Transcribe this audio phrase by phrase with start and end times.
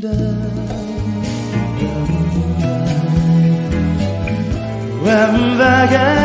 [0.00, 0.12] When
[5.58, 6.17] the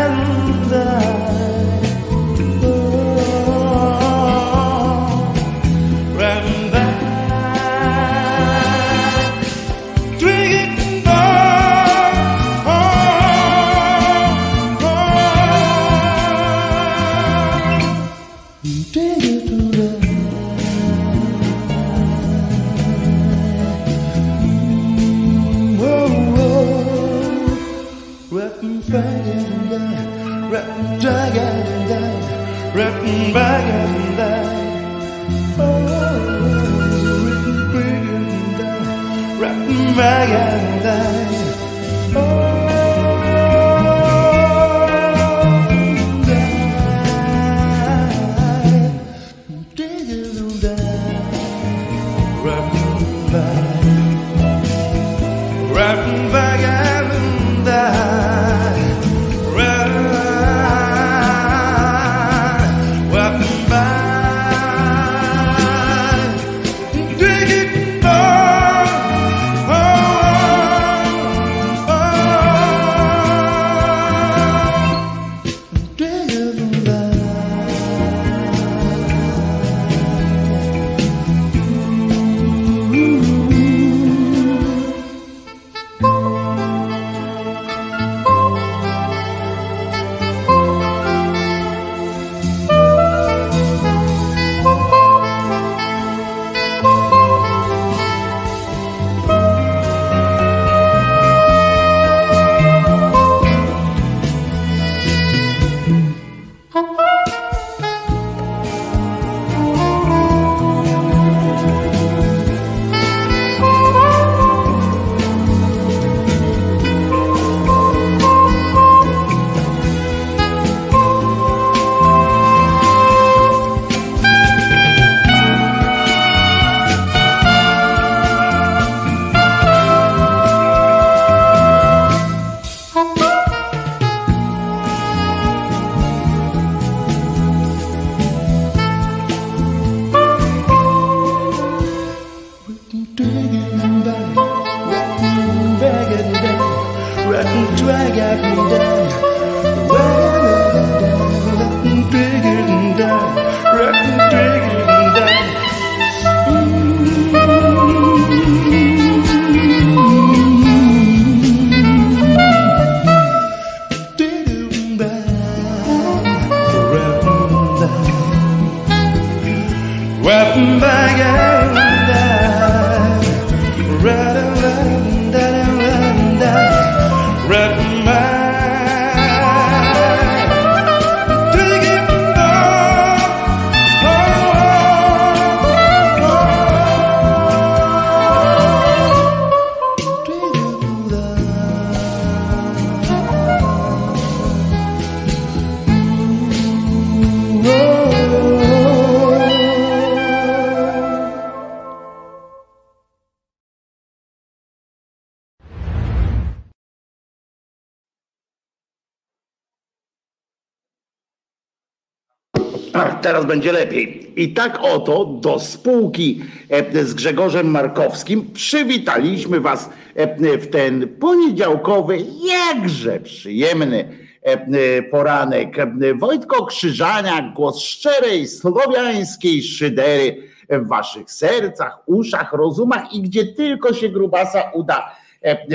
[213.43, 214.33] teraz będzie lepiej.
[214.35, 222.17] I tak oto do spółki e, z Grzegorzem Markowskim przywitaliśmy Was e, w ten poniedziałkowy,
[222.45, 224.09] jakże przyjemny
[224.41, 225.75] e, poranek.
[226.19, 230.37] Wojtko Krzyżaniak, głos szczerej, słowiańskiej szydery
[230.69, 235.15] w Waszych sercach, uszach, rozumach i gdzie tylko się grubasa uda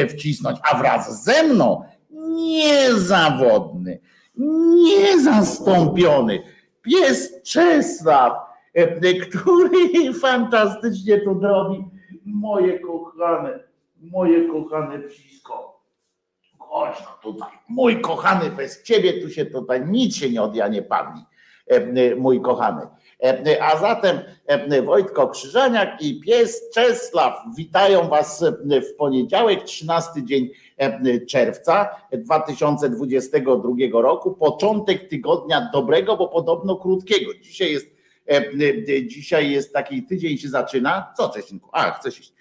[0.08, 4.00] wcisnąć, a wraz ze mną niezawodny,
[4.36, 6.42] niezastąpiony
[6.88, 8.32] jest Czesław,
[8.74, 9.88] e, który
[10.22, 11.84] fantastycznie to robi.
[12.24, 13.60] Moje kochane,
[14.00, 15.80] moje kochane psisko.
[16.58, 20.68] Chodź no tutaj, mój kochany, bez ciebie tu się tutaj nic się nie od ja
[20.68, 21.22] nie padli,
[21.70, 22.82] e, e, mój kochany.
[23.60, 24.18] A zatem
[24.84, 30.50] Wojtko Krzyżaniak i pies Czesław witają Was w poniedziałek, 13 dzień
[31.28, 34.34] czerwca 2022 roku.
[34.34, 37.30] Początek tygodnia dobrego, bo podobno krótkiego.
[37.42, 37.86] Dzisiaj jest,
[39.06, 41.12] dzisiaj jest taki tydzień się zaczyna.
[41.16, 41.68] Co Czesinku?
[41.72, 42.32] A, chcesz iść.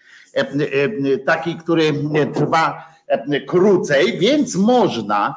[1.26, 1.94] Taki, który
[2.34, 2.88] trwa
[3.48, 5.36] krócej, więc można,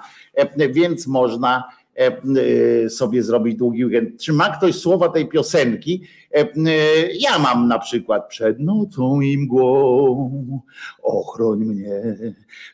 [0.70, 1.68] więc można
[2.88, 4.20] sobie zrobić długi weekend.
[4.20, 6.02] Czy ma ktoś słowa tej piosenki?
[7.12, 10.62] Ja mam na przykład przed nocą i mgłą,
[11.02, 12.02] ochroń mnie,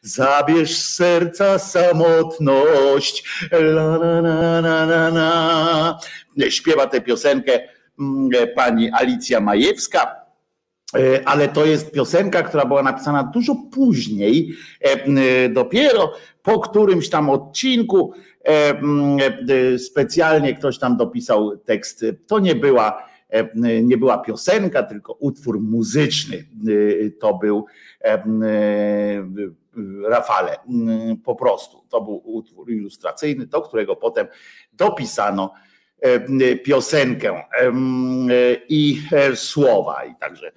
[0.03, 3.25] zabierz serca samotność.
[3.53, 5.99] La, la, la, la, la, la.
[6.51, 7.61] Śpiewa tę piosenkę
[8.55, 10.26] pani Alicja Majewska E,
[11.25, 14.55] ale to jest piosenka, która była napisana dużo później,
[14.85, 16.13] e, e, dopiero
[16.43, 18.13] po którymś tam odcinku
[19.79, 22.05] specjalnie ktoś tam dopisał tekst.
[22.27, 23.03] To nie była,
[23.83, 26.45] nie była piosenka, tylko utwór muzyczny.
[27.21, 27.67] To był
[30.09, 30.57] Rafale,
[31.25, 31.83] po prostu.
[31.89, 34.27] To był utwór ilustracyjny, do którego potem
[34.73, 35.66] dopisano E,
[36.65, 37.43] piosenkę e,
[38.69, 40.05] i e, słowa.
[40.05, 40.53] I także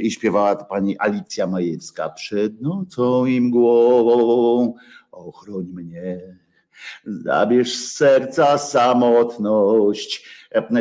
[0.00, 4.74] i śpiewała to pani Alicja Majewska przed nocą i mgłą.
[5.12, 6.20] Ochroń mnie,
[7.04, 10.36] zabierz z serca samotność.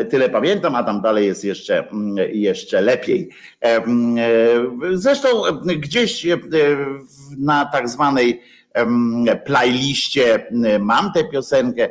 [0.09, 1.87] Tyle pamiętam, a tam dalej jest jeszcze,
[2.33, 3.29] jeszcze lepiej.
[4.93, 5.29] Zresztą
[5.65, 6.27] gdzieś
[7.37, 8.41] na tak zwanej
[9.45, 10.47] playliście
[10.79, 11.89] mam tę piosenkę,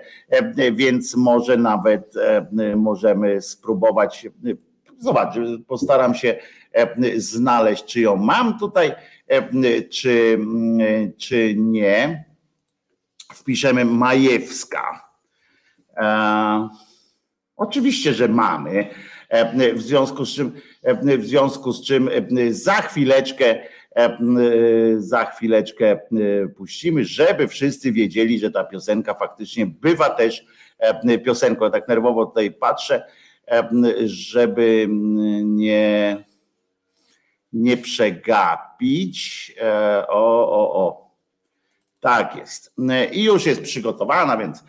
[0.72, 2.14] więc może nawet
[2.76, 4.26] możemy spróbować.
[4.98, 5.34] Zobacz,
[5.66, 6.36] postaram się
[7.16, 8.94] znaleźć, czy ją mam tutaj,
[9.90, 10.38] czy,
[11.18, 12.24] czy nie.
[13.34, 15.10] Wpiszemy Majewska.
[15.96, 16.68] E,
[17.56, 18.86] oczywiście, że mamy.
[19.74, 20.52] W związku z czym,
[21.18, 22.10] w związku z czym
[22.50, 23.83] za chwileczkę E, e,
[24.96, 25.98] za chwileczkę e,
[26.48, 30.46] puścimy, żeby wszyscy wiedzieli, że ta piosenka faktycznie bywa też
[31.24, 31.70] piosenką.
[31.70, 33.06] tak nerwowo tutaj patrzę,
[34.04, 34.86] żeby
[35.44, 36.24] nie,
[37.52, 39.52] nie przegapić.
[40.08, 41.03] O, o, o.
[42.04, 42.74] Tak jest.
[43.12, 44.64] I już jest przygotowana, więc,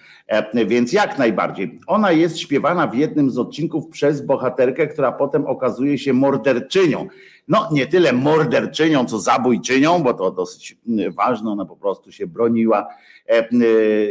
[0.68, 1.80] więc jak najbardziej.
[1.88, 7.08] Ona jest śpiewana w jednym z odcinków przez bohaterkę, która potem okazuje się morderczynią
[7.48, 10.78] no nie tyle morderczynią, co zabójczynią, bo to dosyć
[11.18, 12.88] ważne, ona po prostu się broniła
[13.28, 13.48] e,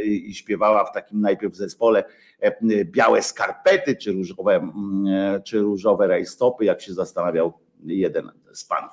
[0.04, 2.04] i śpiewała w takim najpierw zespole
[2.40, 4.68] e, białe skarpety, czy różowe,
[5.08, 7.52] e, czy różowe rajstopy, jak się zastanawiał
[7.84, 8.92] jeden z panów.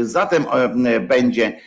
[0.00, 0.44] Zatem
[1.08, 1.60] będzie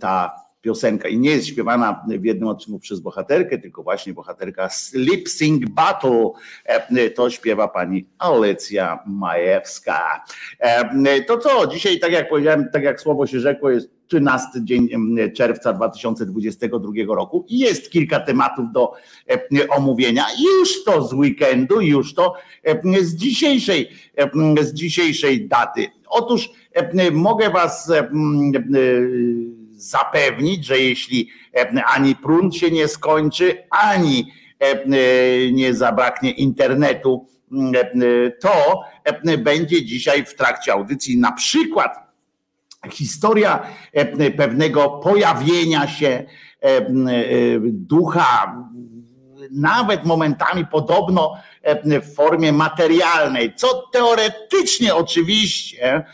[0.00, 5.28] ta piosenka i nie jest śpiewana w jednym odcinku przez bohaterkę, tylko właśnie bohaterka Lip
[5.28, 6.30] Sync Battle.
[6.64, 10.24] E, to śpiewa pani Alecja Majewska.
[10.58, 14.88] E, to co, dzisiaj tak jak powiedziałem, tak jak słowo się rzekło, jest 13 dzień
[15.36, 18.92] czerwca 2022 roku i jest kilka tematów do
[19.76, 20.26] omówienia.
[20.42, 22.34] Już to z weekendu, już to
[23.00, 23.90] z dzisiejszej,
[24.60, 25.86] z dzisiejszej daty.
[26.08, 26.50] Otóż
[27.12, 27.92] mogę was
[29.90, 37.28] zapewnić, że jeśli e, ani prąd się nie skończy, ani e, e, nie zabraknie internetu,
[38.40, 38.82] to
[39.38, 41.98] będzie dzisiaj w trakcie audycji na przykład
[42.90, 43.66] historia
[44.36, 46.24] pewnego pojawienia się
[47.62, 48.56] ducha,
[49.50, 51.34] nawet momentami podobno
[51.84, 56.04] w formie materialnej, co teoretycznie oczywiście,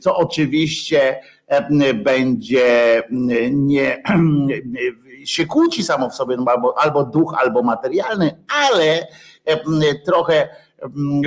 [0.00, 1.20] co oczywiście
[1.94, 3.02] będzie
[3.50, 4.02] nie
[5.24, 9.06] się kłóci samo w sobie, no albo, albo duch, albo materialny, ale
[10.06, 10.48] trochę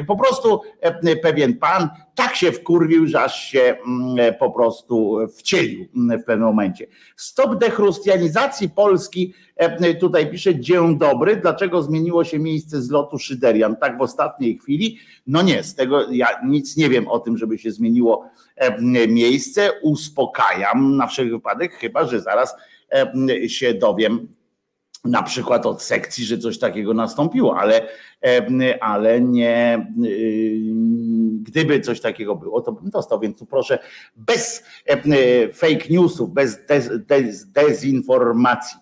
[0.08, 0.62] po prostu
[1.22, 3.78] pewien pan tak się wkurwił, że aż się
[4.40, 6.88] po prostu wcielił w pewnym momencie.
[7.16, 9.34] Stop dechrustianizacji Polski,
[10.00, 14.98] tutaj pisze dzień dobry, dlaczego zmieniło się miejsce zlotu Szyderian tak w ostatniej chwili?
[15.28, 18.30] No nie, z tego ja nic nie wiem o tym, żeby się zmieniło
[19.08, 22.56] miejsce, uspokajam na wszelki wypadek, chyba że zaraz
[23.48, 24.28] się dowiem
[25.06, 27.88] na przykład od sekcji, że coś takiego nastąpiło, ale,
[28.82, 30.60] ale nie, y,
[31.42, 33.80] gdyby coś takiego było, to bym dostał, więc tu proszę
[34.16, 34.64] bez
[35.54, 38.78] fake newsów, bez dez, dez, dezinformacji.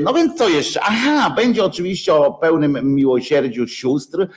[0.00, 0.80] No więc co jeszcze?
[0.82, 4.28] Aha, będzie oczywiście o pełnym miłosierdziu sióstr.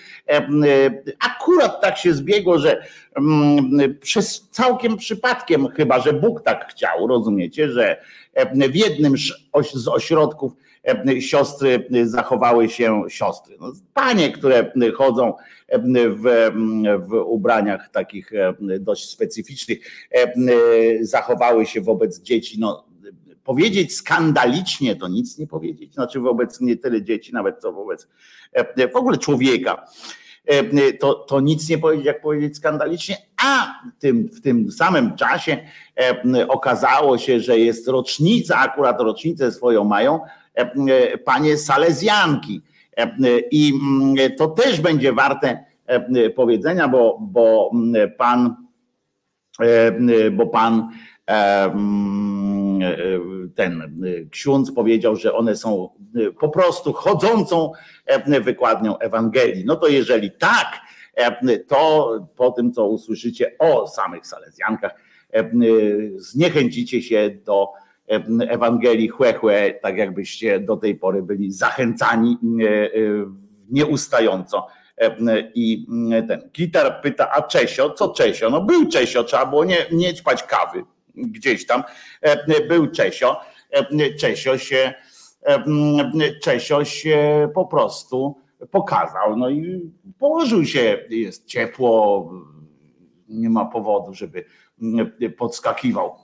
[1.19, 2.85] Akurat tak się zbiegło, że
[4.01, 8.01] przez całkiem przypadkiem, chyba że Bóg tak chciał, rozumiecie, że
[8.71, 9.13] w jednym
[9.73, 10.51] z ośrodków
[11.19, 13.57] siostry zachowały się siostry.
[13.59, 15.33] No, panie, które chodzą
[15.73, 16.51] w,
[17.07, 18.31] w ubraniach takich
[18.79, 19.77] dość specyficznych,
[21.01, 22.86] zachowały się wobec dzieci, no
[23.47, 28.07] powiedzieć skandalicznie, to nic nie powiedzieć, znaczy wobec nie tyle dzieci, nawet co wobec
[28.93, 29.85] w ogóle człowieka
[30.99, 35.57] to, to nic nie powiedzieć, jak powiedzieć skandalicznie, a tym, w tym samym czasie
[36.47, 40.19] okazało się, że jest rocznica, akurat rocznicę swoją mają
[41.25, 42.61] panie Salezjanki.
[43.51, 45.65] I mm, to też będzie warte
[46.35, 47.71] powiedzenia, bo, bo
[48.17, 48.55] pan,
[50.31, 50.89] bo pan
[53.55, 55.89] ten ksiądz powiedział, że one są
[56.39, 57.71] po prostu chodzącą
[58.41, 59.65] wykładnią Ewangelii.
[59.65, 60.67] No to jeżeli tak,
[61.67, 64.95] to po tym, co usłyszycie o samych Salezjankach,
[66.17, 67.67] zniechęcicie się do
[68.49, 72.37] Ewangelii chłe, tak jakbyście do tej pory byli zachęcani
[73.69, 74.67] nieustająco.
[75.55, 75.87] I
[76.27, 78.49] ten gitar pyta, a Czesio, co Czesio?
[78.49, 80.83] No był Czesio, trzeba było nie, nie ćpać kawy
[81.17, 81.83] gdzieś tam.
[82.67, 83.41] Był Czesio.
[84.19, 84.93] Czesio się,
[86.41, 88.35] Czesio się po prostu
[88.71, 89.37] pokazał.
[89.37, 92.31] No i położył się, jest ciepło,
[93.29, 94.45] nie ma powodu, żeby
[95.37, 96.15] podskakiwał.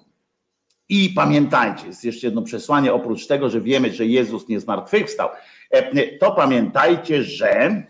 [0.90, 5.30] I pamiętajcie, jest jeszcze jedno przesłanie, oprócz tego, że wiemy, że Jezus nie zmartwychwstał,
[6.20, 7.84] to pamiętajcie, że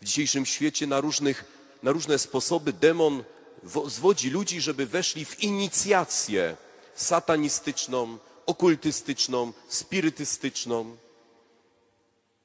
[0.00, 1.44] w dzisiejszym świecie na, różnych,
[1.82, 3.22] na różne sposoby demon
[3.86, 6.56] zwodzi ludzi, żeby weszli w inicjację
[6.94, 10.96] satanistyczną, okultystyczną, spirytystyczną.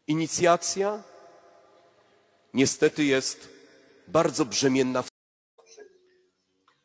[0.07, 1.03] Inicjacja
[2.53, 3.50] niestety jest
[4.07, 5.03] bardzo brzemienna.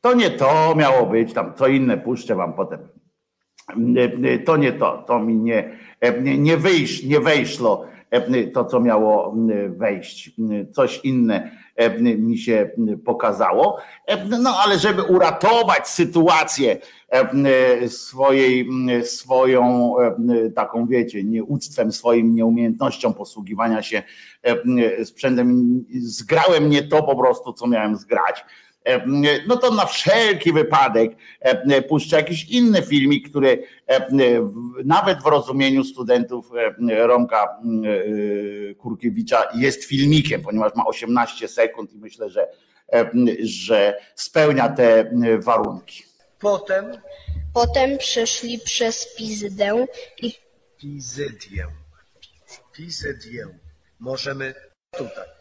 [0.00, 2.88] To nie to miało być, tam co inne puszczę wam potem.
[4.46, 5.78] To nie to, to mi nie,
[6.22, 7.86] nie, wyjść, nie wejszło
[8.52, 9.36] to, co miało
[9.68, 10.30] wejść.
[10.72, 11.50] Coś inne
[12.18, 12.70] mi się
[13.04, 13.78] pokazało.
[14.42, 16.78] No ale żeby uratować sytuację
[17.88, 18.68] swojej,
[19.02, 19.94] swoją
[20.54, 24.02] taką wiecie, nieuctwem, swoim nieumiejętnością posługiwania się
[25.04, 28.44] sprzętem, zgrałem nie to po prostu, co miałem zgrać
[29.46, 34.08] no to na wszelki wypadek e, puszczę jakiś inny filmik, który e,
[34.84, 36.50] nawet w rozumieniu studentów
[36.88, 37.60] Romka
[38.78, 42.48] Kurkiewicza jest filmikiem, ponieważ ma 18 sekund i myślę, że,
[43.42, 46.02] że spełnia te warunki.
[46.38, 46.84] Potem
[47.52, 49.86] Potem przeszli przez Pizdę
[50.22, 50.34] i
[50.78, 51.66] Pizydię.
[52.72, 53.46] Pizydię.
[54.00, 54.54] Możemy
[54.96, 55.39] tutaj.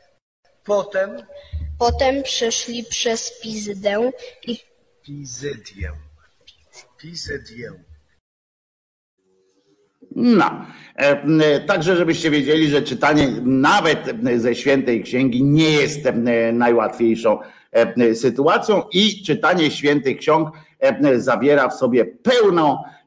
[0.69, 1.09] Potem
[1.79, 4.11] Potem przeszli przez Pizdę
[4.47, 4.57] i
[5.03, 5.91] Pizydię.
[6.97, 7.71] Pizydię.
[10.15, 13.99] No, e, także żebyście wiedzieli, że czytanie nawet
[14.38, 16.13] ze świętej księgi nie jest e,
[16.53, 17.39] najłatwiejszą
[17.71, 20.49] e, sytuacją i czytanie świętych ksiąg
[21.17, 22.99] zawiera w sobie pełną E,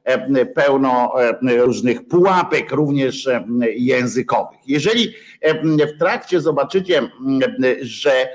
[0.54, 3.44] pełno e, różnych pułapek, również e,
[3.76, 4.60] językowych.
[4.66, 5.12] Jeżeli
[5.94, 7.02] w trakcie zobaczycie,
[7.80, 8.28] że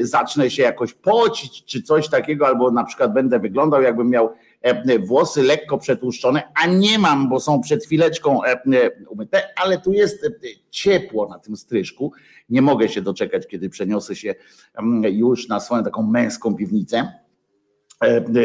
[0.00, 4.32] zacznę się jakoś pocić, czy coś takiego, albo na przykład będę wyglądał, jakbym miał
[5.06, 8.40] włosy lekko przetłuszczone, a nie mam, bo są przed chwileczką
[9.08, 10.26] umyte, ale tu jest
[10.70, 12.12] ciepło na tym stryżku.
[12.50, 14.34] Nie mogę się doczekać, kiedy przeniosę się
[15.02, 17.29] już na swoją taką męską piwnicę E,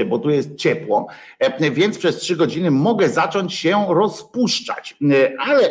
[0.05, 1.07] bo tu jest ciepło,
[1.39, 4.97] e, więc przez trzy godziny mogę zacząć się rozpuszczać.
[5.11, 5.69] E, ale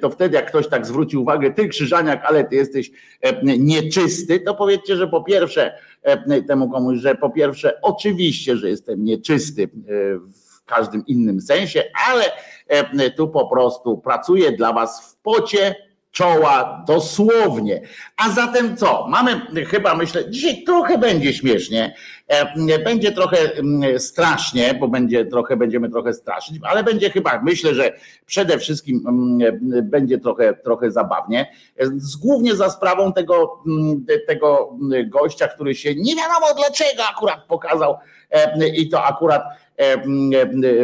[0.00, 2.90] to wtedy, jak ktoś tak zwróci uwagę, ty Krzyżaniak, ale ty jesteś
[3.42, 5.78] nieczysty, to powiedzcie, że po pierwsze
[6.48, 9.68] temu komuś, że po pierwsze oczywiście, że jestem nieczysty
[10.32, 12.24] w każdym innym sensie, ale
[13.10, 15.74] tu po prostu pracuję dla was w pocie
[16.14, 17.80] czoła dosłownie.
[18.16, 19.06] A zatem co?
[19.08, 21.94] Mamy chyba, myślę, dzisiaj trochę będzie śmiesznie,
[22.28, 23.36] e, będzie trochę
[23.98, 27.92] strasznie, bo będzie trochę, będziemy trochę straszyć, ale będzie chyba, myślę, że
[28.26, 29.04] przede wszystkim
[29.82, 31.52] będzie trochę, trochę zabawnie.
[32.20, 33.62] Głównie za sprawą tego,
[34.26, 37.96] tego gościa, który się nie wiadomo dlaczego akurat pokazał
[38.30, 39.42] e, i to akurat
[39.76, 39.96] e,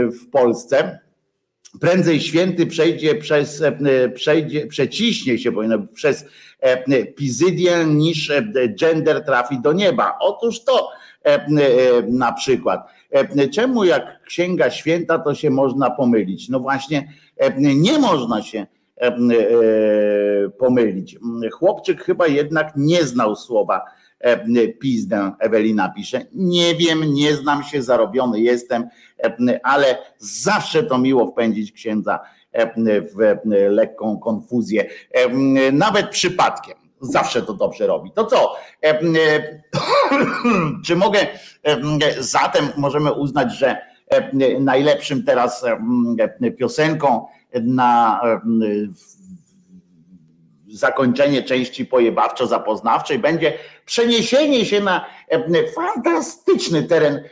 [0.06, 0.98] w Polsce
[1.80, 6.24] prędzej święty przejdzie przez, e, przejdzie, przeciśnie się powinno przez
[6.60, 10.16] e, pizydię niż e, gender trafi do nieba.
[10.20, 10.88] Otóż to
[12.08, 12.88] na przykład.
[13.54, 16.48] Czemu jak księga święta to się można pomylić?
[16.48, 17.12] No właśnie
[17.56, 18.66] nie można się
[20.58, 21.18] pomylić.
[21.52, 23.99] Chłopczyk chyba jednak nie znał słowa E,
[24.80, 26.26] pizdę, Ewelina pisze.
[26.32, 28.88] Nie wiem, nie znam się, zarobiony jestem,
[29.24, 32.20] e, ale zawsze to miło wpędzić księdza
[32.52, 33.38] e, w
[33.70, 34.86] lekką konfuzję,
[35.72, 36.76] nawet przypadkiem.
[37.00, 38.12] Zawsze to dobrze robi.
[38.12, 38.56] To co?
[40.84, 41.26] Czy mogę
[42.18, 43.76] zatem możemy uznać, że
[44.60, 45.64] najlepszym teraz
[46.58, 47.26] piosenką
[47.62, 48.20] na
[50.76, 53.52] zakończenie części pojebawczo-zapoznawczej będzie
[53.86, 55.06] przeniesienie się na
[55.74, 57.22] fantastyczny teren,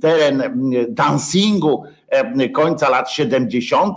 [0.00, 0.42] teren
[0.88, 1.84] dancingu
[2.54, 3.96] końca lat 70.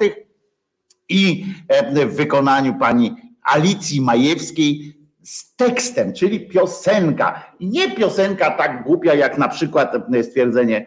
[1.10, 1.46] i
[1.94, 7.54] w wykonaniu pani Alicji Majewskiej z tekstem, czyli piosenka.
[7.60, 9.94] Nie piosenka tak głupia, jak na przykład
[10.24, 10.86] stwierdzenie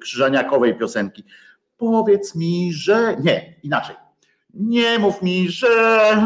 [0.00, 1.24] Krzyżaniakowej piosenki.
[1.76, 3.16] Powiedz mi, że.
[3.24, 3.96] Nie, inaczej.
[4.60, 6.22] Nie mów mi, że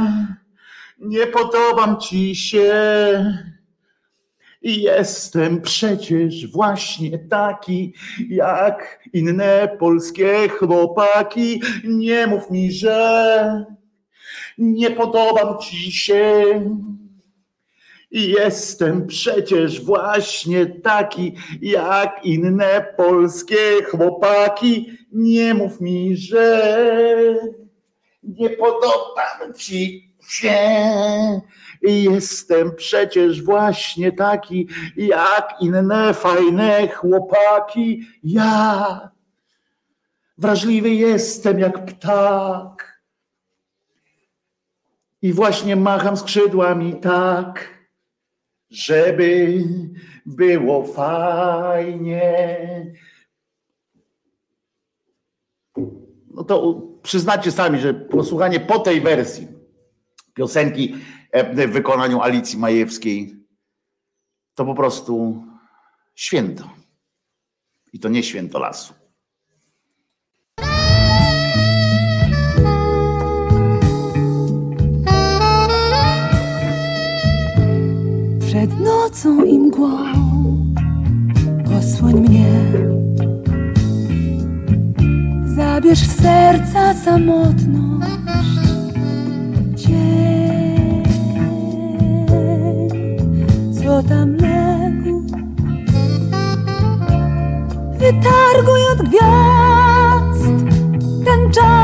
[0.99, 2.73] nie podobam ci się.
[4.63, 7.95] Jestem przecież właśnie taki
[8.29, 11.63] jak inne polskie chłopaki.
[11.85, 13.65] Nie mów mi, że
[14.59, 16.45] nie podobam ci się.
[18.11, 24.91] Jestem przecież właśnie taki jak inne polskie chłopaki.
[25.13, 26.81] Nie mów mi, że
[28.39, 31.41] nie podobam ci się.
[31.83, 38.03] Jestem przecież właśnie taki jak inne fajne chłopaki.
[38.25, 39.11] Ja
[40.39, 43.01] wrażliwy jestem jak ptak.
[45.23, 47.69] I właśnie macham skrzydłami tak,
[48.71, 49.65] żeby
[50.27, 52.57] było fajnie.
[56.31, 59.49] No to przyznacie sami, że posłuchanie po tej wersji
[60.35, 60.95] piosenki
[61.33, 63.37] e, w wykonaniu Alicji Majewskiej
[64.55, 65.45] to po prostu
[66.15, 66.71] święto.
[67.93, 68.95] I to nie święto lasu.
[78.47, 79.99] Przed nocą i mgłą
[81.79, 83.00] osłoń mnie
[85.81, 88.11] Zabierz serca samotność
[89.77, 91.05] Cień,
[93.75, 95.27] co tam legł.
[97.99, 100.65] Wytarguj od gwiazd
[101.25, 101.80] ten czas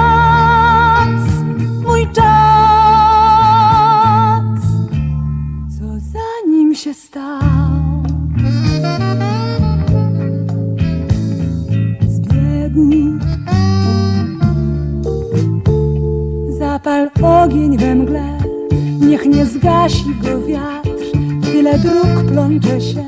[19.66, 21.05] zgasi go wiatr,
[21.42, 23.05] tyle dróg plącze się.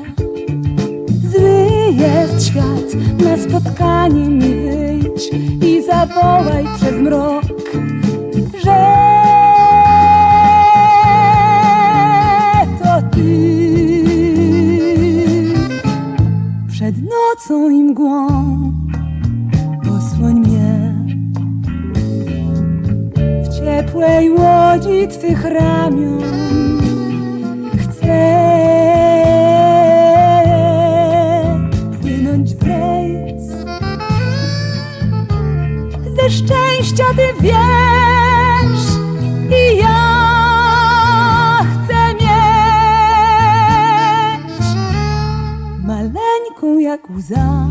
[1.31, 1.67] Zły
[1.97, 2.87] jest świat,
[3.23, 5.29] na spotkanie mi wyjdź
[5.67, 7.43] i zawołaj przez mrok,
[8.63, 8.85] że
[12.83, 14.03] to ty.
[16.71, 18.27] Przed nocą i mgłą
[19.97, 20.95] osłoń mnie
[23.43, 26.38] w ciepłej łodzi Twych ramion
[47.29, 47.68] bizarre.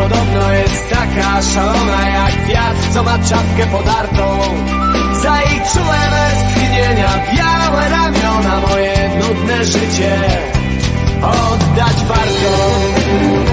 [0.00, 4.40] podobno jest taka szalona jak wiatr, co ma czapkę podartą.
[5.22, 6.12] Za jej czułem
[6.50, 10.18] tchnienia białe ramiona moje nudne życie
[11.22, 13.49] oddać warto.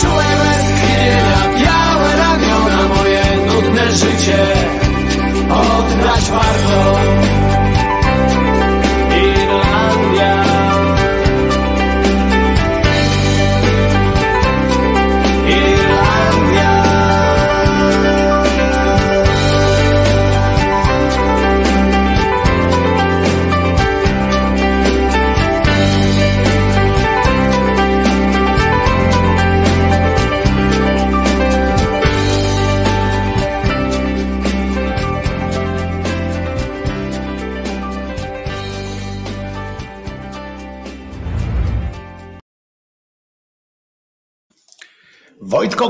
[0.00, 4.38] Czułem westchnienia, białe ramiona Moje nudne życie.
[5.50, 7.51] Oddać warto.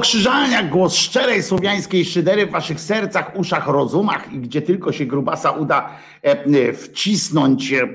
[0.02, 5.50] okrzyżania głos szczerej słowiańskiej szydery w waszych sercach, uszach, rozumach i gdzie tylko się grubasa
[5.50, 5.90] uda
[6.22, 7.88] e, wcisnąć, e,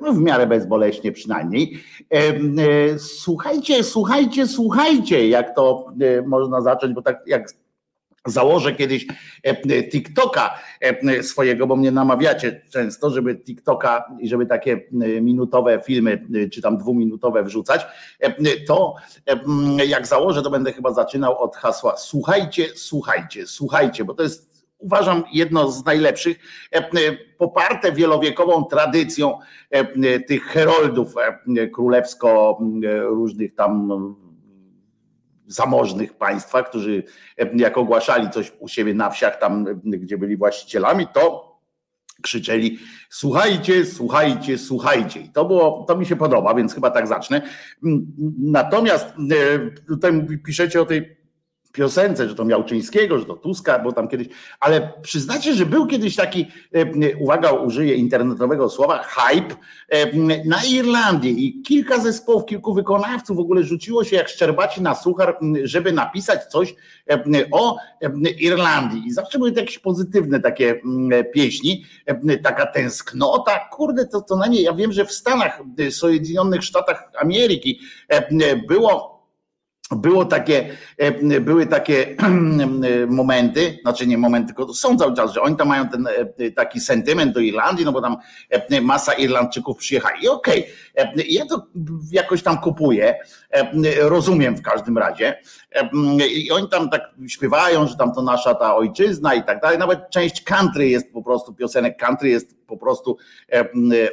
[0.00, 1.82] no w miarę bezboleśnie przynajmniej.
[2.10, 5.86] E, słuchajcie, słuchajcie, słuchajcie, jak to
[6.26, 7.48] można zacząć, bo tak jak
[8.26, 9.06] Założę kiedyś
[9.42, 14.80] e, TikToka e, swojego, bo mnie namawiacie często, żeby TikToka i żeby takie
[15.20, 17.86] minutowe filmy, czy tam dwuminutowe wrzucać.
[18.18, 18.94] E, to
[19.86, 25.24] jak założę, to będę chyba zaczynał od hasła słuchajcie, słuchajcie, słuchajcie, bo to jest uważam
[25.32, 26.38] jedno z najlepszych,
[27.38, 29.38] poparte wielowiekową tradycją
[30.28, 31.14] tych heroldów
[31.72, 32.58] królewsko
[33.08, 33.88] różnych tam
[35.50, 37.02] zamożnych państwa, którzy
[37.56, 41.50] jak ogłaszali coś u siebie na wsiach, tam gdzie byli właścicielami, to
[42.22, 42.78] krzyczeli
[43.10, 45.20] słuchajcie, słuchajcie, słuchajcie.
[45.20, 47.42] I to było, to mi się podoba, więc chyba tak zacznę.
[48.38, 49.14] Natomiast
[49.88, 51.19] tutaj piszecie o tej
[51.72, 54.28] piosence, że to Miałczyńskiego, że to Tuska, bo tam kiedyś,
[54.60, 59.54] ale przyznacie, że był kiedyś taki, e, uwaga, użyję internetowego słowa, hype
[59.88, 64.94] e, na Irlandii i kilka zespołów, kilku wykonawców w ogóle rzuciło się jak szczerbaci na
[64.94, 66.74] suchar, żeby napisać coś
[67.10, 67.76] e, o
[68.38, 69.06] Irlandii.
[69.06, 70.80] I zawsze były to jakieś pozytywne takie
[71.34, 71.84] pieśni,
[72.42, 77.10] taka tęsknota, kurde, to, to na nie, ja wiem, że w Stanach, w Sojedinionych Sztatach
[77.20, 77.80] Ameryki
[78.68, 79.09] było
[79.96, 82.16] było takie, e, były takie
[83.08, 86.80] momenty, znaczy nie momenty, tylko są cały czas, że oni tam mają ten e, taki
[86.80, 88.16] sentyment do Irlandii, no bo tam
[88.50, 90.24] e, masa Irlandczyków przyjechali.
[90.24, 90.66] I okej,
[91.28, 91.66] ja to
[92.12, 93.14] jakoś tam kupuję,
[94.00, 95.38] rozumiem w każdym razie.
[96.34, 99.78] I oni tam tak śpiewają, że tam to nasza ta ojczyzna i tak dalej.
[99.78, 103.16] Nawet część country jest po prostu, piosenek country jest po prostu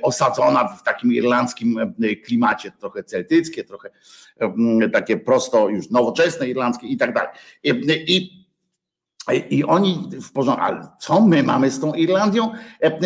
[0.02, 1.95] osadzona w takim irlandzkim
[2.26, 3.89] klimacie, trochę celtyckie, trochę
[4.93, 7.30] takie prosto już nowoczesne irlandzkie i tak dalej.
[7.63, 8.46] I,
[9.33, 12.51] i oni w porządku, ale co my mamy z tą Irlandią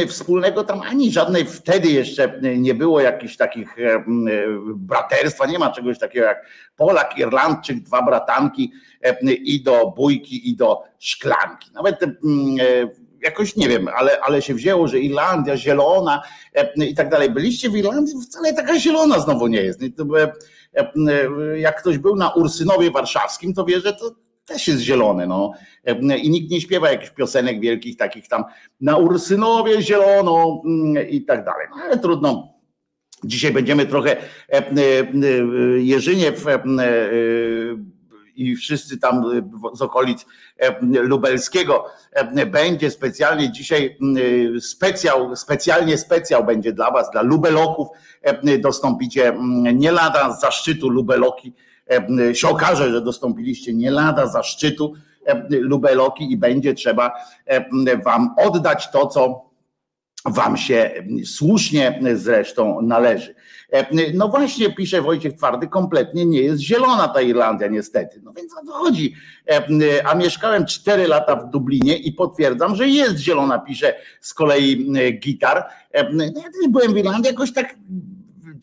[0.08, 0.82] wspólnego tam?
[0.82, 3.76] Ani żadnej wtedy jeszcze nie było jakichś takich
[4.76, 8.72] braterstwa, nie ma czegoś takiego jak Polak, Irlandczyk, dwa bratanki
[9.44, 11.72] i do bójki, i do szklanki.
[11.74, 12.00] Nawet
[13.22, 16.22] jakoś nie wiem, ale, ale się wzięło, że Irlandia zielona
[16.76, 17.30] i tak dalej.
[17.30, 19.82] Byliście w Irlandii, wcale taka zielona znowu nie jest.
[19.84, 19.88] E,
[20.78, 24.12] e, jak ktoś był na Ursynowie Warszawskim, to wie, że to
[24.46, 25.28] też jest zielone.
[25.28, 25.52] No.
[25.86, 28.44] E, I nikt nie śpiewa jakichś piosenek wielkich, takich tam
[28.82, 31.68] na Ursynowie zielono mm, i tak dalej.
[31.72, 32.54] No, ale trudno.
[33.24, 34.16] Dzisiaj będziemy trochę
[35.78, 36.46] Jerzyniew
[38.36, 39.24] i wszyscy tam
[39.74, 40.26] z okolic
[40.82, 41.86] lubelskiego
[42.52, 43.98] będzie specjalnie dzisiaj
[44.62, 47.88] specjal, specjalnie specjal będzie dla was, dla lubeloków
[48.60, 49.34] dostąpicie
[49.74, 51.54] nie lada zaszczytu lubeloki
[52.34, 54.94] się okaże, że dostąpiliście nie lada zaszczytu
[55.50, 57.12] lubeloki i będzie trzeba
[58.06, 59.52] wam oddać to, co
[60.26, 60.92] wam się
[61.26, 63.36] słusznie zresztą należy.
[64.14, 68.22] No właśnie, pisze Wojciech Twardy, kompletnie nie jest zielona ta Irlandia niestety.
[68.24, 69.16] No więc o to chodzi.
[70.06, 75.70] A mieszkałem 4 lata w Dublinie i potwierdzam, że jest zielona, pisze z kolei Gitar.
[76.14, 77.76] No ja też byłem w Irlandii jakoś tak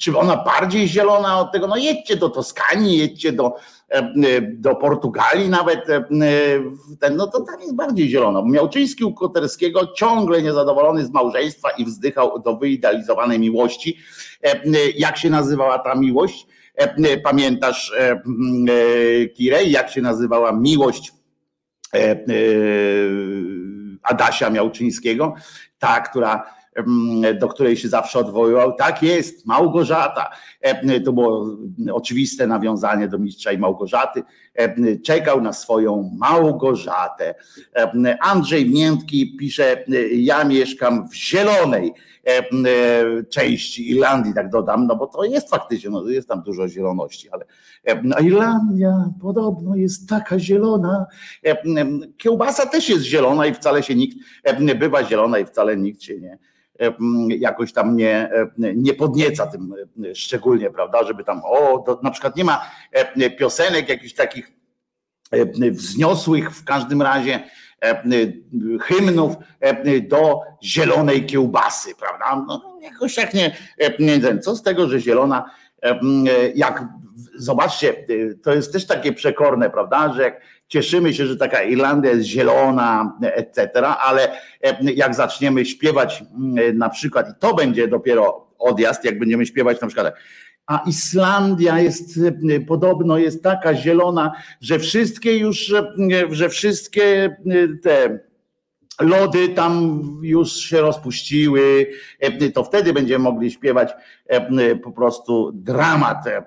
[0.01, 1.67] czy ona bardziej zielona od tego?
[1.67, 3.55] No jedźcie do Toskanii, jedźcie do,
[4.43, 5.87] do Portugalii nawet,
[7.01, 8.45] ten, no to tam jest bardziej zielono.
[8.45, 13.99] Miałczyński u Koterskiego ciągle niezadowolony z małżeństwa i wzdychał do wyidealizowanej miłości.
[14.97, 16.47] Jak się nazywała ta miłość?
[17.25, 17.93] Pamiętasz
[19.37, 21.13] Kirej, jak się nazywała miłość
[24.03, 25.35] Adasia Miałczyńskiego?
[25.79, 26.58] Ta, która
[27.41, 28.73] do której się zawsze odwoływał.
[28.73, 30.31] Tak jest, Małgorzata.
[31.05, 31.57] To było
[31.93, 34.23] oczywiste nawiązanie do mistrza i Małgorzaty.
[35.05, 37.35] Czekał na swoją Małgorzatę.
[38.21, 41.93] Andrzej Miętki pisze: Ja mieszkam w zielonej
[43.31, 47.45] części Irlandii, tak dodam, no bo to jest faktycznie, no jest tam dużo zieloności, ale
[48.23, 51.07] Irlandia podobno jest taka zielona.
[52.17, 54.19] Kiełbasa też jest zielona i wcale się nikt
[54.79, 56.39] bywa zielona i wcale nikt się nie
[57.29, 59.75] jakoś tam nie, nie podnieca tym
[60.15, 62.71] szczególnie, prawda, żeby tam, o, to na przykład nie ma
[63.39, 64.53] piosenek jakichś takich
[65.73, 67.41] wzniosłych w każdym razie
[68.81, 69.35] hymnów
[70.03, 72.45] do zielonej kiełbasy, prawda?
[72.49, 73.57] No, jakoś tak nie,
[73.99, 75.51] nie co z tego, że zielona,
[76.55, 76.85] jak
[77.35, 78.07] zobaczcie,
[78.43, 83.19] to jest też takie przekorne, prawda, że jak cieszymy się, że taka Irlandia jest zielona,
[83.23, 84.29] etc., ale
[84.95, 89.87] jak zaczniemy śpiewać mm, na przykład, i to będzie dopiero odjazd, jak będziemy śpiewać na
[89.87, 90.15] przykład,
[90.67, 92.21] a Islandia jest
[92.67, 95.73] podobno jest taka zielona, że wszystkie już,
[96.31, 97.37] że wszystkie
[97.83, 98.28] te
[99.01, 101.87] lody tam już się rozpuściły,
[102.21, 103.93] e, to wtedy będziemy mogli śpiewać
[104.27, 106.27] e, po prostu dramat.
[106.27, 106.43] E,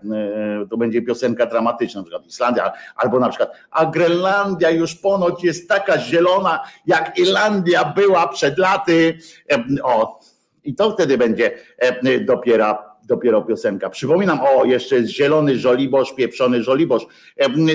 [0.70, 5.70] to będzie piosenka dramatyczna, na przykład Islandia, albo na przykład, a Grenlandia już ponoć jest
[5.70, 9.18] taka zielona, jak Irlandia była przed laty.
[9.84, 10.20] O,
[10.64, 11.52] i to wtedy będzie
[12.26, 13.90] dopiero dopiero piosenka.
[13.90, 17.06] Przypominam, o, jeszcze jest zielony żoliborz, pieprzony żoliborz.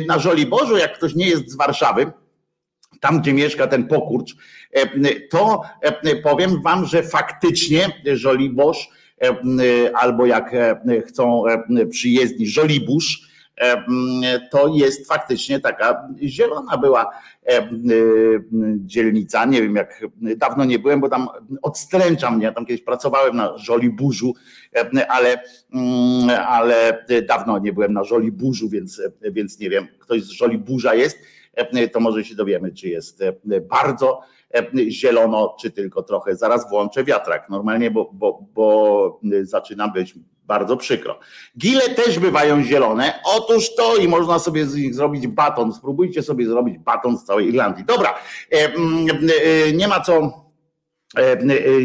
[0.09, 2.13] Na żoliborzu, jak ktoś nie jest z Warszawy,
[3.07, 4.37] tam gdzie mieszka ten pokurcz,
[5.31, 5.63] to
[6.23, 8.89] powiem wam, że faktycznie Żoliborz
[9.95, 10.57] albo jak
[11.07, 11.45] chcą
[11.91, 13.21] przyjezdni Żolibusz,
[14.51, 17.11] to jest faktycznie taka zielona była
[18.77, 19.45] dzielnica.
[19.45, 20.05] Nie wiem, jak
[20.37, 21.29] dawno nie byłem, bo tam
[21.63, 22.45] odstręcza mnie.
[22.45, 24.35] Ja tam kiedyś pracowałem na Żoliburzu,
[25.09, 25.43] ale,
[26.47, 31.19] ale dawno nie byłem na Żoliburzu, więc, więc nie wiem, ktoś z Żoliburza jest,
[31.93, 33.23] to może się dowiemy, czy jest
[33.63, 34.21] bardzo
[34.89, 36.37] zielono, czy tylko trochę.
[36.37, 40.15] Zaraz włączę wiatrak normalnie, bo, bo, bo zaczyna być
[40.45, 41.19] bardzo przykro.
[41.59, 43.21] Gile też bywają zielone.
[43.37, 45.73] Otóż to i można sobie z nich zrobić baton.
[45.73, 47.85] Spróbujcie sobie zrobić baton z całej Irlandii.
[47.85, 48.15] Dobra,
[49.75, 50.46] nie ma co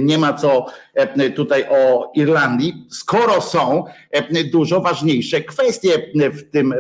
[0.02, 0.66] nie ma co
[1.36, 3.84] tutaj o Irlandii, skoro są
[4.52, 6.74] dużo ważniejsze kwestie w tym,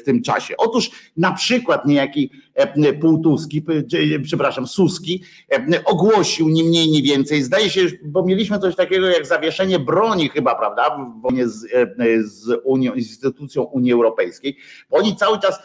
[0.00, 0.54] w tym czasie.
[0.56, 2.30] Otóż na przykład niejaki
[3.00, 3.64] Półtuski,
[4.22, 5.22] przepraszam, Suski
[5.84, 10.54] ogłosił ni mniej, ni więcej, zdaje się, bo mieliśmy coś takiego jak zawieszenie broni chyba,
[10.54, 11.66] prawda, w wojnie z,
[12.24, 14.56] z, Unią, z instytucją Unii Europejskiej,
[14.90, 15.58] bo oni cały czas,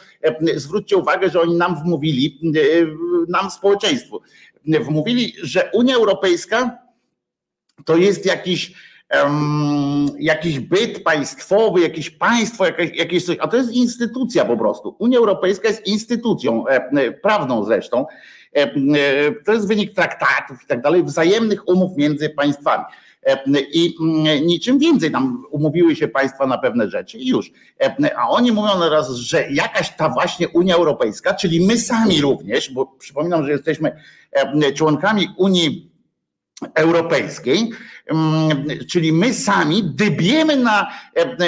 [0.56, 2.40] zwróćcie uwagę, że oni nam wmówili,
[3.28, 4.22] nam społeczeństwu,
[4.66, 6.78] wmówili, że Unia Europejska
[7.86, 8.74] to jest jakiś,
[9.24, 14.96] um, jakiś byt państwowy, jakieś państwo, jakieś, jakieś coś, a to jest instytucja po prostu.
[15.00, 18.06] Unia Europejska jest instytucją, e, prawną zresztą.
[18.56, 18.72] E, e,
[19.46, 22.84] to jest wynik traktatów i tak dalej, wzajemnych umów między państwami.
[23.74, 27.52] I mm, niczym więcej tam umówiły się państwa na pewne rzeczy i już.
[28.16, 32.86] A oni mówią teraz, że jakaś ta właśnie Unia Europejska, czyli my sami również, bo
[32.86, 33.92] przypominam, że jesteśmy
[34.76, 35.92] członkami Unii
[36.76, 37.70] Europejskiej,
[38.90, 40.88] czyli my sami dybiemy na,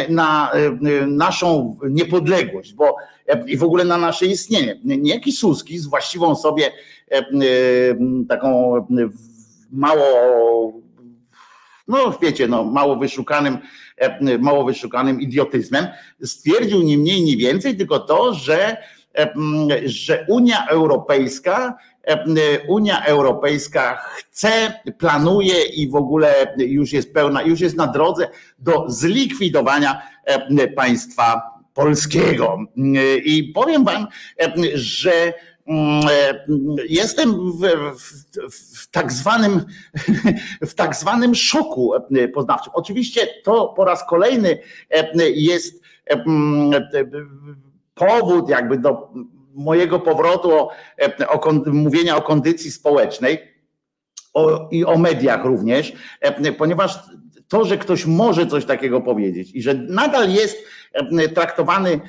[0.10, 0.52] na
[1.08, 2.96] naszą niepodległość, bo
[3.48, 4.80] i w ogóle na nasze istnienie.
[4.84, 6.72] Niejaki Suski z właściwą sobie
[8.28, 8.74] taką
[9.72, 10.82] mało
[11.88, 13.58] no wiecie, no, mało wyszukanym,
[14.40, 15.88] mało wyszukanym idiotyzmem,
[16.24, 18.78] stwierdził ni mniej, ni więcej, tylko to, że,
[19.86, 21.78] że Unia Europejska
[22.68, 28.86] Unia Europejska chce, planuje i w ogóle już jest pełna, już jest na drodze do
[28.88, 30.02] zlikwidowania
[30.76, 31.42] państwa
[31.74, 32.58] polskiego.
[33.26, 34.08] I powiem wam,
[34.74, 35.34] że
[36.90, 37.62] jestem w,
[38.00, 39.66] w, w, tak zwanym,
[40.70, 41.94] w tak zwanym szoku
[42.34, 42.74] poznawczym.
[42.76, 44.58] Oczywiście to po raz kolejny
[45.36, 45.82] jest
[47.94, 49.14] powód jakby do
[49.54, 50.72] mojego powrotu o,
[51.30, 53.40] o mówienia o kondycji społecznej
[54.34, 55.94] o, i o mediach również,
[56.58, 57.00] ponieważ
[57.48, 60.58] to, że ktoś może coś takiego powiedzieć i że nadal jest
[61.36, 62.00] traktowany,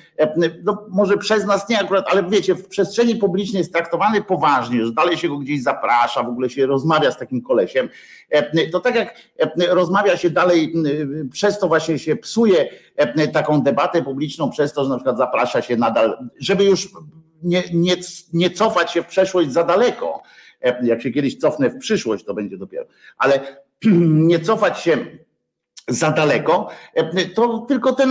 [0.65, 4.93] no może przez nas nie akurat, ale wiecie, w przestrzeni publicznej jest traktowany poważnie, że
[4.93, 7.89] dalej się go gdzieś zaprasza, w ogóle się rozmawia z takim kolesiem,
[8.73, 9.15] to tak jak
[9.69, 10.75] rozmawia się dalej,
[11.33, 12.69] przez to właśnie się psuje
[13.33, 16.89] taką debatę publiczną, przez to, że na przykład zaprasza się nadal, żeby już
[17.43, 17.97] nie, nie,
[18.33, 20.23] nie cofać się w przeszłość za daleko.
[20.83, 22.85] Jak się kiedyś cofnę w przyszłość, to będzie dopiero,
[23.19, 23.57] ale
[24.31, 25.07] nie cofać się
[25.89, 26.69] za daleko,
[27.35, 28.07] to tylko te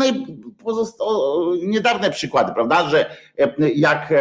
[1.63, 3.15] niedawne przykłady, prawda, że
[3.75, 4.13] jak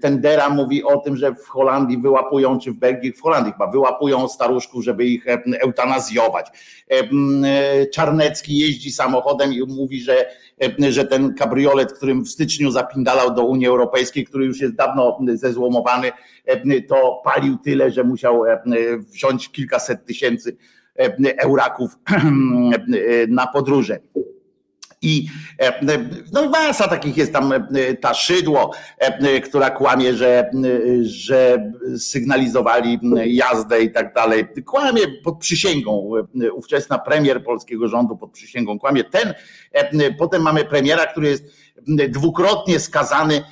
[0.00, 3.66] ten Dera mówi o tym, że w Holandii wyłapują, czy w Belgii, w Holandii chyba
[3.70, 5.26] wyłapują staruszków, żeby ich
[5.60, 6.46] eutanazjować.
[7.92, 10.26] Czarnecki jeździ samochodem i mówi, że,
[10.88, 16.12] że ten kabriolet, którym w styczniu zapindalał do Unii Europejskiej, który już jest dawno zezłomowany,
[16.88, 18.42] to palił tyle, że musiał
[19.12, 20.56] wziąć kilkaset tysięcy
[21.38, 21.98] euraków
[23.28, 23.98] na podróże.
[25.02, 25.26] I
[26.32, 27.52] no masa takich jest tam
[28.00, 28.72] ta szydło,
[29.44, 30.50] która kłamie, że,
[31.02, 34.44] że sygnalizowali jazdę i tak dalej.
[34.66, 36.10] Kłamie pod przysięgą.
[36.54, 39.04] Ówczesna premier polskiego rządu pod przysięgą kłamie.
[39.04, 39.34] Ten,
[40.18, 41.44] potem mamy premiera, który jest
[42.08, 43.42] dwukrotnie skazany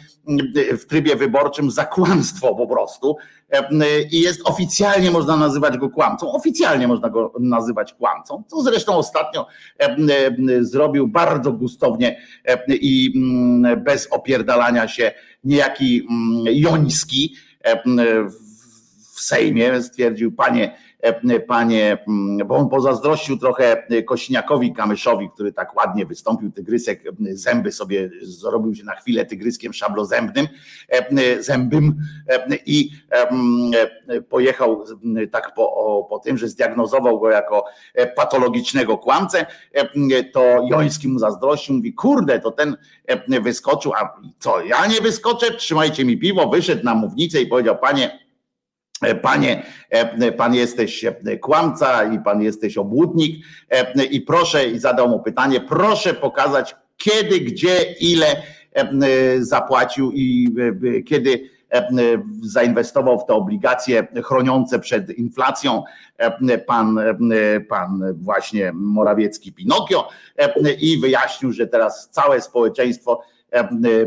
[0.78, 3.16] w trybie wyborczym za kłamstwo po prostu
[4.12, 6.32] i jest oficjalnie można nazywać go kłamcą.
[6.32, 9.46] Oficjalnie można go nazywać kłamcą, co zresztą ostatnio
[10.60, 12.20] zrobił bardzo gustownie
[12.68, 13.12] i
[13.84, 15.12] bez opierdalania się
[15.44, 16.06] niejaki
[16.44, 17.34] Joński
[19.14, 20.76] w Sejmie stwierdził, panie
[21.48, 28.10] panie, mm, bo on pozazdrościł trochę Kośniakowi Kamyszowi, który tak ładnie wystąpił, tygrysek zęby sobie
[28.22, 30.46] zrobił się na chwilę tygryskiem szablozębnym,
[31.40, 31.96] zębym
[32.66, 32.90] i
[34.28, 34.84] pojechał
[35.30, 37.64] tak po, po tym, że zdiagnozował go jako
[38.16, 39.46] patologicznego kłamcę,
[40.32, 42.76] to Joński mu zazdrościł, mówi, kurde, to ten
[43.42, 48.12] wyskoczył, a co, ja nie wyskoczę, trzymajcie mi piwo, wyszedł na mównicę i powiedział, panie,
[48.12, 48.25] e,
[49.22, 53.46] Panie, e, pan jesteś e, kłamca i pan jesteś obłudnik
[54.10, 58.42] i proszę, i zadał mu pytanie, proszę pokazać kiedy, gdzie, ile
[59.38, 60.54] zapłacił i
[61.06, 61.50] kiedy
[62.42, 65.82] zainwestował w te obligacje chroniące przed inflacją.
[66.66, 67.00] Pan,
[67.68, 70.08] pan właśnie Morawiecki Pinokio
[70.80, 73.22] i wyjaśnił, że teraz całe społeczeństwo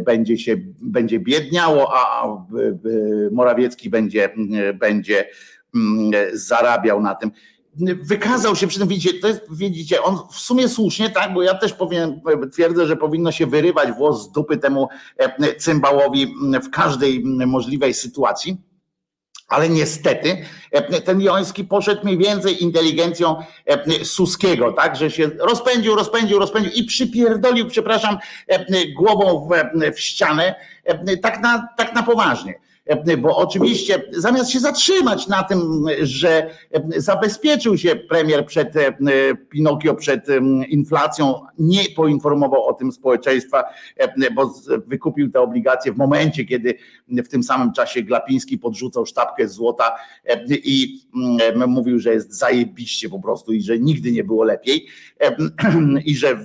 [0.06, 2.28] będzie się będzie biedniało, a
[3.32, 4.30] Morawiecki będzie,
[4.74, 5.28] będzie
[5.76, 7.32] mm, zarabiał na tym.
[8.04, 11.56] Wykazał się przy tym, widzicie, to jest, widzicie, on w sumie słusznie, tak, bo ja
[11.56, 12.22] też powiem,
[12.52, 14.88] twierdzę, że powinno się wyrywać włos z dupy temu
[15.58, 18.69] cymbałowi w każdej możliwej sytuacji
[19.50, 25.96] ale niestety e, ten Joński poszedł mniej więcej inteligencją e, Suskiego, tak, że się rozpędził,
[25.96, 30.56] rozpędził, rozpędził i przypierdolił, przepraszam, e, głową w, w ścianę,
[31.22, 32.60] tak na, tak na poważnie.
[32.90, 36.50] E, bo oczywiście zamiast się zatrzymać na tym, że
[36.98, 38.94] zabezpieczył się premier przed e,
[39.50, 40.28] Pinokio, przed
[40.68, 43.64] inflacją, nie poinformował o tym społeczeństwa,
[43.98, 44.54] e, bo
[44.88, 46.74] wykupił te obligacje w momencie, kiedy
[47.08, 49.96] w tym samym czasie Glapiński podrzucał sztabkę złota
[50.50, 51.02] i
[51.68, 54.88] mówił, że jest zajebiście po prostu i że nigdy nie było lepiej
[56.06, 56.40] i że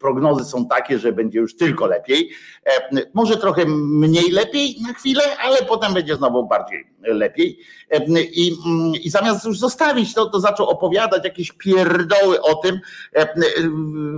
[0.00, 2.30] prognozy są takie, że będzie już tylko lepiej.
[2.66, 7.58] E, może trochę mniej lepiej na chwilę, ale potem będzie znowu bardziej lepiej.
[7.90, 12.80] E, I, mm, i zamiast już zostawić to, to zaczął opowiadać jakieś pierdoły o tym,
[13.16, 13.28] e,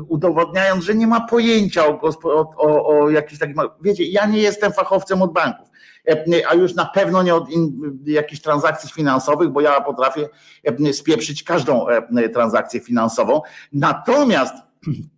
[0.08, 3.56] udowodniając, że nie ma pojęcia o, o, o, o jakichś takich.
[3.80, 5.72] Wiecie, ja nie jestem fachowcem od banków
[6.48, 7.44] a już na pewno nie od
[8.06, 10.28] jakichś transakcji finansowych, bo ja potrafię
[10.92, 11.86] spieprzyć każdą
[12.34, 13.40] transakcję finansową.
[13.72, 14.54] Natomiast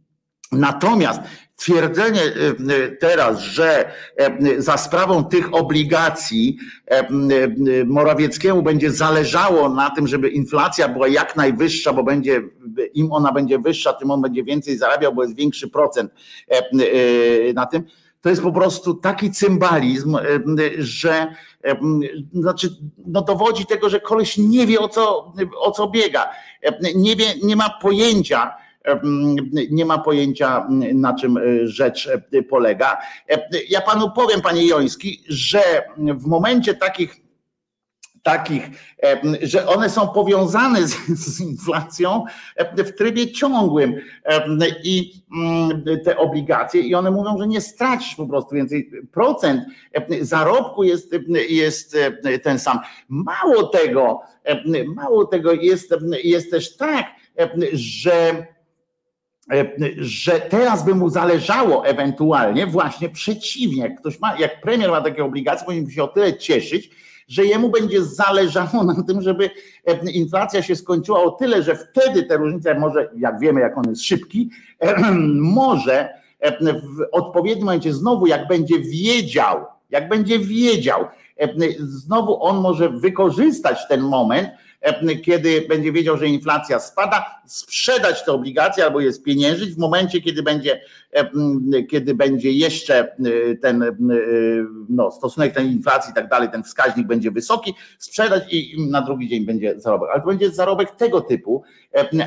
[0.53, 1.21] Natomiast
[1.57, 2.31] twierdzenie e,
[2.75, 6.59] e, teraz, że e, za sprawą tych obligacji
[7.87, 12.43] Morawieckiemu będzie zależało na tym, żeby inflacja była jak najwyższa, bo będzie,
[12.95, 16.13] im ona będzie wyższa, tym on będzie więcej zarabiał, bo jest większy procent
[17.55, 17.83] na tym,
[18.21, 20.19] to jest po prostu taki cymbalizm,
[20.79, 21.35] że
[22.33, 22.69] znaczy,
[23.07, 26.31] no dowodzi tego, że koleś nie wie o co, o co biega,
[26.95, 28.55] nie, wie, nie ma pojęcia,
[29.71, 32.99] nie ma pojęcia na czym e, rzecz e, polega.
[33.69, 35.63] Ja panu powiem, panie Joński, że
[35.97, 37.25] w momencie takich
[38.23, 38.71] takich,
[39.43, 42.25] że one są powiązane z, z, inflacją
[42.77, 43.95] w trybie ciągłym
[44.85, 48.91] i mm, te obligacje i one mówią, że nie stracisz po prostu więcej.
[49.13, 49.63] Procent
[50.21, 51.15] zarobku jest,
[51.49, 51.97] jest
[52.43, 52.79] ten sam.
[53.09, 54.21] Mało tego,
[54.95, 57.07] mało tego jest, jest też tak,
[57.73, 58.47] że
[59.97, 65.25] że teraz by mu zależało ewentualnie właśnie przeciwnie, jak ktoś ma, jak premier ma takie
[65.25, 66.91] obligacje, powinien się o tyle cieszyć,
[67.29, 69.51] że jemu będzie zależało na tym, żeby
[69.87, 73.85] e, inflacja się skończyła o tyle, że wtedy te różnice może, jak wiemy, jak on
[73.89, 74.51] jest szybki,
[75.37, 76.09] może
[76.83, 81.05] w odpowiednim momencie znowu, jak będzie wiedział, jak będzie wiedział,
[81.79, 84.74] znowu on może wykorzystać ten moment, E,
[85.25, 90.43] kiedy będzie wiedział, że inflacja spada, sprzedać te obligacje albo je spieniężyć w momencie, kiedy
[90.43, 90.81] będzie, e,
[91.91, 93.85] kiedy będzie jeszcze e, ten
[94.89, 99.29] no, stosunek tej inflacji i tak dalej, ten wskaźnik będzie wysoki, sprzedać i na drugi
[99.29, 100.11] dzień będzie zarobek.
[100.13, 101.63] Ale to będzie zarobek tego typu,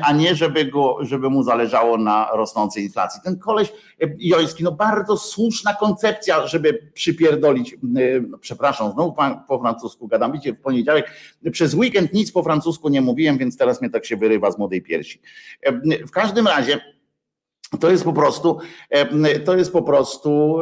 [0.02, 3.20] a nie żeby, go, żeby mu zależało na rosnącej inflacji.
[3.24, 3.72] Ten koleś
[4.18, 9.14] Joński, no bardzo słuszna koncepcja, żeby przypierdolić, no, przepraszam, znowu
[9.48, 11.10] po francusku gadam, widzicie, w poniedziałek,
[11.52, 14.82] przez weekend nic po francusku nie mówiłem, więc teraz mnie tak się wyrywa z młodej
[14.82, 15.20] piersi.
[16.06, 16.97] W każdym razie
[17.80, 18.58] to jest po prostu,
[19.44, 20.60] to jest po prostu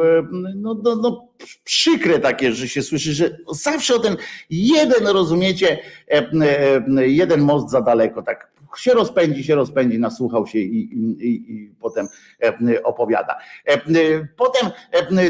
[0.55, 1.27] no, no, no,
[1.63, 4.17] przykre takie, że się słyszy, że zawsze o ten
[4.49, 5.79] jeden, rozumiecie,
[6.97, 12.07] jeden most za daleko, tak się rozpędzi, się rozpędzi, nasłuchał się i, i, i potem
[12.83, 13.37] opowiada.
[14.37, 14.69] Potem,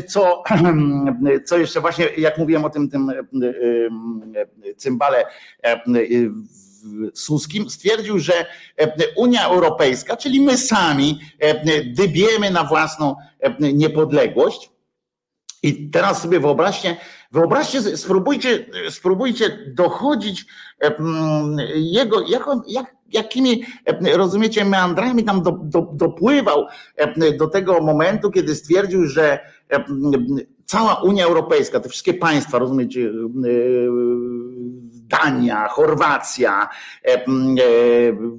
[0.07, 0.43] co,
[1.45, 3.11] co jeszcze właśnie, jak mówiłem o tym, tym
[4.78, 5.25] cymbale
[7.13, 8.45] Suskim stwierdził, że
[9.15, 11.19] Unia Europejska, czyli my sami,
[11.85, 13.15] dybiemy na własną
[13.59, 14.69] niepodległość.
[15.63, 16.97] I teraz sobie wyobraźcie,
[17.31, 20.45] Wyobraźcie, spróbujcie, spróbujcie dochodzić
[21.75, 23.63] jego, jak on, jak, jakimi,
[24.13, 26.65] rozumiecie, meandrami tam do, do, dopływał
[27.39, 29.39] do tego momentu, kiedy stwierdził, że
[30.65, 33.11] cała Unia Europejska, te wszystkie państwa, rozumiecie,
[35.07, 36.69] Dania, Chorwacja,
[37.05, 37.23] e, e,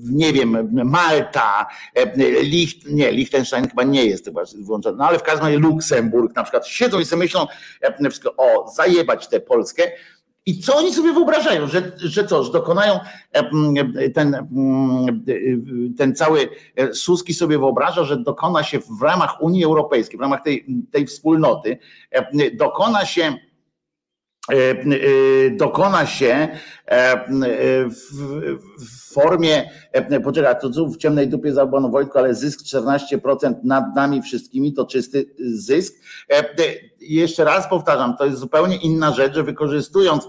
[0.02, 5.22] nie wiem, Malta, e, Licht, nie, Liechtenstein chyba nie jest chyba włączony, no ale w
[5.22, 6.66] każdym razie Luksemburg na przykład.
[6.66, 7.46] Siedzą i sobie myślą,
[8.36, 9.82] o, zajebać tę Polskę,
[10.46, 13.00] i co oni sobie wyobrażają, że, że co, że dokonają
[14.14, 14.48] ten,
[15.98, 16.48] ten cały
[16.92, 21.78] Suski sobie wyobraża, że dokona się w ramach Unii Europejskiej, w ramach tej, tej wspólnoty,
[22.54, 23.34] dokona się
[25.50, 26.48] dokona się
[26.86, 27.26] e,
[28.78, 29.70] w formie,
[30.24, 34.86] poczekaj, to co w ciemnej dupie zaubano Wojtku, ale zysk 14% nad nami wszystkimi to
[34.86, 35.94] czysty zysk.
[37.08, 40.28] Jeszcze raz powtarzam, to jest zupełnie inna rzecz, że wykorzystując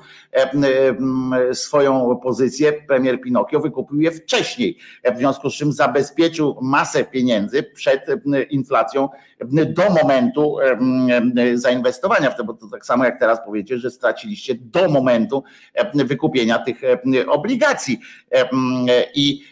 [1.53, 4.77] swoją pozycję, premier Pinokio wykupił je wcześniej,
[5.15, 8.05] w związku z czym zabezpieczył masę pieniędzy przed
[8.49, 9.09] inflacją
[9.67, 10.57] do momentu
[11.53, 15.43] zainwestowania w to, bo to tak samo jak teraz powiecie, że straciliście do momentu
[15.93, 16.81] wykupienia tych
[17.27, 17.99] obligacji.
[19.15, 19.43] I,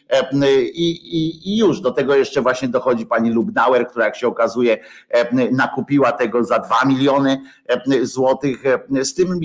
[0.73, 4.77] i, I już do tego jeszcze właśnie dochodzi pani Lubnauer, która jak się okazuje
[5.51, 7.16] nakupiła tego za 2 miliony
[8.01, 8.63] złotych.
[9.01, 9.39] Z tym,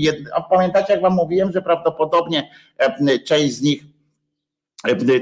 [0.51, 2.51] pamiętacie jak wam mówiłem, że prawdopodobnie
[3.27, 3.85] część z nich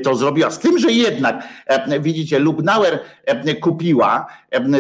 [0.04, 0.50] to zrobiła.
[0.50, 1.48] Z tym, że jednak,
[2.00, 2.98] widzicie, Lubnauer
[3.60, 4.26] kupiła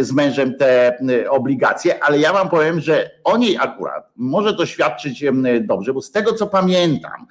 [0.00, 0.98] z mężem te
[1.30, 5.24] obligacje, ale ja wam powiem, że o niej akurat może to świadczyć
[5.60, 7.26] dobrze, bo z tego co pamiętam,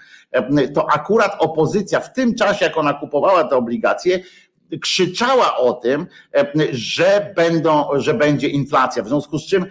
[0.73, 4.19] to akurat opozycja w tym czasie, jak ona kupowała te obligacje,
[4.81, 6.05] krzyczała o tym,
[6.71, 9.03] że, będą, że będzie inflacja.
[9.03, 9.65] W związku z czym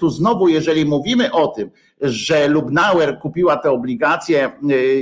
[0.00, 1.70] tu znowu, jeżeli mówimy o tym,
[2.00, 4.52] że Lubnauer kupiła te obligacje,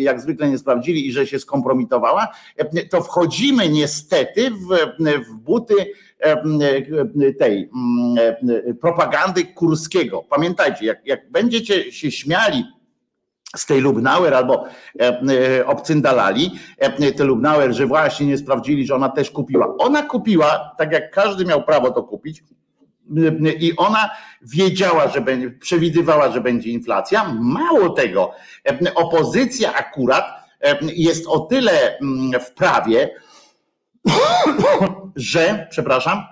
[0.01, 2.29] jak zwykle nie sprawdzili i że się skompromitowała,
[2.91, 4.69] to wchodzimy niestety w,
[5.29, 5.75] w buty
[7.39, 7.71] tej
[8.81, 10.25] propagandy Kurskiego.
[10.31, 12.65] Pamiętajcie, jak, jak będziecie się śmiali
[13.57, 14.65] z tej Lubnauer albo
[15.01, 15.21] e,
[15.59, 19.75] e, obcyndalali e, te Lubnauer, że właśnie nie sprawdzili, że ona też kupiła.
[19.79, 22.45] Ona kupiła, tak jak każdy miał prawo to kupić,
[23.61, 24.11] i ona
[24.43, 27.35] wiedziała, że będzie, przewidywała, że będzie inflacja.
[27.41, 28.33] Mało tego,
[28.95, 30.25] opozycja akurat
[30.83, 31.99] jest o tyle
[32.41, 33.11] w prawie,
[35.17, 36.23] że, przepraszam,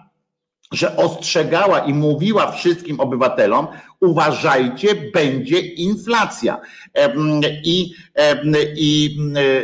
[0.72, 3.66] że ostrzegała i mówiła wszystkim obywatelom,
[4.00, 6.60] uważajcie, będzie inflacja
[7.64, 7.94] i,
[8.76, 9.18] i,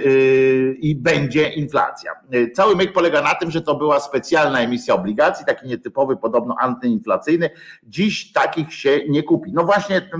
[0.06, 2.12] y, i będzie inflacja.
[2.54, 7.50] Cały myk polega na tym, że to była specjalna emisja obligacji, taki nietypowy, podobno antyinflacyjny.
[7.82, 9.52] Dziś takich się nie kupi.
[9.52, 10.10] No właśnie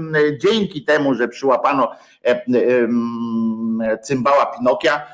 [0.40, 1.92] dzięki temu, że przyłapano
[4.02, 5.06] cymbała Pinokia,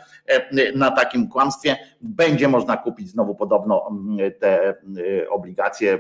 [0.75, 3.91] na takim kłamstwie będzie można kupić znowu podobno
[4.39, 4.75] te
[5.31, 5.99] obligacje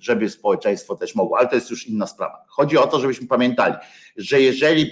[0.00, 2.44] żeby społeczeństwo też mogło, ale to jest już inna sprawa.
[2.48, 3.74] Chodzi o to, żebyśmy pamiętali,
[4.16, 4.90] że jeżeli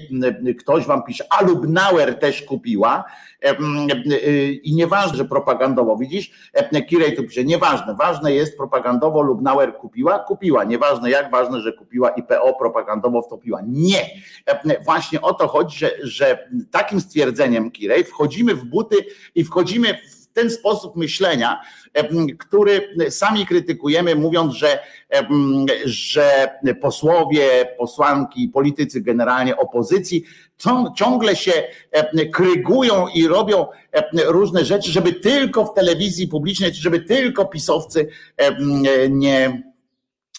[0.59, 3.04] ktoś wam pisze, a Lubnauer też kupiła
[4.62, 6.30] i nieważne, że propagandowo, widzisz,
[6.88, 12.11] Kirej tu pisze, nieważne, ważne jest propagandowo Lubnauer kupiła, kupiła, nieważne jak, ważne, że kupiła
[12.11, 13.61] i PO propagandowo wtopiła.
[13.66, 14.11] Nie,
[14.84, 18.96] właśnie o to chodzi, że, że takim stwierdzeniem Kirej wchodzimy w buty
[19.34, 21.61] i wchodzimy w ten sposób myślenia,
[22.38, 24.78] który sami krytykujemy, mówiąc, że,
[25.84, 26.49] że
[26.80, 30.24] posłowie, posłanki, politycy generalnie opozycji
[30.97, 31.53] ciągle się
[32.32, 33.66] krygują i robią
[34.26, 38.09] różne rzeczy, żeby tylko w telewizji publicznej, żeby tylko pisowcy
[39.11, 39.62] nie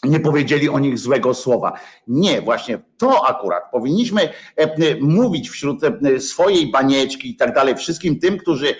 [0.04, 1.80] nie powiedzieli o nich złego słowa.
[2.08, 4.70] Nie, właśnie to akurat powinniśmy e, e,
[5.02, 8.76] mówić wśród e, swojej banieczki i tak dalej, wszystkim tym, którzy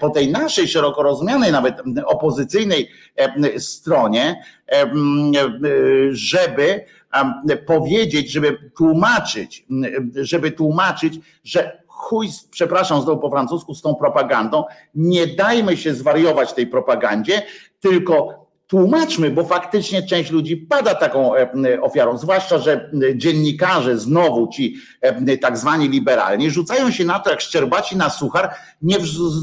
[0.00, 1.74] po tej naszej szeroko rozumianej, nawet
[2.06, 2.90] opozycyjnej
[3.58, 4.42] stronie,
[6.10, 6.84] żeby
[7.66, 9.66] powiedzieć, żeby tłumaczyć,
[10.14, 16.52] żeby tłumaczyć, że chuj, przepraszam znowu po francusku, z tą propagandą, nie dajmy się zwariować
[16.52, 17.42] tej propagandzie,
[17.80, 21.48] tylko tłumaczmy, bo faktycznie część ludzi pada taką e,
[21.80, 27.40] ofiarą, zwłaszcza, że dziennikarze znowu ci e, tak zwani liberalni rzucają się na to jak
[27.40, 28.96] szczerbaci na suchar, nie,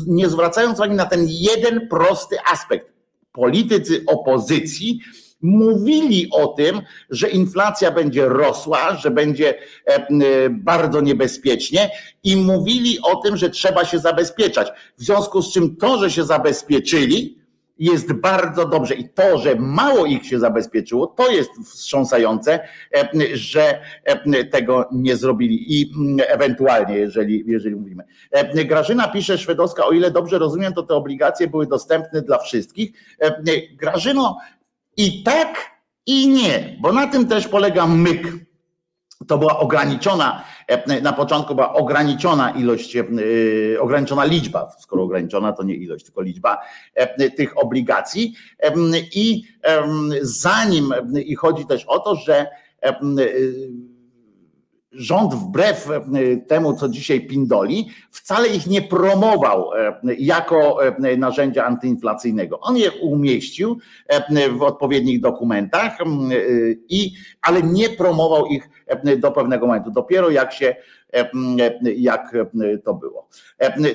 [0.08, 2.94] nie zwracając uwagi na ten jeden prosty aspekt.
[3.32, 5.00] Politycy opozycji
[5.42, 9.56] mówili o tym, że inflacja będzie rosła, że będzie
[9.86, 11.92] e, bardzo niebezpiecznie
[12.24, 14.68] i mówili o tym, że trzeba się zabezpieczać.
[14.98, 17.43] W związku z czym to, że się zabezpieczyli,
[17.80, 22.60] jest bardzo dobrze i to, że mało ich się zabezpieczyło, to jest wstrząsające,
[22.96, 28.04] e, że e, tego nie zrobili i mm, ewentualnie, jeżeli, jeżeli mówimy.
[28.32, 32.92] E, Grażyna pisze Szwedowska, o ile dobrze rozumiem, to te obligacje były dostępne dla wszystkich.
[33.74, 34.38] Grażyno,
[34.98, 35.72] i tak,
[36.06, 38.28] i nie, bo na tym też polega myk
[39.28, 43.04] to była ograniczona, e, na początku była ograniczona ilość, e,
[43.80, 46.58] ograniczona liczba, skoro ograniczona to nie ilość, tylko liczba
[46.96, 48.36] e, tych obligacji.
[49.16, 49.44] I
[50.22, 50.94] zanim,
[51.26, 52.48] i chodzi też o to, że
[54.94, 56.02] rząd wbrew e,
[56.38, 62.60] temu, co dzisiaj pindoli, wcale ich nie promował e, jako e, narzędzia antyinflacyjnego.
[62.60, 63.78] On je umieścił
[64.58, 65.98] w odpowiednich dokumentach,
[66.90, 68.70] i, ale nie promował ich
[69.18, 69.92] do pewnego momentu.
[69.92, 70.76] Dopiero jak się
[71.98, 72.36] jak
[72.84, 73.28] to było.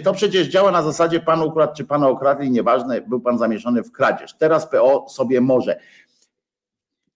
[0.04, 3.92] To przecież działa na zasadzie pan ukradł, czy pana okradli, nieważne, był pan zamieszany w
[3.92, 4.34] kradzież.
[4.34, 5.80] Teraz PO sobie może.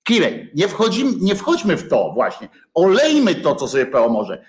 [0.04, 2.48] Kirej, nie, wchodzimy, nie wchodźmy w to właśnie.
[2.74, 4.44] Olejmy to, co sobie PO może.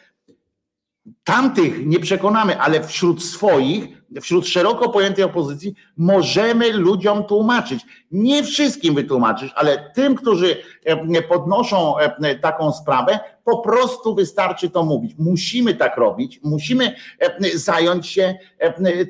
[1.23, 7.85] Tamtych nie przekonamy, ale wśród swoich wśród szeroko pojętej opozycji możemy ludziom tłumaczyć.
[8.11, 14.83] Nie wszystkim wytłumaczyć, ale tym, którzy e, podnoszą e, taką sprawę, po prostu wystarczy to
[14.83, 15.15] mówić.
[15.19, 18.35] Musimy tak robić, musimy e, zająć się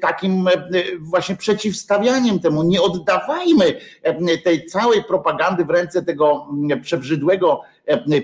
[0.02, 0.48] takim
[1.00, 2.64] właśnie przeciwstawianiem temu.
[2.64, 3.74] Nie oddawajmy
[4.44, 6.48] tej całej propagandy w ręce tego
[6.82, 7.62] przebrzydłego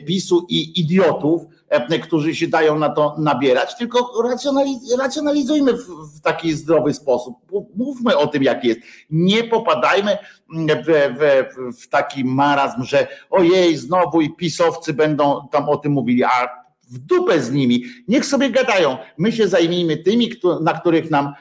[0.05, 1.41] PiSu i idiotów,
[2.03, 4.11] którzy się dają na to nabierać, tylko
[4.99, 5.73] racjonalizujmy
[6.15, 7.35] w taki zdrowy sposób.
[7.75, 8.79] Mówmy o tym, jak jest.
[9.09, 10.17] Nie popadajmy
[10.49, 16.23] w, w, w taki marazm, że ojej, znowu i pisowcy będą tam o tym mówili,
[16.23, 16.59] a
[16.91, 17.83] w dupę z nimi.
[18.07, 18.97] Niech sobie gadają.
[19.17, 21.33] My się zajmijmy tymi, na których nam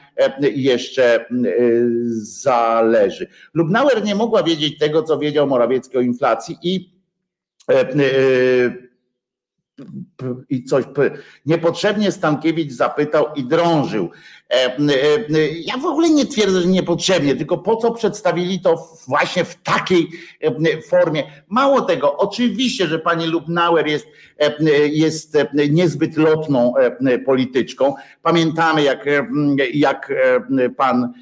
[0.55, 1.25] jeszcze
[2.11, 3.27] zależy.
[3.53, 6.99] Lubnauer nie mogła wiedzieć tego, co wiedział Morawiecki o inflacji i
[10.49, 10.85] i coś.
[11.45, 14.09] Niepotrzebnie Stankiewicz zapytał i drążył.
[14.49, 19.45] E, e, ja w ogóle nie twierdzę, że niepotrzebnie, tylko po co przedstawili to właśnie
[19.45, 20.07] w takiej
[20.41, 21.23] e, formie.
[21.47, 24.07] Mało tego, oczywiście, że pani Lubnauer jest,
[24.91, 25.37] jest
[25.69, 26.73] niezbyt lotną
[27.25, 27.93] polityczką.
[28.21, 29.05] Pamiętamy, jak,
[29.73, 30.13] jak
[30.77, 31.13] pan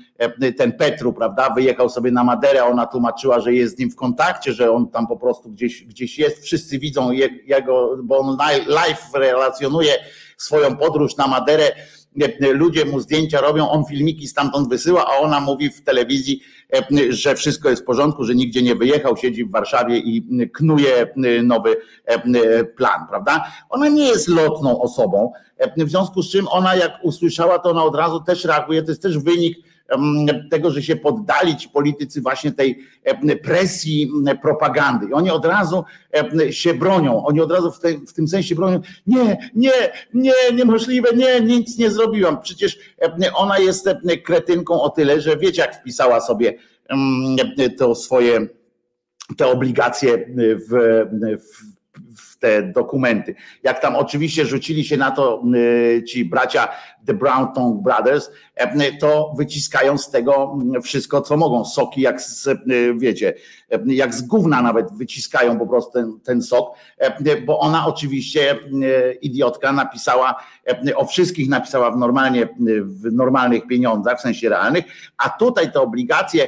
[0.57, 4.53] ten Petru, prawda, wyjechał sobie na Maderę, ona tłumaczyła, że jest z nim w kontakcie,
[4.53, 7.11] że on tam po prostu gdzieś, gdzieś jest, wszyscy widzą
[7.45, 9.93] jego, bo on live relacjonuje
[10.37, 11.71] swoją podróż na Maderę,
[12.53, 16.41] ludzie mu zdjęcia robią, on filmiki stamtąd wysyła, a ona mówi w telewizji,
[17.09, 21.75] że wszystko jest w porządku, że nigdzie nie wyjechał, siedzi w Warszawie i knuje nowy
[22.75, 23.51] plan, prawda?
[23.69, 25.31] Ona nie jest lotną osobą,
[25.77, 29.01] w związku z czym ona jak usłyszała, to ona od razu też reaguje, to jest
[29.01, 29.57] też wynik
[30.51, 32.79] tego, że się poddali ci politycy właśnie tej
[33.43, 34.11] presji
[34.41, 35.07] propagandy.
[35.09, 35.83] I oni od razu
[36.49, 39.71] się bronią, oni od razu w, te, w tym sensie bronią, nie, nie,
[40.13, 42.41] nie, niemożliwe, nie, nic nie zrobiłam.
[42.41, 42.79] Przecież
[43.35, 43.89] ona jest
[44.23, 46.53] kretynką o tyle, że wiecie jak wpisała sobie
[47.77, 48.47] to swoje
[49.37, 50.25] te obligacje
[50.69, 51.03] w,
[52.17, 53.35] w te dokumenty.
[53.63, 56.67] Jak tam oczywiście rzucili się na to y, ci bracia
[57.07, 58.29] The Brown Tongue Brothers,
[58.61, 61.65] y, to wyciskają z tego wszystko, co mogą.
[61.65, 62.57] Soki, jak z, y,
[62.97, 63.33] wiecie,
[63.85, 66.75] jak z gówna nawet wyciskają po prostu ten, ten sok,
[67.45, 68.59] bo ona oczywiście,
[69.21, 70.35] idiotka, napisała,
[70.95, 72.47] o wszystkich napisała w, normalnie,
[72.83, 74.85] w normalnych pieniądzach, w sensie realnych,
[75.17, 76.47] a tutaj te obligacje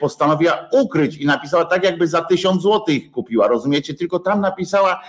[0.00, 3.94] postanowiła ukryć i napisała tak, jakby za tysiąc złotych kupiła, rozumiecie?
[3.94, 5.00] Tylko tam napisała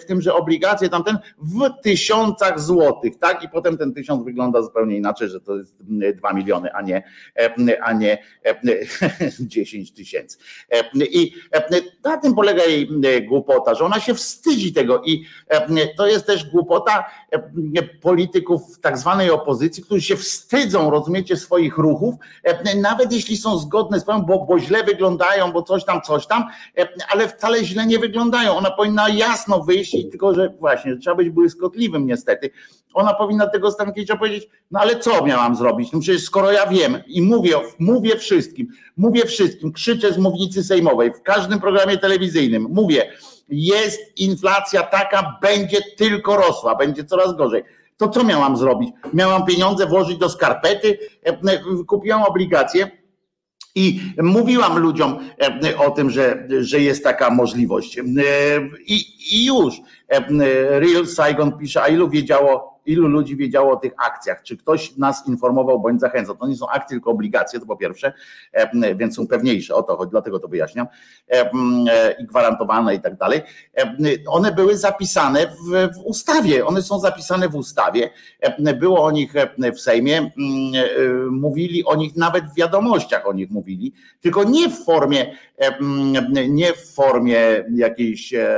[0.00, 3.42] w tym, że obligacje tamten w tysiącach złotych, tak?
[3.42, 5.76] I potem ten tysiąc wygląda zupełnie inaczej, że to jest
[6.16, 7.02] dwa miliony, a nie,
[7.82, 8.18] a nie
[9.40, 10.38] dziesięć tysięcy.
[10.98, 11.34] I
[12.04, 12.88] na tym polega jej
[13.28, 15.24] głupota, że ona się wstydzi tego i
[15.96, 17.04] to jest też głupota
[18.02, 22.14] polityków tak zwanej opozycji, którzy się wstydzą, rozumiecie, swoich ruchów,
[22.76, 26.44] nawet jeśli są zgodne z prawem, bo, bo źle wyglądają, bo coś tam, coś tam,
[27.08, 28.56] ale wcale źle nie wyglądają.
[28.56, 32.50] Ona powinna jasno wyjść, tylko że właśnie, trzeba być błyskotliwym niestety.
[32.94, 35.92] Ona powinna tego Stankiewicza powiedzieć, no ale co miałam zrobić?
[35.92, 41.12] No przecież skoro ja wiem i mówię, mówię wszystkim, mówię wszystkim, krzyczę z mównicy sejmowej,
[41.12, 43.12] w każdym programie telewizyjnym, mówię,
[43.48, 47.62] jest inflacja taka, będzie tylko rosła, będzie coraz gorzej.
[47.96, 48.90] To co miałam zrobić?
[49.14, 52.90] Miałam pieniądze włożyć do skarpety, e, e, kupiłam obligacje,
[53.74, 55.18] i mówiłam ludziom
[55.78, 57.98] o tym, że, że jest taka możliwość.
[58.86, 59.74] I, i już.
[60.68, 65.28] Real Saigon pisze, a ilu wiedziało, ilu ludzi wiedziało o tych akcjach, czy ktoś nas
[65.28, 66.36] informował bądź zachęcał.
[66.36, 68.12] To nie są akcje, tylko obligacje, to po pierwsze,
[68.96, 70.86] więc są pewniejsze, o to chodzi, dlatego to wyjaśniam,
[72.18, 73.40] i gwarantowane i tak dalej.
[74.28, 78.10] One były zapisane w, w ustawie, one są zapisane w ustawie,
[78.80, 79.32] było o nich
[79.74, 80.30] w Sejmie,
[81.30, 85.36] mówili o nich nawet w wiadomościach o nich mówili, tylko nie w formie,
[86.48, 88.48] nie w formie jakiejś e,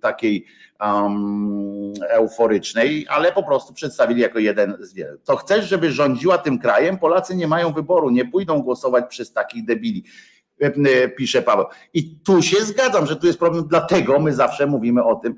[0.00, 0.46] takiej
[0.80, 5.18] um, euforycznej, ale po prostu przedstawili jako jeden z wielu.
[5.24, 6.98] To chcesz, żeby rządziła tym krajem?
[6.98, 10.04] Polacy nie mają wyboru, nie pójdą głosować przez takich debili
[11.16, 11.66] pisze Paweł.
[11.94, 15.36] I tu się zgadzam, że tu jest problem, dlatego my zawsze mówimy o tym,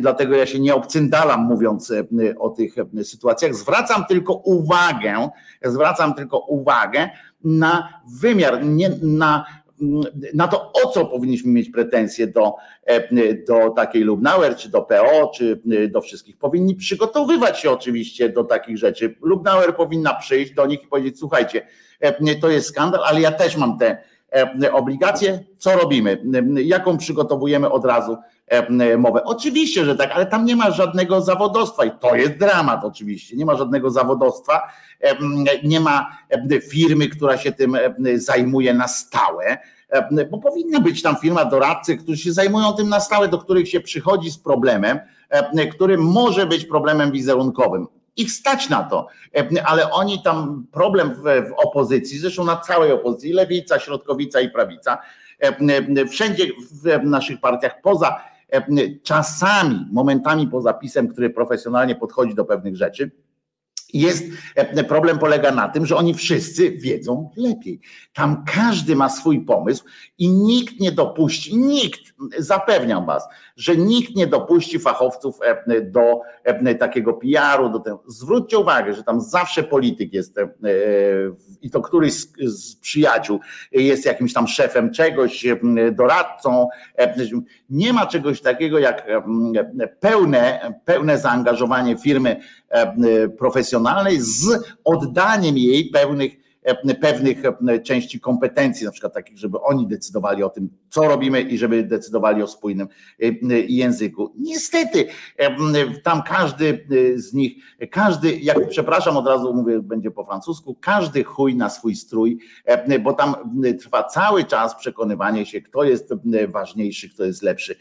[0.00, 1.92] dlatego ja się nie obcyndalam mówiąc
[2.38, 3.54] o tych sytuacjach.
[3.54, 5.28] Zwracam tylko uwagę,
[5.64, 7.08] zwracam tylko uwagę
[7.44, 9.46] na wymiar, nie na
[10.34, 12.54] na to, o co powinniśmy mieć pretensje do,
[13.48, 15.60] do takiej Lubnauer, czy do PO, czy
[15.90, 16.36] do wszystkich.
[16.36, 19.14] Powinni przygotowywać się oczywiście do takich rzeczy.
[19.22, 21.66] Lubnauer powinna przyjść do nich i powiedzieć: Słuchajcie,
[22.40, 23.98] to jest skandal, ale ja też mam te
[24.72, 25.44] obligacje.
[25.58, 26.22] Co robimy?
[26.64, 28.16] Jaką przygotowujemy od razu
[28.98, 29.24] mowę?
[29.24, 33.36] Oczywiście, że tak, ale tam nie ma żadnego zawodostwa i to jest dramat, oczywiście.
[33.36, 34.62] Nie ma żadnego zawodostwa,
[35.64, 36.18] nie ma
[36.70, 37.76] firmy, która się tym
[38.14, 39.58] zajmuje na stałe
[40.30, 43.80] bo powinna być tam firma doradcy, którzy się zajmują tym na stałe, do których się
[43.80, 44.98] przychodzi z problemem,
[45.72, 47.86] który może być problemem wizerunkowym.
[48.18, 49.06] Ich stać na to,
[49.64, 54.98] ale oni tam problem w, w opozycji, zresztą na całej opozycji, lewica, środkowica i prawica,
[56.10, 56.44] wszędzie
[56.82, 58.20] w naszych partiach, poza
[59.02, 63.10] czasami, momentami poza pisem, który profesjonalnie podchodzi do pewnych rzeczy,
[63.94, 64.24] jest
[64.54, 67.80] e, problem polega na tym, że oni wszyscy wiedzą lepiej.
[68.12, 69.84] Tam każdy ma swój pomysł
[70.18, 72.00] i nikt nie dopuści, nikt,
[72.38, 77.68] zapewniam was, że nikt nie dopuści fachowców e, do e, takiego PR-u.
[77.68, 78.02] Do tego.
[78.06, 80.36] Zwróćcie uwagę, że tam zawsze polityk jest
[81.62, 83.40] i to któryś z, z przyjaciół
[83.72, 85.46] jest jakimś tam szefem czegoś,
[85.92, 86.68] doradcą.
[87.68, 89.06] Nie ma czegoś takiego jak
[90.00, 92.40] pełne, pełne zaangażowanie firmy
[93.38, 94.46] profesjonalnej z
[94.84, 96.48] oddaniem jej pewnych
[97.00, 97.38] pewnych
[97.84, 102.42] części kompetencji, na przykład takich, żeby oni decydowali o tym, co robimy i żeby decydowali
[102.42, 102.88] o spójnym
[103.22, 103.26] e,
[103.60, 104.32] języku.
[104.38, 105.06] Niestety,
[106.02, 106.84] tam każdy
[107.16, 107.52] z nich,
[107.90, 112.38] każdy, jak przepraszam, od razu mówię, będzie po francusku, każdy chuj na swój strój,
[113.00, 113.34] bo tam
[113.80, 116.14] trwa cały czas przekonywanie się, kto jest
[116.48, 117.76] ważniejszy, kto jest lepszy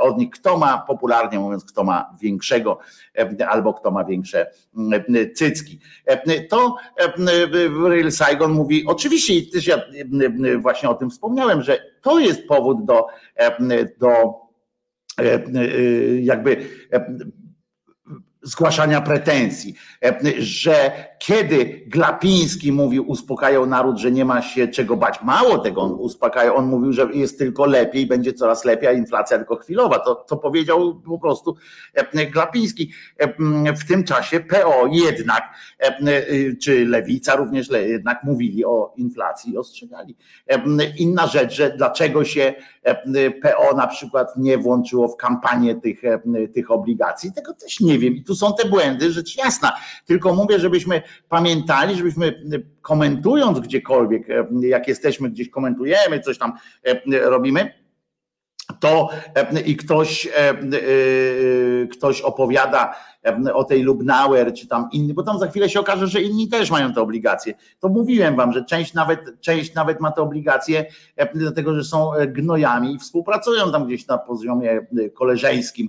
[0.00, 2.78] od nich, kto ma, popularnie mówiąc, kto ma większego
[3.48, 4.46] albo kto ma większe
[5.34, 5.80] cycki.
[6.48, 6.76] To
[7.88, 9.82] Real Saigon mówi, oczywiście też ja
[10.58, 13.06] właśnie o tym wspomniałem, że to jest powód do,
[13.98, 14.34] do
[16.20, 16.68] jakby
[18.42, 19.74] zgłaszania pretensji,
[20.04, 25.80] e, że kiedy Glapiński mówił, uspokajał naród, że nie ma się czego bać, mało tego
[25.80, 29.98] on uspokajał, on mówił, że jest tylko lepiej, będzie coraz lepiej, a inflacja tylko chwilowa,
[29.98, 31.56] to, to powiedział po prostu
[31.94, 32.92] e, Glapiński.
[33.18, 35.42] E, w tym czasie PO jednak,
[36.62, 40.16] czy Lewica również jednak mówili o inflacji i ostrzegali.
[40.98, 42.54] Inna rzecz, że dlaczego się
[43.42, 46.02] PO na przykład nie włączyło w kampanię tych,
[46.54, 48.14] tych obligacji, tego też nie wiem.
[48.14, 49.72] I tu są te błędy, rzecz jasna.
[50.06, 52.42] Tylko mówię, żebyśmy pamiętali, żebyśmy
[52.82, 54.26] komentując gdziekolwiek,
[54.60, 56.52] jak jesteśmy gdzieś komentujemy, coś tam
[57.22, 57.74] robimy,
[58.80, 59.10] to
[59.66, 60.28] i ktoś,
[61.92, 62.94] ktoś opowiada
[63.54, 66.70] o tej Lubnauer czy tam inny, bo tam za chwilę się okaże, że inni też
[66.70, 67.54] mają te obligacje.
[67.80, 70.86] To mówiłem wam, że część nawet, część nawet ma te obligacje,
[71.34, 75.88] dlatego że są gnojami i współpracują tam gdzieś na poziomie koleżeńskim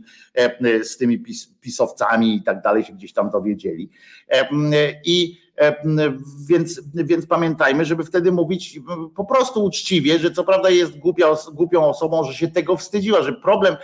[0.84, 3.90] z tymi pis, pisowcami i tak dalej, się gdzieś tam dowiedzieli.
[5.06, 5.38] I
[6.48, 8.80] więc, więc pamiętajmy, żeby wtedy mówić
[9.16, 13.34] po prostu uczciwie, że co prawda jest głupia, głupią osobą, że się tego wstydziła, że
[13.34, 13.76] problem,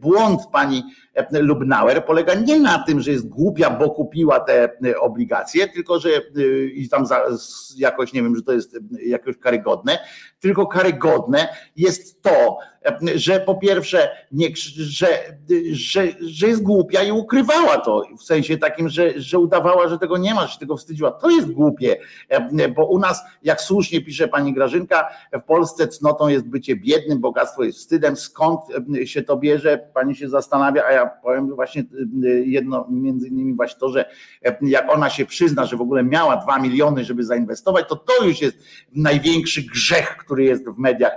[0.00, 0.82] błąd pani
[1.30, 6.08] Lubnauer polega nie na tym, że jest głupia, bo kupiła te obligacje, tylko że
[6.74, 7.04] i tam
[7.76, 9.98] jakoś nie wiem, że to jest jakoś karygodne,
[10.40, 12.58] tylko karygodne jest to,
[13.14, 15.06] że po pierwsze, nie, że,
[15.72, 20.16] że, że jest głupia i ukrywała to, w sensie takim, że, że udawała, że tego
[20.16, 21.10] nie ma, że się tego wstydziła.
[21.10, 21.96] To jest głupie,
[22.76, 27.64] bo u nas, jak słusznie pisze pani Grażynka, w Polsce cnotą jest bycie biednym, bogactwo
[27.64, 28.16] jest wstydem.
[28.16, 28.60] Skąd
[29.04, 29.78] się to bierze?
[29.94, 31.84] Pani się zastanawia, a ja powiem właśnie
[32.44, 34.10] jedno, między innymi właśnie to, że
[34.62, 38.40] jak ona się przyzna, że w ogóle miała dwa miliony, żeby zainwestować, to to już
[38.40, 38.56] jest
[38.94, 41.12] największy grzech, który jest w mediach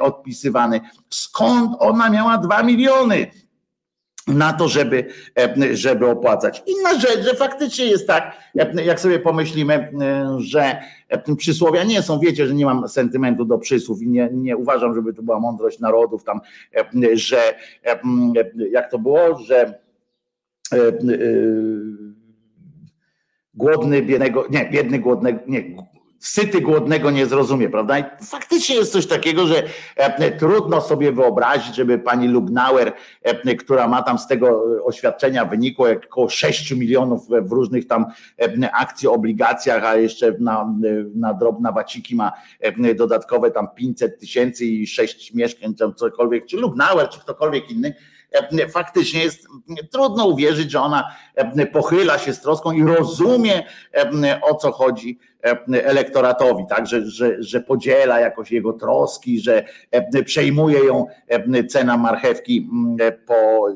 [0.00, 0.80] odpisywany.
[1.10, 3.26] Skąd ona miała dwa miliony?
[4.26, 5.06] Na to, żeby,
[5.72, 6.62] żeby opłacać.
[6.66, 8.36] Inna rzecz, że faktycznie jest tak,
[8.84, 9.92] jak sobie pomyślimy,
[10.38, 10.76] że
[11.36, 15.14] przysłowia nie są, wiecie, że nie mam sentymentu do przysłów i nie, nie uważam, żeby
[15.14, 16.40] to była mądrość narodów tam,
[17.12, 17.54] że
[18.70, 19.80] jak to było, że
[23.54, 25.62] głodny biednego, nie, biedny głodnego, nie,
[26.20, 27.98] syty głodnego nie zrozumie, prawda?
[27.98, 29.62] I faktycznie jest coś takiego, że
[29.96, 32.92] e, trudno sobie wyobrazić, żeby pani Lubnauer,
[33.22, 38.06] e, która ma tam z tego oświadczenia wynikło jak około 6 milionów w różnych tam
[38.38, 40.74] e, akcji, obligacjach, a jeszcze na,
[41.14, 42.32] na drobne waciki ma
[42.96, 47.94] dodatkowe tam 500 tysięcy i 6 mieszkań, czy cokolwiek, czy Lubnauer, czy ktokolwiek inny,
[48.72, 49.46] faktycznie jest
[49.92, 51.16] trudno uwierzyć, że ona
[51.72, 53.62] pochyla się z troską i rozumie
[54.42, 55.18] o co chodzi
[55.72, 59.64] elektoratowi, tak, że, że, że podziela jakoś jego troski, że
[60.24, 61.06] przejmuje ją
[61.68, 62.70] cena marchewki
[63.26, 63.66] po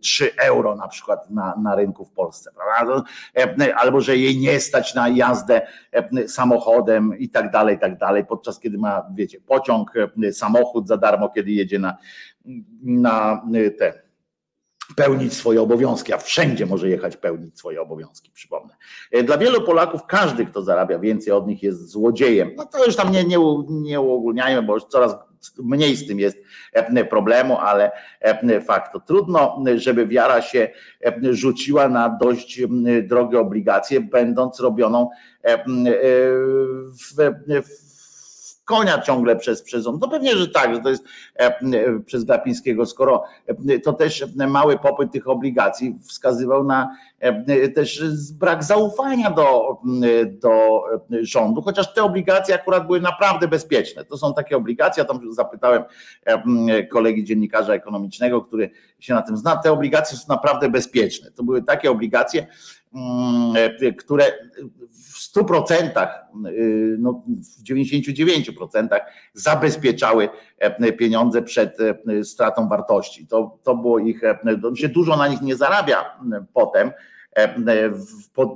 [0.00, 3.02] 3 euro na przykład na, na rynku w Polsce, prawda?
[3.76, 5.62] albo że jej nie stać na jazdę
[6.26, 9.92] samochodem i tak dalej, i tak dalej, podczas kiedy ma, wiecie, pociąg,
[10.32, 11.96] samochód za darmo, kiedy jedzie na,
[12.82, 13.42] na
[13.78, 14.02] te
[14.96, 18.76] pełnić swoje obowiązki, a wszędzie może jechać pełnić swoje obowiązki, przypomnę.
[19.24, 22.50] Dla wielu Polaków każdy, kto zarabia więcej od nich jest złodziejem.
[22.56, 23.38] No to już tam nie, nie,
[23.68, 25.16] nie uogólniajmy, bo już coraz
[25.58, 26.38] mniej z tym jest
[27.10, 27.90] problemu, ale
[28.64, 30.70] fakt to trudno, żeby wiara się
[31.30, 32.60] rzuciła na dość
[33.02, 35.10] drogie obligacje, będąc robioną
[35.44, 37.32] w,
[37.62, 37.91] w
[38.64, 39.98] konia ciągle przez, przez on.
[39.98, 41.04] To pewnie, że tak, że to jest
[41.36, 46.96] e, e, przez Glapińskiego, skoro e, to też mały popyt tych obligacji wskazywał na
[47.74, 49.76] też brak zaufania do,
[50.26, 50.82] do
[51.20, 54.04] rządu, chociaż te obligacje akurat były naprawdę bezpieczne.
[54.04, 55.82] To są takie obligacje, ja tam zapytałem
[56.90, 61.30] kolegi dziennikarza ekonomicznego, który się na tym zna, te obligacje są naprawdę bezpieczne.
[61.30, 62.46] To były takie obligacje,
[63.98, 64.32] które
[65.36, 66.08] 100%,
[66.46, 67.22] y, no
[67.58, 69.00] w 99%
[69.34, 70.28] zabezpieczały
[70.58, 73.26] e, pieniądze przed e, stratą wartości.
[73.26, 74.38] To, to było ich, e,
[74.74, 76.18] się dużo na nich nie zarabia
[76.54, 76.90] potem,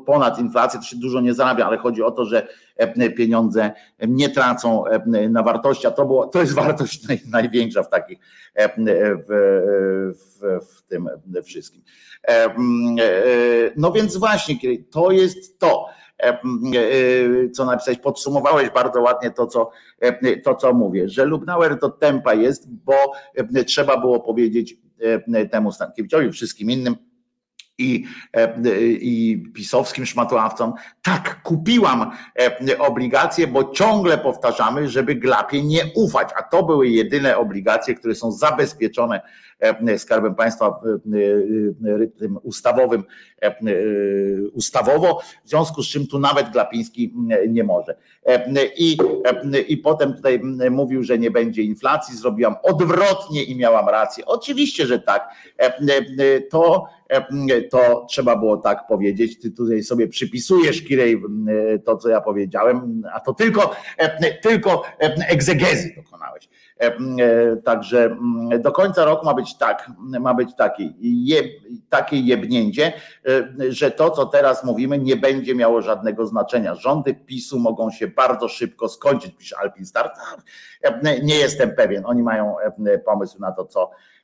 [0.07, 2.49] ponad inflację to się dużo nie zarabia, ale chodzi o to, że
[3.17, 3.73] pieniądze
[4.09, 4.85] nie tracą
[5.31, 8.19] na wartości, a to, było, to jest wartość naj, największa w takich
[8.57, 11.09] w, w, w tym
[11.45, 11.83] wszystkim.
[13.77, 14.57] No więc właśnie,
[14.91, 15.89] to jest to
[17.55, 19.71] co napisałeś, podsumowałeś bardzo ładnie to, co,
[20.45, 22.95] to, co mówię, że Lubnauer to tempa jest, bo
[23.67, 24.77] trzeba było powiedzieć
[25.51, 26.97] temu Stankiewiczowi, wszystkim innym,
[27.79, 28.05] i,
[29.01, 32.11] i pisowskim szmatławcom, tak, kupiłam
[32.79, 38.33] obligacje, bo ciągle powtarzamy, żeby Glapie nie ufać, a to były jedyne obligacje, które są
[38.33, 39.21] zabezpieczone
[39.97, 40.81] Skarbem Państwa
[42.19, 43.05] tym ustawowym,
[44.53, 47.15] ustawowo, w związku z czym tu nawet Glapiński
[47.49, 47.97] nie może.
[48.77, 48.97] I,
[49.69, 50.41] I potem tutaj
[50.71, 54.27] mówił, że nie będzie inflacji, zrobiłam odwrotnie i miałam rację.
[54.27, 55.29] Oczywiście, że tak.
[56.51, 56.87] To
[57.71, 59.41] to trzeba było tak powiedzieć.
[59.41, 61.23] Ty tutaj sobie przypisujesz, Kirej,
[61.85, 63.77] to co ja powiedziałem, a to tylko,
[64.43, 64.83] tylko
[65.29, 66.49] egzegezy dokonałeś.
[67.65, 68.17] Także
[68.59, 71.43] do końca roku ma być tak, ma być taki, je,
[71.89, 72.93] takie jebnięcie,
[73.69, 76.75] że to, co teraz mówimy, nie będzie miało żadnego znaczenia.
[76.75, 80.13] Rządy PiSu mogą się bardzo szybko skończyć, pisze Alpin Start.
[81.23, 82.03] Nie jestem pewien.
[82.07, 82.55] Oni mają
[83.05, 84.16] pomysł na to, co E,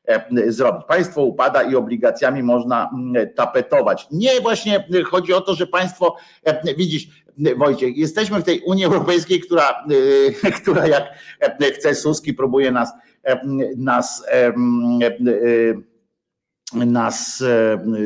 [0.47, 0.85] zrobić.
[0.89, 4.07] Państwo upada i obligacjami można mm, tapetować.
[4.11, 7.23] Nie, właśnie chodzi o to, że państwo, e, widzisz,
[7.57, 9.85] Wojciech, jesteśmy w tej Unii Europejskiej, która,
[10.43, 11.05] e, która jak
[11.75, 12.93] chce Suski, próbuje nas,
[13.77, 14.25] nas
[16.75, 17.45] nas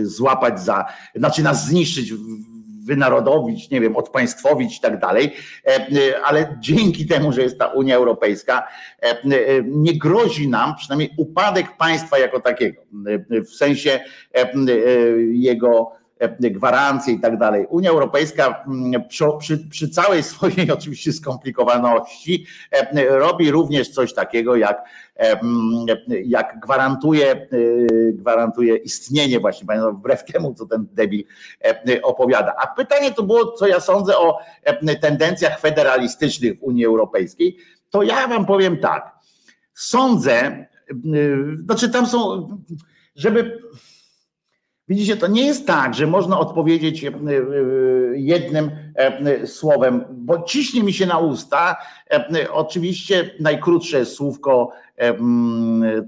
[0.02, 0.84] złapać za,
[1.14, 2.12] znaczy nas zniszczyć
[2.86, 5.34] wynarodowić, nie wiem, odpaństwowić i tak dalej,
[5.64, 8.68] e, e, ale dzięki temu, że jest ta Unia Europejska,
[9.02, 9.16] e,
[9.64, 12.82] nie grozi nam przynajmniej upadek państwa jako takiego,
[13.30, 14.00] w sensie
[15.32, 15.92] jego
[16.40, 17.66] gwarancje i tak dalej.
[17.68, 18.64] Unia Europejska
[19.08, 22.46] przy, przy, przy, całej swojej oczywiście skomplikowaności
[23.08, 24.88] robi również coś takiego jak,
[26.24, 27.48] jak gwarantuje,
[28.12, 31.24] gwarantuje istnienie właśnie, wbrew temu, co ten debil
[32.02, 32.54] opowiada.
[32.62, 34.38] A pytanie to było, co ja sądzę o
[35.00, 37.56] tendencjach federalistycznych w Unii Europejskiej,
[37.90, 39.16] to ja wam powiem tak.
[39.74, 40.66] Sądzę,
[41.64, 42.48] znaczy tam są,
[43.14, 43.58] żeby
[44.88, 47.12] Widzicie, to nie jest tak, że można odpowiedzieć e, e,
[48.14, 51.76] jednym e, słowem, bo ciśnie mi się na usta.
[52.50, 54.70] Oczywiście najkrótsze słówko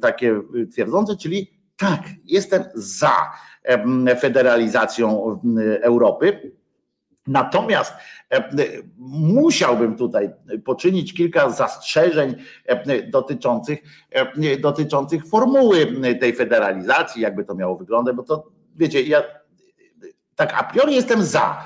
[0.01, 0.41] takie
[0.73, 3.13] twierdzące, czyli tak, jestem za
[4.21, 5.41] federalizacją
[5.81, 6.53] Europy.
[7.27, 7.93] Natomiast
[9.19, 10.31] musiałbym tutaj
[10.65, 12.35] poczynić kilka zastrzeżeń
[13.09, 13.79] dotyczących,
[14.61, 15.87] dotyczących formuły
[16.21, 19.23] tej federalizacji, jakby to miało wyglądać, bo to wiecie, ja
[20.37, 21.65] tak a priori jestem za,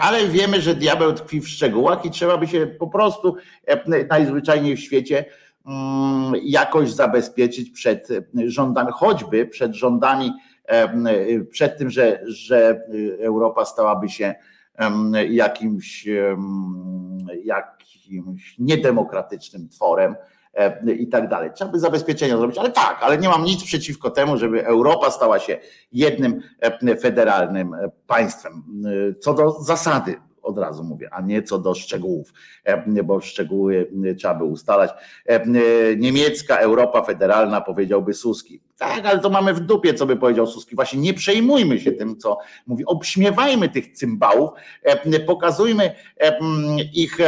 [0.00, 3.36] ale wiemy, że diabeł tkwi w szczegółach i trzeba by się po prostu
[4.10, 5.24] najzwyczajniej w świecie
[5.66, 8.08] mm, jakoś zabezpieczyć przed
[8.46, 10.32] rządami, choćby przed rządami,
[11.50, 12.82] przed tym, że, że
[13.20, 14.34] Europa stałaby się
[15.28, 16.08] jakimś,
[17.44, 20.12] jakimś niedemokratycznym tworem.
[20.12, 20.39] E,
[20.98, 21.50] i tak dalej.
[21.54, 25.38] Trzeba by zabezpieczenia zrobić, ale tak, ale nie mam nic przeciwko temu, żeby Europa stała
[25.38, 25.58] się
[25.92, 28.64] jednym e, federalnym e, państwem.
[29.20, 32.32] Co do zasady, od razu mówię, a nie co do szczegółów,
[33.04, 34.90] bo szczegóły trzeba by ustalać.
[35.96, 38.60] Niemiecka Europa Federalna, powiedziałby Suski.
[38.78, 40.76] Tak, ale to mamy w dupie, co by powiedział Suski.
[40.76, 42.84] Właśnie nie przejmujmy się tym, co mówi.
[42.86, 44.50] Obśmiewajmy tych cymbałów,
[45.26, 45.94] pokazujmy
[46.94, 47.18] ich,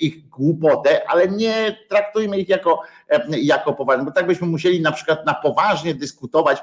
[0.00, 2.82] ich głupotę, ale nie traktujmy ich jako,
[3.30, 6.62] jako poważne, bo tak byśmy musieli na przykład na poważnie dyskutować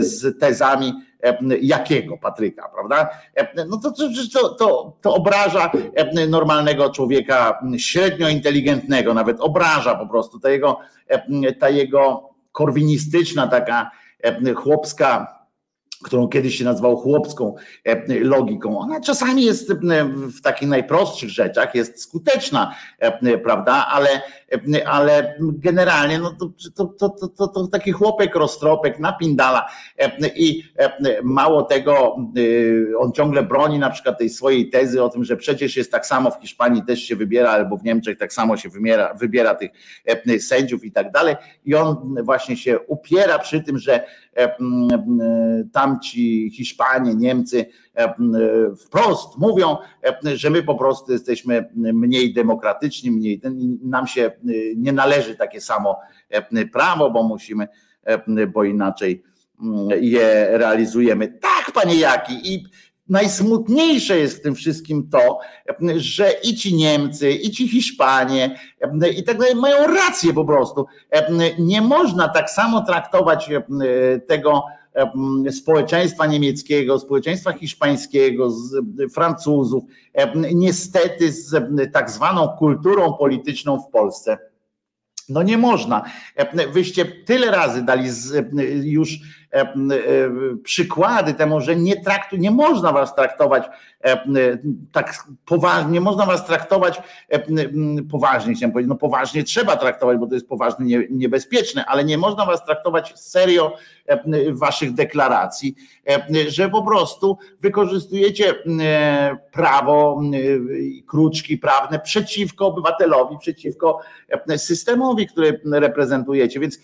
[0.00, 0.92] z tezami
[1.60, 3.08] jakiego Patryka, prawda?
[3.68, 3.92] No to,
[4.32, 5.70] to, to, to obraża
[6.28, 10.78] normalnego człowieka, średnio inteligentnego, nawet obraża po prostu ta jego,
[11.60, 13.90] ta jego korwinistyczna, taka
[14.56, 15.41] chłopska
[16.02, 18.78] którą kiedyś się nazywał chłopską e, logiką.
[18.78, 19.74] Ona czasami jest e,
[20.04, 24.08] w takich najprostszych rzeczach, jest skuteczna, e, prawda, ale,
[24.86, 29.68] ale generalnie no to, to, to, to, to taki chłopek roztropek napindala
[30.36, 30.64] i
[31.22, 32.16] mało tego,
[32.98, 36.30] on ciągle broni na przykład tej swojej tezy o tym, że przecież jest tak samo
[36.30, 39.70] w Hiszpanii też się wybiera, albo w Niemczech tak samo się wybiera, wybiera tych
[40.40, 44.04] sędziów i tak dalej i on właśnie się upiera przy tym, że
[45.72, 47.66] tamci Hiszpanie, Niemcy
[48.84, 49.76] wprost mówią,
[50.34, 53.40] że my po prostu jesteśmy mniej demokratyczni, mniej
[53.82, 54.30] nam się
[54.76, 55.96] nie należy takie samo
[56.72, 57.68] prawo, bo musimy,
[58.52, 59.22] bo inaczej
[60.00, 61.28] je realizujemy.
[61.28, 62.64] Tak, panie Jaki, i
[63.12, 65.38] najsmutniejsze jest w tym wszystkim to,
[65.96, 68.58] że i ci Niemcy, i ci Hiszpanie
[69.16, 70.86] i tak dalej mają rację po prostu.
[71.58, 73.50] Nie można tak samo traktować
[74.26, 74.62] tego
[75.50, 78.74] społeczeństwa niemieckiego, społeczeństwa hiszpańskiego, z
[79.14, 79.84] Francuzów,
[80.54, 81.54] niestety z
[81.92, 84.38] tak zwaną kulturą polityczną w Polsce.
[85.28, 86.04] No nie można.
[86.72, 88.08] Wyście tyle razy dali
[88.82, 89.41] już E, e,
[90.64, 93.70] przykłady temu, że nie traktu, nie można was traktować e,
[94.92, 97.02] tak poważnie, można was traktować
[98.10, 102.46] poważnie, chciałem powiedzieć, no poważnie trzeba traktować, bo to jest poważnie niebezpieczne, ale nie można
[102.46, 103.76] was traktować serio
[104.52, 105.74] waszych deklaracji,
[106.48, 108.54] że po prostu wykorzystujecie
[109.52, 110.20] prawo,
[111.06, 114.00] kruczki prawne przeciwko obywatelowi, przeciwko
[114.56, 116.60] systemowi, który reprezentujecie.
[116.60, 116.78] Więc,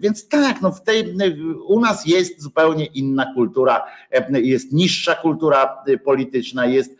[0.00, 1.14] więc tak, no w tej,
[1.66, 5.98] u nas jest zupełnie inna kultura, e, jest niższa kultura e,
[6.54, 6.96] polityczna, jest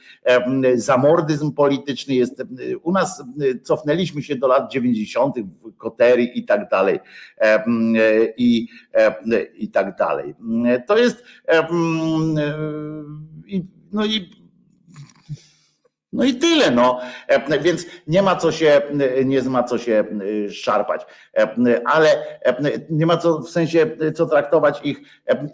[0.75, 2.43] zamordyzm polityczny, jest
[2.83, 3.25] u nas
[3.63, 5.37] cofnęliśmy się do lat 90.
[5.77, 6.99] Kotery i tak dalej
[8.37, 8.69] i,
[9.55, 10.35] i tak dalej.
[10.87, 11.25] To jest
[13.93, 14.38] no i
[16.13, 17.01] no i tyle, no.
[17.27, 18.83] E, więc nie ma co się,
[19.25, 20.05] nie ma co się
[20.47, 21.07] e, szarpać,
[21.37, 21.49] e,
[21.87, 22.09] ale
[22.91, 25.01] nie ma co w sensie co traktować ich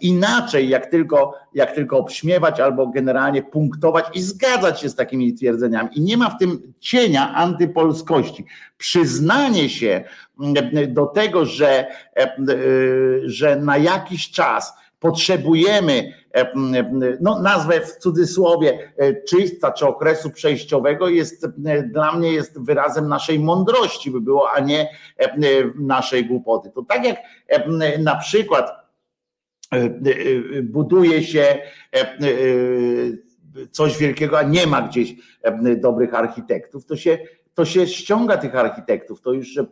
[0.01, 5.89] inaczej, jak tylko, jak tylko obśmiewać albo generalnie punktować i zgadzać się z takimi twierdzeniami.
[5.93, 8.45] I nie ma w tym cienia antypolskości.
[8.77, 10.03] Przyznanie się
[10.87, 11.87] do tego, że,
[13.25, 16.51] że na jakiś czas potrzebujemy, e,
[17.21, 23.07] no nazwę w cudzysłowie e, czysta czy okresu przejściowego jest e, dla mnie jest wyrazem
[23.07, 24.89] naszej mądrości by było, a nie
[25.75, 26.71] naszej głupoty.
[26.75, 27.17] To tak jak
[27.99, 28.85] na przykład
[30.63, 31.57] buduje się
[33.71, 35.15] coś wielkiego, a nie ma gdzieś
[35.77, 37.17] dobrych architektów, to się
[37.55, 39.21] to się ściąga tych architektów.
[39.21, 39.65] To już e,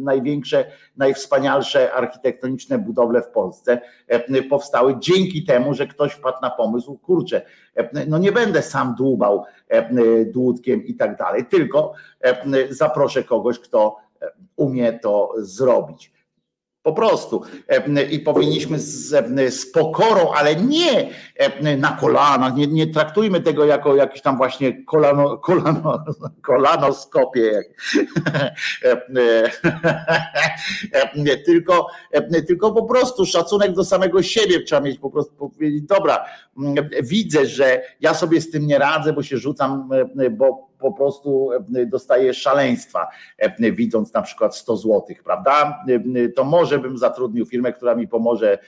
[0.00, 0.64] największe,
[0.96, 7.42] najwspanialsze architektoniczne budowle w Polsce e, powstały dzięki temu, że ktoś wpadł na pomysł, kurczę,
[7.76, 9.44] e, no nie będę sam dłubał
[10.26, 11.92] dłutkiem i tak dalej, tylko
[12.70, 13.96] zaproszę kogoś, kto
[14.56, 16.17] umie to zrobić
[16.88, 17.42] Po prostu.
[17.68, 23.40] E, I powinniśmy z, e, z pokorą, ale nie e, na kolanach, nie, nie traktujmy
[23.40, 26.04] tego jako jakiś tam właśnie kolano, kolano,
[26.42, 27.62] kolanoskopie,
[31.46, 31.86] tylko,
[32.46, 36.24] tylko po prostu szacunek do samego siebie trzeba mieć, po prostu powiedzieć, dobra,
[37.02, 39.88] widzę, że ja sobie z tym nie radzę, bo się rzucam,
[40.30, 41.50] bo po prostu
[41.86, 43.08] dostaję szaleństwa,
[43.72, 45.84] widząc na przykład 100 złotych, prawda?
[46.36, 48.58] To może bym zatrudnił firmę, która mi pomoże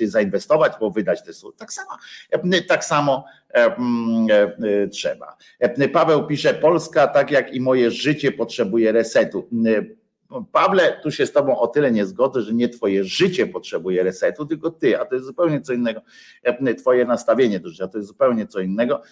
[0.00, 1.56] zainwestować, bo wydać te słowa.
[1.58, 1.90] Tak samo,
[2.68, 3.24] tak samo
[4.90, 5.36] trzeba.
[5.92, 9.48] Paweł pisze, Polska, tak jak i moje życie, potrzebuje resetu.
[10.52, 14.46] Pawle, tu się z Tobą o tyle nie zgodzę, że nie Twoje życie potrzebuje resetu,
[14.46, 16.00] tylko Ty, a to jest zupełnie co innego.
[16.78, 19.02] Twoje nastawienie do życia to jest zupełnie co innego.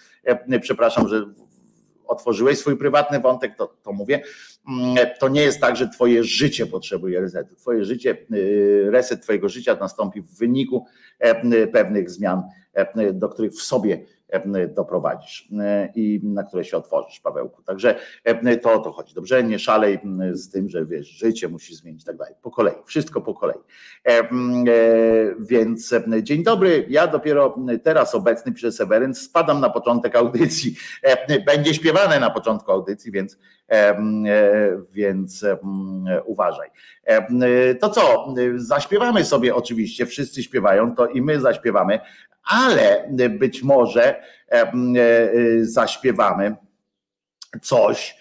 [0.60, 1.26] Przepraszam, że
[2.12, 4.22] otworzyłeś swój prywatny wątek, to, to mówię,
[5.18, 7.54] to nie jest tak, że Twoje życie potrzebuje resetu.
[7.56, 8.16] Twoje życie,
[8.90, 10.86] reset Twojego życia nastąpi w wyniku
[11.72, 12.42] pewnych zmian,
[13.12, 14.04] do których w sobie
[14.68, 15.48] doprowadzisz
[15.94, 17.62] i na które się otworzysz, Pawełku.
[17.62, 17.94] Także
[18.62, 19.14] to o to chodzi.
[19.14, 19.98] Dobrze, nie szalej
[20.32, 22.34] z tym, że wiesz, życie musi zmienić i tak dalej.
[22.42, 23.58] Po kolei, wszystko po kolei.
[25.38, 30.74] Więc dzień dobry, ja dopiero teraz obecny przez Seweryn spadam na początek audycji.
[31.46, 33.38] Będzie śpiewane na początku audycji, więc,
[34.92, 35.44] więc
[36.24, 36.68] uważaj.
[37.80, 42.00] To co, zaśpiewamy sobie oczywiście, wszyscy śpiewają, to i my zaśpiewamy,
[42.44, 43.08] ale
[43.38, 44.72] być może e, e,
[45.62, 46.56] zaśpiewamy
[47.62, 48.16] coś.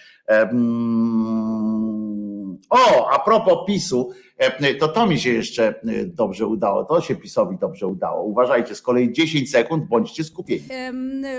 [2.72, 7.58] O, a propos PiSu, e, to to mi się jeszcze dobrze udało, to się PiSowi
[7.58, 8.24] dobrze udało.
[8.24, 10.64] Uważajcie, z kolei 10 sekund, bądźcie skupieni.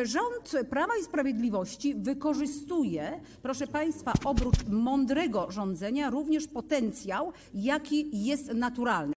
[0.03, 9.13] Rząd Prawa i Sprawiedliwości wykorzystuje, proszę Państwa, oprócz mądrego rządzenia, również potencjał, jaki jest naturalny.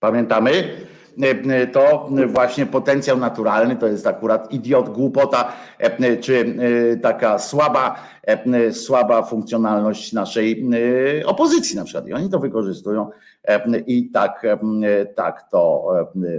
[0.00, 0.80] Pamiętamy?
[1.72, 5.52] To właśnie potencjał naturalny to jest akurat idiot, głupota,
[6.20, 6.56] czy
[7.02, 7.96] taka słaba,
[8.72, 10.66] słaba funkcjonalność naszej
[11.26, 12.08] opozycji na przykład.
[12.08, 13.10] I oni to wykorzystują
[13.86, 14.46] i tak,
[15.14, 15.88] tak to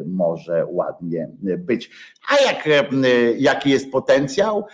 [0.06, 1.90] może ładnie być.
[2.32, 2.70] A jak,
[3.38, 4.66] jaki jest potencjał,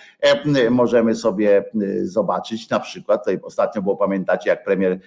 [0.70, 1.66] możemy sobie
[2.04, 5.00] zobaczyć na przykład, tutaj ostatnio było, pamiętacie, jak premier,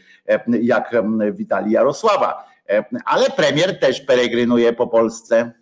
[0.62, 0.94] jak
[1.32, 2.55] witali Jarosława,
[3.04, 5.52] ale premier też peregrynuje po Polsce.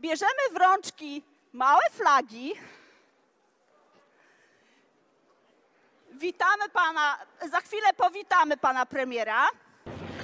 [0.00, 1.22] Bierzemy w rączki
[1.52, 2.52] małe flagi.
[6.12, 7.18] Witamy pana,
[7.50, 9.46] za chwilę powitamy pana premiera.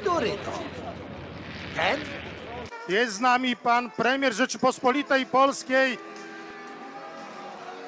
[0.01, 0.53] Który to?
[1.77, 2.01] Ten?
[2.89, 5.99] Jest z nami pan premier Rzeczypospolitej Polskiej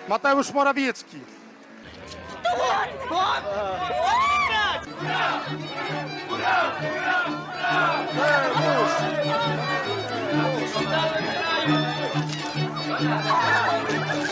[0.09, 1.20] Mateusz Morawiecki.
[2.55, 2.62] 我
[3.09, 3.14] 我
[4.03, 4.07] 我
[4.53, 5.16] 呀！
[6.28, 6.46] 不要
[6.78, 7.64] 不要不要！
[8.18, 8.59] 哎，不
[8.92, 9.00] 行！
[10.32, 10.74] 不行！
[12.74, 13.34] 我们大
[13.68, 14.32] 问题了！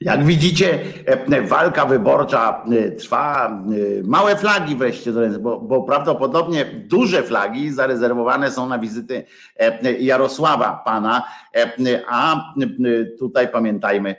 [0.00, 0.78] Jak widzicie,
[1.48, 2.64] walka wyborcza
[2.98, 3.60] trwa.
[4.04, 9.24] Małe flagi wreszcie, bo, bo prawdopodobnie duże flagi zarezerwowane są na wizyty
[9.98, 11.24] Jarosława Pana,
[12.08, 12.52] a
[13.18, 14.16] tutaj pamiętajmy,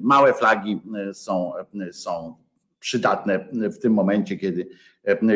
[0.00, 0.80] małe flagi
[1.12, 1.52] są,
[1.92, 2.36] są
[2.78, 4.68] przydatne w tym momencie, kiedy,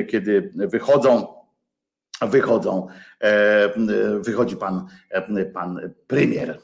[0.08, 1.26] kiedy wychodzą,
[2.22, 2.86] wychodzą,
[4.24, 4.86] wychodzi pan,
[5.54, 6.58] pan premier.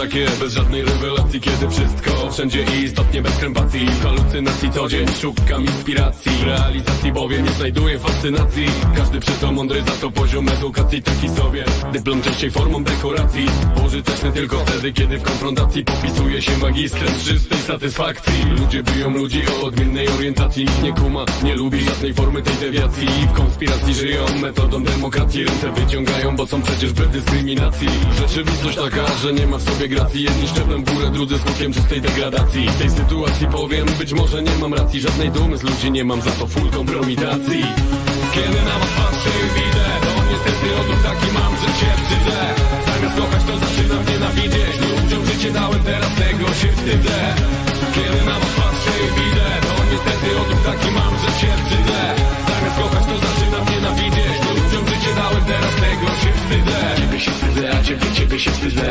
[0.00, 3.86] Takie bez żadnej rewelacji Kiedy wszystko wszędzie i istotnie bez krępacji.
[4.02, 6.32] Halucynacji co dzień szukam inspiracji.
[6.32, 8.66] W realizacji bowiem nie znajduję fascynacji.
[8.96, 11.64] Każdy przy to mądry za to poziom edukacji taki sobie.
[11.92, 13.46] Dyplom częściej formą dekoracji.
[13.82, 18.44] Pożyteczny tylko wtedy kiedy w konfrontacji Popisuje się magistrem czystej satysfakcji.
[18.60, 20.64] Ludzie biją ludzi o odmiennej orientacji.
[20.64, 23.06] Nikt nie kuma, nie lubi żadnej formy tej dewiacji.
[23.06, 25.44] W konspiracji żyją metodą demokracji.
[25.44, 30.22] Ręce wyciągają, bo są przecież bez dyskryminacji Rzeczywistość taka, że nie ma w sobie integracji.
[30.22, 32.68] Jedni szczeblem w górę, drudzy skutkiem czystej degradacji.
[32.68, 35.00] W tej sytuacji powiem, być może nie mam racji.
[35.00, 37.62] Żadnej dumy z ludzi nie mam, za to full kompromitacji.
[38.34, 42.38] Kiedy na was patrzę i widzę To niestety odruch taki mam, że cię brzydzę
[42.86, 47.18] Zamiast kochać to zaczynam nienawidzieć no, Ludziom życie dałem, teraz tego się wstydzę.
[47.94, 52.00] Kiedy na was patrzę i widzę To niestety odruch taki mam, że cię brzydzę
[52.48, 56.78] Zamiast kochać to zaczynam nienawidzieć no, Ludziom życie dałem, teraz tego się wstydzę.
[57.00, 58.90] Ciebie się wstydzę, a ciebie, ciebie się wstydzę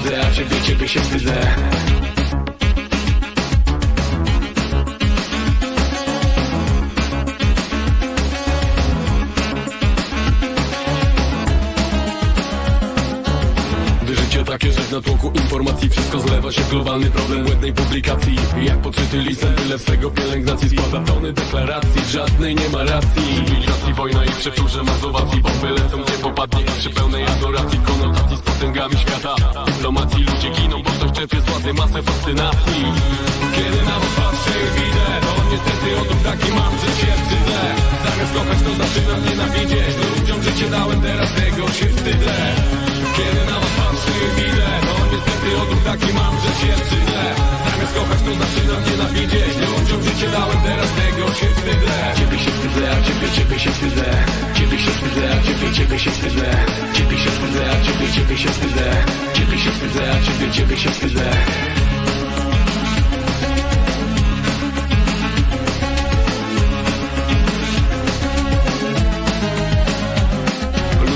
[0.00, 1.99] krzywdzę A ciebie, ciebie się wstydzę.
[14.90, 15.90] W natłoku informacji.
[15.90, 18.36] Wszystko zlewa się w globalny problem błędnej publikacji.
[18.62, 23.22] Jak podczyty lisem, tyle swego pielęgnacji Składa tony deklaracji, żadnej nie ma racji.
[23.34, 27.78] Cywilizacji, wojna i przeczurze mazowacji Bomby lecą gdzie popadnie przy pełnej adoracji.
[27.78, 29.34] Konotacji z potęgami świata.
[29.66, 32.84] Dyplomacji ludzie giną, bo ktoś czerpie z władzy masę fascynacji.
[33.54, 37.60] Kiedy na was patrzę widzę To niestety odruch taki mam, że się wstydzę
[38.04, 39.94] Zamiast kochać to zaczynam nienawidzieć.
[40.18, 42.34] Ludziom życie dałem, teraz tego się wstydzę.
[43.16, 43.89] Kiedy na was patrzę
[45.90, 47.22] taki mam, że się wstydzę
[47.66, 49.54] Zamiast kochać to zaczynam nienawidzieć.
[49.72, 51.96] Ludziom życie dałem, teraz tego się wstydzę.
[52.18, 54.06] Ciebie się wstydzę, a ciebie, ciebie się wstydzę.
[54.54, 56.50] Ciebie się wstydzę, a ciebie, ciebie się wstydzę.
[56.94, 58.86] Ciebie się wstydzę, a ciebie, ciebie się wstydzę.
[59.34, 61.69] Ciebie się wstydzę, a ciebie, ciebie się wstydzę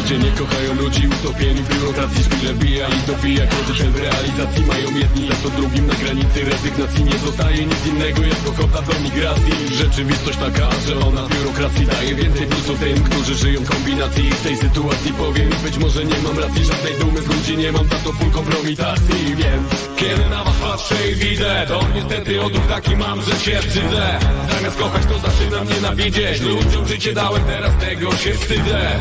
[0.04, 4.88] Ludzie nie kochają ludzi, utopieni w biurokracji Szpile bija i dobija, koty w realizacji Mają
[4.98, 9.52] jedni, za to drugim na granicy rezygnacji Nie zostaje nic innego jak ochota do migracji.
[9.72, 14.30] Rzeczywistość taka, że ona biurokracji daje więcej plusu tym, którzy żyją w kombinacji.
[14.30, 17.88] W tej sytuacji powiem być może nie mam racji Żadnej dumy z ludzi nie mam,
[17.88, 19.36] za to full kompromitacji.
[19.36, 24.18] Więc kiedy na was patrzę i widzę To niestety odruch taki mam, że się wstydzę.
[24.54, 26.40] Zamiast kochać to zaczynam nienawidzieć.
[26.40, 28.98] Ludziom życie dałem, teraz tego się wstydzę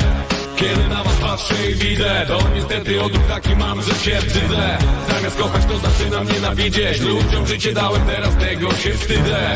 [0.63, 4.77] kiedy na was patrzę i widzę To niestety odruch taki mam, że się wstydzę.
[5.09, 7.01] Zamiast kochać to zaczynam nienawidzieć.
[7.01, 9.55] Ludziom życie dałem, teraz tego się wstydzę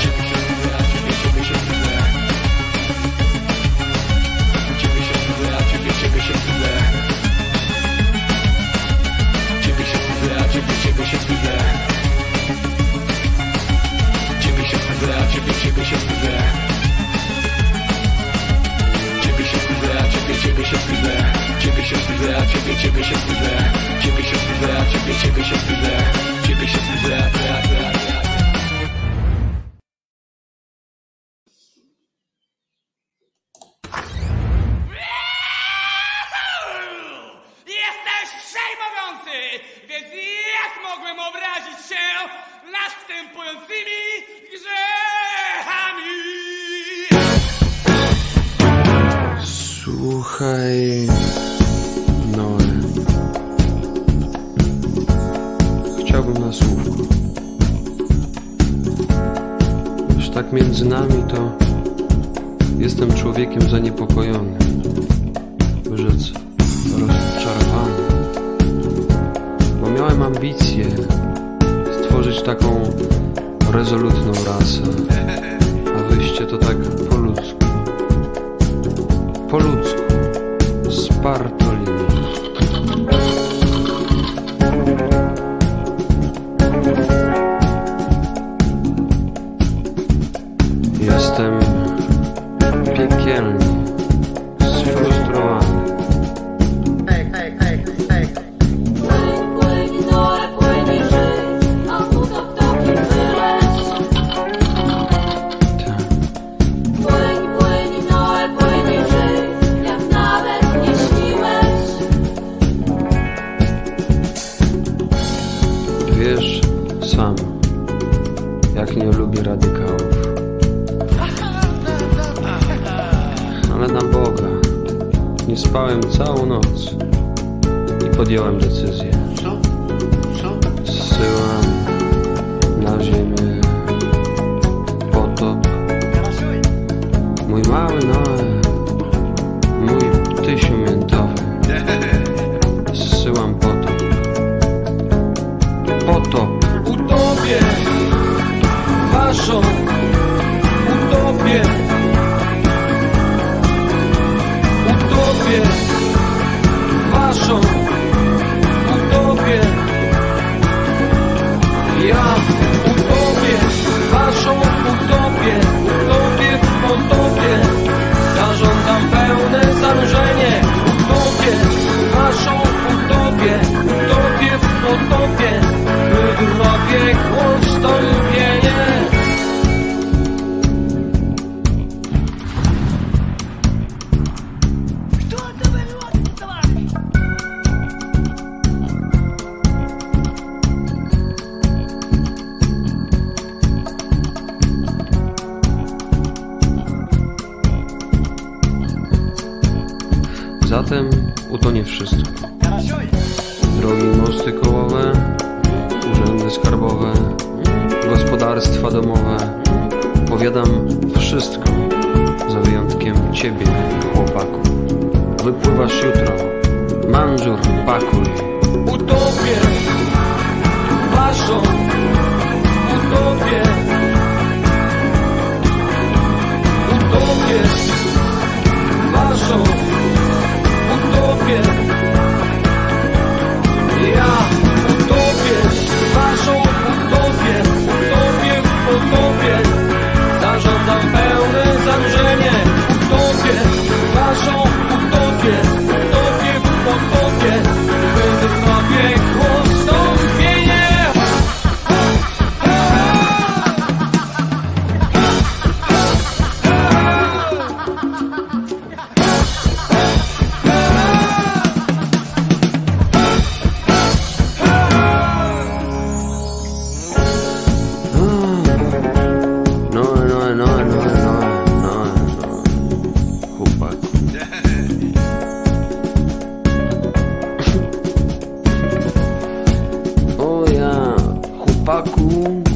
[281.88, 282.66] Pacu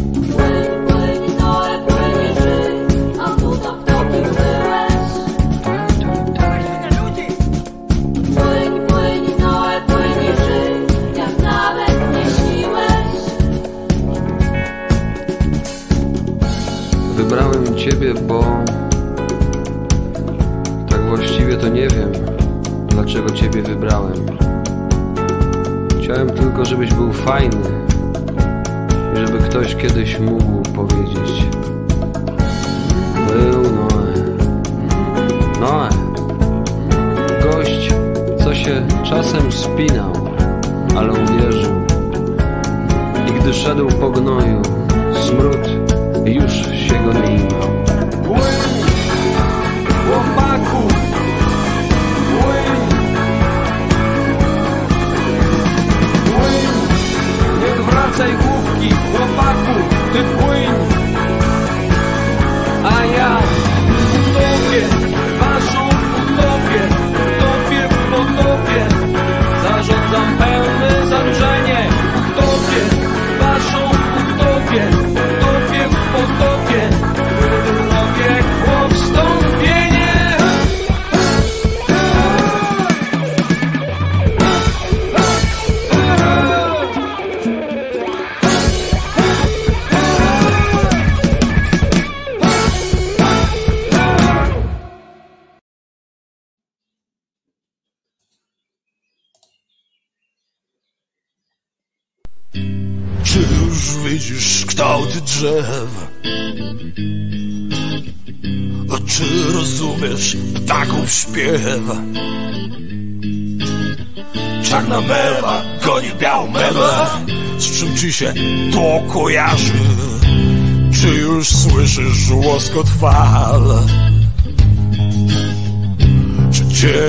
[29.81, 31.00] kiedyś mógł powiedzieć.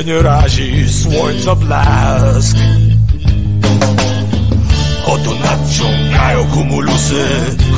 [0.02, 2.56] cienie razi słońca blask.
[5.06, 7.24] Oto nadciągają kumulusy.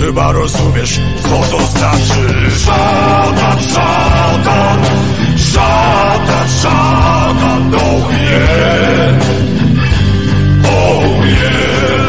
[0.01, 2.51] Chyba rozumiesz, co to znaczy.
[2.65, 4.79] Szatan, szatan
[5.37, 9.21] Szatan, szatan, oh yeah
[10.65, 12.04] Oh yeah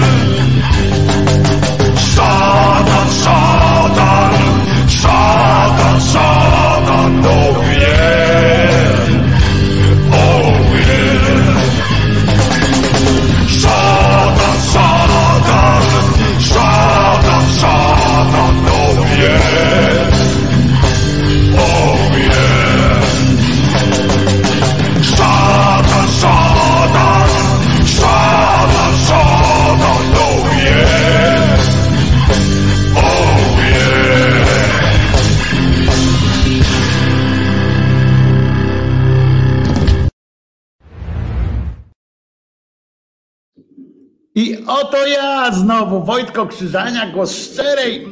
[45.86, 48.08] znowu Wojtko Krzyżania, głos szczerej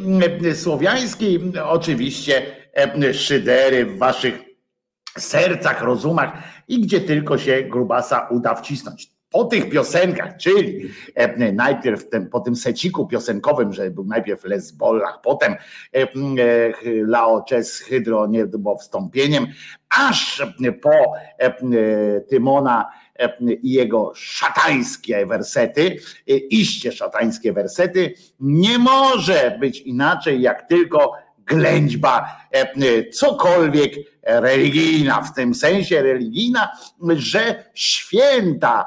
[0.45, 4.39] e, słowiańskiej, oczywiście e, szydery w waszych
[5.17, 6.33] sercach, rozumach
[6.67, 9.13] i gdzie tylko się grubasa uda wcisnąć.
[9.29, 15.21] Po tych piosenkach, czyli e, najpierw ten, po tym seciku piosenkowym, że był najpierw Lesbollach,
[15.23, 15.55] potem
[17.07, 19.47] Laoces Hydro nie było wstąpieniem,
[19.89, 20.43] aż
[20.81, 21.13] po
[22.29, 22.89] Tymona
[23.61, 25.97] i jego szatańskie wersety,
[26.29, 35.21] e, iście szatańskie wersety, nie może być inaczej jak tylko ględźba, e, e, cokolwiek religijna,
[35.21, 36.71] w tym sensie religijna,
[37.15, 38.85] że święta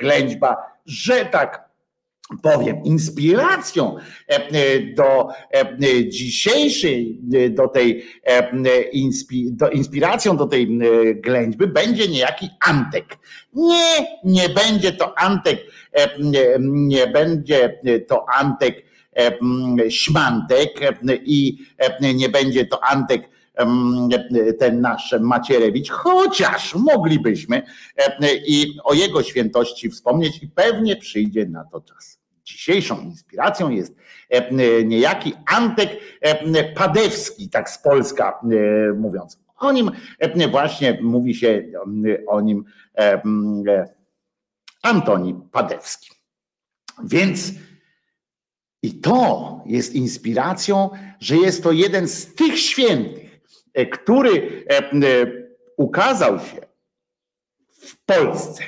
[0.00, 1.69] ględźba, że tak
[2.42, 3.96] powiem, inspiracją
[4.96, 5.28] do
[6.08, 7.20] dzisiejszej,
[7.50, 8.04] do tej
[9.50, 10.78] do inspiracją do tej
[11.14, 13.18] ględźby będzie niejaki Antek.
[13.54, 15.58] Nie, nie będzie to Antek,
[16.60, 17.78] nie będzie
[18.08, 18.84] to Antek
[19.88, 20.70] Śmantek
[21.24, 21.58] i
[22.14, 23.22] nie będzie to Antek
[24.58, 27.62] ten nasz Macierewicz, chociaż moglibyśmy
[28.46, 32.19] i o jego świętości wspomnieć i pewnie przyjdzie na to czas.
[32.60, 33.94] Dzisiejszą inspiracją jest
[34.84, 35.90] niejaki Antek
[36.74, 38.40] Padewski, tak z Polska
[38.96, 39.40] mówiąc.
[39.56, 39.90] O nim
[40.50, 41.64] właśnie mówi się
[42.26, 42.64] o nim
[44.82, 46.10] Antoni Padewski.
[47.04, 47.52] Więc
[48.82, 53.40] i to jest inspiracją, że jest to jeden z tych świętych,
[53.74, 54.92] e, który e, e,
[55.76, 56.60] ukazał się
[57.68, 58.62] w Polsce.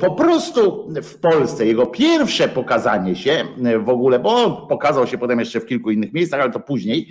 [0.00, 3.44] Po prostu w Polsce, jego pierwsze pokazanie się
[3.84, 7.08] w ogóle, bo on pokazał się potem jeszcze w kilku innych miejscach, ale to później,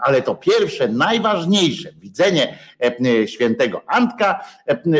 [0.00, 2.58] ale to pierwsze, najważniejsze widzenie
[3.26, 4.44] świętego Antka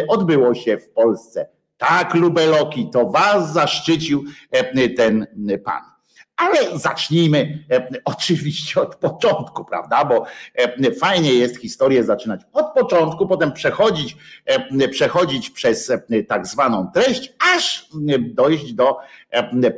[0.08, 1.46] odbyło się w Polsce
[1.78, 5.26] tak, lubeloki, to was zaszczycił e, ten
[5.64, 5.97] pan.
[6.38, 10.04] Ale zacznijmy e, oczywiście od początku, prawda?
[10.04, 10.24] Bo
[10.54, 14.16] e, fajnie jest historię zaczynać od początku, potem przechodzić,
[14.90, 15.92] przechodzić przez
[16.28, 17.88] tak zwaną treść, aż
[18.20, 18.96] dojść do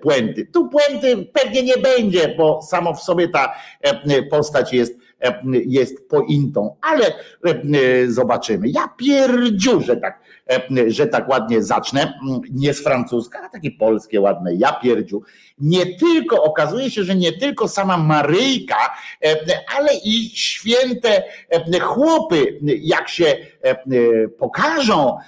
[0.02, 0.46] puenty.
[0.46, 3.54] Tu puenty pewnie nie będzie, bo samo w sobie ta
[4.30, 5.00] postać jest
[5.66, 7.12] jest pointą, ale
[8.08, 8.68] zobaczymy.
[8.68, 10.29] Ja pierdziu, że tak E,
[10.86, 15.22] że tak ładnie zacznę, mm, nie z francuska, a takie polskie ładne, ja pierdziu.
[15.58, 18.94] Nie tylko, okazuje się, że nie tylko sama Maryjka,
[19.24, 19.36] e,
[19.78, 23.36] ale i święte e, chłopy, jak się
[24.38, 25.18] pokażą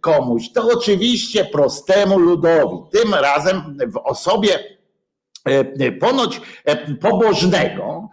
[0.00, 4.58] komuś, to oczywiście prostemu ludowi, tym razem w osobie
[6.00, 6.40] ponoć
[7.00, 8.08] pobożnego,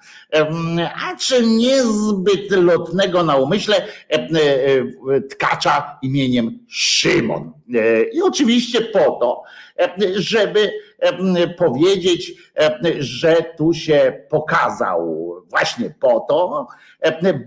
[1.05, 3.87] a czy niezbyt lotnego na umyśle
[5.29, 7.53] tkacza imieniem Szymon.
[8.13, 9.43] I oczywiście po to,
[10.15, 10.71] żeby
[11.57, 12.33] powiedzieć,
[12.99, 16.67] że tu się pokazał właśnie po to,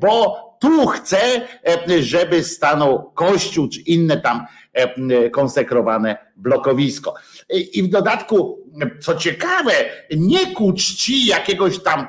[0.01, 1.19] bo tu chce,
[2.01, 4.47] żeby stanął kościół czy inne tam
[5.33, 7.15] konsekrowane blokowisko.
[7.53, 8.63] I w dodatku,
[9.01, 9.73] co ciekawe,
[10.17, 12.07] nie ku czci jakiegoś tam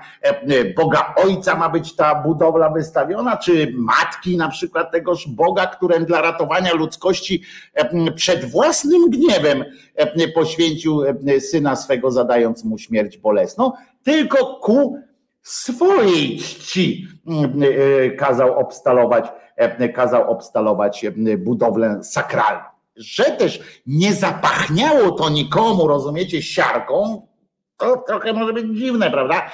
[0.76, 6.22] Boga Ojca ma być ta budowla wystawiona, czy matki na przykład tegoż Boga, którym dla
[6.22, 7.44] ratowania ludzkości
[8.16, 9.66] przed własnym gniewem
[10.36, 11.02] poświęcił
[11.40, 13.72] syna swego, zadając mu śmierć bolesną,
[14.04, 14.98] tylko ku
[15.42, 17.08] swojej czci
[18.18, 19.26] kazał obstalować,
[19.94, 21.06] kazał obstalować
[21.38, 27.28] budowlę sakralną że też nie zapachniało to nikomu, rozumiecie, siarką,
[27.78, 29.52] to trochę może być dziwne, prawda?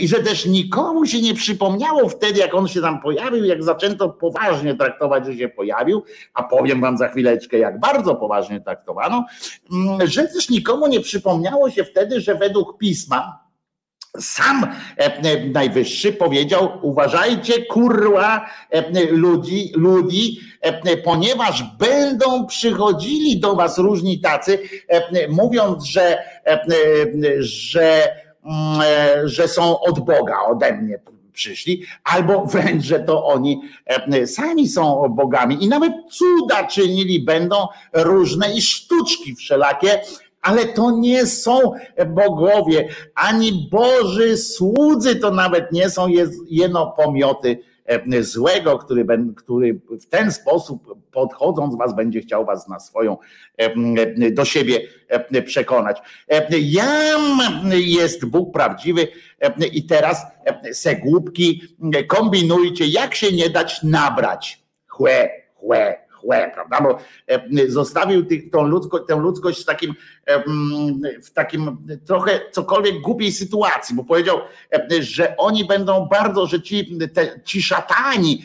[0.00, 4.08] I że też nikomu się nie przypomniało wtedy, jak on się tam pojawił, jak zaczęto
[4.08, 6.02] poważnie traktować, że się pojawił,
[6.34, 9.24] a powiem wam za chwileczkę, jak bardzo poważnie traktowano,
[9.72, 13.39] mm, że też nikomu nie przypomniało się wtedy, że według pisma,
[14.18, 14.66] sam
[15.54, 18.46] najwyższy powiedział: Uważajcie, kurwa,
[19.10, 20.40] ludzi, ludzi,
[21.04, 24.58] ponieważ będą przychodzili do was różni tacy,
[25.28, 26.18] mówiąc, że,
[27.38, 28.08] że,
[28.44, 28.82] mm,
[29.28, 30.98] że są od Boga, ode mnie
[31.32, 33.60] przyszli, albo wręcz, że to oni
[34.26, 35.64] sami są bogami.
[35.64, 40.00] I nawet cuda czynili będą różne i sztuczki wszelakie,
[40.42, 41.60] ale to nie są
[42.06, 46.06] bogowie, ani Boży słudzy to nawet nie są
[46.48, 49.06] jeno pomioty e, złego, który,
[49.36, 53.16] który w ten sposób podchodząc was będzie chciał was na swoją
[53.56, 56.02] e, do siebie e, przekonać.
[56.60, 57.40] Jam
[57.72, 59.08] jest Bóg prawdziwy
[59.72, 60.26] i teraz
[60.72, 61.62] se głupki
[62.08, 64.62] kombinujcie jak się nie dać nabrać.
[64.86, 66.80] Chłe, chłe, chłe, prawda?
[66.80, 66.98] Bo
[67.68, 69.94] zostawił tych, tą ludzko, tę ludzkość w takim,
[71.24, 71.76] w takim
[72.06, 74.38] trochę cokolwiek głupiej sytuacji, bo powiedział,
[75.00, 78.42] że oni będą bardzo, że ci, te, ci szatani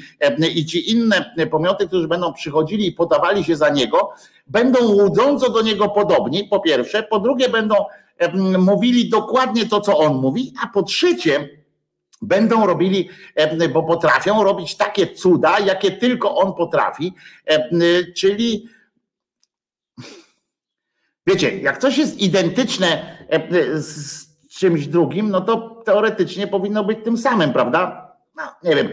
[0.55, 4.09] i ci inne pomioty, którzy będą przychodzili i podawali się za niego,
[4.47, 7.75] będą łudząco do niego podobni, po pierwsze, po drugie będą
[8.59, 11.49] mówili dokładnie to, co on mówi, a po trzecie,
[12.25, 13.09] będą robili,
[13.73, 17.13] bo potrafią robić takie cuda, jakie tylko on potrafi,
[18.15, 18.69] czyli
[21.27, 23.17] wiecie, jak coś jest identyczne
[23.75, 28.11] z czymś drugim, no to teoretycznie powinno być tym samym, prawda?
[28.35, 28.89] No, nie wiem.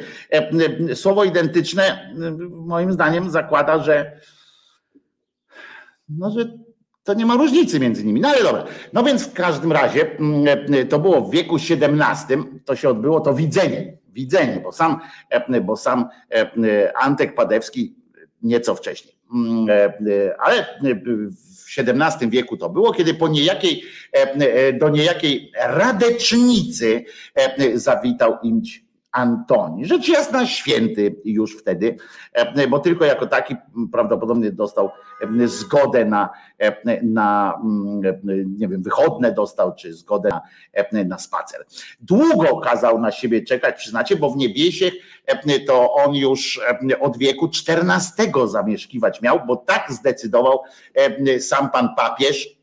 [0.95, 2.15] Słowo identyczne
[2.51, 4.21] moim zdaniem zakłada, że
[6.09, 6.59] no, że
[7.05, 8.21] to nie ma różnicy między nimi.
[8.21, 8.65] No ale dobra.
[8.93, 13.35] No więc w każdym razie mm, to było w wieku XVII, to się odbyło to
[13.35, 13.97] widzenie.
[14.09, 14.99] Widzenie, bo sam,
[15.63, 16.09] bo sam
[17.01, 17.95] Antek Padewski
[18.43, 19.15] nieco wcześniej.
[19.35, 19.67] Mm,
[20.39, 23.83] ale w XVII wieku to było, kiedy po niejakiej,
[24.81, 27.05] do niejakiej radecznicy
[27.75, 29.87] zawitał imć Antoni.
[29.87, 31.97] Rzecz jasna, święty już wtedy,
[32.33, 33.57] e, bo tylko jako taki
[33.93, 34.91] prawdopodobnie dostał
[35.43, 38.01] e, zgodę na, e, na mm,
[38.59, 40.29] nie wiem, wychodne dostał, czy zgodę
[40.93, 41.65] na, na spacer.
[42.01, 44.95] Długo kazał na siebie czekać, przyznacie, bo w Niebiesiech
[45.67, 46.61] to on już
[47.01, 50.61] od wieku XIV zamieszkiwać miał, bo tak zdecydował
[51.41, 52.62] sam pan papież,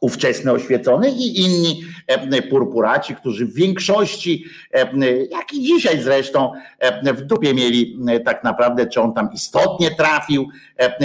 [0.00, 4.44] ówczesny oświecony i inni e, purpuraci, którzy w większości,
[4.74, 4.86] e,
[5.30, 10.48] jak i dzisiaj zresztą, e, w dupie mieli tak naprawdę, czy on tam istotnie trafił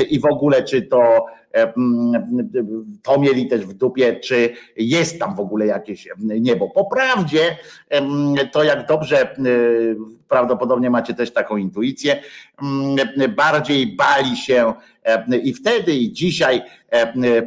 [0.09, 1.25] i w ogóle, czy to
[3.03, 6.69] to mieli też w dupie, czy jest tam w ogóle jakieś niebo.
[6.69, 7.57] Po prawdzie,
[8.51, 9.35] to jak dobrze
[10.29, 12.21] prawdopodobnie macie też taką intuicję,
[13.35, 14.73] bardziej bali się
[15.43, 16.61] i wtedy i dzisiaj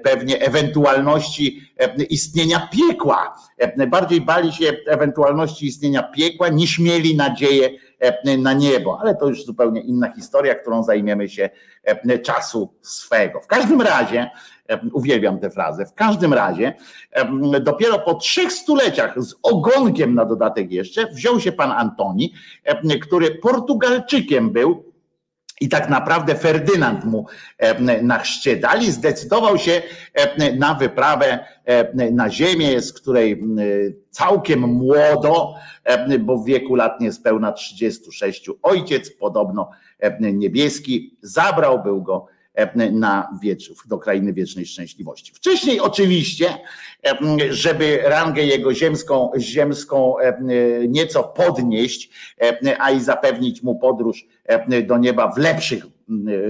[0.03, 1.63] pewnie ewentualności
[2.11, 3.37] istnienia piekła.
[3.89, 7.71] Bardziej bali się ewentualności istnienia piekła niż mieli nadzieję
[8.39, 11.51] na niebo, ale to już zupełnie inna historia, którą zajmiemy się
[12.23, 13.41] czasu swego.
[13.41, 14.31] W każdym razie,
[14.93, 16.75] uwielbiam tę frazę, w każdym razie
[17.61, 22.35] dopiero po trzech stuleciach z ogonkiem na dodatek jeszcze wziął się pan Antoni,
[23.03, 24.88] który Portugalczykiem był,
[25.61, 27.27] i tak naprawdę Ferdynand mu
[28.03, 29.83] na chrzcie dali, zdecydował się
[30.59, 31.39] na wyprawę
[32.13, 33.45] na ziemię, z której
[34.11, 35.55] całkiem młodo,
[36.21, 39.71] bo w wieku lat niespełna 36, ojciec podobno
[40.21, 42.27] niebieski zabrał, był go
[42.93, 45.33] na wiecz, do krainy wiecznej szczęśliwości.
[45.35, 46.59] Wcześniej oczywiście,
[47.51, 50.15] żeby rangę jego ziemską, ziemską
[50.89, 52.11] nieco podnieść,
[52.79, 54.27] a i zapewnić mu podróż
[54.87, 55.85] do nieba w lepszych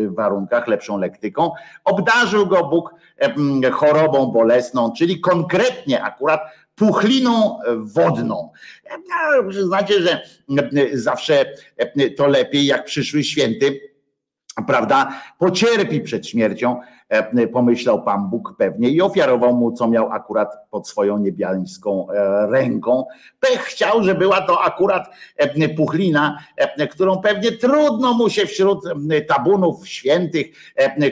[0.09, 1.51] warunkach, lepszą lektyką,
[1.85, 2.95] obdarzył go Bóg
[3.73, 6.41] chorobą bolesną, czyli konkretnie akurat
[6.75, 8.51] puchliną wodną.
[9.51, 10.23] Znacie, że
[10.93, 11.45] zawsze
[12.17, 13.81] to lepiej, jak przyszły święty
[14.67, 16.98] prawda, pocierpi przed śmiercią, E,
[17.53, 23.05] pomyślał Pan Bóg pewnie i ofiarował mu, co miał akurat pod swoją niebiańską e, ręką.
[23.41, 26.39] Pech chciał, że była to akurat e, puchlina,
[26.91, 28.85] którą pewnie trudno mu się wśród
[29.29, 30.47] tabunów świętych,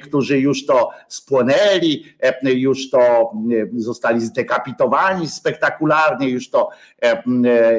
[0.03, 2.05] którzy już to spłonęli,
[2.43, 3.33] już to
[3.77, 6.69] zostali zdekapitowani spektakularnie, już to,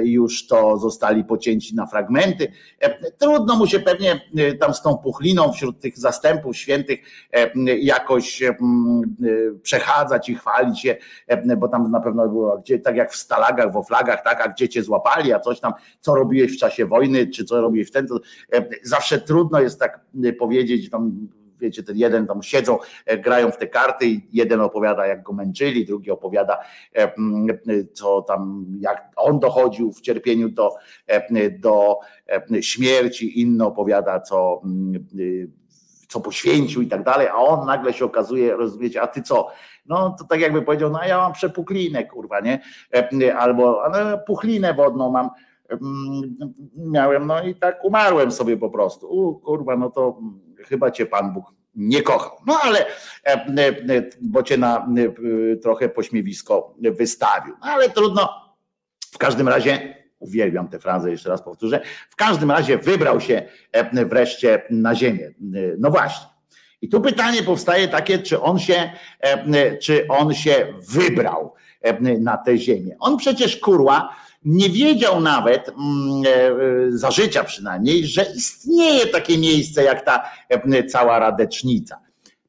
[0.03, 2.51] już to zostali pocięci na fragmenty.
[3.17, 4.21] Trudno mu się pewnie
[4.59, 6.99] tam z tą puchliną wśród tych zastępów świętych
[7.79, 8.55] jak jakoś y,
[9.63, 10.95] przechadzać i chwalić się,
[11.27, 14.49] e, bo tam na pewno było, gdzie, tak jak w stalagach, w oflagach, tak, a
[14.49, 18.13] gdzie cię złapali, a coś tam, co robiłeś w czasie wojny, czy co robiłeś wtedy,
[18.53, 19.99] e, zawsze trudno jest tak
[20.39, 21.27] powiedzieć, tam
[21.59, 25.33] wiecie, ten jeden tam siedzą, e, grają w te karty i jeden opowiada, jak go
[25.33, 26.59] męczyli, drugi opowiada,
[27.93, 30.75] co tam, jak on dochodził w cierpieniu do,
[31.59, 31.99] do
[32.61, 34.61] śmierci, inny opowiada, co
[35.19, 35.49] y,
[36.07, 39.47] co poświęcił i tak dalej, a on nagle się okazuje, rozumiecie, a ty co?
[39.85, 42.61] No to tak jakby powiedział, no ja mam przepuklinę, kurwa, nie?
[42.93, 45.29] E, albo no, puchlinę wodną mam,
[45.69, 46.37] mm,
[46.75, 49.07] miałem, no i tak umarłem sobie po prostu.
[49.07, 50.19] U, kurwa, no to
[50.57, 52.31] chyba cię Pan Bóg nie kochał.
[52.45, 52.85] No ale,
[53.25, 54.87] e, e, bo cię na
[55.63, 57.53] trochę pośmiewisko wystawił.
[57.61, 58.29] No ale trudno.
[59.13, 61.81] W każdym razie Uwielbiam tę frazę, jeszcze raz powtórzę.
[62.09, 65.27] W każdym razie wybrał się e, wreszcie na ziemię.
[65.27, 65.33] E,
[65.79, 66.27] no właśnie.
[66.81, 71.53] I tu pytanie powstaje takie, czy on się, e, czy on się wybrał
[72.19, 72.95] na tę ziemię.
[72.99, 74.15] On przecież kurła
[74.45, 76.23] nie wiedział nawet, mm,
[76.89, 80.29] za życia przynajmniej, że istnieje takie miejsce jak ta
[80.89, 82.06] cała Radecznica.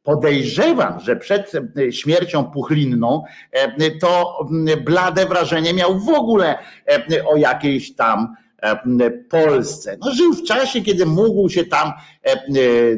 [0.08, 3.22] Podejrzewam, że przed e, śmiercią puchlinną
[4.00, 6.58] to mm, blade wrażenie miał w ogóle
[7.26, 8.34] o jakiejś tam
[9.30, 9.96] Polsce.
[10.00, 11.92] No, żył w czasie, kiedy mógł się tam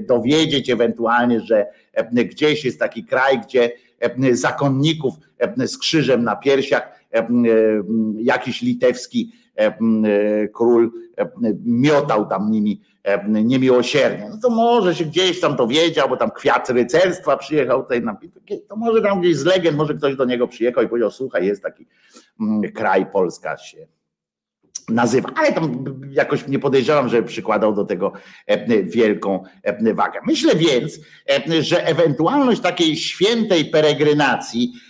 [0.09, 1.67] dowiedzieć ewentualnie, że
[2.13, 3.73] gdzieś jest taki kraj, gdzie
[4.33, 5.15] zakonników
[5.57, 7.01] z krzyżem na piersiach
[8.17, 9.33] jakiś litewski
[10.55, 10.91] król
[11.65, 12.81] miotał tam nimi
[13.29, 14.29] niemiłosiernie.
[14.31, 18.17] No to może się gdzieś tam dowiedział, bo tam kwiat rycerstwa przyjechał tutaj, na,
[18.69, 21.63] to może tam gdzieś z legend, może ktoś do niego przyjechał i powiedział, słuchaj, jest
[21.63, 21.87] taki
[22.75, 23.87] kraj Polska się
[24.89, 28.13] nazywa, ale tam jakoś nie podejrzewam, że przykładał do tego
[28.83, 29.45] wielką
[29.95, 30.21] wagę.
[30.27, 30.99] Myślę więc,
[31.61, 34.90] że ewentualność takiej świętej peregrynacji E,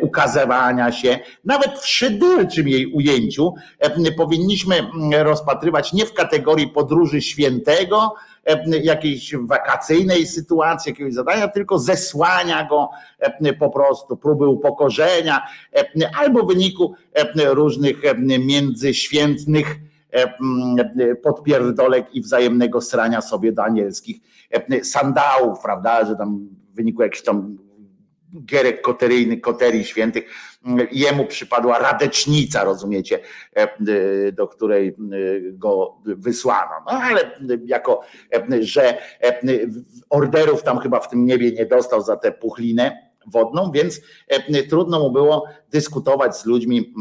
[0.00, 4.74] ukazywania się, nawet w szyderczym jej ujęciu e, powinniśmy
[5.10, 8.14] rozpatrywać nie w kategorii podróży świętego,
[8.46, 12.90] e, jakiejś wakacyjnej sytuacji, jakiegoś zadania, tylko zesłania go
[13.58, 15.46] po prostu, próby upokorzenia
[16.18, 16.94] albo w wyniku
[17.52, 17.96] różnych
[18.38, 19.76] międzyświętnych
[21.22, 24.16] podpierdolek i wzajemnego srania sobie do anielskich
[24.82, 27.58] sandałów, prawda, że tam w wyniku jakichś tam
[28.44, 30.24] gierek koteryjny, koterii świętych,
[30.92, 33.18] jemu przypadła radecznica, rozumiecie,
[33.54, 34.92] e, do której e,
[35.52, 36.70] go wysłano.
[36.86, 37.30] No ale
[37.64, 38.00] jako,
[38.34, 38.98] e, że
[40.10, 45.00] orderów tam chyba w tym niebie nie dostał za tę puchlinę, wodną, więc e, trudno
[45.00, 46.94] mu było dyskutować z ludźmi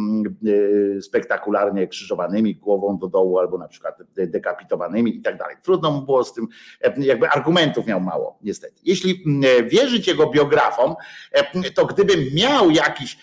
[0.97, 5.55] e, spektakularnie krzyżowanymi, głową do dołu albo na przykład dekapitowanymi i tak dalej.
[5.63, 6.47] Trudno mu było z tym,
[6.81, 8.75] e, jakby argumentów miał mało, niestety.
[8.83, 9.23] Jeśli
[9.69, 10.95] wierzyć jego biografom,
[11.75, 13.17] to gdybym miał jakiś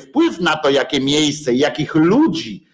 [0.00, 2.66] wpływ na to, jakie miejsce, jakich ludzi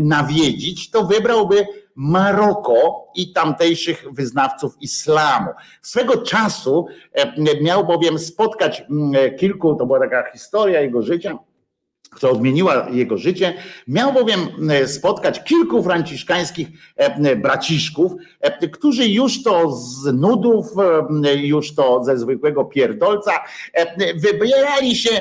[0.00, 1.66] nawiedzić, to wybrałby
[1.96, 5.50] Maroko i tamtejszych wyznawców islamu.
[5.82, 8.84] Swego czasu e, miał bowiem spotkać
[9.38, 11.38] kilku, to była taka historia jego życia,
[12.16, 13.54] która odmieniła jego życie,
[13.88, 14.40] miał bowiem
[14.70, 20.66] e, spotkać kilku franciszkańskich e, braciszków, e, którzy już to z nudów,
[21.34, 23.32] już to ze zwykłego pierdolca
[24.14, 25.20] wybierali się,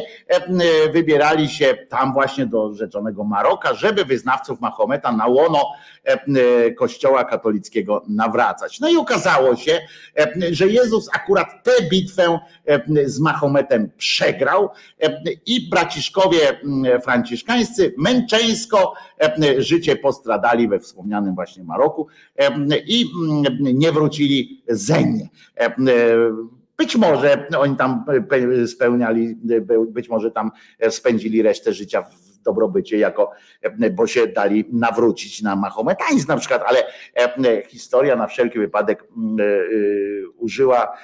[0.93, 5.71] wybierali się tam właśnie do rzeczonego Maroka, żeby wyznawców Mahometa na łono
[6.77, 8.79] kościoła katolickiego nawracać.
[8.79, 9.81] No i okazało się,
[10.51, 12.39] że Jezus akurat tę bitwę
[13.05, 14.69] z Mahometem przegrał
[15.45, 16.59] i braciszkowie
[17.03, 18.93] franciszkańscy męczeńsko
[19.57, 22.07] życie postradali we wspomnianym właśnie Maroku
[22.87, 23.05] i
[23.59, 25.29] nie wrócili zeń.
[26.77, 28.05] Być może oni tam
[28.67, 29.37] spełniali,
[29.87, 30.51] być może tam
[30.89, 33.31] spędzili resztę życia w dobrobycie, jako,
[33.91, 36.83] bo się dali nawrócić na mahometanizm na przykład, ale
[37.67, 39.07] historia na wszelki wypadek
[40.37, 40.97] użyła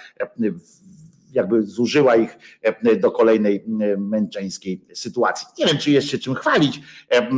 [1.32, 5.48] jakby zużyła ich e, do kolejnej e, męczeńskiej sytuacji.
[5.60, 7.30] Nie wiem, czy jest się czym chwalić e,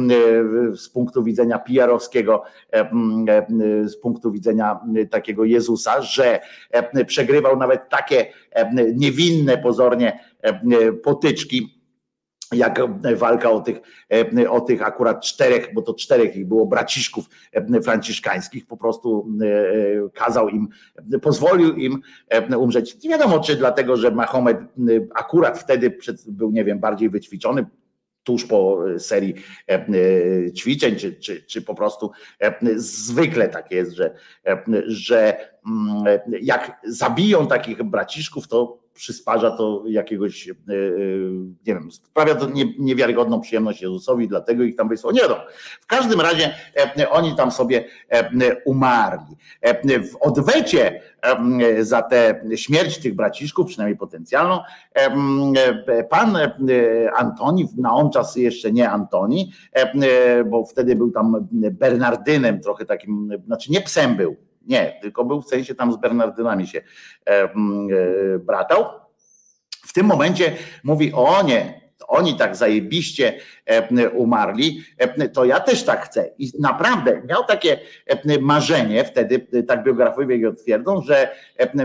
[0.77, 2.43] z punktu widzenia PR-owskiego,
[3.85, 4.79] z punktu widzenia
[5.11, 6.39] takiego Jezusa, że
[7.07, 8.25] przegrywał nawet takie
[8.95, 10.19] niewinne pozornie
[11.03, 11.82] potyczki
[12.53, 12.79] jak
[13.15, 13.77] walka o tych,
[14.49, 17.25] o tych akurat czterech, bo to czterech ich było braciszków
[17.83, 20.67] franciszkańskich, po prostu e, kazał im,
[21.21, 22.01] pozwolił im
[22.57, 23.03] umrzeć.
[23.03, 24.57] Nie wiadomo, czy dlatego, że Mahomet
[25.15, 25.97] akurat wtedy
[26.27, 27.65] był, nie wiem, bardziej wyćwiczony,
[28.23, 29.35] tuż po serii
[30.55, 32.11] ćwiczeń, czy, czy, czy po prostu
[32.75, 34.15] zwykle tak jest, że,
[34.87, 40.55] że mm, jak zabiją takich braciszków, to przysparza to jakiegoś, e, e,
[41.67, 42.47] nie wiem, sprawia to
[42.79, 45.13] niewiarygodną przyjemność Jezusowi, dlatego ich tam wysłał.
[45.13, 45.41] Nie wiadomo.
[45.81, 46.53] W każdym razie
[46.97, 47.85] e, oni tam sobie
[48.65, 49.35] umarli.
[50.11, 51.01] W odwecie
[51.79, 54.59] za tę śmierć tych braciszków, przynajmniej potencjalną,
[56.09, 56.37] pan
[57.17, 59.51] Antoni, na on czas jeszcze nie Antoni,
[60.45, 64.35] bo wtedy był tam Bernardynem, trochę takim, znaczy nie psem był,
[64.67, 66.81] nie, tylko był w sensie tam z Bernardynami się
[67.27, 67.49] e, e,
[68.39, 68.85] bratał.
[69.69, 70.53] W tym momencie
[70.83, 74.83] mówi: O nie, oni tak zajebiście e, umarli,
[75.33, 76.29] to ja też tak chcę.
[76.37, 77.79] I naprawdę miał takie
[78.41, 81.35] marzenie, wtedy tak biografowie go twierdzą, że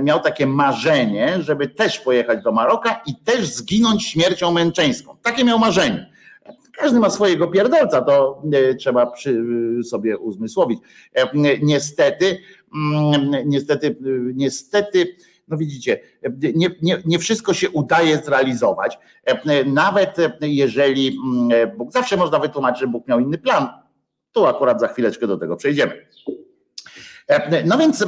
[0.03, 5.17] miał takie marzenie, żeby też pojechać do Maroka i też zginąć śmiercią męczeńską.
[5.23, 6.19] Takie miał marzenie.
[6.79, 8.43] Każdy ma swojego pierdolca, to
[8.79, 9.45] trzeba przy
[9.85, 10.79] sobie uzmysłowić.
[11.63, 12.39] Niestety,
[13.45, 13.97] niestety,
[14.35, 15.17] niestety
[15.49, 16.01] no widzicie,
[16.55, 18.99] nie, nie, nie wszystko się udaje zrealizować,
[19.67, 21.19] nawet jeżeli
[21.77, 23.69] Bóg, zawsze można wytłumaczyć, że Bóg miał inny plan.
[24.33, 26.07] Tu akurat za chwileczkę do tego przejdziemy.
[27.65, 28.05] No więc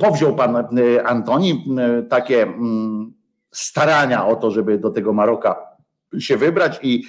[0.00, 0.68] powziął pan
[1.04, 1.64] Antoni
[2.10, 3.14] takie mm,
[3.50, 5.67] starania o to, żeby do tego Maroka
[6.18, 7.04] się wybrać i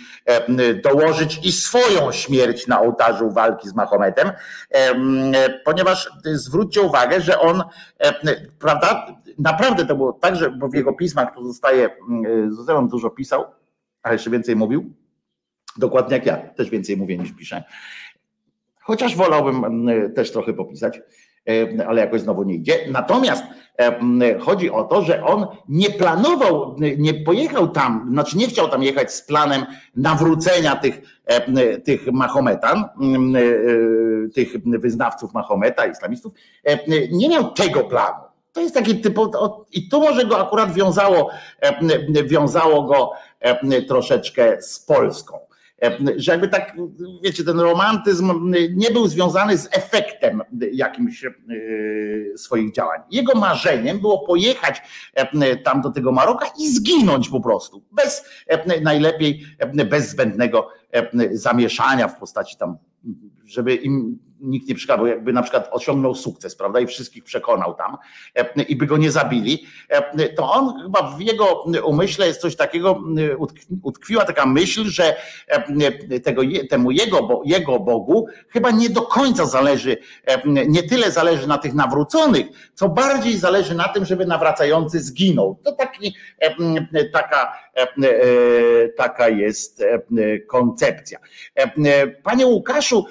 [0.84, 4.32] dołożyć i swoją śmierć na ołtarzu walki z Mahometem,
[5.66, 7.64] ponieważ zwróćcie uwagę, że on,
[8.60, 11.90] prawda, naprawdę to było tak, że w jego pismach to zostaje,
[12.50, 13.46] Zuzemon dużo pisał,
[14.04, 14.94] ale jeszcze więcej mówił,
[15.78, 17.64] dokładnie jak ja, też więcej mówię niż piszę,
[18.82, 21.02] chociaż wolałbym też trochę popisać,
[21.88, 22.74] ale jakoś znowu nie idzie.
[22.92, 23.44] Natomiast
[24.40, 29.14] chodzi o to, że on nie planował, nie pojechał tam, znaczy nie chciał tam jechać
[29.14, 29.66] z planem
[29.96, 31.02] nawrócenia tych,
[31.84, 32.86] tych Mahometan,
[34.36, 36.34] tych wyznawców Mahometa, islamistów.
[37.12, 38.20] Nie miał tego planu.
[38.54, 39.20] To jest taki typ,
[39.72, 41.30] i tu może go akurat wiązało,
[42.26, 43.12] wiązało go
[43.88, 45.49] troszeczkę z Polską
[46.16, 46.78] że jakby tak,
[47.24, 50.42] wiecie, ten romantyzm nie był związany z efektem
[50.72, 51.32] jakimś e,
[52.38, 53.02] swoich działań.
[53.12, 54.82] Jego marzeniem było pojechać
[55.64, 58.26] tam do tego Maroka i zginąć po prostu, bez
[58.82, 59.46] najlepiej
[59.90, 60.70] bez zbędnego
[61.32, 62.78] zamieszania w postaci tam,
[63.46, 67.98] żeby im nikt nie przeszkadzał, jakby na przykład osiągnął sukces, prawda, i wszystkich przekonał tam
[68.36, 72.56] e, i by go nie zabili, e, to on chyba w jego umyśle jest coś
[72.56, 73.00] takiego,
[73.84, 75.16] utkwiła taka myśl, że
[75.48, 79.98] e, tego, temu jego, jego Bogu chyba nie do końca zależy,
[80.46, 85.60] nie tyle zależy na tych nawróconych, co bardziej zależy na tym, żeby nawracający zginął.
[85.64, 86.16] To taki,
[87.14, 87.54] taka,
[88.98, 89.84] taka jest
[90.48, 91.20] koncepcja.
[92.24, 93.06] Panie Łukaszu,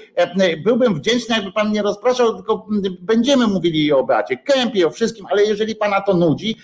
[0.65, 2.66] byłbym wdzięczny, jakby pan nie rozpraszał, tylko
[3.01, 6.57] będziemy mówili o Beacie Kępie, o wszystkim, ale jeżeli pana to nudzi,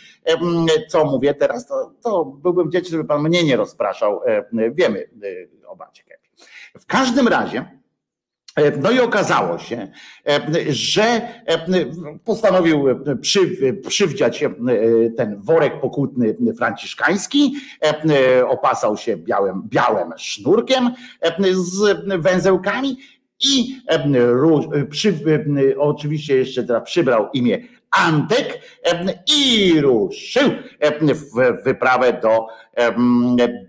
[0.88, 4.20] co mówię teraz, to, to byłbym wdzięczny, żeby pan mnie nie rozpraszał.
[4.52, 5.08] Wiemy
[5.64, 6.28] e, o Beacie Kępie.
[6.78, 7.83] W każdym razie, e,
[8.82, 9.88] no i okazało się,
[10.68, 11.20] że
[12.24, 12.84] postanowił
[13.20, 13.40] przy,
[13.88, 14.44] przywdziać
[15.16, 17.54] ten worek pokutny franciszkański,
[18.48, 20.90] opasał się białym, białym sznurkiem
[21.52, 22.96] z węzełkami
[23.40, 23.80] i
[24.90, 25.14] przy,
[25.78, 27.58] oczywiście jeszcze teraz przybrał imię
[27.90, 28.60] Antek
[29.36, 30.50] i ruszył
[31.14, 32.46] w wyprawę do,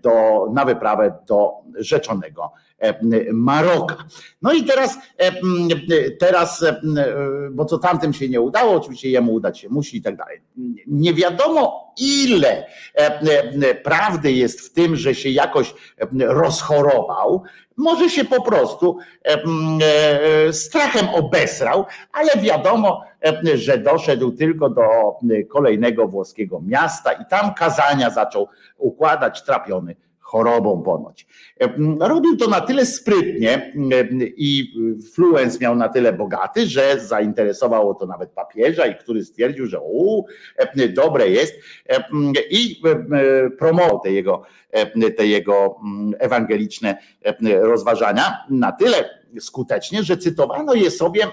[0.04, 2.52] do, na wyprawę do rzeczonego
[3.34, 3.96] Maroka.
[4.42, 4.98] No i teraz,
[6.20, 6.66] teraz,
[7.52, 10.42] bo co tamtym się nie udało, oczywiście jemu udać się musi i tak dalej.
[10.88, 12.68] Nie wiadomo ile
[13.84, 15.76] prawdy jest w tym, że się jakoś
[16.20, 17.44] rozchorował,
[17.78, 23.04] może się po prostu e, strachem obesrał, ale wiadomo,
[23.56, 24.84] że doszedł tylko do
[25.50, 28.48] kolejnego włoskiego miasta i tam kazania zaczął
[28.78, 29.96] układać trapiony
[30.36, 31.28] chorobą ponoć.
[32.00, 33.74] Robił to na tyle sprytnie
[34.38, 34.74] i
[35.14, 40.26] fluens miał na tyle bogaty, że zainteresowało to nawet papieża i który stwierdził, że u,
[40.96, 41.54] dobre jest
[42.50, 42.82] i
[43.60, 44.44] promował te jego,
[45.18, 45.76] te jego
[46.20, 46.98] ewangeliczne
[47.62, 49.10] rozważania na tyle
[49.40, 51.28] skutecznie, że cytowano je sobie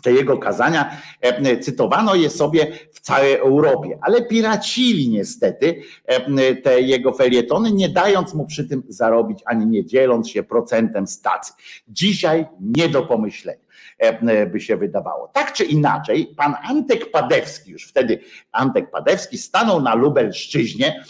[0.00, 6.80] te jego kazania e, cytowano je sobie w całej Europie, ale piracili niestety e, te
[6.80, 11.54] jego felietony, nie dając mu przy tym zarobić ani nie dzieląc się procentem stacji.
[11.88, 13.69] Dzisiaj nie do pomyślenia.
[14.00, 15.28] E, by się wydawało.
[15.28, 18.18] Tak czy inaczej, pan Antek Padewski, już wtedy
[18.52, 21.04] Antek Padewski stanął na Lubelszczyźnie,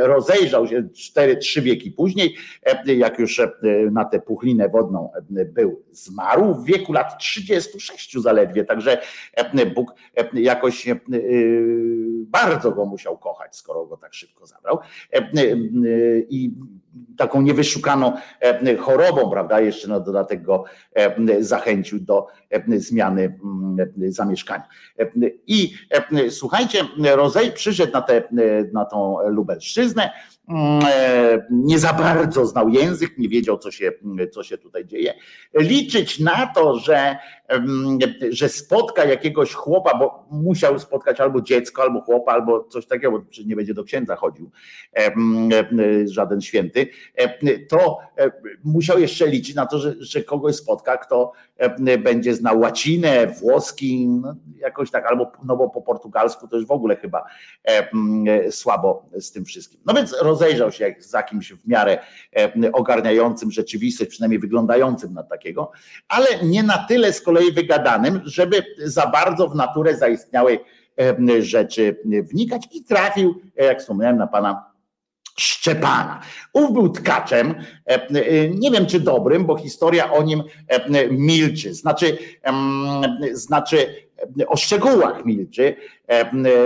[0.00, 2.36] rozejrzał się cztery, trzy wieki później,
[2.66, 3.50] e, jak już e,
[3.90, 9.00] na tę puchlinę wodną był, zmarł w wieku lat 36 zaledwie, także
[9.74, 9.94] Bóg
[10.32, 10.86] jakoś
[12.26, 14.78] bardzo go musiał kochać, skoro go tak szybko zabrał.
[16.28, 16.50] I
[17.16, 18.12] taką niewyszukaną
[18.78, 20.64] chorobą, prawda, jeszcze na dodatek go
[21.40, 22.11] zachęcił do
[22.76, 23.76] zmiany mm,
[24.08, 24.64] zamieszkania.
[25.46, 25.74] I
[26.30, 26.84] słuchajcie,
[27.14, 28.22] Rozej przyszedł na, tę
[28.72, 30.10] na tą Lubelszczyznę,
[30.48, 30.82] mm,
[31.50, 33.92] nie za bardzo znał język, nie wiedział, co się,
[34.32, 35.14] co się tutaj dzieje.
[35.54, 37.16] Liczyć na to, że,
[38.30, 43.24] że spotka jakiegoś chłopa, bo musiał spotkać albo dziecko, albo chłopa, albo coś takiego, bo
[43.46, 44.50] nie będzie do księdza chodził
[46.04, 46.88] żaden święty,
[47.68, 47.98] to
[48.64, 51.32] musiał jeszcze liczyć na to, że, że kogoś spotka, kto
[51.98, 54.08] będzie znał łacinę, włoski,
[54.56, 57.24] jakoś tak, albo no bo po portugalsku to już w ogóle chyba
[58.50, 59.80] słabo z tym wszystkim.
[59.86, 61.98] No więc rozejrzał się jak za kimś w miarę
[62.72, 65.70] ogarniającym rzeczywistość, przynajmniej wyglądającym na takiego,
[66.08, 70.58] ale nie na tyle z kolei wygadanym, żeby za bardzo w naturę zaistniałej
[71.40, 74.71] rzeczy wnikać i trafił, jak wspomniałem, na pana
[75.36, 76.20] Szczepana.
[76.52, 77.54] Ów był tkaczem,
[78.54, 80.42] nie wiem czy dobrym, bo historia o nim
[81.10, 81.74] milczy.
[81.74, 82.18] Znaczy,
[83.32, 83.94] znaczy
[84.46, 85.76] o szczegółach milczy,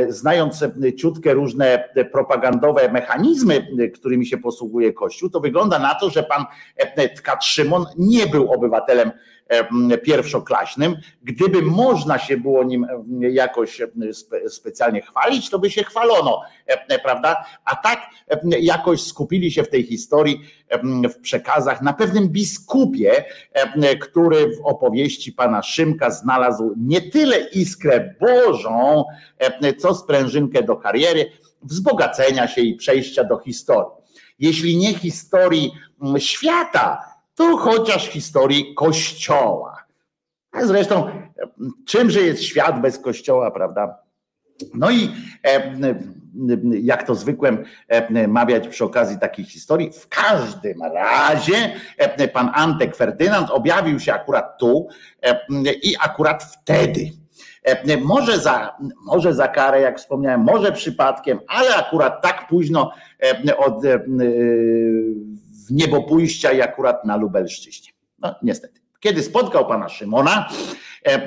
[0.09, 0.65] znając
[0.99, 6.45] ciutkę różne propagandowe mechanizmy, którymi się posługuje Kościół, to wygląda na to, że pan
[7.17, 9.11] tkacz Szymon nie był obywatelem
[10.05, 10.97] pierwszoklaśnym.
[11.23, 12.87] Gdyby można się było nim
[13.21, 13.83] jakoś
[14.49, 16.43] specjalnie chwalić, to by się chwalono,
[17.05, 17.45] prawda?
[17.65, 18.01] A tak
[18.61, 20.41] jakoś skupili się w tej historii,
[21.15, 23.25] w przekazach na pewnym biskupie,
[24.01, 29.05] który w opowieści pana Szymka znalazł nie tyle iskrę Bożą,
[29.79, 31.31] co sprężynkę do kariery,
[31.63, 33.91] wzbogacenia się i przejścia do historii.
[34.39, 35.73] Jeśli nie historii
[36.19, 39.85] świata, to chociaż historii Kościoła.
[40.53, 41.11] A zresztą,
[41.87, 43.99] czymże jest świat bez Kościoła, prawda?
[44.75, 45.11] No i
[46.83, 47.65] jak to zwykłem
[48.29, 51.73] mawiać przy okazji takich historii, w każdym razie
[52.33, 54.89] pan Antek Ferdynand objawił się akurat tu
[55.83, 57.11] i akurat wtedy.
[58.03, 58.77] Może za,
[59.07, 62.93] może za karę, jak wspomniałem, może przypadkiem, ale akurat tak późno
[63.59, 63.83] od
[65.67, 67.93] w niebopójścia i akurat na Lubelszczyźnie.
[68.19, 68.81] No niestety.
[69.01, 70.49] Kiedy spotkał pana Szymona,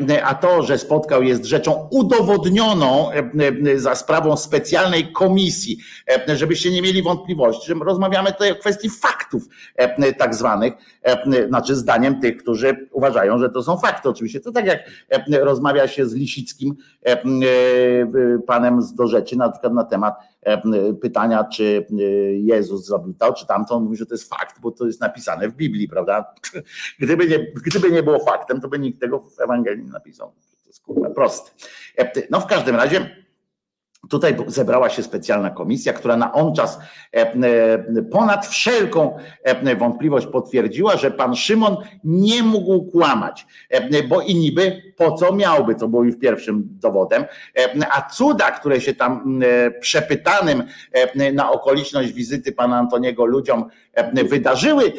[0.09, 3.31] e, a to, że spotkał jest rzeczą udowodnioną e,
[3.73, 5.77] e, za sprawą specjalnej komisji,
[6.27, 9.43] żebyście nie mieli wątpliwości, że rozmawiamy tutaj o kwestii faktów
[10.17, 10.73] tak zwanych,
[11.47, 14.09] znaczy zdaniem tych, którzy uważają, że to są fakty.
[14.09, 14.79] Oczywiście to tak jak
[15.31, 16.75] rozmawia się z Lisickim,
[18.47, 20.15] panem z do rzeczy, na przykład na temat
[21.01, 21.85] pytania, czy
[22.33, 25.49] Jezus zrobił to, czy tamto, on mówi, że to jest fakt, bo to jest napisane
[25.49, 26.33] w Biblii, prawda?
[26.99, 30.27] Gdyby nie, gdyby nie było faktem, to by nikt tego w Ewangelii nie napisał.
[30.63, 31.51] To jest kurwa proste.
[32.29, 33.15] No w każdym razie
[34.09, 36.79] Tutaj zebrała się specjalna komisja, która na on czas
[38.11, 39.17] ponad wszelką
[39.77, 43.47] wątpliwość potwierdziła, że pan Szymon nie mógł kłamać,
[44.09, 47.25] bo i niby po co miałby, co było już pierwszym dowodem,
[47.91, 49.39] a cuda, które się tam
[49.81, 50.63] przepytanym
[51.33, 53.65] na okoliczność wizyty pana Antoniego ludziom
[54.29, 54.93] wydarzyły,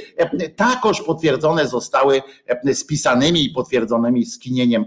[0.57, 2.23] takoż potwierdzone zostały
[2.73, 4.85] spisanymi i potwierdzonymi skinieniem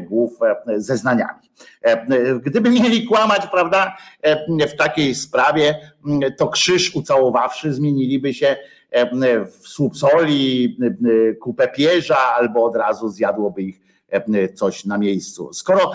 [0.00, 0.38] głów
[0.76, 1.50] zeznaniami.
[2.42, 3.96] Gdyby mieli kłamać, prawda,
[4.68, 5.92] w takiej sprawie,
[6.36, 8.56] to krzyż ucałowawszy zmieniliby się
[9.60, 10.78] w słup soli,
[11.40, 13.80] kupę pierza, albo od razu zjadłoby ich
[14.54, 15.52] coś na miejscu.
[15.52, 15.92] Skoro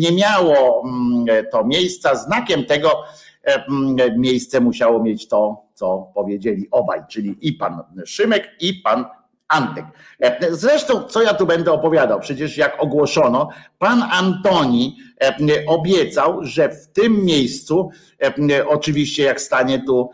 [0.00, 0.84] nie miało
[1.52, 3.04] to miejsca, znakiem tego
[4.16, 9.04] miejsce musiało mieć to, co powiedzieli obaj, czyli i pan Szymek, i pan
[9.48, 9.84] Antek.
[10.50, 12.20] Zresztą, co ja tu będę opowiadał?
[12.20, 13.48] Przecież jak ogłoszono,
[13.78, 14.96] pan Antoni
[15.66, 17.90] obiecał, że w tym miejscu,
[18.66, 20.10] oczywiście jak stanie tu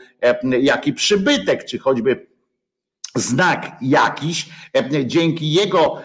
[0.60, 2.26] jaki przybytek, czy choćby
[3.14, 4.48] znak jakiś.
[5.04, 5.96] Dzięki jego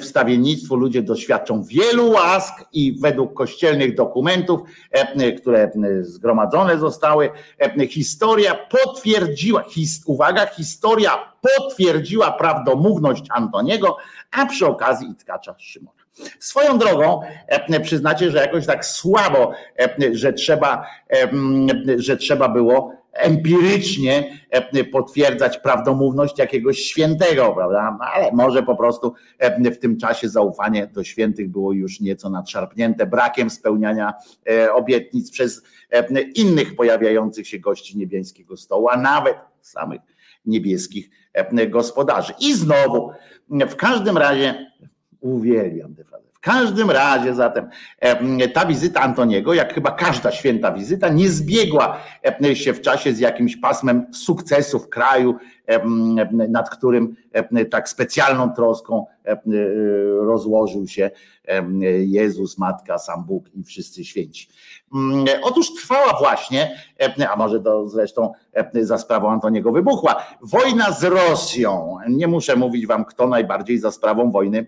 [0.00, 4.60] wstawiennictwu ludzie doświadczą wielu łask i według kościelnych dokumentów,
[5.40, 5.70] które
[6.00, 7.30] zgromadzone zostały,
[7.88, 13.96] historia potwierdziła, his, uwaga, historia potwierdziła prawdomówność Antoniego,
[14.30, 16.02] a przy okazji i tkacza Szymona.
[16.38, 17.20] Swoją drogą
[17.82, 19.52] przyznacie, że jakoś tak słabo,
[20.12, 20.86] że trzeba,
[21.96, 27.98] że trzeba było empirycznie e, potwierdzać prawdomówność jakiegoś świętego, prawda?
[28.14, 33.06] Ale może po prostu e, w tym czasie zaufanie do świętych było już nieco nadszarpnięte
[33.06, 34.14] brakiem spełniania
[34.50, 35.62] e, obietnic przez
[36.34, 40.00] innych pojawiających się gości niebieskiego stołu, a nawet samych
[40.46, 41.10] niebieskich
[41.68, 42.32] gospodarzy.
[42.40, 43.10] I znowu,
[43.50, 44.72] w każdym razie
[45.20, 46.04] uwielbiam te
[46.42, 47.68] każdym razie zatem
[48.54, 51.98] ta wizyta Antoniego, jak chyba każda święta wizyta, nie zbiegła
[52.54, 55.34] się w czasie z jakimś pasmem sukcesów kraju,
[56.48, 57.16] nad którym
[57.70, 59.06] tak specjalną troską
[60.20, 61.10] rozłożył się
[62.06, 64.48] Jezus, Matka, sam Bóg i wszyscy święci.
[65.42, 66.76] Otóż trwała właśnie,
[67.30, 68.32] a może to zresztą
[68.80, 71.96] za sprawą Antoniego wybuchła, wojna z Rosją.
[72.08, 74.66] Nie muszę mówić wam, kto najbardziej za sprawą wojny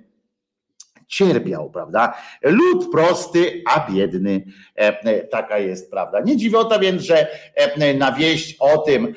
[1.08, 2.14] cierpiał, prawda?
[2.42, 4.44] Lud prosty, a biedny.
[4.78, 6.20] E, e, taka jest prawda.
[6.20, 9.14] Nie dziwota więc, że e, na wieść o tym,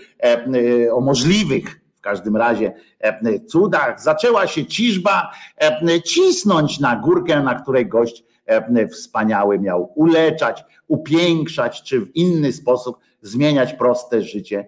[0.92, 2.74] o możliwych w każdym razie
[3.48, 5.32] cudach, zaczęła się ciżba
[6.06, 8.24] cisnąć na górkę, na której gość
[8.92, 14.68] wspaniały miał uleczać, upiększać, czy w inny sposób zmieniać proste życie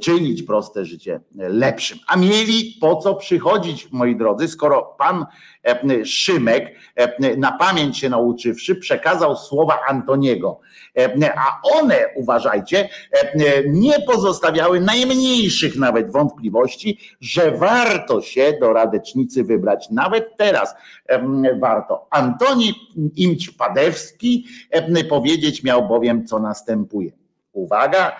[0.00, 1.98] czynić proste życie lepszym.
[2.06, 5.26] A mieli po co przychodzić, moi drodzy, skoro pan
[5.64, 10.60] e, Szymek, e, na pamięć się nauczywszy, przekazał słowa Antoniego,
[11.36, 12.88] a one, uważajcie,
[13.66, 19.90] nie pozostawiały najmniejszych nawet wątpliwości, że warto się do radecznicy wybrać.
[19.90, 20.74] Nawet teraz
[21.60, 22.06] warto.
[22.10, 22.74] Antoni
[23.16, 24.46] Imć Padewski
[25.08, 27.19] powiedzieć miał bowiem, co następuje.
[27.52, 28.16] Uwaga,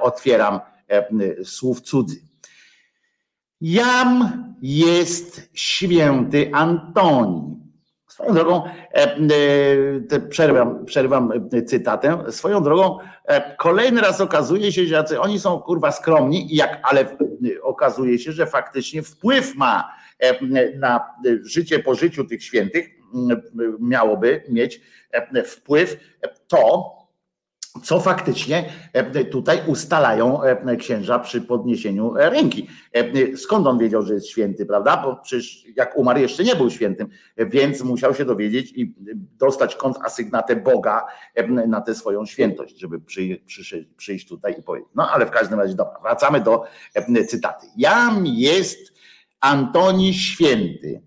[0.00, 0.60] otwieram
[1.44, 2.16] słów cudzy.
[3.60, 7.60] Jam jest święty Antoni.
[8.08, 8.62] Swoją drogą,
[10.28, 11.32] przerwam, przerwam
[11.66, 12.98] cytatem, swoją drogą,
[13.58, 17.16] kolejny raz okazuje się, że oni są kurwa skromni, jak, ale
[17.62, 19.94] okazuje się, że faktycznie wpływ ma
[20.78, 21.06] na
[21.42, 22.90] życie po życiu tych świętych,
[23.80, 24.80] miałoby mieć
[25.46, 25.96] wpływ
[26.48, 26.99] to,
[27.82, 32.68] co faktycznie e, tutaj ustalają e, księża przy podniesieniu ręki.
[32.92, 34.96] E, skąd on wiedział, że jest święty, prawda?
[34.96, 38.94] Bo przecież jak umarł jeszcze nie był świętym, więc musiał się dowiedzieć i
[39.38, 41.06] dostać kontrasygnatę Boga
[41.66, 43.00] na tę swoją świętość, żeby
[43.96, 44.90] przyjść tutaj i powiedzieć.
[44.94, 46.64] No ale w każdym razie, dobra, wracamy do
[47.28, 47.66] cytaty.
[47.76, 48.92] Jam jest
[49.40, 51.02] Antoni święty.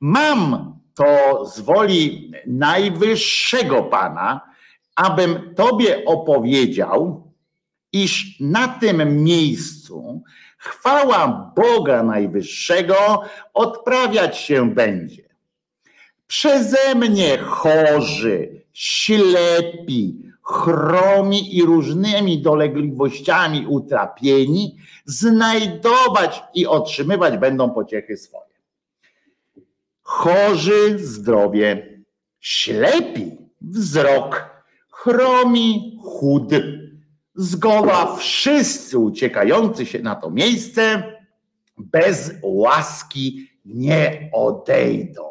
[0.00, 4.47] Mam to z woli najwyższego Pana,
[4.98, 7.32] abym Tobie opowiedział,
[7.92, 10.22] iż na tym miejscu
[10.58, 13.22] chwała Boga Najwyższego
[13.54, 15.28] odprawiać się będzie.
[16.26, 28.44] Przeze mnie chorzy, ślepi, chromi i różnymi dolegliwościami utrapieni, znajdować i otrzymywać będą pociechy swoje.
[30.02, 31.98] Chorzy zdrowie,
[32.40, 34.57] ślepi wzrok,
[35.02, 36.50] chromi chud.
[37.34, 41.02] Zgoła wszyscy uciekający się na to miejsce
[41.78, 45.22] bez łaski nie odejdą.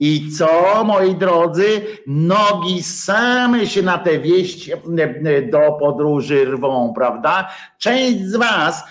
[0.00, 4.72] I co, moi drodzy, nogi same się na te wieści
[5.52, 7.48] do podróży rwą, prawda?
[7.78, 8.84] Część z Was,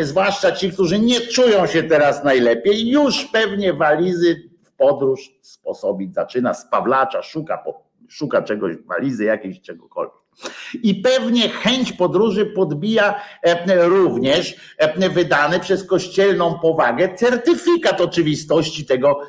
[0.00, 6.54] zwłaszcza ci, którzy nie czują się teraz najlepiej, już pewnie walizy w podróż sposobić zaczyna,
[6.54, 10.14] z Pawlacza szuka po szuka czegoś, walizy jakiejś, czegokolwiek.
[10.82, 19.20] I pewnie chęć podróży podbija e, również e, wydany przez kościelną powagę certyfikat oczywistości tego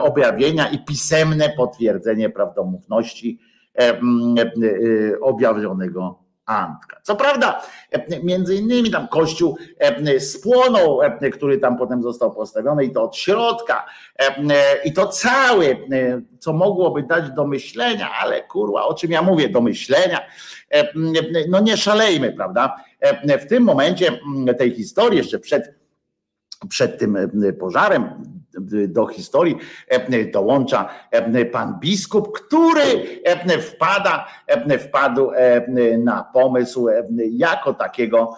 [0.00, 3.38] objawienia i pisemne potwierdzenie prawdomówności
[3.78, 4.00] e,
[5.20, 7.00] objawionego Antka.
[7.02, 7.62] Co prawda,
[8.22, 9.58] między innymi tam kościół
[10.18, 11.00] spłonął,
[11.32, 13.86] który tam potem został postawiony i to od środka
[14.84, 15.88] i to cały,
[16.38, 20.20] co mogłoby dać do myślenia, ale kurwa, o czym ja mówię, do myślenia,
[21.48, 22.76] no nie szalejmy, prawda?
[23.40, 24.18] W tym momencie
[24.58, 25.74] tej historii, jeszcze przed,
[26.68, 27.18] przed tym
[27.60, 28.24] pożarem,
[28.88, 29.56] do historii
[30.32, 30.88] dołącza
[31.52, 32.82] pan biskup, który
[33.60, 34.28] wpada,
[34.78, 35.30] wpadł
[35.98, 36.88] na pomysł
[37.30, 38.36] jako takiego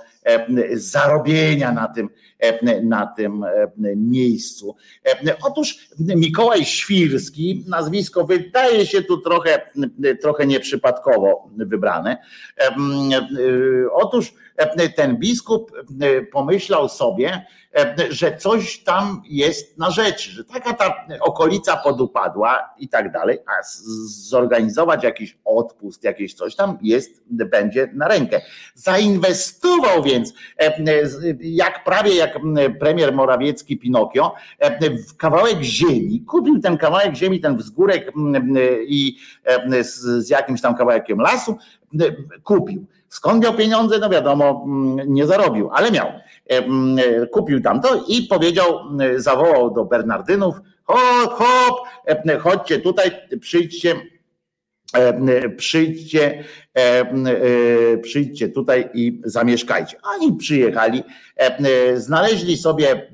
[0.72, 2.08] zarobienia na tym,
[2.82, 3.44] na tym
[3.96, 4.76] miejscu.
[5.42, 9.70] Otóż Mikołaj Świrski, nazwisko wydaje się tu trochę,
[10.22, 12.16] trochę nieprzypadkowo wybrane.
[13.92, 14.34] Otóż
[14.96, 15.72] ten biskup
[16.32, 17.46] pomyślał sobie,
[18.10, 23.52] że coś tam jest na rzeczy, że taka ta okolica podupadła i tak dalej, a
[24.06, 28.40] zorganizować jakiś odpust, jakieś coś tam jest, będzie na rękę.
[28.74, 30.34] Zainwestował więc,
[31.40, 32.38] jak prawie jak
[32.80, 34.34] premier Morawiecki Pinokio,
[35.08, 38.12] w kawałek ziemi, kupił ten kawałek ziemi, ten wzgórek
[38.86, 39.16] i
[39.82, 39.94] z,
[40.26, 41.58] z jakimś tam kawałkiem lasu,
[42.42, 42.86] kupił.
[43.08, 43.98] Skąd miał pieniądze?
[43.98, 44.64] No wiadomo,
[45.06, 46.06] nie zarobił, ale miał.
[47.32, 48.78] Kupił tamto i powiedział,
[49.16, 50.54] zawołał do Bernardynów,
[50.84, 51.88] hop, hop,
[52.40, 53.10] chodźcie tutaj,
[53.40, 53.94] przyjdźcie,
[55.56, 56.44] przyjdźcie,
[58.02, 59.96] przyjdźcie tutaj i zamieszkajcie.
[60.14, 61.02] Oni przyjechali,
[61.94, 63.10] znaleźli sobie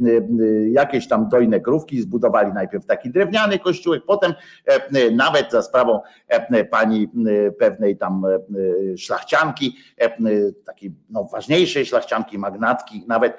[0.71, 4.35] jakieś tam dojne krówki, zbudowali najpierw taki drewniany kościółek, potem
[5.13, 6.01] nawet za sprawą
[6.71, 7.09] pani
[7.59, 8.23] pewnej tam
[8.97, 9.77] szlachcianki,
[10.67, 13.39] takiej no, ważniejszej szlachcianki, magnatki, nawet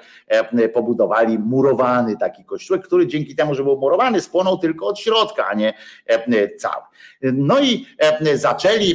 [0.72, 5.54] pobudowali murowany taki kościółek, który dzięki temu, że był murowany, spłonął tylko od środka, a
[5.54, 5.74] nie
[6.58, 6.82] cały.
[7.22, 7.86] No i
[8.34, 8.94] zaczęli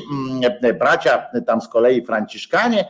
[0.80, 2.86] bracia tam z kolei Franciszkanie,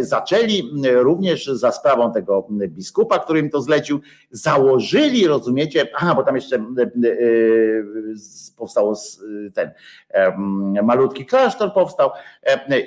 [0.00, 4.00] zaczęli również za sprawą tego biskupa, który im to zlecił,
[4.30, 6.64] założyli, rozumiecie, aha, bo tam jeszcze
[8.56, 8.94] powstało
[9.54, 9.70] ten
[10.82, 12.10] malutki klasztor powstał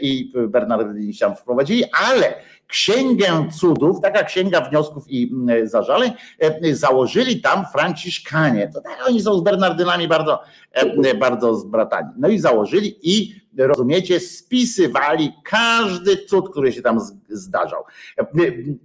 [0.02, 2.34] i Bernardyni tam wprowadzili, ale
[2.72, 5.32] księgę cudów, taka księga wniosków i
[5.64, 8.70] zażaleń, e, założyli tam Franciszkanie.
[8.74, 10.40] To tak, oni są z Bernardynami bardzo,
[10.72, 12.10] e, bardzo zbratani.
[12.18, 17.00] No i założyli i rozumiecie, spisywali każdy cud, który się tam
[17.30, 17.84] zdarzał.
[18.18, 18.26] E,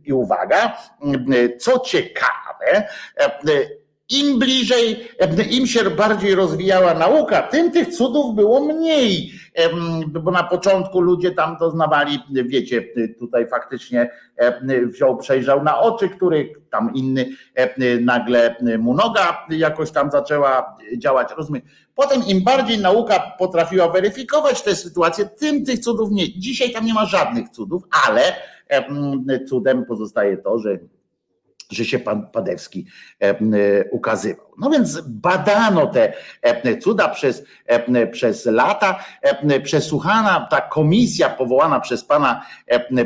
[0.05, 0.77] I uwaga,
[1.59, 2.89] co ciekawe,
[4.09, 5.09] im bliżej,
[5.51, 9.33] im się bardziej rozwijała nauka, tym tych cudów było mniej,
[10.09, 12.83] bo na początku ludzie tam doznawali, wiecie,
[13.19, 14.11] tutaj faktycznie
[14.87, 17.28] wziął, przejrzał na oczy, który tam inny
[18.01, 21.62] nagle mu noga jakoś tam zaczęła działać, rozumiem.
[21.95, 26.39] Potem im bardziej nauka potrafiła weryfikować te sytuacje, tym tych cudów nie.
[26.39, 28.23] Dzisiaj tam nie ma żadnych cudów, ale
[28.69, 30.78] em, cudem pozostaje to, że
[31.70, 32.86] że się pan Padewski
[33.22, 33.36] e, e,
[33.90, 34.47] ukazywał.
[34.59, 36.12] No więc badano te
[36.43, 37.44] e, cuda przez,
[38.12, 39.05] przez lata,
[39.62, 42.47] przesłuchana ta komisja powołana przez pana,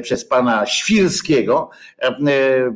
[0.02, 1.70] przez pana Świrskiego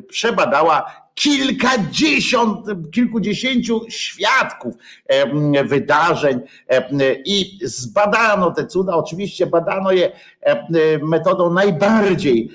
[0.07, 4.75] przebadała kilkadziesiąt, kilkudziesięciu świadków
[5.07, 6.39] e, wydarzeń
[6.69, 8.93] e, i zbadano te cuda.
[8.95, 10.11] Oczywiście badano je
[10.41, 10.65] e,
[11.03, 12.49] metodą najbardziej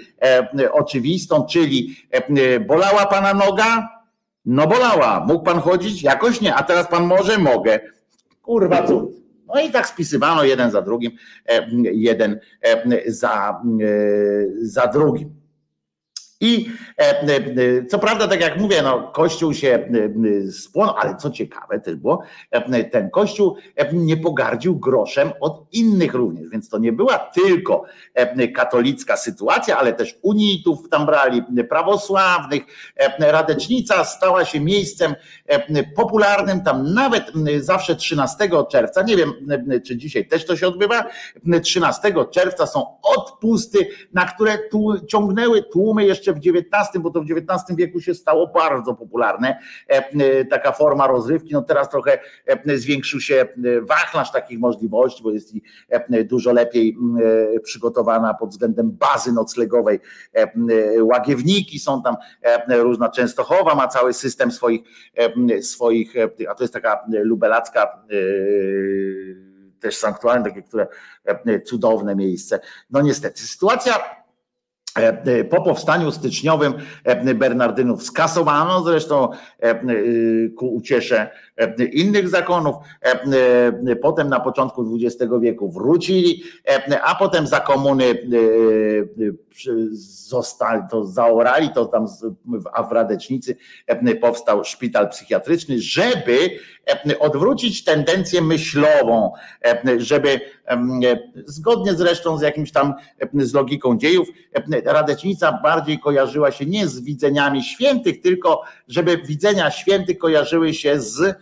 [0.72, 1.96] oczywistą, czyli
[2.66, 3.88] bolała pana noga?
[4.44, 5.24] No bolała.
[5.28, 6.02] Mógł pan chodzić?
[6.02, 6.54] Jakoś nie.
[6.54, 7.38] A teraz pan może?
[7.38, 7.80] Mogę.
[8.42, 9.10] Kurwa cud.
[9.54, 11.12] No i tak spisywano jeden za drugim,
[11.92, 12.40] jeden
[13.06, 13.62] za,
[14.62, 15.39] za drugim.
[16.40, 19.88] I e, e, co prawda, tak jak mówię, no, kościół się
[20.48, 22.22] e, spłonął, ale co ciekawe też było,
[22.92, 23.56] ten kościół
[23.92, 27.84] nie pogardził groszem od innych również, więc to nie była tylko
[28.54, 32.62] katolicka sytuacja, ale też unitów tam brali, prawosławnych.
[33.18, 35.14] Radecznica stała się miejscem
[35.96, 39.32] popularnym, tam nawet zawsze 13 czerwca, nie wiem
[39.86, 41.04] czy dzisiaj też to się odbywa,
[41.62, 47.24] 13 czerwca są odpusty, na które tu ciągnęły tłumy jeszcze w XIX, bo to w
[47.24, 49.58] XIX wieku się stało bardzo popularne,
[49.90, 53.46] e, e, taka forma rozrywki, no teraz trochę e, zwiększył się
[53.82, 55.62] wachlarz takich możliwości, bo jest i
[56.24, 56.96] dużo lepiej
[57.62, 60.00] przygotowana pod względem bazy noclegowej,
[61.00, 62.16] łagiewniki są tam,
[62.68, 63.08] różna.
[63.08, 64.80] Częstochowa ma cały system swoich,
[65.62, 66.14] swoich
[66.50, 68.02] a to jest taka lubelacka
[69.80, 70.86] też sanktuarium, takie, które
[71.64, 72.60] cudowne miejsce.
[72.90, 74.19] No niestety, sytuacja
[75.50, 79.80] po powstaniu styczniowym e, Bernardynów skasowano, zresztą e,
[80.48, 81.30] ku uciesze e,
[81.92, 82.76] innych zakonów.
[83.02, 83.12] E,
[83.90, 88.04] e, Potem na początku XX wieku wrócili, e, a potem za komuny
[89.92, 92.06] zostali, to zaorali, to tam
[92.72, 93.56] a w Radecznicy
[94.20, 96.50] powstał szpital psychiatryczny, żeby
[97.18, 99.32] odwrócić tendencję myślową,
[99.96, 100.40] żeby
[101.46, 102.94] zgodnie zresztą z jakimś tam
[103.34, 104.28] z logiką dziejów,
[104.84, 111.36] Radecznica bardziej kojarzyła się nie z widzeniami świętych, tylko żeby widzenia świętych kojarzyły się z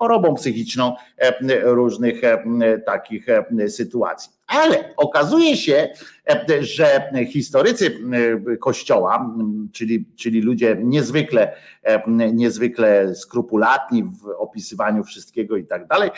[0.00, 4.32] chorobą psychiczną e, różnych e, takich e, sytuacji.
[4.46, 5.88] Ale okazuje się,
[6.60, 7.98] że historycy
[8.60, 9.34] Kościoła,
[9.72, 11.54] czyli, czyli ludzie niezwykle,
[12.32, 16.10] niezwykle skrupulatni w opisywaniu wszystkiego i tak dalej,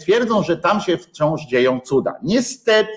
[0.00, 2.18] twierdzą, że tam się wciąż dzieją cuda.
[2.22, 2.92] Niestety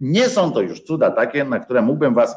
[0.00, 2.36] nie są to już cuda takie, na które mógłbym was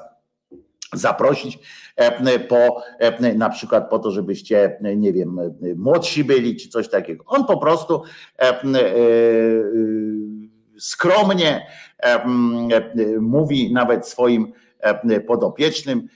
[0.93, 1.59] zaprosić
[1.95, 5.39] e, po e, na przykład po to, żebyście, e, nie wiem,
[5.75, 7.23] młodsi byli czy coś takiego.
[7.27, 8.03] On po prostu
[10.77, 11.67] skromnie
[13.19, 14.53] mówi nawet swoim
[15.27, 16.07] podopiecznym,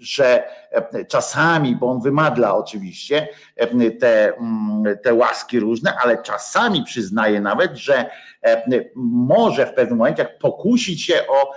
[0.00, 6.84] że e, czasami, bo on wymadla oczywiście e, te, mm, te łaski różne, ale czasami
[6.84, 8.10] przyznaje nawet, że
[8.42, 8.62] e,
[8.96, 11.52] może w pewnym momencie pokusić się o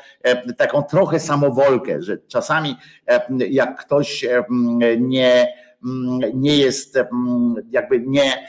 [0.57, 2.75] taką trochę samowolkę, że czasami
[3.49, 4.25] jak ktoś
[4.97, 5.53] nie,
[6.33, 6.97] nie jest
[7.71, 8.47] jakby nie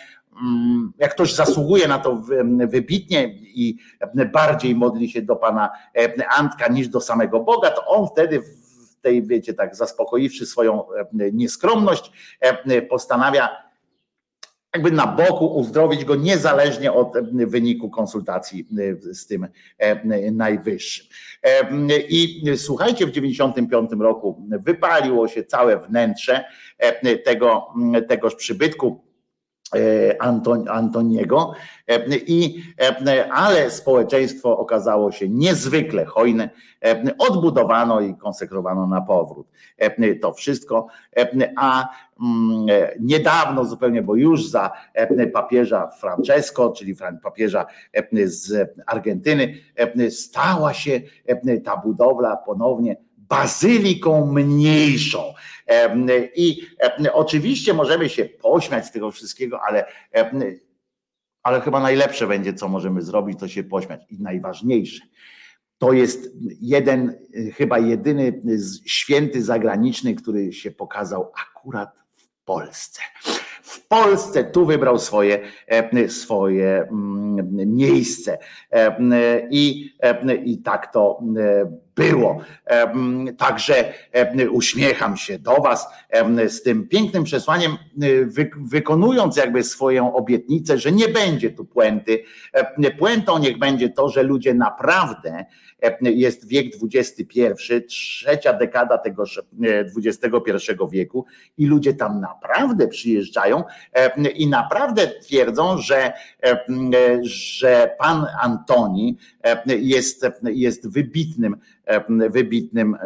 [0.99, 3.79] jak ktoś zasługuje na to wy- wybitnie i
[4.33, 5.71] bardziej modli się do pana
[6.37, 8.43] Antka niż do samego Boga, to on wtedy
[9.03, 13.73] tej, wiecie, tak zaspokoiwszy swoją e, nieskromność, e, postanawia
[14.75, 18.69] jakby na boku uzdrowić go niezależnie od e, wyniku konsultacji
[19.09, 19.49] e, z tym
[19.79, 21.07] e, najwyższym.
[21.43, 21.63] E,
[22.09, 26.45] I słuchajcie, w 95 roku wypaliło się całe wnętrze
[26.79, 27.67] e, tego,
[28.09, 29.12] tegoż przybytku e,
[30.19, 31.53] Anton, Antoniego,
[31.89, 32.63] e, i,
[33.07, 36.51] e, ale społeczeństwo okazało się niezwykle hojne,
[37.19, 39.47] odbudowano i konsekrowano na powrót.
[40.21, 40.87] To wszystko,
[41.57, 41.89] a
[42.23, 42.67] mm,
[43.01, 44.71] niedawno zupełnie, bo już za
[45.33, 47.67] papieża Francesco, czyli papieża
[48.25, 49.55] z Argentyny,
[50.11, 51.01] stała się
[51.65, 52.97] ta budowla ponownie
[53.33, 55.35] bazyliką mniejszą.
[56.37, 56.63] I
[57.13, 59.85] oczywiście możemy się pośmiać z tego wszystkiego, ale,
[61.43, 64.01] ale chyba najlepsze będzie, co możemy zrobić, to się pośmiać.
[64.11, 65.05] I najważniejsze,
[65.79, 66.31] to jest
[66.61, 67.19] jeden,
[67.57, 68.43] chyba jedyny
[68.87, 73.01] święty zagraniczny, który się pokazał akurat w Polsce
[73.73, 75.41] w Polsce tu wybrał swoje,
[76.09, 78.39] swoje mm, miejsce.
[79.51, 79.95] I,
[80.45, 81.21] I tak to
[81.95, 82.41] było.
[83.39, 83.93] Także
[84.51, 85.89] uśmiecham się do Was
[86.49, 87.77] z tym pięknym przesłaniem,
[88.57, 92.25] wykonując jakby swoją obietnicę, że nie będzie tu puenty.
[92.99, 95.45] Puentą niech będzie to, że ludzie naprawdę
[96.01, 97.41] jest wiek XXI,
[97.89, 99.25] trzecia dekada tego
[99.97, 101.25] XXI wieku
[101.59, 103.65] i ludzie tam naprawdę przyjeżdżają
[104.35, 106.13] i naprawdę twierdzą, że,
[107.23, 109.17] że pan Antoni
[109.67, 111.57] jest, jest wybitnym,
[112.31, 112.97] wybitnym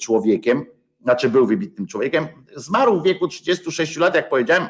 [0.00, 0.66] człowiekiem,
[1.02, 2.26] znaczy był wybitnym człowiekiem,
[2.56, 4.68] zmarł w wieku 36 lat, jak powiedziałem,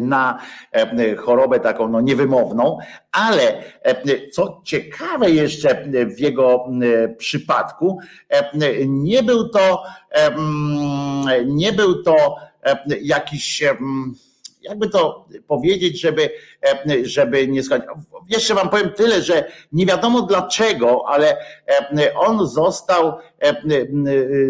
[0.00, 0.38] na
[1.18, 2.78] chorobę taką no, niewymowną,
[3.12, 3.62] ale
[4.32, 5.84] co ciekawe jeszcze
[6.16, 6.64] w jego
[7.18, 7.98] przypadku,
[8.86, 9.82] nie był to
[11.46, 12.36] nie był to
[13.00, 13.64] jakiś
[14.62, 16.30] jakby to powiedzieć, żeby,
[17.02, 17.90] żeby nie skończyć.
[18.28, 21.36] Jeszcze wam powiem tyle, że nie wiadomo dlaczego, ale
[22.16, 23.12] on został,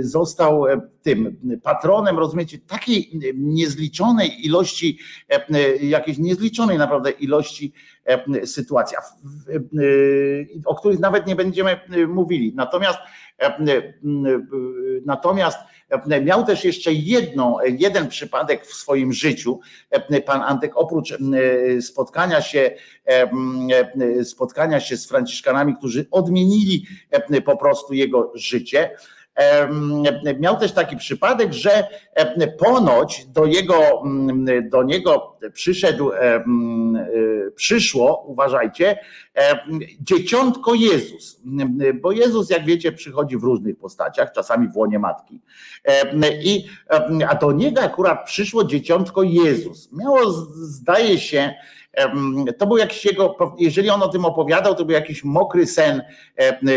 [0.01, 0.65] został
[1.03, 4.99] tym patronem, rozumiecie, takiej niezliczonej ilości,
[5.81, 7.73] jakiejś niezliczonej naprawdę ilości
[8.45, 8.97] sytuacji,
[10.65, 12.53] o których nawet nie będziemy mówili.
[12.57, 12.99] Natomiast
[15.07, 15.59] natomiast
[16.23, 19.61] Miał też jeszcze jedną, jeden przypadek w swoim życiu.
[20.27, 21.19] Pan Antek, oprócz
[21.81, 22.71] spotkania się,
[24.25, 26.87] spotkania się z Franciszkanami, którzy odmienili
[27.45, 28.91] po prostu jego życie,
[30.41, 31.89] miał też taki przypadek, że
[32.59, 34.03] ponoć do jego,
[34.71, 36.11] do niego przyszedł,
[37.55, 38.99] przyszło, uważajcie,
[40.01, 41.41] dzieciątko Jezus,
[42.01, 45.41] bo Jezus, jak wiecie, przychodzi w różnych postaciach, czasami w łonie matki.
[46.45, 46.67] I,
[47.29, 49.93] a do niego akurat przyszło dzieciątko Jezus.
[49.93, 51.55] Miało, zdaje się,
[52.59, 56.03] to był jakiś jego, jeżeli on o tym opowiadał, to był jakiś mokry sen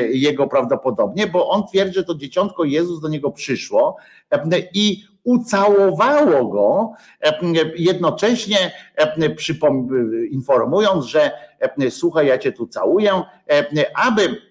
[0.09, 3.97] jego prawdopodobnie, bo on twierdzi, że to dzieciątko Jezus do niego przyszło
[4.73, 6.91] i ucałowało go,
[7.75, 8.71] jednocześnie
[10.31, 11.31] informując, że
[11.89, 13.21] słuchaj, ja cię tu całuję,
[13.95, 14.41] aby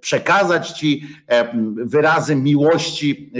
[0.00, 1.06] przekazać ci
[1.76, 3.32] wyrazy miłości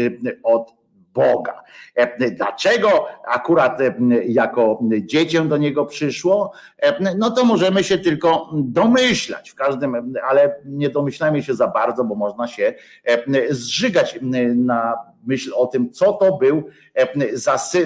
[0.43, 0.77] od
[1.17, 1.63] Boga.
[1.95, 3.95] E, dlaczego akurat e,
[4.25, 6.53] jako dziecię do niego przyszło?
[6.79, 12.05] E, no to możemy się tylko domyślać w każdym, ale nie domyślajmy się za bardzo,
[12.05, 12.75] bo można się
[13.51, 14.19] zżygać
[14.55, 14.95] na
[15.27, 16.63] myśl o tym, co to był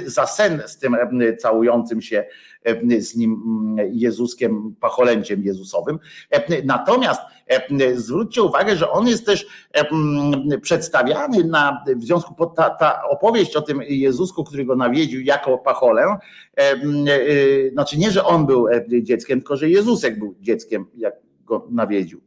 [0.07, 0.97] za sen z tym
[1.39, 2.24] całującym się
[2.98, 3.36] z nim
[3.90, 5.98] Jezuskiem, pacholęciem Jezusowym.
[6.65, 7.20] Natomiast
[7.95, 9.47] zwróćcie uwagę, że on jest też
[10.63, 15.59] przedstawiany na, w związku pod ta, ta opowieść o tym Jezusku, który go nawiedził jako
[15.59, 16.17] pacholę,
[17.73, 18.67] znaczy nie, że on był
[19.03, 21.15] dzieckiem, tylko że Jezusek był dzieckiem, jak
[21.45, 22.21] go nawiedził.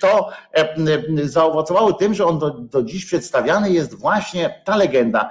[0.00, 0.28] To
[1.24, 5.30] zaowocowało tym, że on do, do dziś przedstawiany jest właśnie ta legenda,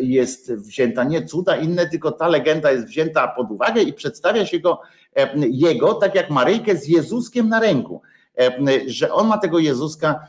[0.00, 4.60] jest wzięta nie cuda inne, tylko ta legenda jest wzięta pod uwagę i przedstawia się
[4.60, 4.80] go
[5.50, 8.02] jego, tak jak Maryjkę z Jezuskiem na ręku
[8.86, 10.26] że on ma tego Jezuska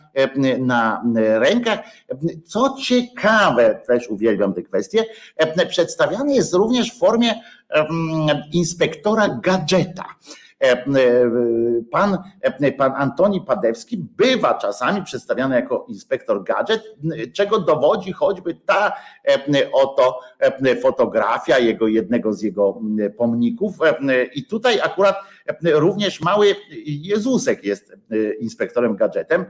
[0.60, 1.80] na rękach.
[2.46, 5.06] Co ciekawe, też uwielbiam tę kwestię,
[5.70, 7.34] przedstawiany jest również w formie
[8.54, 10.06] inspektora gadżeta.
[10.66, 10.84] E, e,
[11.92, 16.82] pan, e, pan Antoni Padewski bywa czasami przedstawiany jako inspektor gadżet,
[17.34, 18.94] czego dowodzi choćby ta
[19.74, 20.20] oto
[20.82, 22.82] fotografia jego jednego z jego
[23.18, 23.78] pomników.
[24.36, 25.16] I tutaj akurat
[25.64, 26.56] również mały
[26.86, 27.94] Jezusek jest
[28.40, 29.46] inspektorem gadżetem.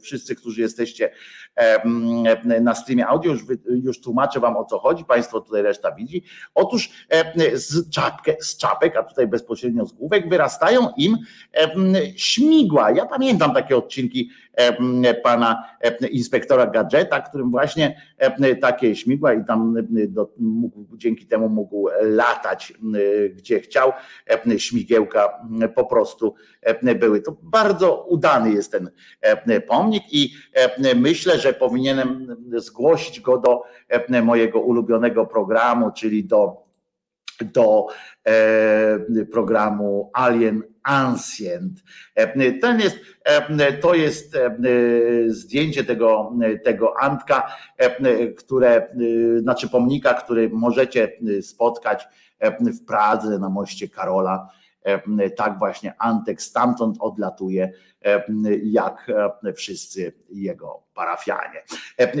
[0.00, 1.10] Wszyscy, którzy jesteście
[2.60, 6.22] na streamie audio, już, już tłumaczę wam o co chodzi, Państwo tutaj reszta widzi.
[6.54, 6.90] Otóż
[7.54, 11.16] z, czapkę, z czapek, a tutaj bezpośrednio z główek, wyrastają im
[12.16, 12.90] śmigła.
[12.90, 14.30] Ja pamiętam takie odcinki
[15.22, 19.76] pana em, inspektora gadżeta, którym właśnie em, takie śmigła i tam
[20.08, 22.72] do, mógł, dzięki temu mógł latać
[23.34, 23.92] gdzie chciał.
[24.56, 25.40] Śmigiełka
[25.74, 26.34] po prostu
[26.98, 27.22] były.
[27.22, 28.90] To bardzo udany jest ten
[29.66, 30.32] pomnik i
[30.96, 33.62] myślę, że powinienem zgłosić go do
[34.22, 36.65] mojego ulubionego programu, czyli do
[37.44, 37.86] do
[38.24, 41.82] e, programu Alien Ancient.
[42.14, 44.36] E, Ten jest, e, to jest
[45.28, 46.32] zdjęcie tego,
[46.64, 47.56] tego Antka,
[48.38, 48.88] które,
[49.40, 52.08] znaczy pomnika, który możecie spotkać
[52.60, 54.48] w Pradze na moście Karola.
[54.86, 57.72] E, Tak właśnie Antek stamtąd odlatuje,
[58.04, 58.24] e,
[58.62, 59.12] jak
[59.44, 61.62] e, wszyscy jego parafianie.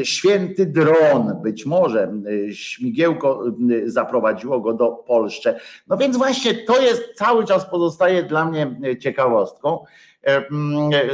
[0.02, 2.12] Święty dron, być może
[2.52, 3.44] śmigiełko
[3.86, 5.54] zaprowadziło go do Polszczy.
[5.86, 9.84] No więc właśnie to jest cały czas pozostaje dla mnie ciekawostką.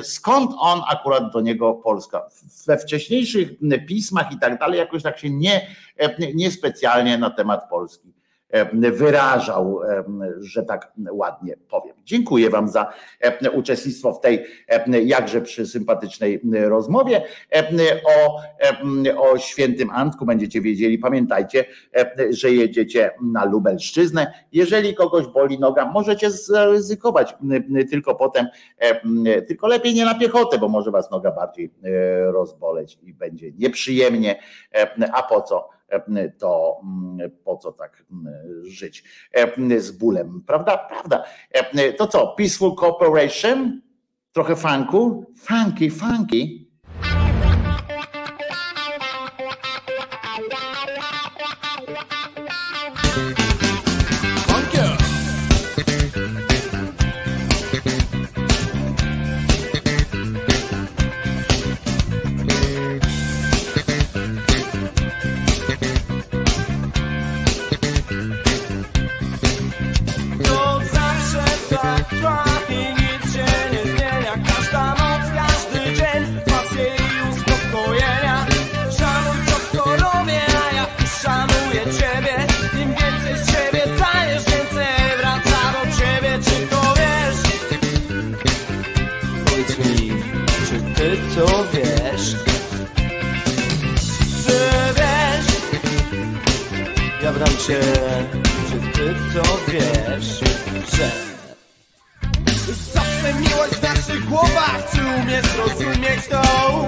[0.03, 2.29] Skąd on akurat do niego Polska?
[2.67, 3.49] We wcześniejszych
[3.89, 5.67] pismach i tak dalej jakoś tak się nie,
[6.35, 8.13] niespecjalnie na temat Polski
[8.93, 9.81] wyrażał,
[10.41, 11.97] że tak ładnie powiem.
[12.05, 12.93] Dziękuję Wam za
[13.53, 14.45] uczestnictwo w tej
[15.05, 17.23] jakże przysympatycznej rozmowie.
[18.05, 18.41] O,
[19.17, 20.99] o świętym Antku będziecie wiedzieli.
[20.99, 21.65] Pamiętajcie,
[22.31, 24.33] że jedziecie na Lubelszczyznę.
[24.53, 27.35] Jeżeli kogoś boli noga, możecie zaryzykować,
[27.91, 28.47] tylko potem,
[29.49, 34.43] tylko lepiej nie na piechotę, bo może Was noga bardziej e, rozboleć i będzie nieprzyjemnie.
[35.13, 35.69] A po co?
[35.93, 38.27] E, to mm, po co tak mm,
[38.65, 40.77] żyć E, z bólem, prawda?
[40.79, 41.25] Prawda.
[41.51, 43.81] E, To co, Peaceful Cooperation?
[44.33, 45.25] Trochę funku?
[45.37, 46.62] Funky, funky.
[97.67, 97.81] Cię,
[98.69, 100.41] czy ty to wiesz,
[100.97, 101.11] że
[102.93, 106.82] Zawsze miłość w naszych głowach Czy umiesz zrozumieć to?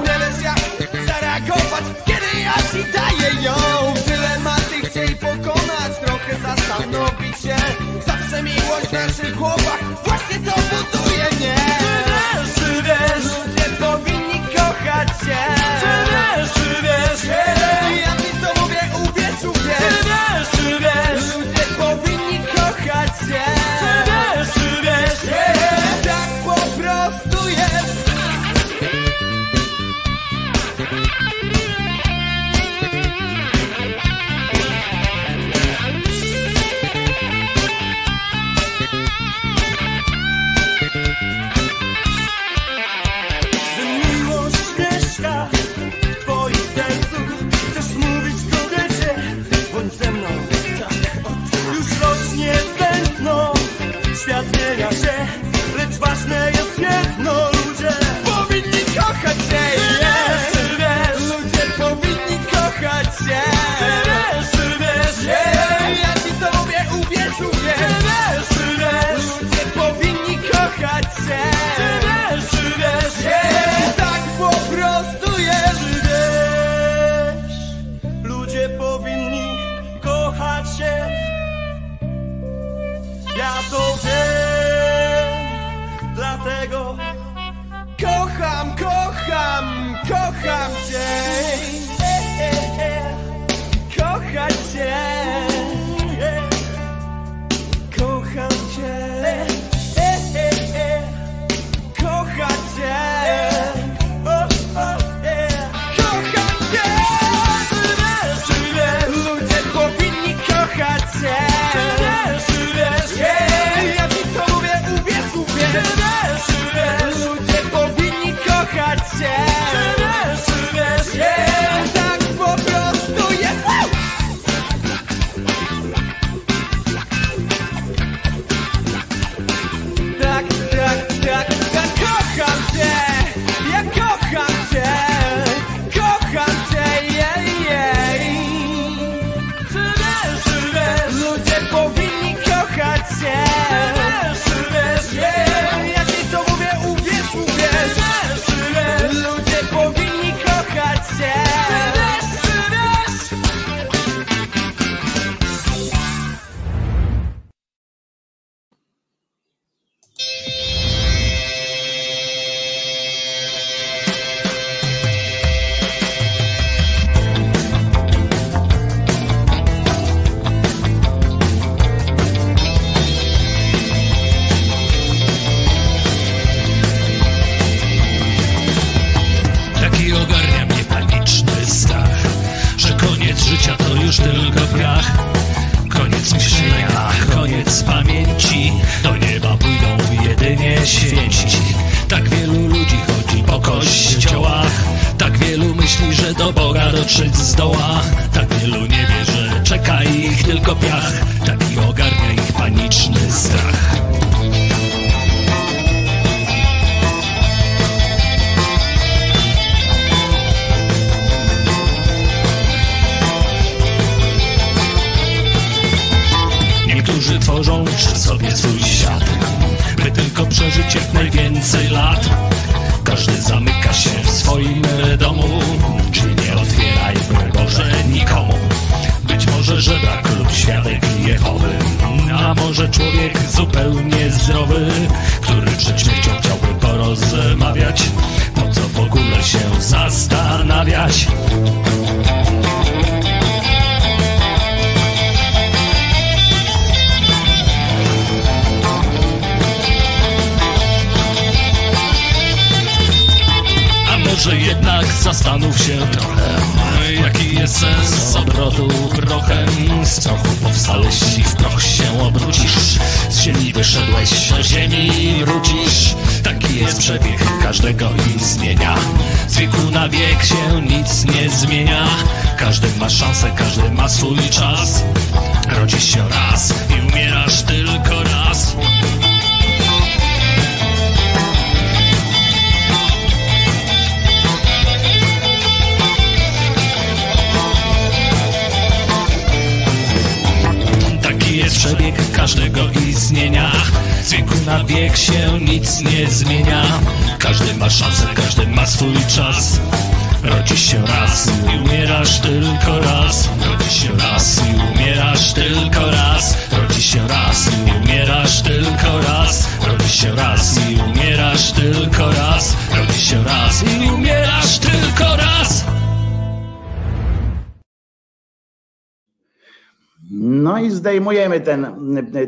[321.25, 321.87] I zdejmujemy ten,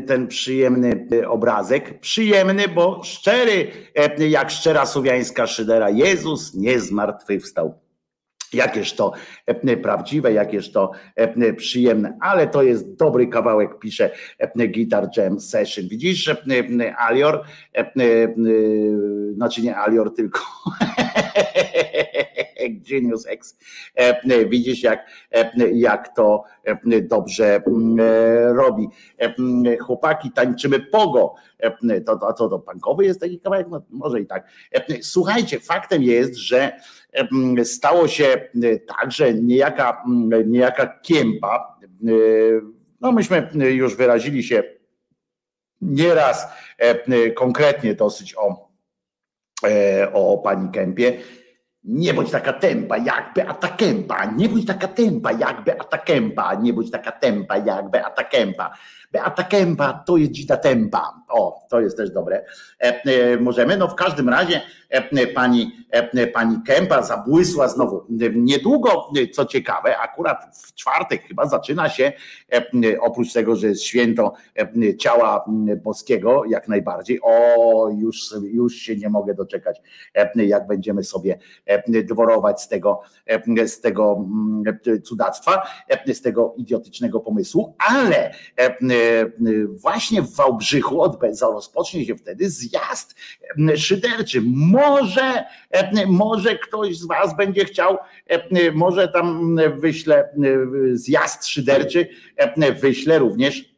[0.07, 1.99] ten przyjemny obrazek.
[1.99, 5.89] Przyjemny, bo szczery, e, jak szczera słowiańska szydera.
[5.89, 7.79] Jezus nie zmartwychwstał.
[8.53, 9.13] Jakież to
[9.45, 14.11] e, prawdziwe, jakież to e, przyjemne, ale to jest dobry kawałek, pisze
[14.55, 15.87] Guitar Jam Session.
[15.87, 16.35] Widzisz,
[16.97, 17.43] Alior,
[19.35, 20.39] znaczy nie Alior, tylko
[22.69, 23.57] Genius X.
[24.49, 25.09] Widzisz, jak,
[25.73, 26.43] jak to
[27.01, 27.61] dobrze
[28.55, 28.87] robi.
[29.79, 31.35] Chłopaki, tańczymy pogo.
[32.05, 33.67] To, to, a co to, punkowy jest taki kawałek?
[33.69, 34.47] No, może i tak.
[35.01, 36.71] Słuchajcie, faktem jest, że
[37.63, 38.49] stało się
[38.87, 40.03] tak, że niejaka,
[40.45, 41.79] niejaka Kiempa,
[43.01, 44.63] no myśmy już wyrazili się
[45.81, 46.47] nieraz
[47.35, 48.69] konkretnie dosyć o,
[50.13, 51.17] o pani Kępie,
[51.87, 56.73] nie bądź taka tempa jak Beata Kępa, nie bądź taka tempa jak Beata Kępa, nie
[56.73, 58.77] bądź taka tempa jak Beata Kępa.
[59.11, 61.13] Beata Kępa to jest dzida tempa.
[61.29, 62.45] O, to jest też dobre.
[62.81, 65.71] E, e, możemy, no w każdym razie e, pani,
[66.33, 68.05] pani Kępa zabłysła znowu.
[68.35, 72.13] Niedługo, co ciekawe, akurat w czwartek chyba zaczyna się,
[73.01, 74.33] oprócz tego, że jest święto
[74.99, 75.45] ciała
[75.83, 77.19] boskiego, jak najbardziej.
[77.21, 79.81] O, już, już się nie mogę doczekać,
[80.35, 81.39] jak będziemy sobie
[82.03, 83.01] dworować z tego,
[83.65, 84.25] z tego
[85.03, 85.67] cudactwa,
[86.13, 88.31] z tego idiotycznego pomysłu, ale
[89.69, 93.15] właśnie w Wałbrzychu odbędzie, rozpocznie się wtedy zjazd
[93.69, 94.41] e, szyderczy.
[94.45, 97.97] Może, e, może ktoś z Was będzie chciał,
[98.27, 100.29] e, może tam wyślę e,
[100.93, 103.73] zjazd szyderczy, e, wyślę również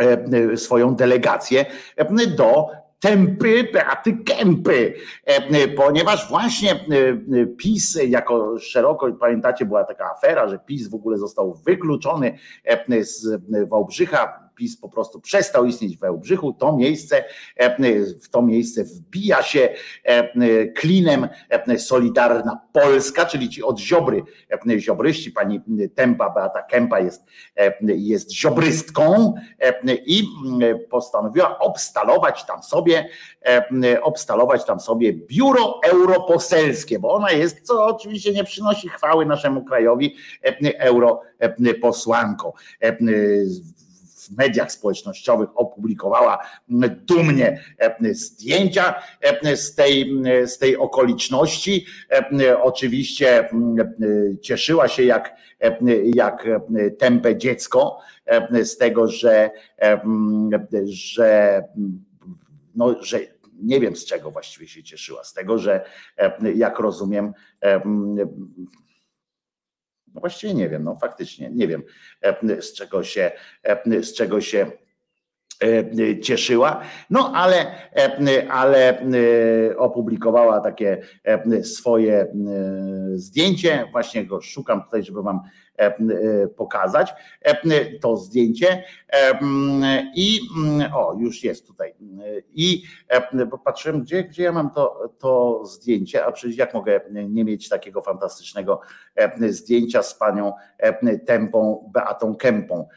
[0.00, 1.66] e, swoją delegację
[1.96, 4.94] e, do Tempy Beaty Kępy,
[5.24, 11.18] e, ponieważ właśnie e, PiS jako szeroko, pamiętacie, była taka afera, że PiS w ogóle
[11.18, 17.24] został wykluczony e, z Wałbrzycha, PiS po prostu przestał istnieć w Wałbrzychu, to miejsce,
[18.22, 19.68] w to miejsce wbija się
[20.76, 21.28] klinem
[21.78, 24.22] Solidarna Polska, czyli ci od Ziobry,
[24.78, 25.60] ziobryści, pani
[25.94, 27.22] Tempa Beata Kępa jest,
[27.80, 29.34] jest ziobrystką
[30.06, 30.22] i
[30.90, 33.08] postanowiła obstalować tam sobie,
[34.02, 40.16] obstalować tam sobie biuro europoselskie, bo ona jest, co oczywiście nie przynosi chwały naszemu krajowi,
[40.78, 42.52] europosłanką
[44.28, 46.38] w mediach społecznościowych opublikowała
[46.88, 47.62] dumnie
[48.12, 48.94] zdjęcia
[49.54, 51.86] z tej, z tej okoliczności.
[52.62, 53.48] Oczywiście
[54.42, 55.36] cieszyła się jak,
[56.14, 56.48] jak
[56.98, 57.98] tępe dziecko
[58.62, 59.50] z tego, że,
[60.84, 61.62] że,
[62.74, 63.20] no, że
[63.62, 65.24] nie wiem z czego właściwie się cieszyła.
[65.24, 65.84] Z tego, że
[66.54, 67.32] jak rozumiem,
[70.16, 71.82] no właściwie nie wiem, no faktycznie nie wiem
[72.60, 73.32] z czego się,
[74.02, 74.70] z czego się
[76.22, 76.80] cieszyła,
[77.10, 77.66] no ale,
[78.48, 79.06] ale
[79.76, 81.02] opublikowała takie
[81.62, 82.26] swoje
[83.14, 85.40] zdjęcie, właśnie go szukam tutaj, żeby wam
[86.56, 87.14] pokazać
[88.00, 88.84] to zdjęcie
[90.14, 90.40] i
[90.94, 91.94] o, już jest tutaj
[92.54, 92.82] i
[93.64, 98.02] patrzyłem, gdzie, gdzie ja mam to, to zdjęcie, a przecież jak mogę nie mieć takiego
[98.02, 98.80] fantastycznego
[99.48, 100.52] zdjęcia z panią
[101.26, 102.88] Tempą Beatą Kępą,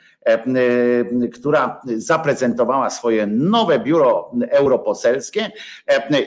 [1.34, 5.52] która zaprezentowała swoje nowe biuro europoselskie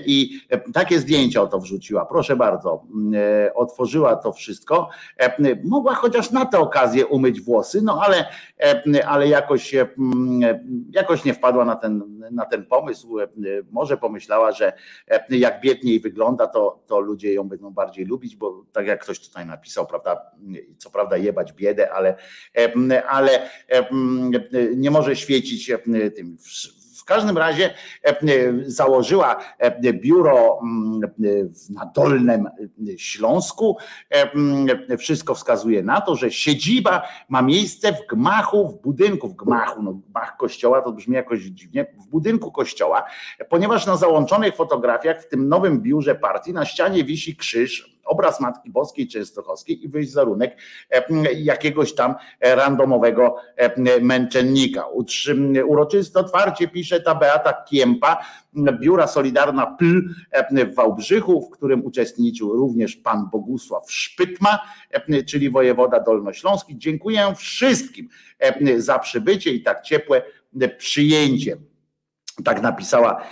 [0.07, 0.41] i
[0.74, 2.07] takie zdjęcia oto wrzuciła.
[2.07, 2.85] Proszę bardzo,
[3.55, 4.89] otworzyła to wszystko.
[5.65, 8.28] Mogła chociaż na tę okazję umyć włosy, no ale,
[9.06, 9.74] ale jakoś,
[10.90, 13.16] jakoś nie wpadła na ten, na ten pomysł.
[13.70, 14.73] Może pomyślała, że
[15.28, 19.47] jak biedniej wygląda, to, to ludzie ją będą bardziej lubić, bo tak jak ktoś tutaj
[19.47, 20.31] napisał, prawda,
[20.78, 22.16] co prawda jebać biedę, ale,
[23.09, 23.51] ale
[24.77, 25.73] nie może świecić
[26.16, 26.36] tym.
[27.03, 27.74] W każdym razie
[28.66, 29.37] założyła
[29.93, 30.61] biuro
[31.70, 32.49] na Dolnym
[32.97, 33.77] Śląsku.
[34.99, 39.93] Wszystko wskazuje na to, że siedziba ma miejsce w gmachu, w budynku, w gmachu, no
[39.93, 43.05] gmach kościoła to brzmi jakoś dziwnie, w budynku kościoła,
[43.49, 48.70] ponieważ na załączonych fotografiach w tym nowym biurze partii na ścianie wisi krzyż obraz Matki
[48.70, 50.57] Boskiej Częstochowskiej i wizerunek
[51.37, 53.37] jakiegoś tam randomowego
[54.01, 54.85] męczennika.
[55.66, 58.24] Uroczyste otwarcie pisze ta Beata Kiempa,
[58.81, 60.03] biura Solidarna PL
[60.70, 64.59] w Wałbrzychu, w którym uczestniczył również pan Bogusław Szpytma,
[65.27, 66.79] czyli wojewoda dolnośląski.
[66.79, 68.09] Dziękuję wszystkim
[68.77, 70.23] za przybycie i tak ciepłe
[70.79, 71.57] przyjęcie.
[72.44, 73.22] Tak napisała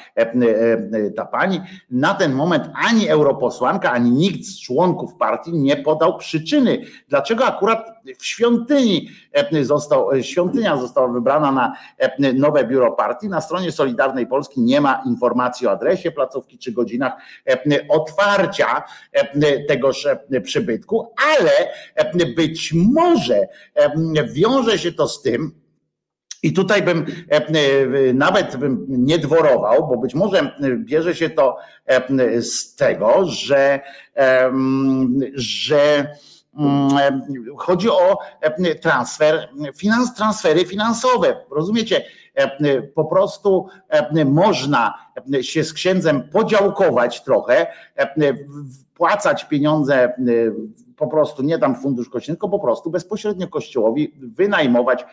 [1.16, 1.60] ta pani.
[1.90, 7.86] Na ten moment ani europosłanka, ani nikt z członków partii nie podał przyczyny, dlaczego akurat
[8.18, 9.08] w świątyni
[9.62, 11.76] został, świątynia została wybrana na
[12.34, 13.28] nowe biuro partii.
[13.28, 17.12] Na stronie Solidarnej Polski nie ma informacji o adresie placówki czy godzinach
[17.88, 18.82] otwarcia
[19.68, 20.08] tegoż
[20.42, 21.52] przybytku, ale
[22.36, 23.48] być może
[24.32, 25.60] wiąże się to z tym,
[26.42, 27.06] i tutaj bym
[28.14, 31.56] nawet bym nie dworował, bo być może bierze się to
[32.40, 33.80] z tego, że,
[35.34, 36.06] że
[37.56, 38.18] chodzi o
[38.80, 41.36] transfer, finans, transfery finansowe.
[41.50, 42.04] Rozumiecie?
[42.94, 43.66] Po prostu
[44.26, 44.94] można
[45.42, 47.66] się z księdzem podziałkować trochę,
[48.94, 50.12] wpłacać pieniądze
[51.00, 55.04] po prostu nie tam fundusz kościelny, tylko po prostu bezpośrednio kościołowi wynajmować,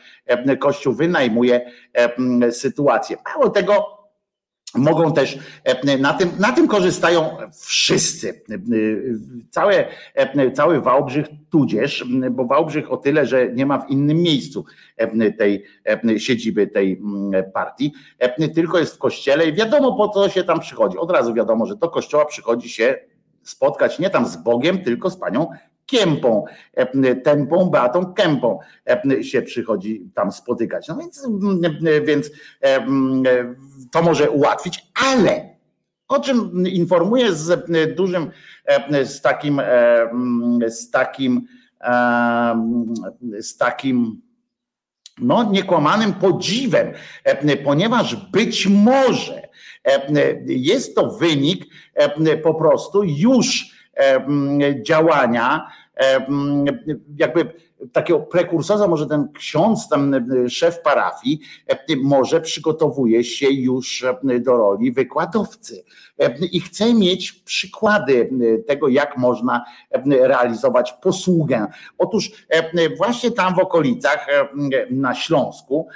[0.59, 1.72] kościół wynajmuje
[2.51, 3.18] sytuację.
[3.26, 3.97] Mało tego,
[4.76, 5.39] mogą też
[5.99, 8.41] na tym, na tym korzystają wszyscy.
[9.49, 9.85] Całe,
[10.53, 14.65] cały Wałbrzych tudzież, bo Wałbrzych o tyle, że nie ma w innym miejscu
[15.38, 15.64] tej
[16.18, 17.01] siedziby tej
[17.53, 17.93] partii,
[18.55, 20.97] tylko jest w kościele i wiadomo po co się tam przychodzi.
[20.97, 22.99] Od razu wiadomo, że do kościoła przychodzi się
[23.43, 25.47] spotkać nie tam z Bogiem, tylko z panią
[25.88, 26.45] Kiempą,
[27.23, 28.59] Tempą, Beatą Kępą
[29.22, 30.88] się przychodzi tam spotykać.
[30.88, 31.27] No więc,
[32.05, 32.31] więc
[33.91, 35.57] to może ułatwić, ale
[36.07, 37.65] o czym informuję z
[37.95, 38.31] dużym,
[39.03, 39.61] z takim,
[40.68, 41.47] z takim,
[43.39, 44.22] z takim
[45.18, 46.93] no, niekłamanym podziwem,
[47.64, 49.47] ponieważ być może
[50.45, 51.65] jest to wynik
[52.43, 53.77] po prostu już
[54.82, 55.68] działania,
[57.18, 57.53] jakby
[57.91, 61.40] takiego prekursorza, może ten ksiądz, ten szef parafii,
[62.03, 64.06] może przygotowuje się już
[64.40, 65.84] do roli wykładowcy
[66.52, 68.30] i chce mieć przykłady
[68.68, 69.65] tego, jak można
[70.07, 71.68] realizować posługę.
[71.98, 72.31] Otóż
[72.98, 74.27] właśnie tam w okolicach
[74.89, 75.88] na Śląsku,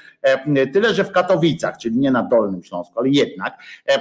[0.73, 3.57] tyle że w Katowicach, czyli nie na Dolnym Śląsku, ale jednak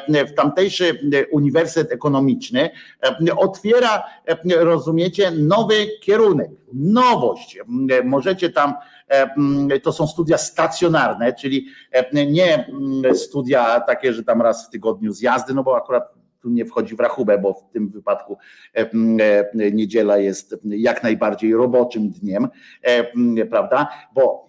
[0.08, 2.70] w tamtejszy Uniwersytet Ekonomiczny
[3.36, 4.02] otwiera,
[4.56, 7.58] rozumiecie, nowy kierunek, nowość.
[8.04, 8.74] Możecie tam
[9.82, 11.66] to są studia stacjonarne, czyli
[12.12, 12.72] nie
[13.14, 16.04] studia takie, że tam raz w tygodniu zjazdy, no bo akurat
[16.40, 18.38] tu nie wchodzi w rachubę, bo w tym wypadku
[19.72, 22.48] niedziela jest jak najbardziej roboczym dniem,
[23.50, 23.88] prawda?
[24.14, 24.46] Bo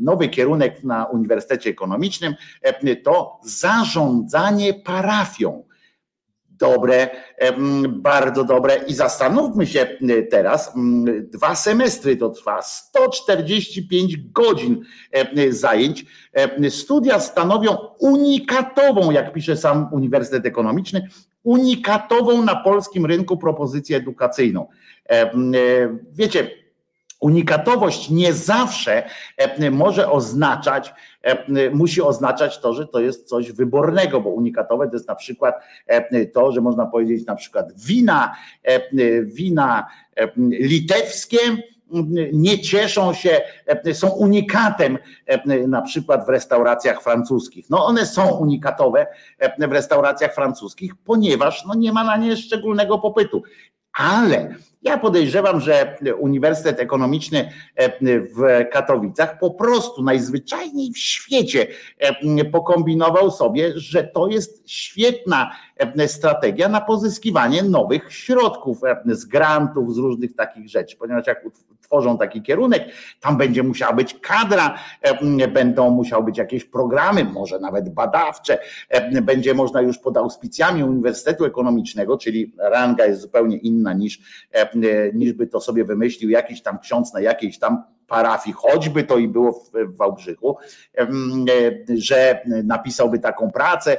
[0.00, 2.34] nowy kierunek na Uniwersytecie Ekonomicznym
[3.04, 5.67] to zarządzanie parafią
[6.58, 7.08] dobre,
[7.88, 9.86] bardzo dobre i zastanówmy się
[10.30, 10.72] teraz,
[11.20, 14.84] dwa semestry to trwa, 145 godzin
[15.50, 16.04] zajęć.
[16.70, 21.08] Studia stanowią unikatową, jak pisze sam Uniwersytet Ekonomiczny,
[21.42, 24.66] unikatową na polskim rynku propozycję edukacyjną.
[26.12, 26.50] Wiecie,
[27.20, 29.10] unikatowość nie zawsze
[29.70, 30.94] może oznaczać,
[31.72, 35.54] musi oznaczać to, że to jest coś wybornego, bo unikatowe to jest na przykład
[36.34, 38.36] to, że można powiedzieć na przykład wina,
[39.24, 39.86] wina
[40.50, 41.38] litewskie
[42.32, 43.40] nie cieszą się,
[43.92, 44.98] są unikatem
[45.68, 47.70] na przykład w restauracjach francuskich.
[47.70, 49.06] No one są unikatowe
[49.58, 53.42] w restauracjach francuskich, ponieważ no nie ma na nie szczególnego popytu.
[53.98, 57.52] Ale ja podejrzewam, że Uniwersytet Ekonomiczny
[58.36, 61.66] w Katowicach po prostu najzwyczajniej w świecie
[62.52, 65.50] pokombinował sobie, że to jest świetna
[66.06, 71.44] strategia na pozyskiwanie nowych środków z grantów, z różnych takich rzeczy, ponieważ jak
[71.82, 72.88] tworzą taki kierunek,
[73.20, 74.78] tam będzie musiała być kadra,
[75.52, 78.58] będą musiały być jakieś programy, może nawet badawcze,
[79.22, 84.20] będzie można już pod auspicjami Uniwersytetu Ekonomicznego, czyli ranga jest zupełnie inna niż,
[85.14, 89.28] niż by to sobie wymyślił jakiś tam ksiądz na jakiejś tam parafii, choćby to i
[89.28, 90.56] było w Wałbrzychu,
[91.96, 93.96] że napisałby taką pracę.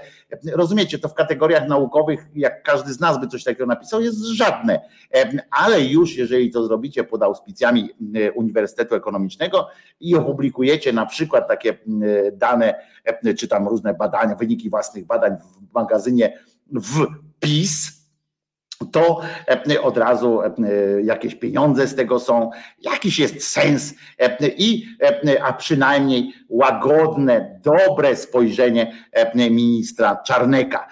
[0.53, 4.81] Rozumiecie, to w kategoriach naukowych, jak każdy z nas by coś takiego napisał, jest żadne.
[5.51, 7.89] Ale już jeżeli to zrobicie pod auspicjami
[8.35, 9.67] Uniwersytetu Ekonomicznego
[9.99, 11.77] i opublikujecie na przykład takie
[12.33, 12.75] dane,
[13.37, 15.37] czy tam różne badania, wyniki własnych badań
[15.71, 16.39] w magazynie
[16.71, 17.05] w
[17.39, 17.98] PiS,
[18.85, 19.21] to
[19.71, 20.51] e, od razu e,
[21.03, 22.49] jakieś pieniądze z tego są,
[22.81, 24.85] jakiś jest sens e, i
[25.43, 28.93] a przynajmniej łagodne, dobre spojrzenie
[29.35, 30.87] ministra Czarneka,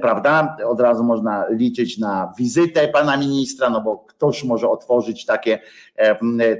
[0.00, 0.56] prawda?
[0.66, 5.58] Od razu można liczyć na wizytę pana ministra, no bo ktoś może otworzyć takie,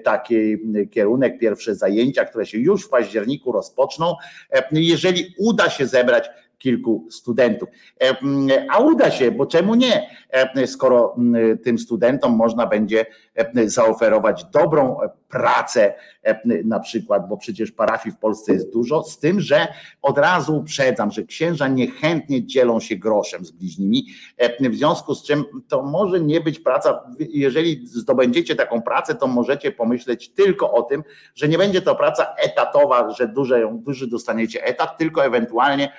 [0.05, 0.57] taki
[0.91, 4.15] kierunek, pierwsze zajęcia, które się już w październiku rozpoczną,
[4.73, 7.69] jeżeli uda się zebrać kilku studentów.
[8.71, 10.11] A uda się, bo czemu nie?
[10.67, 11.17] Skoro
[11.65, 13.07] tym studentom można będzie
[13.65, 15.95] zaoferować dobrą pracę,
[16.65, 19.69] na przykład, bo przecież parafii w Polsce jest dużo, z tym, że
[20.03, 24.07] od razu uprzedzam, że księża niechętnie dzielą się groszem z bliźnimi,
[24.61, 29.73] w związku z czym to może nie być praca, jeżeli zdobędziecie taką pracę, to możecie
[29.73, 31.05] pomyśleć tylko o tym,
[31.35, 35.93] że nie będzie to praca etatowa, że duży, duży dostaniecie etat, tylko ewentualnie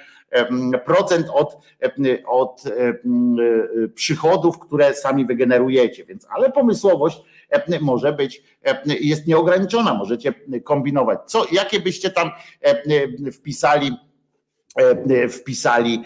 [0.86, 1.58] procent od,
[2.28, 2.64] od
[3.96, 6.06] przychodów, które sami wygenerujecie.
[6.06, 7.22] Więc, ale pomysłowość
[7.82, 8.44] może być,
[8.86, 10.34] jest nieograniczona, możecie
[10.64, 11.20] kombinować.
[11.26, 12.32] Co, jakie byście tam
[13.34, 13.92] wpisali,
[15.30, 16.04] wpisali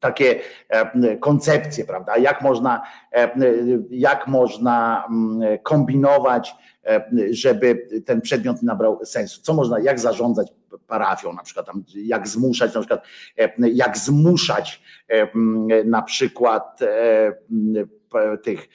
[0.00, 0.40] takie
[1.20, 2.16] koncepcje, prawda?
[2.16, 2.82] Jak można,
[3.90, 5.08] jak można
[5.62, 6.54] kombinować,
[7.30, 9.42] żeby ten przedmiot nabrał sensu?
[9.42, 10.52] Co można, jak zarządzać
[10.86, 13.04] parafią, na przykład tam, jak zmuszać, na przykład
[13.58, 14.82] jak zmuszać
[15.84, 16.80] na przykład
[18.42, 18.68] tych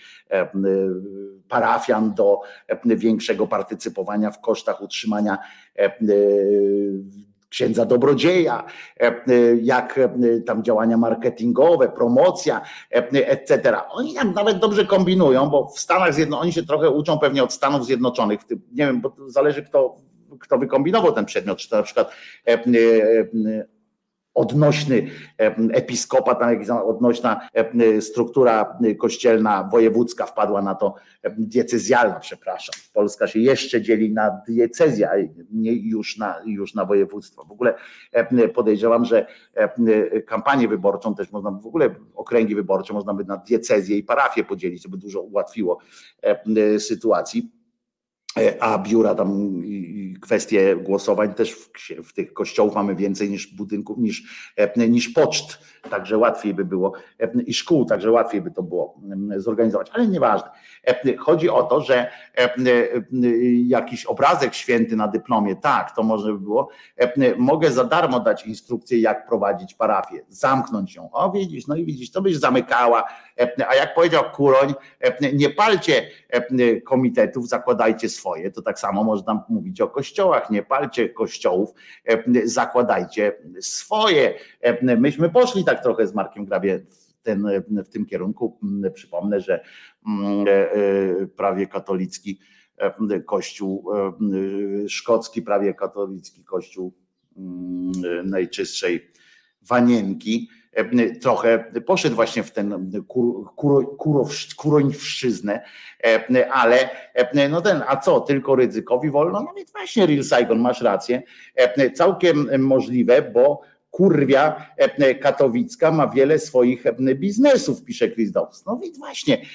[1.49, 2.39] parafian do
[2.85, 5.37] większego partycypowania w kosztach utrzymania
[7.49, 8.63] księdza dobrodzieja,
[9.61, 9.99] jak
[10.45, 12.61] tam działania marketingowe, promocja,
[13.13, 13.77] etc.
[13.89, 17.53] Oni tam nawet dobrze kombinują, bo w Stanach Zjednoczonych, oni się trochę uczą pewnie od
[17.53, 19.95] Stanów Zjednoczonych, nie wiem, bo zależy kto
[20.39, 22.11] kto wykombinował ten przedmiot, czy to na przykład
[22.47, 22.63] e, e,
[24.35, 25.07] odnośny
[25.73, 26.39] episkopat,
[26.85, 27.49] odnośna
[27.99, 30.95] struktura kościelna wojewódzka wpadła na to,
[31.37, 32.75] diecezjalna, przepraszam.
[32.93, 35.13] Polska się jeszcze dzieli na diecezję, a
[35.51, 37.45] nie już na, już na województwo.
[37.45, 37.73] W ogóle
[38.53, 39.27] podejrzewam, że
[40.27, 44.83] kampanię wyborczą też można, w ogóle okręgi wyborcze można by na diecezję i parafię podzielić,
[44.83, 45.79] co by dużo ułatwiło
[46.79, 47.51] sytuacji
[48.59, 51.69] a biura tam i kwestie głosowań też w,
[52.03, 54.23] w, tych kościołów mamy więcej niż budynków, niż,
[54.57, 59.01] e, niż poczt, także łatwiej by było e, i szkół, także łatwiej by to było
[59.37, 60.49] zorganizować, ale nieważne.
[60.87, 62.11] E, chodzi o to, że
[63.65, 66.69] jakiś obrazek święty na dyplomie, tak, to może by było,
[67.37, 71.11] mogę za darmo dać instrukcję, jak prowadzić parafię, zamknąć ją.
[71.11, 73.03] O widzisz, no i widzisz, to byś zamykała,
[73.67, 74.73] a jak powiedział Kuroń,
[75.33, 76.09] nie palcie
[76.85, 81.73] komitetów, zakładajcie swoje, to tak samo można mówić o kościołach, nie palcie kościołów,
[82.43, 84.33] zakładajcie swoje.
[84.97, 86.79] Myśmy poszli tak trochę z Markiem Grabie
[87.23, 88.59] ten, w tym kierunku.
[88.93, 89.63] Przypomnę, że
[91.35, 92.39] prawie katolicki
[93.25, 93.91] kościół
[94.87, 96.93] szkocki, prawie katolicki kościół
[98.23, 99.11] najczystszej
[99.61, 100.64] wanienki, E,
[101.21, 105.61] trochę poszedł właśnie w ten kur, kur, kurońszczyznę,
[106.03, 109.43] e, ale e, no ten, a co, tylko ryzykowi wolno?
[109.43, 111.23] No więc właśnie Real Saigon, masz rację,
[111.93, 114.71] całkiem możliwe, bo kurwia
[115.21, 116.83] katowicka ma wiele swoich
[117.15, 118.65] biznesów, pisze Dobbs.
[118.65, 119.45] No więc właśnie,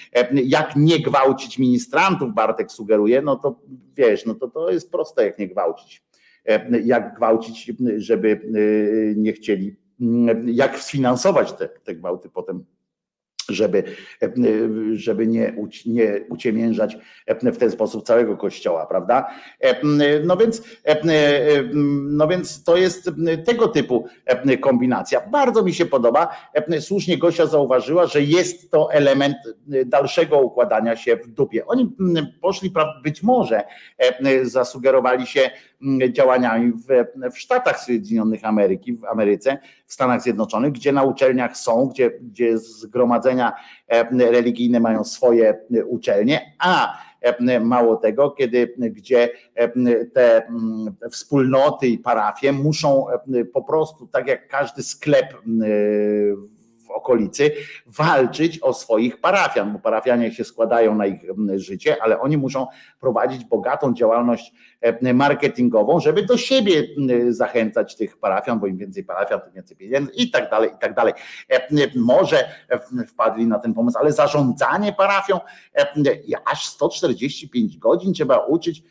[0.45, 3.61] jak nie gwałcić ministrantów, Bartek sugeruje, no to
[3.97, 6.03] wiesz, no to to jest proste, jak nie gwałcić.
[6.85, 8.41] Jak gwałcić, żeby
[9.17, 9.77] nie chcieli
[10.47, 12.65] jak sfinansować te, te gwałty potem
[13.51, 13.85] żeby,
[14.93, 15.55] żeby nie,
[15.87, 16.97] nie uciemiężać
[17.53, 19.31] w ten sposób całego kościoła, prawda?
[20.25, 20.63] No więc,
[22.05, 23.11] no więc to jest
[23.47, 24.09] tego typu
[24.61, 25.21] kombinacja.
[25.21, 26.29] Bardzo mi się podoba.
[26.81, 29.37] Słusznie Gosia zauważyła, że jest to element
[29.87, 31.67] dalszego układania się w dupie.
[31.67, 31.97] Oni
[32.41, 32.73] poszli,
[33.03, 33.63] być może
[34.43, 35.51] zasugerowali się
[36.13, 36.87] działaniami w,
[37.35, 39.59] w Stanach Zjednoczonych Ameryki, w Ameryce,
[39.91, 43.53] w Stanach Zjednoczonych, gdzie na uczelniach są, gdzie, gdzie zgromadzenia
[43.89, 49.29] e, religijne mają swoje e, uczelnie, a e, mało tego, kiedy, gdzie
[50.15, 50.43] te
[51.11, 53.07] wspólnoty i parafie muszą
[53.53, 55.27] po prostu, tak jak każdy sklep
[56.87, 57.51] w okolicy,
[57.87, 61.21] walczyć o swoich parafian, bo parafianie się składają na ich
[61.57, 62.67] życie, ale oni muszą
[63.01, 64.53] prowadzić bogatą działalność
[65.15, 66.83] marketingową, żeby do siebie
[67.29, 70.95] zachęcać tych parafian, bo im więcej parafian, tym więcej pieniędzy i tak dalej, i tak
[70.95, 71.13] dalej.
[71.49, 72.49] E, może
[73.09, 75.41] wpadli na ten pomysł, ale zarządzanie parafią
[76.45, 78.83] aż 145 godzin trzeba uczyć,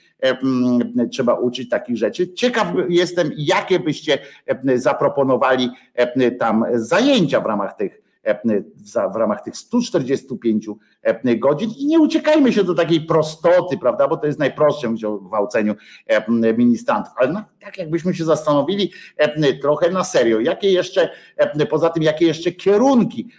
[1.12, 2.34] trzeba uczyć takich rzeczy.
[2.34, 4.18] Ciekaw jestem, jakie byście
[4.76, 5.70] zaproponowali
[6.40, 7.99] tam zajęcia w ramach tych
[9.14, 10.68] w ramach tych 145
[11.38, 11.72] godzin.
[11.78, 15.76] I nie uciekajmy się do takiej prostoty, prawda, bo to jest najprostsze mówić o gwałceniu
[16.58, 18.92] ministrantów, ale no, tak jakbyśmy się zastanowili
[19.62, 21.10] trochę na serio, jakie jeszcze,
[21.70, 23.30] poza tym jakie jeszcze kierunki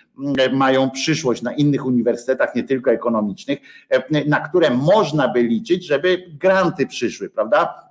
[0.52, 3.59] mają przyszłość na innych uniwersytetach, nie tylko ekonomicznych,
[4.26, 7.89] na które można by liczyć, żeby granty przyszły, prawda?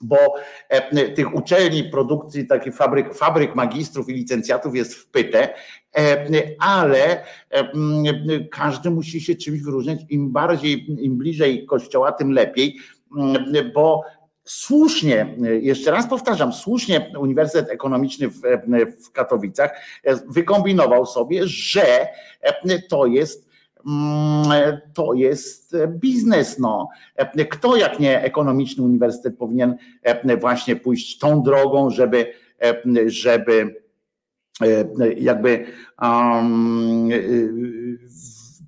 [0.00, 0.34] Bo
[0.68, 5.54] e, tych uczelni produkcji, takich fabryk, fabryk magistrów i licencjatów jest w pytę,
[5.96, 6.26] e,
[6.58, 7.70] ale e,
[8.50, 10.00] każdy musi się czymś wyróżniać.
[10.08, 12.76] Im bardziej, im bliżej kościoła, tym lepiej,
[13.74, 14.02] bo
[14.44, 18.40] słusznie, jeszcze raz powtarzam, słusznie Uniwersytet Ekonomiczny w,
[19.06, 19.70] w Katowicach
[20.28, 22.06] wykombinował sobie, że
[22.88, 23.49] to jest
[24.94, 26.58] to jest biznes.
[26.58, 26.88] No.
[27.50, 29.76] Kto jak nie ekonomiczny uniwersytet powinien
[30.40, 32.32] właśnie pójść tą drogą, żeby,
[33.06, 33.82] żeby
[35.16, 35.66] jakby
[36.02, 37.08] um,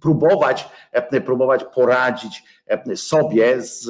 [0.01, 0.69] próbować,
[1.25, 2.45] próbować poradzić
[2.95, 3.85] sobie z,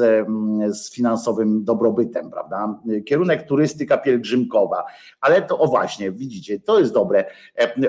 [0.71, 2.79] z finansowym dobrobytem, prawda?
[3.07, 4.85] Kierunek turystyka pielgrzymkowa,
[5.21, 7.25] ale to o właśnie, widzicie, to jest dobre.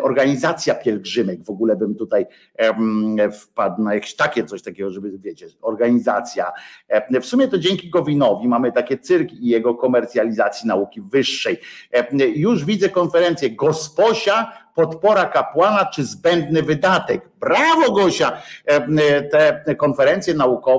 [0.01, 2.25] Organizacja pielgrzymek, w ogóle bym tutaj
[3.31, 6.51] wpadł na jakieś takie coś takiego, żeby wiecie, organizacja.
[7.21, 11.57] W sumie to dzięki Gowinowi mamy takie cyrk i jego komercjalizacji nauki wyższej.
[12.35, 17.29] Już widzę konferencję Gosposia podpora kapłana czy zbędny wydatek.
[17.39, 18.41] Brawo Gosia!
[19.65, 20.72] Te konferencje naukowe,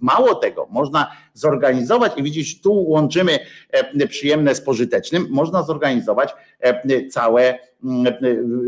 [0.00, 3.38] mało tego, można zorganizować i widzisz, tu łączymy
[4.08, 6.34] przyjemne z pożytecznym, można zorganizować
[7.10, 7.58] całe,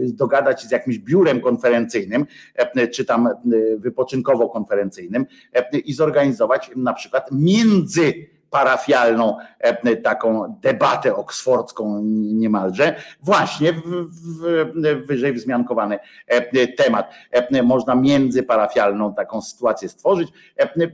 [0.07, 2.27] dogadać się z jakimś biurem konferencyjnym,
[2.93, 3.29] czy tam
[3.79, 5.25] wypoczynkowo-konferencyjnym
[5.85, 12.01] i zorganizować na przykład między parafialną e, taką debatę oksfordzką
[12.33, 17.11] niemalże, właśnie w, w, wyżej wzmiankowany e, temat.
[17.31, 20.29] E, można międzyparafialną taką sytuację stworzyć.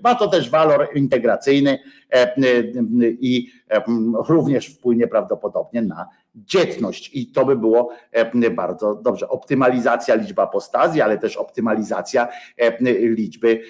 [0.05, 1.79] Ma to też walor integracyjny
[3.01, 3.51] i
[4.29, 9.29] również wpłynie prawdopodobnie na dzietność i to by było e, bardzo dobrze.
[9.29, 13.61] Optymalizacja liczby apostazji, ale też optymalizacja e, liczby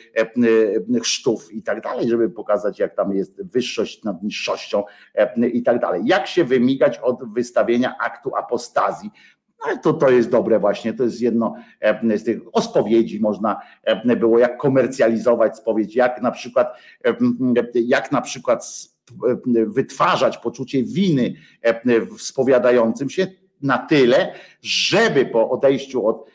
[0.94, 4.84] e, chrztów i tak dalej, żeby pokazać jak tam jest wyższość nad niższością
[5.52, 6.02] i tak dalej.
[6.04, 9.10] Jak się wymigać od wystawienia aktu apostazji,
[9.64, 11.54] ale to, to jest dobre właśnie, to jest jedno
[12.16, 13.60] z tych, o spowiedzi można
[14.16, 16.76] było, jak komercjalizować spowiedź, jak na przykład,
[17.74, 18.66] jak na przykład
[19.66, 21.34] wytwarzać poczucie winy
[21.84, 23.26] w spowiadającym się
[23.62, 24.32] na tyle,
[24.62, 26.26] żeby po odejściu od,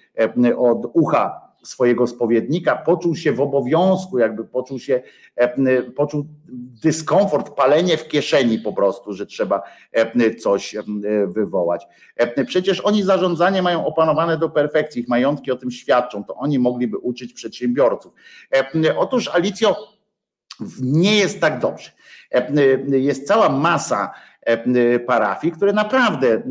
[0.57, 5.01] od ucha swojego spowiednika poczuł się w obowiązku, jakby poczuł się,
[5.95, 6.25] poczuł
[6.83, 9.61] dyskomfort, palenie w kieszeni po prostu, że trzeba
[10.39, 10.75] coś
[11.27, 11.87] wywołać.
[12.47, 16.97] Przecież oni zarządzanie mają opanowane do perfekcji, ich majątki o tym świadczą, to oni mogliby
[16.97, 18.13] uczyć przedsiębiorców.
[18.97, 19.75] Otóż Alicjo,
[20.81, 21.91] nie jest tak dobrze.
[22.87, 24.13] Jest cała masa
[25.07, 26.41] parafii, które naprawdę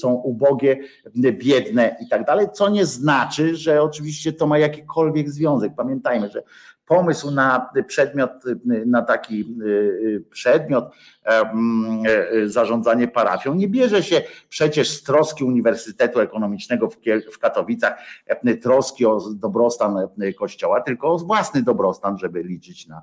[0.00, 0.76] są ubogie,
[1.16, 5.72] biedne i tak dalej, co nie znaczy, że oczywiście to ma jakikolwiek związek.
[5.76, 6.42] Pamiętajmy, że
[6.88, 8.30] pomysł na przedmiot,
[8.86, 9.56] na taki
[10.30, 10.84] przedmiot
[12.46, 16.88] zarządzanie parafią nie bierze się przecież z troski Uniwersytetu Ekonomicznego
[17.32, 17.98] w Katowicach,
[18.62, 19.96] troski o dobrostan
[20.38, 23.02] kościoła, tylko o własny dobrostan, żeby liczyć na.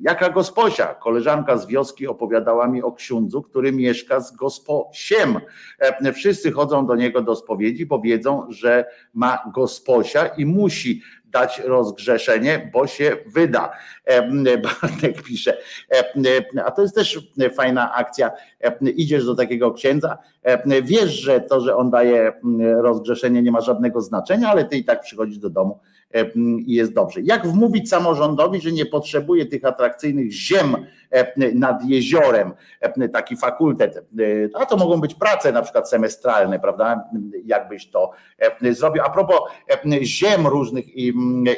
[0.00, 5.40] Jaka gosposia, koleżanka z wioski opowiadała mi o księdzu, który mieszka z gosposiem.
[6.14, 8.84] Wszyscy chodzą do niego do spowiedzi, bo wiedzą, że
[9.14, 13.72] ma gosposia i musi dać rozgrzeszenie, bo się wyda.
[14.62, 15.56] Bartek pisze.
[16.64, 18.30] A to jest też fajna akcja.
[18.80, 20.18] Idziesz do takiego księdza,
[20.82, 22.32] wiesz, że to, że on daje
[22.80, 25.80] rozgrzeszenie nie ma żadnego znaczenia, ale ty i tak przychodzisz do domu
[26.66, 27.20] i jest dobrze.
[27.24, 30.76] Jak wmówić samorządowi, że nie potrzebuje tych atrakcyjnych ziem
[31.54, 32.52] nad jeziorem,
[33.12, 34.04] taki fakultet,
[34.54, 37.04] a to mogą być prace na przykład semestralne, prawda?
[37.44, 38.10] Jakbyś to
[38.70, 39.02] zrobił.
[39.02, 39.40] A propos
[40.02, 41.12] ziem różnych i,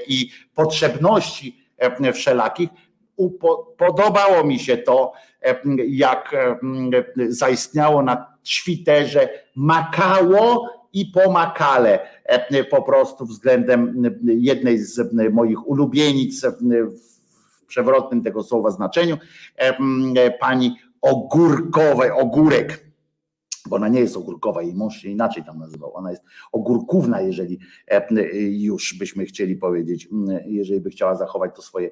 [0.07, 1.65] i potrzebności
[2.13, 2.69] wszelakich,
[3.79, 5.13] podobało mi się to,
[5.89, 6.37] jak
[7.29, 8.33] zaistniało na
[8.65, 11.99] Twitterze Makało i pomakale
[12.71, 19.19] po prostu względem jednej z moich ulubienic w przewrotnym tego słowa znaczeniu,
[20.41, 22.92] pani Ogórkowej, Ogórek
[23.69, 27.59] bo ona nie jest ogórkowa, jej mąż się inaczej tam nazywał, ona jest ogórkówna, jeżeli
[28.51, 30.09] już byśmy chcieli powiedzieć,
[30.47, 31.91] jeżeli by chciała zachować to swoje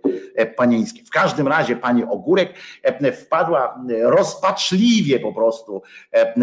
[0.56, 1.04] panieńskie.
[1.04, 2.54] W każdym razie pani Ogórek
[3.14, 5.82] wpadła rozpaczliwie po prostu,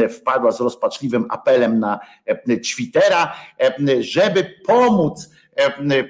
[0.10, 2.00] wpadła z rozpaczliwym apelem na
[2.64, 3.34] Twittera,
[4.00, 5.30] żeby pomóc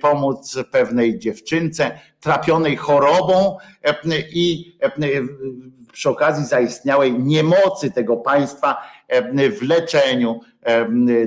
[0.02, 3.58] pomóc pewnej dziewczynce trapionej chorobą
[4.34, 4.78] i
[5.92, 8.78] przy okazji zaistniałej niemocy tego państwa
[9.60, 10.40] w leczeniu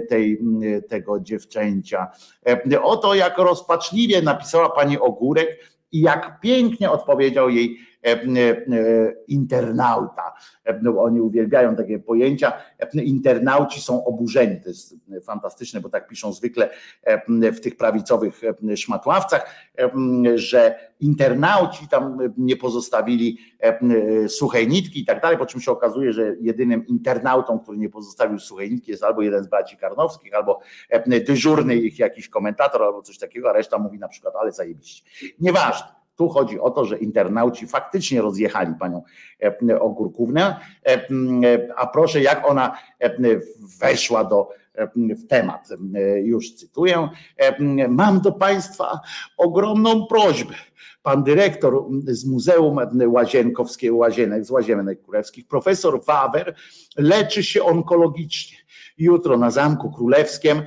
[0.09, 0.39] tej,
[0.89, 2.11] tego dziewczęcia.
[2.83, 5.49] Oto jak rozpaczliwie napisała pani Ogórek
[5.93, 7.79] i jak pięknie odpowiedział jej
[9.29, 10.33] internauta.
[10.99, 12.53] Oni uwielbiają takie pojęcia.
[12.95, 14.61] Internauci są oburzeni.
[14.61, 16.71] To jest fantastyczne, bo tak piszą zwykle
[17.53, 18.41] w tych prawicowych
[18.77, 19.55] szmatławcach,
[20.35, 23.39] że internauci tam nie pozostawili
[24.29, 28.39] suchej nitki i tak dalej, po czym się okazuje, że jedynym internautą, który nie pozostawił
[28.39, 30.61] suchej nitki jest albo jeden z braci Karnowskich, albo
[31.27, 35.05] dyżurny ich jakiś komentator, albo coś takiego, a reszta mówi na przykład, ale zajebiście.
[35.41, 36.00] Nieważne.
[36.21, 39.03] Tu chodzi o to, że internauci faktycznie rozjechali panią
[39.81, 40.57] Ogórkównę,
[41.77, 42.79] a proszę, jak ona
[43.81, 44.49] weszła do
[44.97, 45.69] w temat.
[46.23, 47.09] Już cytuję.
[47.89, 49.01] Mam do Państwa
[49.37, 50.55] ogromną prośbę.
[51.03, 56.55] Pan dyrektor z Muzeum Łazienkowskiego, Łazienek, z Łazienek Królewskich, profesor Wawer,
[56.97, 58.59] leczy się onkologicznie.
[58.99, 60.63] Jutro na Zamku Królewskim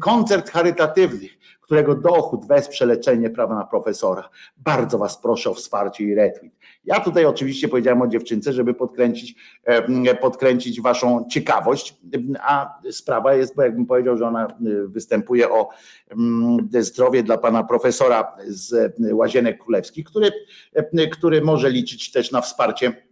[0.00, 1.28] koncert charytatywny
[1.64, 4.28] którego dochód wesprze leczenie prawa na profesora.
[4.56, 6.52] Bardzo Was proszę o wsparcie i retweet.
[6.84, 9.34] Ja tutaj oczywiście powiedziałem o dziewczynce, żeby podkręcić,
[10.20, 11.98] podkręcić Waszą ciekawość,
[12.40, 14.48] a sprawa jest, bo jakbym powiedział, że ona
[14.86, 15.68] występuje o
[16.80, 20.30] zdrowie dla pana profesora z Łazienek Królewskich, który,
[21.12, 23.04] który może liczyć też na wsparcie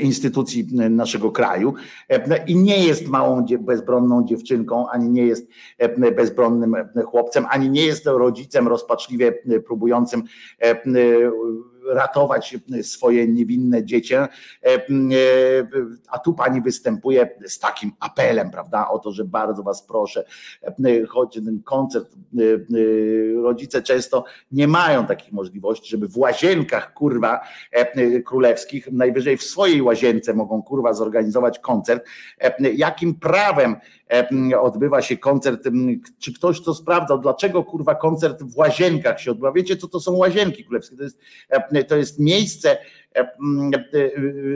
[0.00, 1.74] instytucji naszego kraju.
[2.46, 5.48] I nie jest małą bezbronną dziewczynką, ani nie jest
[6.16, 6.76] bezbronnym
[7.06, 9.32] chłopcem, ani nie jest rodzicem rozpaczliwie
[9.66, 10.22] próbującym
[11.88, 14.28] ratować swoje niewinne dziecię,
[16.10, 20.24] a tu pani występuje z takim apelem, prawda, o to, że bardzo was proszę,
[21.08, 22.14] choć ten koncert,
[23.42, 27.40] rodzice często nie mają takich możliwości, żeby w łazienkach, kurwa,
[28.26, 32.06] królewskich, najwyżej w swojej łazience mogą, kurwa, zorganizować koncert,
[32.74, 33.76] jakim prawem
[34.60, 35.68] odbywa się koncert,
[36.18, 40.12] czy ktoś to sprawdzał, dlaczego kurwa koncert w łazienkach się odbywa, wiecie co to są
[40.12, 41.20] łazienki królewskie, to jest,
[41.84, 42.78] to jest miejsce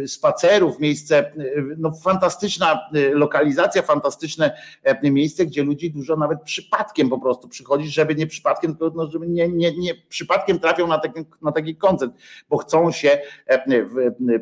[0.07, 1.33] spacerów, miejsce,
[1.79, 4.57] no fantastyczna lokalizacja, fantastyczne
[5.03, 9.29] miejsce, gdzie ludzi dużo nawet przypadkiem po prostu przychodzi, żeby nie przypadkiem, tylko no, żeby
[9.29, 12.13] nie, nie, nie przypadkiem trafią na taki, na taki koncert,
[12.49, 13.19] bo chcą się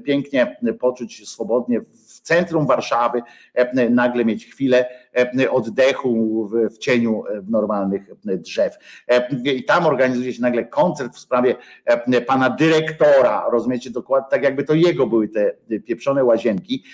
[0.05, 3.23] pięknie poczuć swobodnie w centrum Warszawy,
[3.91, 4.86] nagle mieć chwilę
[5.51, 8.75] oddechu w, cieniu normalnych drzew.
[9.45, 11.57] I tam organizuje się nagle koncert w sprawie
[12.27, 15.55] pana dyrektora, rozumiecie dokładnie, tak jakby to jego były te
[15.87, 16.85] pieprzone łazienki,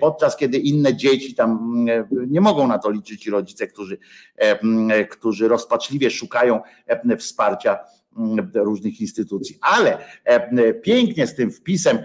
[0.00, 1.84] podczas kiedy inne dzieci tam
[2.28, 3.98] nie mogą na to liczyć rodzice, którzy,
[5.10, 6.60] którzy rozpaczliwie szukają
[7.18, 7.78] wsparcia
[8.54, 9.58] różnych instytucji.
[9.60, 9.98] Ale
[10.82, 11.98] pięknie z tym wpisem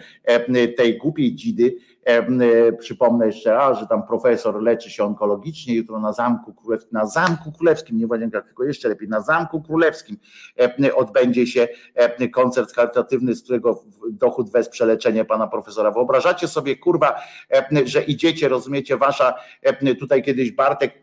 [0.78, 1.76] tej głupiej dzidy,
[2.80, 7.52] przypomnę jeszcze raz, że tam profesor leczy się onkologicznie, jutro na Zamku Królewskim, na Zamku
[7.52, 10.18] Królewskim, nie Łazienka, tylko jeszcze lepiej, na Zamku Królewskim
[10.96, 11.68] odbędzie się
[12.34, 15.92] koncert charytatywny, z którego dochód wesprze leczenie pana profesora.
[15.92, 17.16] Wyobrażacie sobie, kurwa,
[17.86, 19.34] że idziecie, rozumiecie, wasza,
[20.00, 21.03] tutaj kiedyś Bartek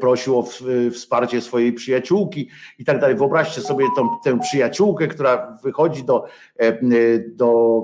[0.00, 0.46] prosił o
[0.92, 2.48] wsparcie swojej przyjaciółki
[2.78, 3.16] i tak dalej.
[3.16, 6.24] Wyobraźcie sobie tą, tę przyjaciółkę, która wychodzi do,
[6.56, 6.78] e,
[7.28, 7.78] do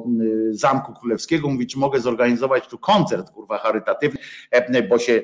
[0.50, 4.18] e, Zamku Królewskiego, mówi, czy mogę zorganizować tu koncert, kurwa, charytatywny,
[4.88, 5.22] bo się,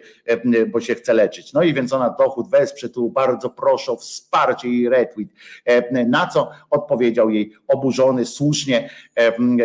[0.72, 1.52] bo się chce leczyć.
[1.52, 5.28] No i więc ona dochód wesprze, tu bardzo proszę o wsparcie i retweet.
[6.06, 8.90] Na co odpowiedział jej oburzony, słusznie,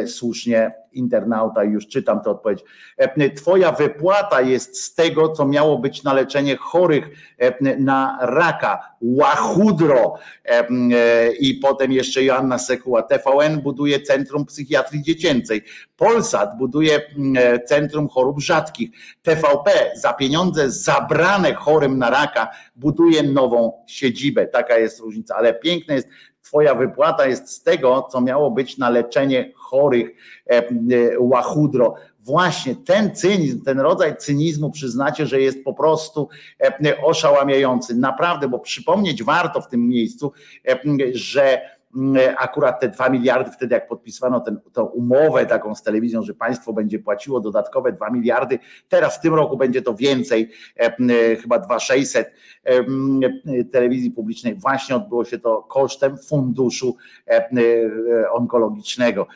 [0.05, 2.63] słusznie internauta już czytam tę odpowiedź.
[2.97, 8.95] E, twoja wypłata jest z tego, co miało być na leczenie chorych e, na raka,
[9.01, 10.13] łachudro.
[10.45, 10.67] E,
[11.31, 13.03] I potem jeszcze Joanna Sekuła.
[13.03, 15.61] TVN buduje Centrum Psychiatrii Dziecięcej.
[15.97, 17.01] Polsat buduje
[17.65, 18.89] Centrum Chorób Rzadkich.
[19.21, 24.47] TVP za pieniądze zabrane chorym na raka buduje nową siedzibę.
[24.47, 26.07] Taka jest różnica, ale piękne jest
[26.41, 30.09] Twoja wypłata jest z tego, co miało być na leczenie chorych
[30.49, 30.69] e, e,
[31.19, 31.95] łachudro.
[32.19, 36.29] Właśnie ten cynizm, ten rodzaj cynizmu przyznacie, że jest po prostu
[36.85, 37.95] e, oszałamiający.
[37.95, 40.31] Naprawdę, bo przypomnieć warto w tym miejscu,
[41.13, 41.61] że
[42.37, 44.43] akurat te dwa miliardy, wtedy jak podpisywano
[44.73, 48.59] tę umowę taką z telewizją, że państwo będzie płaciło dodatkowe dwa miliardy,
[48.89, 50.51] teraz w tym roku będzie to więcej,
[51.41, 52.31] chyba 2600
[53.71, 54.55] telewizji publicznej.
[54.55, 56.95] Właśnie odbyło się to kosztem funduszu
[58.31, 59.27] onkologicznego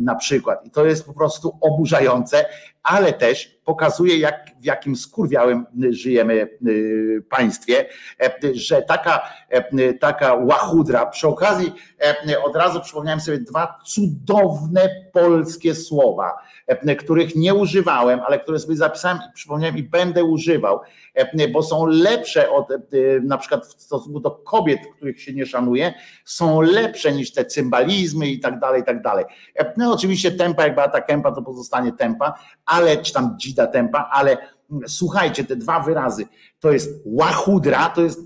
[0.00, 0.66] na przykład.
[0.66, 2.44] I to jest po prostu oburzające,
[2.88, 7.86] ale też pokazuje, jak, w jakim skurwiałym żyjemy y, państwie,
[8.52, 9.22] że taka,
[10.00, 11.72] taka łachudra, przy okazji
[12.44, 16.34] od razu przypomniałem sobie dwa cudowne polskie słowa,
[16.98, 20.80] których nie używałem, ale które sobie zapisałem i przypomniałem i będę używał,
[21.52, 22.68] bo są lepsze od
[23.22, 25.94] na przykład w stosunku do kobiet, których się nie szanuje,
[26.24, 29.24] są lepsze niż te cymbalizmy i tak dalej, i tak dalej.
[29.76, 32.34] No oczywiście tempa, jak Beata Kępa, to pozostanie tempa,
[32.66, 34.36] ale czy tam dzida tempa, ale
[34.86, 36.26] słuchajcie, te dwa wyrazy,
[36.60, 38.20] to jest łachudra, to, jest,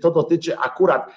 [0.00, 1.10] to dotyczy akurat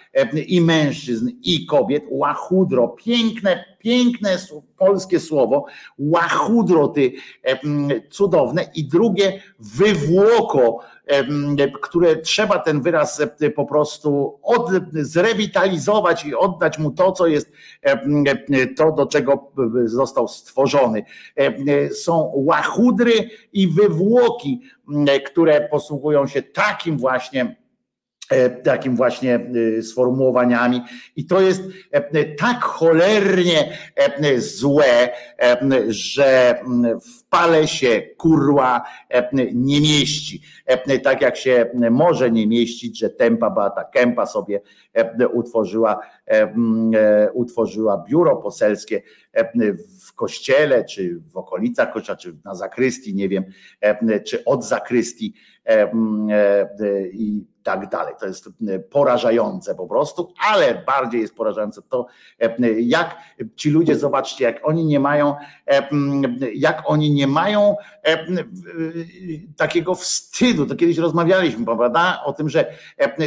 [0.48, 4.38] i mężczyzn, i kobiet, łachudro, piękne, piękne
[4.78, 5.66] polskie słowo,
[5.98, 7.14] łachudro ty,
[8.10, 10.80] cudowne i drugie wywłoko,
[11.82, 13.22] które trzeba ten wyraz
[13.56, 17.52] po prostu od, zrewitalizować i oddać mu to, co jest
[18.78, 19.52] to, do czego
[19.86, 21.04] został stworzony.
[21.94, 24.62] Są łachudry i wywłoki,
[25.26, 27.67] które posługują się takim właśnie E,
[28.64, 29.40] takim właśnie
[29.78, 30.82] e, sformułowaniami
[31.16, 33.78] i to jest e, tak cholernie
[34.38, 35.10] złe,
[35.88, 36.60] że
[37.02, 38.84] w pale się kurła
[39.54, 40.42] nie mieści.
[41.04, 44.62] Tak jak się może nie mieścić, że Tempa Beata Kępa sobie
[45.34, 46.00] utworzyła,
[47.34, 49.02] utworzyła biuro poselskie
[50.06, 53.44] w kościele, czy w okolicach kościoła, czy na zakrystii, nie wiem,
[54.26, 55.34] czy od zakrystii
[57.14, 58.14] i tak dalej.
[58.20, 62.06] To jest e, porażające po prostu, ale bardziej jest porażające to,
[62.40, 63.18] e, jak
[63.56, 65.36] ci ludzie, zobaczcie, jak oni nie mają,
[65.68, 65.88] e,
[66.56, 67.76] jak oni nie mają
[69.58, 70.66] takiego wstydu.
[70.66, 72.66] To kiedyś rozmawialiśmy, prawda, o tym, że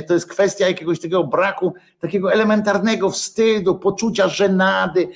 [0.07, 5.09] to jest kwestia jakiegoś takiego braku, takiego elementarnego wstydu, poczucia żenady,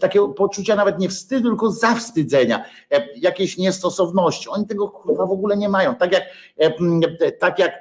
[0.00, 2.64] takiego poczucia nawet nie wstydu, tylko zawstydzenia,
[3.16, 4.48] jakiejś niestosowności.
[4.48, 5.94] Oni tego chyba w ogóle nie mają.
[5.94, 6.22] Tak jak,
[7.38, 7.72] tak jak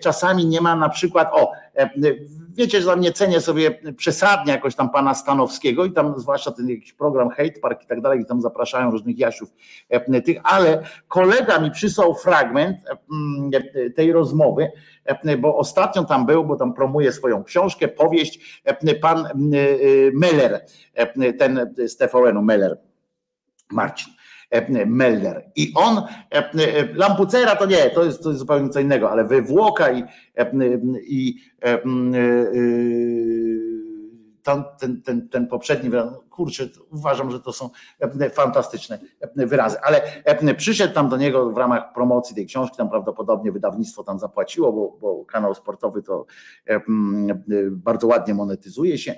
[0.00, 1.90] czasami nie ma na przykład, o, e,
[2.50, 6.68] wiecie, że tam nie cenię sobie przesadnie jakoś tam pana Stanowskiego i tam zwłaszcza ten
[6.68, 9.48] jakiś program Hate Park i tak dalej, i tam zapraszają różnych Jasiów
[9.88, 12.76] e, tych, ale kolega mi przysłał fragment
[13.74, 14.70] e, tej rozmowy,
[15.38, 18.62] bo ostatnio tam był, bo tam promuje swoją książkę, powieść,
[19.00, 19.28] pan
[20.14, 20.64] Meller,
[21.38, 22.78] ten z TVN-u Meller,
[23.70, 24.19] Marcin.
[24.50, 25.50] E, Melder.
[25.56, 25.98] I on,
[26.30, 30.04] e, e, Lampucera to nie, to jest, to jest zupełnie co innego, ale wywłoka i,
[31.06, 31.36] i
[34.42, 35.90] ten, ten, ten, ten poprzedni,
[36.30, 37.70] kurczę, uważam, że to są
[38.32, 38.98] fantastyczne
[39.36, 40.02] wyrazy, ale
[40.56, 44.98] przyszedł tam do niego w ramach promocji tej książki, tam prawdopodobnie wydawnictwo tam zapłaciło, bo,
[45.00, 46.26] bo kanał sportowy to
[47.70, 49.14] bardzo ładnie monetyzuje się.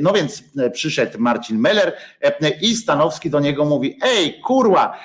[0.00, 1.92] No więc przyszedł Marcin Meller
[2.62, 4.98] i Stanowski do niego mówi, ej kurwa,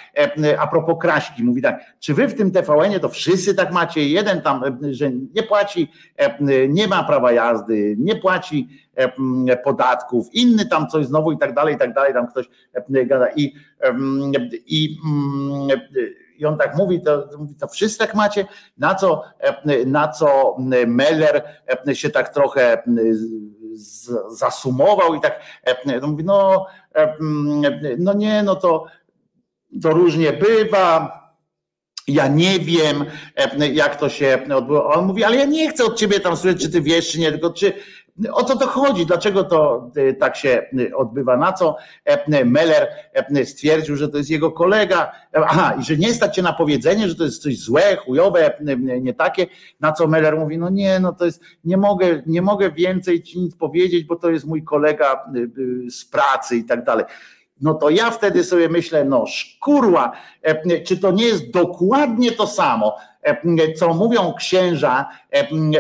[0.59, 4.41] a propos Kraśki, mówi tak, czy wy w tym TVN-ie to wszyscy tak macie, jeden
[4.41, 4.61] tam,
[4.91, 5.91] że nie płaci,
[6.69, 8.69] nie ma prawa jazdy, nie płaci
[9.63, 12.49] podatków, inny tam coś znowu i tak dalej, i tak dalej, tam ktoś
[13.05, 13.27] gada.
[13.35, 13.53] I,
[14.65, 14.97] i,
[16.37, 18.45] i on tak mówi, to, mówi, to wszyscy tak macie,
[18.77, 19.23] na co,
[19.85, 21.43] na co Meller
[21.93, 22.83] się tak trochę
[24.29, 25.41] zasumował i tak
[26.01, 26.65] mówi, no,
[27.97, 28.85] no nie, no to,
[29.81, 31.21] to różnie bywa,
[32.07, 33.05] ja nie wiem,
[33.73, 34.93] jak to się odbyło.
[34.93, 37.31] On mówi, ale ja nie chcę od ciebie tam słyszeć, czy ty wiesz, czy nie,
[37.31, 37.73] tylko czy
[38.31, 40.65] o co to chodzi, dlaczego to tak się
[40.95, 41.77] odbywa, na co
[42.45, 42.87] Meller
[43.43, 47.15] stwierdził, że to jest jego kolega, aha, i że nie stać się na powiedzenie, że
[47.15, 48.57] to jest coś złe, chujowe,
[49.01, 49.47] nie takie,
[49.79, 53.39] na co Meller mówi, no nie, no to jest, nie mogę, nie mogę więcej ci
[53.39, 55.23] nic powiedzieć, bo to jest mój kolega
[55.89, 57.05] z pracy i tak dalej
[57.61, 60.11] no to ja wtedy sobie myślę, no szkurła,
[60.85, 62.95] czy to nie jest dokładnie to samo,
[63.75, 65.09] co mówią księża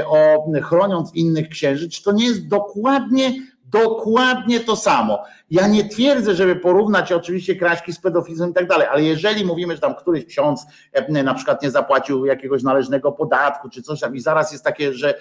[0.05, 3.33] o chroniąc innych księży, czy to nie jest dokładnie
[3.71, 5.23] Dokładnie to samo.
[5.51, 9.75] Ja nie twierdzę, żeby porównać oczywiście kraśki z pedofilem i tak dalej, ale jeżeli mówimy,
[9.75, 10.65] że tam któryś ksiądz
[11.09, 15.13] na przykład nie zapłacił jakiegoś należnego podatku czy coś tam i zaraz jest takie, że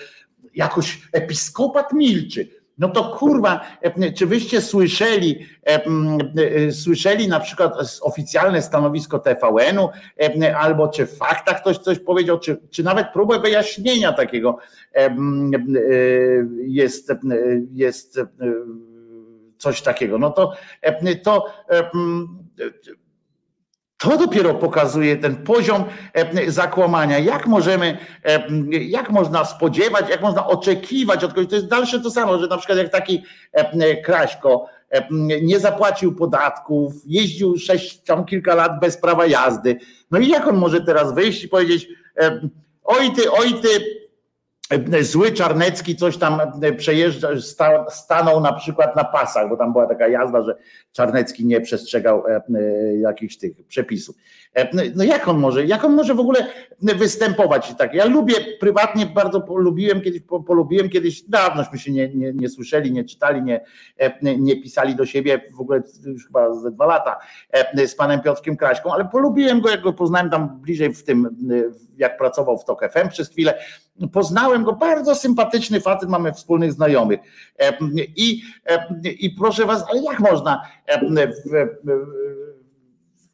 [0.55, 2.49] jakoś episkopat milczy,
[2.81, 3.61] no to kurwa,
[4.17, 5.47] czy wyście słyszeli,
[6.71, 9.89] słyszeli na przykład oficjalne stanowisko TVN-u,
[10.57, 14.59] albo czy w faktach ktoś coś powiedział, czy, czy nawet próbę wyjaśnienia takiego
[16.67, 17.13] jest,
[17.73, 18.21] jest
[19.59, 20.19] coś takiego.
[20.19, 20.53] No to,
[21.23, 21.47] to
[24.01, 25.85] to dopiero pokazuje ten poziom
[26.47, 27.19] zakłamania.
[27.19, 27.99] Jak możemy,
[28.71, 32.57] jak można spodziewać, jak można oczekiwać od kogoś, to jest dalsze to samo, że na
[32.57, 33.23] przykład jak taki
[34.05, 34.67] Kraśko
[35.43, 39.79] nie zapłacił podatków, jeździł sześć, tam kilka lat bez prawa jazdy.
[40.11, 41.89] No i jak on może teraz wyjść i powiedzieć,
[42.85, 43.69] oj ty, oj ty,
[45.01, 46.41] zły Czarnecki coś tam
[46.77, 47.29] przejeżdża,
[47.91, 50.57] stanął na przykład na pasach, bo tam była taka jazda, że
[50.93, 54.17] Czarnecki nie przestrzegał e, e, jakichś tych przepisów.
[54.55, 56.47] E, no jak on może, jak on może w ogóle
[56.83, 57.95] występować tak?
[57.95, 63.05] Ja lubię prywatnie, bardzo polubiłem kiedyś, polubiłem kiedyś, dawnośmy się nie, nie, nie słyszeli, nie
[63.05, 63.65] czytali, nie,
[64.23, 67.19] nie pisali do siebie, w ogóle już chyba ze dwa lata
[67.87, 71.37] z panem Piotrkiem Kraśką, ale polubiłem go, jak go poznałem tam bliżej w tym,
[71.97, 73.55] jak pracował w TOK FM przez chwilę,
[74.13, 77.21] poznałem go, bardzo sympatyczny facet, mamy wspólnych znajomych
[78.17, 78.43] i,
[79.05, 80.63] i proszę was, ale jak można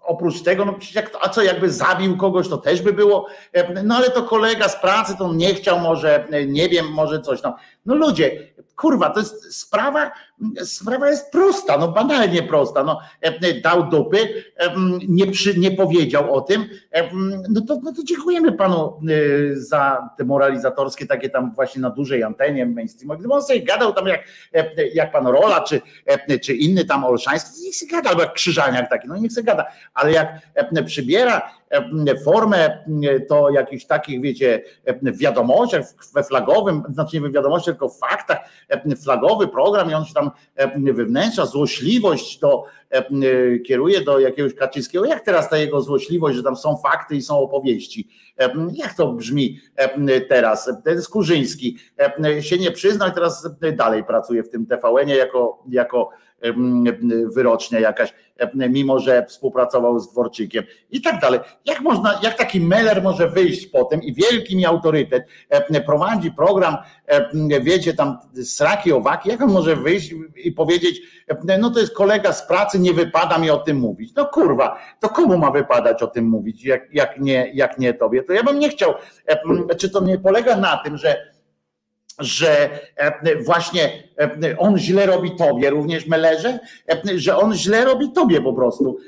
[0.06, 3.26] oprócz tego, no jak, a co jakby zabił kogoś, to też by było,
[3.84, 7.40] no ale to kolega z pracy, to on nie chciał może, nie wiem, może coś
[7.40, 7.52] tam.
[7.86, 10.10] No ludzie, kurwa, to jest sprawa,
[10.64, 13.00] sprawa jest prosta, no banalnie prosta, no
[13.62, 14.44] dał dupy,
[15.08, 16.64] nie, przy, nie powiedział o tym,
[17.48, 19.00] no to, no to dziękujemy panu
[19.54, 24.06] za te moralizatorskie takie tam właśnie na dużej antenie mainstreamowej, gdyby on sobie gadał tam
[24.06, 24.24] jak,
[24.94, 25.80] jak pan Rola, czy,
[26.42, 29.66] czy inny tam Olszański, niech sobie gada, albo jak Krzyżaniak taki, no niech sobie gada,
[29.94, 30.28] ale jak
[30.86, 31.50] przybiera
[32.24, 32.84] formę
[33.28, 34.62] to jakichś takich, wiecie,
[35.02, 38.38] wiadomościach, we flagowym, znaczy nie w wiadomościach, tylko w faktach,
[39.04, 40.30] flagowy program i on się tam
[40.76, 42.64] wewnętrza, złośliwość do,
[43.66, 45.04] kieruje do jakiegoś Kaczyńskiego.
[45.04, 48.08] Jak teraz ta jego złośliwość, że tam są fakty i są opowieści?
[48.72, 49.60] Jak to brzmi
[50.28, 50.70] teraz?
[50.84, 51.76] Ten Skurzyński
[52.40, 56.10] się nie przyznał teraz dalej pracuje w tym TVN-ie jako, jako
[57.34, 58.14] wyrocznia jakaś,
[58.54, 61.40] mimo że współpracował z Dworczykiem i tak dalej.
[61.64, 65.26] Jak można, jak taki Meller może wyjść potem i wielki mi autorytet
[65.86, 66.76] prowadzi program,
[67.60, 71.00] wiecie, tam sraki, owaki, jak on może wyjść i powiedzieć,
[71.58, 74.12] no to jest kolega z pracy, nie wypada mi o tym mówić.
[74.16, 78.22] No kurwa, to komu ma wypadać o tym mówić, jak, jak, nie, jak nie tobie?
[78.22, 78.94] To ja bym nie chciał,
[79.78, 81.35] czy to nie polega na tym, że
[82.18, 84.02] że e, właśnie
[84.42, 88.98] e, on źle robi tobie, również Melerze, e, że on źle robi tobie po prostu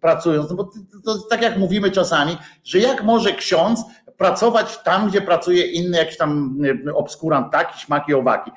[0.00, 0.70] pracując, no bo
[1.04, 3.84] to, tak jak mówimy czasami, że jak może ksiądz
[4.16, 6.58] pracować tam, gdzie pracuje inny jakiś tam
[6.94, 8.50] obskurant taki, śmaki, owaki.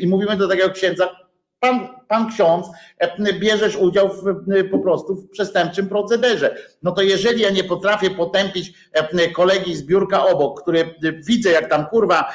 [0.00, 1.08] I mówimy do takiego księdza,
[1.60, 2.66] pan, pan ksiądz
[2.98, 6.56] e, bierzesz udział w, e, po prostu w przestępczym procederze.
[6.82, 10.94] No to jeżeli ja nie potrafię potępić e, kolegi z biurka obok, który
[11.26, 12.32] widzę jak tam kurwa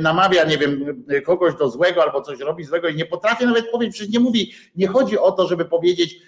[0.00, 3.94] namawia, nie wiem, kogoś do złego albo coś robi złego i nie potrafię nawet powiedzieć,
[3.94, 6.20] przecież nie mówi, nie chodzi o to, żeby powiedzieć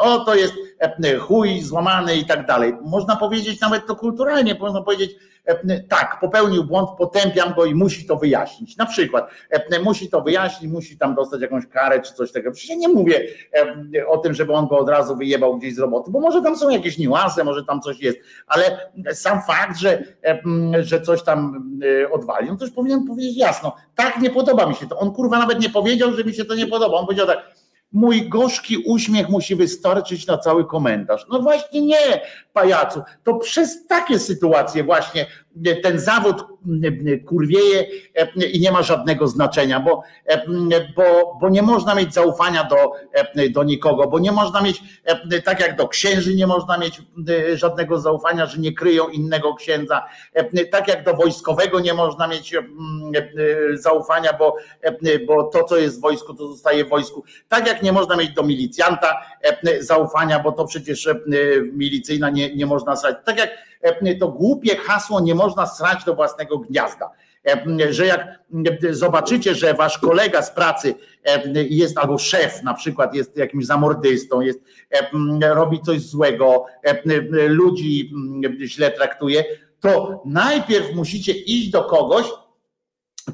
[0.00, 0.54] o to jest
[1.20, 2.74] chuj złamany i tak dalej.
[2.82, 5.16] Można powiedzieć nawet to kulturalnie, można powiedzieć
[5.88, 8.76] tak, popełnił błąd, potępiam go i musi to wyjaśnić.
[8.76, 9.30] Na przykład
[9.84, 12.52] musi to wyjaśnić, musi tam dostać jakąś karę czy coś takiego.
[12.52, 13.28] Przecież ja nie mówię
[14.08, 16.68] o tym, żeby on go od razu wyjebał gdzieś z roboty, bo może tam są
[16.68, 20.02] jakieś niuanse, może tam coś jest, ale sam fakt, że,
[20.80, 21.70] że coś tam
[22.02, 24.98] e, odwalił, no to już powinien powiedzieć jasno, tak nie podoba mi się to.
[24.98, 26.96] On kurwa nawet nie powiedział, że mi się to nie podoba.
[26.96, 27.38] On powiedział tak,
[27.92, 31.26] mój gorzki uśmiech musi wystarczyć na cały komentarz.
[31.30, 32.20] No właśnie nie,
[32.52, 33.02] pajacu.
[33.24, 35.26] To przez takie sytuacje właśnie
[35.82, 36.44] ten zawód
[37.26, 37.86] kurwieje
[38.52, 40.02] i nie ma żadnego znaczenia, bo,
[40.96, 42.92] bo, bo nie można mieć zaufania do,
[43.50, 44.82] do nikogo, bo nie można mieć,
[45.44, 47.02] tak jak do księży nie można mieć
[47.54, 50.04] żadnego zaufania, że nie kryją innego księdza,
[50.70, 52.54] tak jak do wojskowego nie można mieć
[53.74, 54.56] zaufania, bo,
[55.26, 57.24] bo to, co jest w wojsku, to zostaje w wojsku.
[57.48, 59.20] Tak jak nie można mieć do milicjanta
[59.80, 61.08] zaufania, bo to przecież
[61.72, 63.16] milicyjna nie, nie można stać.
[63.24, 63.67] Tak jak E,
[64.20, 67.10] to głupie hasło nie można srać do własnego gniazda.
[67.46, 68.38] E, że jak
[68.90, 74.40] zobaczycie, że wasz kolega z pracy e, jest albo szef na przykład jest jakimś zamordystą,
[74.40, 74.60] jest,
[75.40, 76.64] robi coś złego,
[77.48, 78.12] ludzi
[78.64, 79.44] źle traktuje,
[79.80, 82.26] to najpierw musicie iść do kogoś,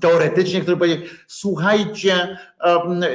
[0.01, 2.39] teoretycznie, który powie, słuchajcie,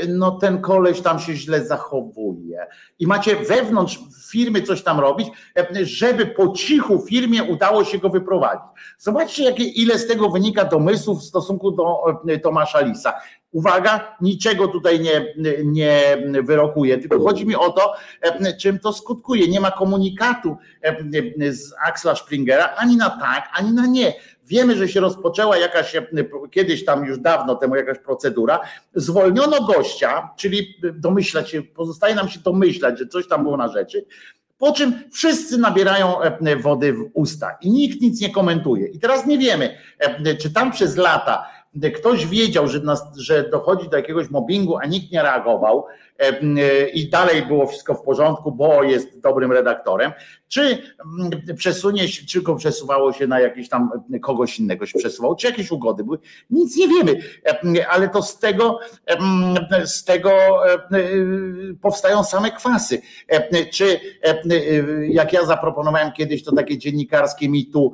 [0.08, 2.68] no ten koleś tam się źle zachowuje.
[3.00, 4.00] I macie wewnątrz
[4.32, 5.28] firmy coś tam robić,
[5.82, 8.66] żeby po cichu firmie udało się go wyprowadzić.
[8.98, 12.04] Zobaczcie, jakie, ile z tego wynika domysłów w stosunku do
[12.44, 13.14] Tomasza Lisa.
[13.52, 15.34] Uwaga, niczego tutaj nie,
[15.66, 17.94] nie wyrokuję, tylko chodzi mi o to,
[18.60, 19.48] czym to skutkuje.
[19.48, 20.58] Nie ma komunikatu
[21.50, 24.14] z Axla Springera ani na tak, ani na nie.
[24.50, 25.96] Wiemy, że się rozpoczęła jakaś,
[26.52, 28.60] kiedyś tam już dawno temu jakaś procedura.
[28.96, 34.06] Zwolniono gościa, czyli domyślać się, pozostaje nam się domyślać, że coś tam było na rzeczy.
[34.58, 36.16] Po czym wszyscy nabierają
[36.62, 38.88] wody w usta i nikt nic nie komentuje.
[38.88, 39.78] I teraz nie wiemy,
[40.42, 41.46] czy tam przez lata
[41.96, 45.86] ktoś wiedział, że, nas, że dochodzi do jakiegoś mobbingu, a nikt nie reagował
[46.94, 50.12] i dalej było wszystko w porządku, bo jest dobrym redaktorem,
[50.50, 50.84] czy
[51.58, 53.90] przesunie się, czy go przesuwało się na jakiś tam
[54.22, 56.18] kogoś innego się przesuwało, czy jakieś ugody były,
[56.50, 57.22] nic nie wiemy,
[57.90, 58.80] ale to z tego,
[59.86, 60.32] z tego
[61.82, 63.02] powstają same kwasy.
[63.72, 64.00] Czy
[65.10, 67.94] jak ja zaproponowałem kiedyś to takie dziennikarskie mitu,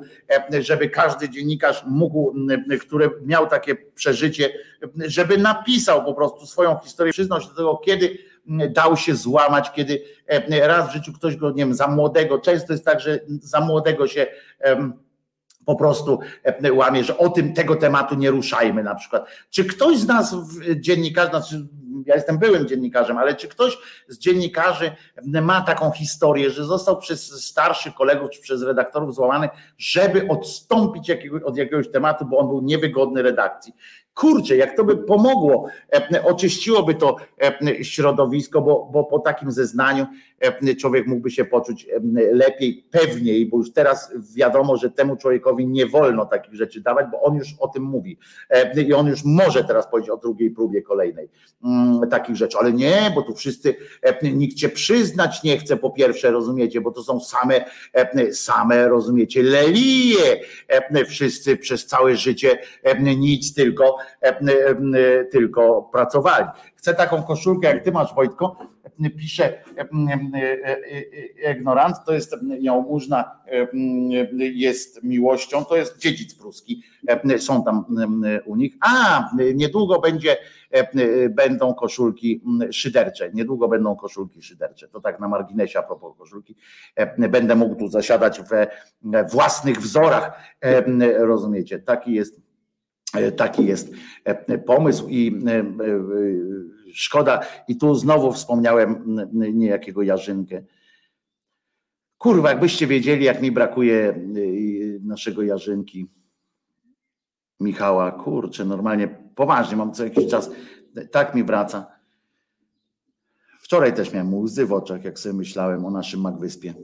[0.60, 2.34] żeby każdy dziennikarz mógł,
[2.80, 4.52] który miał takie przeżycie,
[5.06, 8.18] żeby napisał po prostu swoją historię, przyznał się do tego, kiedy
[8.70, 10.02] dał się złamać, kiedy
[10.62, 14.06] raz w życiu ktoś go, nie wiem, za młodego, często jest tak, że za młodego
[14.06, 14.26] się
[15.66, 16.18] po prostu
[16.72, 19.26] łamie, że o tym tego tematu nie ruszajmy na przykład.
[19.50, 20.34] Czy ktoś z nas
[20.76, 21.66] dziennikarzy, znaczy
[22.06, 24.90] ja jestem byłym dziennikarzem, ale czy ktoś z dziennikarzy
[25.24, 31.10] ma taką historię, że został przez starszych kolegów czy przez redaktorów złamany, żeby odstąpić
[31.44, 33.72] od jakiegoś tematu, bo on był niewygodny redakcji.
[34.16, 35.66] Kurczę, jak to by pomogło,
[36.24, 37.16] oczyściłoby to
[37.82, 40.06] środowisko, bo, bo po takim zeznaniu
[40.80, 41.86] człowiek mógłby się poczuć
[42.32, 47.22] lepiej, pewniej, bo już teraz wiadomo, że temu człowiekowi nie wolno takich rzeczy dawać, bo
[47.22, 48.18] on już o tym mówi
[48.86, 51.28] i on już może teraz powiedzieć o drugiej próbie kolejnej
[51.64, 53.74] mm, takich rzeczy, ale nie, bo tu wszyscy,
[54.22, 57.64] nikt cię przyznać nie chce po pierwsze, rozumiecie, bo to są same,
[58.32, 60.40] same, rozumiecie, lelie,
[61.08, 62.58] wszyscy przez całe życie
[63.16, 63.96] nic tylko,
[65.30, 66.46] tylko pracowali.
[66.86, 68.56] Chcę taką koszulkę, jak ty masz, Wojtko,
[69.18, 69.64] pisze
[71.52, 73.40] ignorant, to jest jałmużna,
[74.54, 76.82] jest miłością, to jest dziedzic pruski,
[77.38, 77.84] są tam
[78.44, 78.74] u nich.
[78.80, 80.36] A, niedługo będzie,
[81.30, 86.56] będą koszulki szydercze, niedługo będą koszulki szydercze, to tak na marginesie a propos koszulki,
[87.18, 88.66] będę mógł tu zasiadać we
[89.32, 90.40] własnych wzorach,
[91.18, 92.46] rozumiecie, taki jest
[93.36, 93.92] taki jest
[94.66, 95.40] pomysł i
[96.96, 97.40] szkoda.
[97.68, 100.62] I tu znowu wspomniałem niejakiego Jarzynkę.
[102.18, 106.06] Kurwa, jakbyście wiedzieli, jak mi brakuje y, naszego Jarzynki,
[107.60, 110.50] Michała, kurczę, normalnie, poważnie, mam co jakiś czas,
[111.10, 111.86] tak mi wraca.
[113.60, 116.74] Wczoraj też miałem łzy w oczach, jak sobie myślałem o naszym Magwyspie.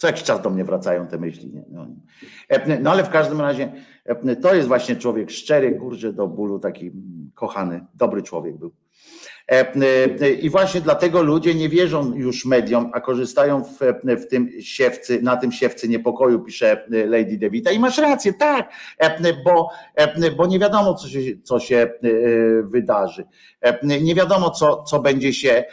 [0.00, 1.50] Co jakiś czas do mnie wracają te myśli.
[1.52, 1.64] Nie?
[1.70, 1.86] No,
[2.80, 3.72] no ale w każdym razie
[4.42, 8.72] to jest właśnie człowiek szczery, kurczę, do bólu, taki mm, kochany, dobry człowiek był.
[10.42, 15.36] I właśnie dlatego ludzie nie wierzą już mediom, a korzystają w, w tym siewcy, na
[15.36, 17.70] tym siewcy niepokoju, pisze Lady Devita.
[17.70, 18.72] I masz rację, tak,
[19.44, 19.68] bo,
[20.36, 21.92] bo nie wiadomo, co się, co się
[22.62, 23.24] wydarzy.
[23.82, 25.64] Nie wiadomo, co, co będzie się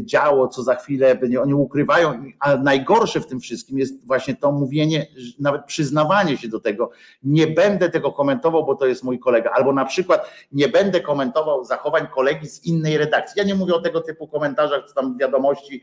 [0.00, 2.24] działo, co za chwilę oni ukrywają.
[2.40, 5.06] A najgorsze w tym wszystkim jest właśnie to mówienie,
[5.38, 6.90] nawet przyznawanie się do tego.
[7.22, 9.50] Nie będę tego komentował, bo to jest mój kolega.
[9.50, 13.34] Albo na przykład nie będę komentował zachowań kolegi z innej redakcji.
[13.36, 15.82] Ja nie mówię o tego typu komentarzach, czy tam wiadomości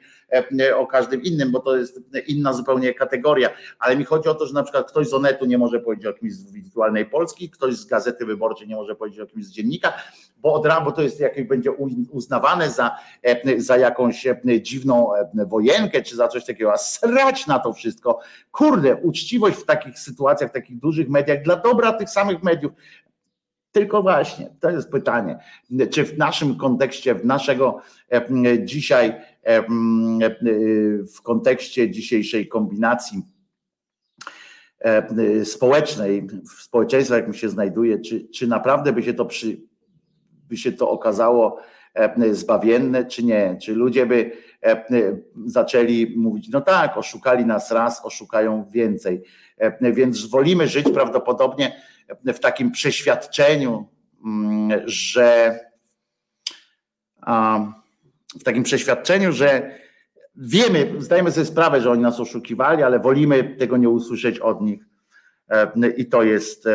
[0.76, 3.50] o każdym innym, bo to jest inna zupełnie kategoria.
[3.80, 6.14] Ale mi chodzi o to, że na przykład ktoś z Onetu nie może powiedzieć o
[6.14, 9.94] kimś z Wirtualnej Polski, ktoś z Gazety Wyborczej nie może powiedzieć o kimś z dziennika,
[10.38, 11.72] bo od razu to jest jakieś będzie
[12.12, 12.96] uznawane za,
[13.58, 14.28] za jakąś
[14.62, 18.20] dziwną wojenkę, czy za coś takiego, a srać na to wszystko.
[18.52, 22.72] Kurde, uczciwość w takich sytuacjach, w takich dużych mediach, dla dobra tych samych mediów,
[23.74, 25.40] tylko właśnie, to jest pytanie,
[25.92, 27.82] czy w naszym kontekście, w naszego
[28.60, 29.14] dzisiaj,
[31.16, 33.24] w kontekście dzisiejszej kombinacji
[35.44, 36.28] społecznej,
[36.58, 39.62] w społeczeństwie, jak mi się znajduje, czy, czy naprawdę by się to przy,
[40.50, 41.60] by się to okazało
[42.32, 43.58] zbawienne, czy nie?
[43.62, 44.32] Czy ludzie by
[45.46, 49.24] zaczęli mówić, no tak, oszukali nas raz, oszukają więcej.
[49.82, 51.82] Więc wolimy żyć prawdopodobnie
[52.26, 53.88] w takim przeświadczeniu,
[54.26, 55.60] mm, że
[58.40, 59.72] w takim przeświadczeniu, że
[60.36, 64.86] wiemy, zdajemy sobie sprawę, że oni nas oszukiwali, ale wolimy tego nie usłyszeć od nich.
[65.98, 66.66] I to jest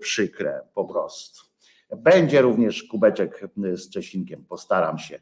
[0.00, 1.48] przykre po prostu.
[1.96, 3.40] Będzie również kubeczek
[3.74, 4.44] z Czesinkiem.
[4.44, 5.20] Postaram się,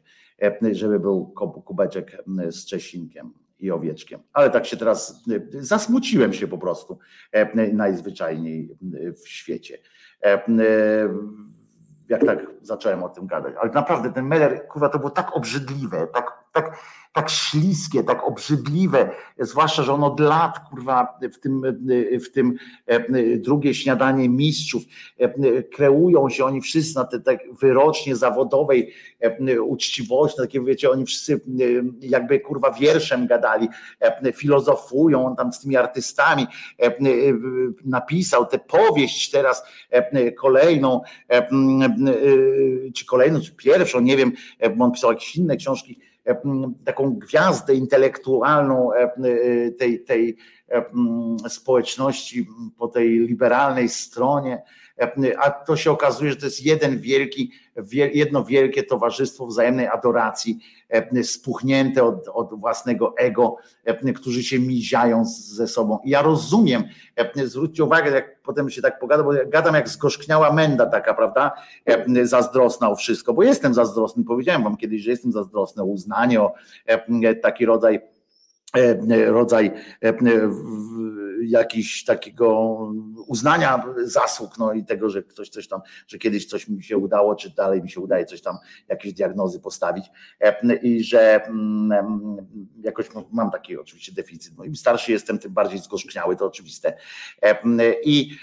[0.71, 1.25] żeby był
[1.65, 4.19] kubeczek z Czesinkiem i owieczkiem.
[4.33, 5.23] Ale tak się teraz
[5.59, 6.99] zasmuciłem się po prostu
[7.73, 8.77] najzwyczajniej
[9.23, 9.77] w świecie.
[12.09, 13.53] Jak tak zacząłem o tym gadać.
[13.61, 16.79] Ale naprawdę ten Meller, kurwa, to było tak obrzydliwe, tak, tak,
[17.17, 21.61] tak śliskie, tak obrzydliwe, zwłaszcza, że on od lat, kurwa, w tym,
[22.25, 22.57] w tym
[23.37, 24.83] drugie śniadanie mistrzów.
[25.75, 28.93] Kreują się oni wszyscy na tej tak wyrocznie zawodowej
[29.61, 31.41] uczciwości, takie wiecie, oni wszyscy
[32.01, 33.67] jakby kurwa wierszem gadali,
[34.33, 36.47] filozofują, on tam z tymi artystami
[37.85, 39.63] napisał tę powieść teraz
[40.37, 41.01] kolejną,
[42.95, 44.31] czy kolejną, czy pierwszą, nie wiem,
[44.75, 45.99] bo on pisał jakieś inne książki,
[46.85, 48.89] taką gwiazdę intelektualną
[49.79, 50.37] tej, tej
[51.47, 52.47] społeczności
[52.77, 54.63] po tej liberalnej stronie,
[55.37, 57.51] a to się okazuje, że to jest jeden wielki,
[58.13, 60.59] jedno wielkie towarzystwo wzajemnej adoracji,
[61.23, 63.55] spuchnięte od, od własnego ego,
[64.15, 65.99] którzy się miziają ze sobą.
[66.03, 66.83] I ja rozumiem,
[67.45, 71.51] zwróćcie uwagę, jak potem się tak pogada, bo ja gadam jak zgorzkniała menda taka, prawda,
[72.23, 76.53] zazdrosna o wszystko, bo jestem zazdrosny, powiedziałem wam kiedyś, że jestem zazdrosny o uznanie, o
[77.41, 78.01] taki rodzaj
[79.27, 79.71] rodzaj
[81.41, 82.77] jakiś takiego
[83.27, 87.35] uznania zasług, no i tego, że ktoś coś tam, że kiedyś coś mi się udało,
[87.35, 88.57] czy dalej mi się udaje coś tam,
[88.87, 90.05] jakieś diagnozy postawić
[90.81, 91.41] i że
[92.81, 94.57] jakoś mam taki oczywiście deficyt.
[94.57, 96.97] No im starszy jestem, tym bardziej zgorzkniały, to oczywiste.
[98.03, 98.37] I,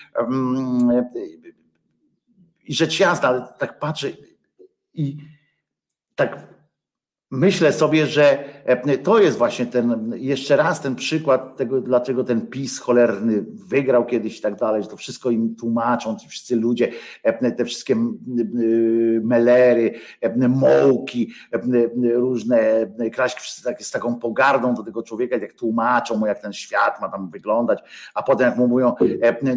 [2.65, 4.09] i rzecz jasna, ale tak patrzę
[4.95, 5.17] i
[6.15, 6.54] tak
[7.35, 12.47] myślę sobie, że e, to jest właśnie ten, jeszcze raz ten przykład tego, dlaczego ten
[12.47, 16.93] PiS cholerny wygrał kiedyś i tak dalej, że to wszystko im tłumaczą, ci wszyscy ludzie,
[17.23, 17.97] e, te wszystkie
[19.23, 21.33] melery, e, mołki,
[22.15, 26.53] różne kraśki, wszyscy tak, z taką pogardą do tego człowieka, jak tłumaczą mu, jak ten
[26.53, 27.81] świat ma tam wyglądać,
[28.15, 28.95] a potem jak mu mówią,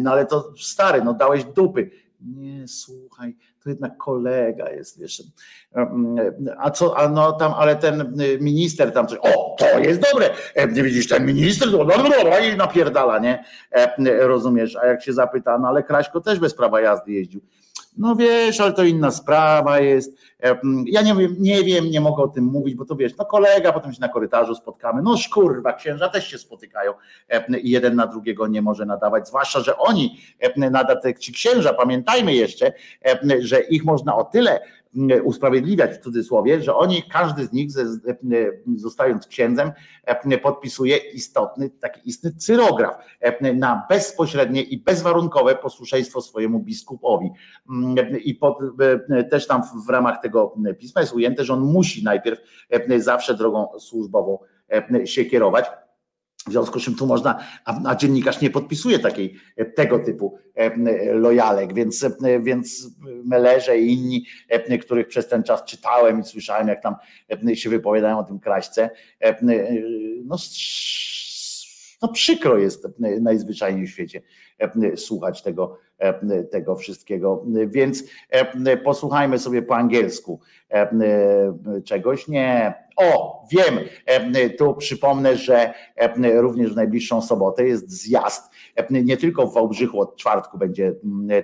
[0.00, 1.90] no ale to stary, no dałeś dupy.
[2.20, 3.36] Nie, słuchaj,
[3.68, 5.22] jednak kolega jest, wiesz.
[6.58, 10.30] A co, a no tam, ale ten minister tam coś, o, to jest dobre,
[10.72, 13.44] nie widzisz, ten minister, no, i napierdala, nie?
[14.20, 17.40] Rozumiesz, a jak się zapyta, no ale Kraśko też bez prawa jazdy jeździł.
[17.98, 20.18] No wiesz, ale to inna sprawa jest.
[20.86, 23.72] Ja nie wiem, nie wiem, nie mogę o tym mówić, bo to wiesz, no kolega,
[23.72, 25.02] potem się na korytarzu spotkamy.
[25.02, 26.92] No szkurwa, księża też się spotykają
[27.62, 30.20] i jeden na drugiego nie może nadawać, zwłaszcza, że oni
[30.56, 32.72] nada ci księża, pamiętajmy jeszcze,
[33.40, 34.60] że ich można o tyle
[35.24, 37.70] usprawiedliwiać w cudzysłowie, że oni, każdy z nich,
[38.76, 39.72] zostając księdzem,
[40.42, 42.96] podpisuje istotny, taki istny cyrograf
[43.54, 47.30] na bezpośrednie i bezwarunkowe posłuszeństwo swojemu biskupowi.
[48.24, 48.58] I pod,
[49.30, 52.38] też tam w ramach tego pisma jest ujęte, że on musi najpierw
[52.96, 54.38] zawsze drogą służbową
[55.04, 55.66] się kierować
[56.48, 59.34] W związku z czym tu można, a, a dziennikarz nie podpisuje takiej,
[59.74, 62.88] tego typu e, lojalek, więc, e, więc
[63.24, 66.94] Melerze i inni, e, których przez ten czas czytałem i słyszałem, jak tam
[67.54, 68.90] się wypowiadają o tym kraśce,
[70.24, 70.36] no,
[72.02, 72.86] no przykro jest
[73.20, 74.22] najzwyczajniej w świecie
[74.96, 75.78] słuchać tego,
[76.50, 77.44] tego wszystkiego.
[77.66, 78.04] Więc
[78.84, 80.40] posłuchajmy sobie po angielsku
[81.84, 82.28] czegoś.
[82.28, 83.78] Nie, o, wiem,
[84.58, 85.74] tu przypomnę, że
[86.34, 88.50] również w najbliższą sobotę jest zjazd.
[88.90, 90.94] Nie tylko w Wałbrzychu od czwartku będzie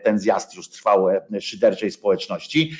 [0.03, 1.07] ten zjazd już trwał
[1.41, 2.73] szyderczej społeczności.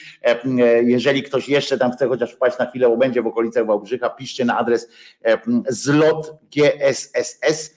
[0.83, 4.45] Jeżeli ktoś jeszcze tam chce chociaż wpaść na chwilę, bo będzie w okolicach Wałbrzycha, piszcie
[4.45, 4.89] na adres
[5.69, 7.77] zlot GSSS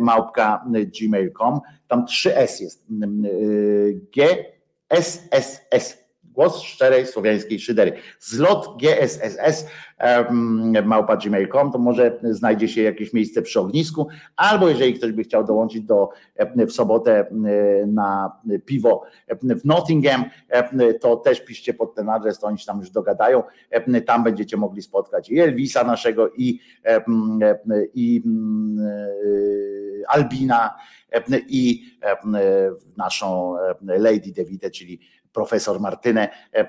[0.00, 0.64] małpka
[1.00, 1.60] gmail.com.
[1.88, 2.86] Tam 3S jest.
[4.16, 4.44] G
[4.88, 6.03] S S S
[6.34, 7.92] Głos szczerej słowiańskiej szydery.
[8.20, 9.66] Zlot GSSS
[10.84, 11.16] małpa
[11.72, 16.08] to może znajdzie się jakieś miejsce przy ognisku, albo jeżeli ktoś by chciał dołączyć do,
[16.68, 17.26] w sobotę
[17.86, 18.32] na
[18.66, 19.02] piwo
[19.40, 20.24] w Nottingham,
[21.00, 23.42] to też piszcie pod ten adres, to oni się tam już dogadają.
[24.06, 26.60] Tam będziecie mogli spotkać i Elvisa naszego, i,
[27.94, 28.22] i
[30.08, 30.74] Albina,
[31.48, 31.84] i
[32.96, 35.00] naszą Lady Devite, czyli
[35.34, 36.28] profesor Martynę.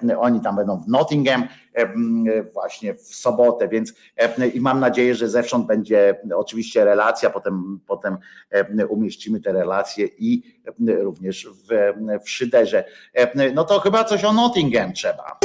[0.09, 1.87] E, oni tam będą w Nottingham e,
[2.53, 8.17] właśnie w sobotę, więc e, i mam nadzieję, że zewsząd będzie oczywiście relacja, potem, potem
[8.89, 10.43] umieścimy te relacje i
[10.87, 12.83] również w, w Szyderze.
[13.53, 15.39] No to chyba coś o Nottingham trzeba.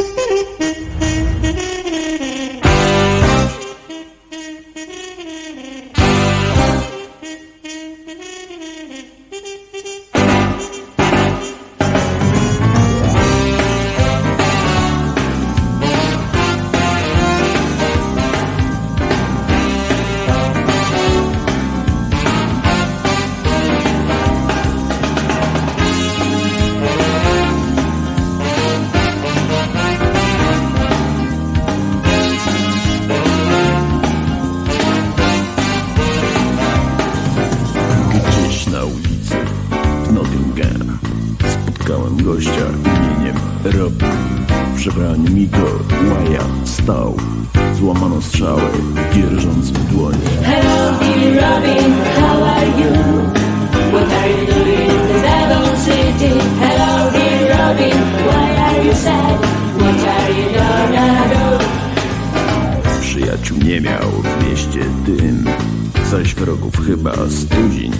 [66.10, 67.92] zaś wrogów chyba stuzin.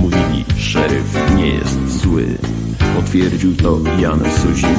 [0.00, 2.26] Mówili, szeryf nie jest zły.
[2.96, 4.74] Potwierdził to Jan Suzin.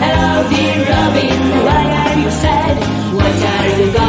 [0.00, 2.76] Hello, dear Robin, why are you sad?
[3.14, 4.07] What are you going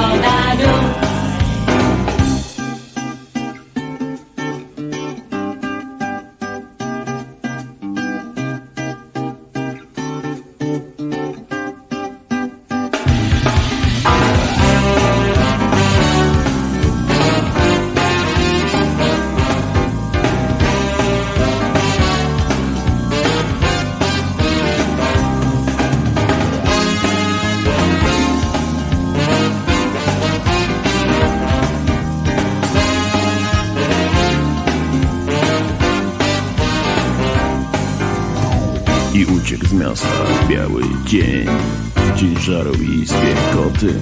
[41.09, 41.45] dzień
[41.95, 43.93] w ciężaru i izbie koty.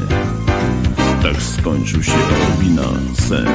[1.24, 2.12] Tak skończył się
[2.50, 2.84] Robina
[3.28, 3.48] sen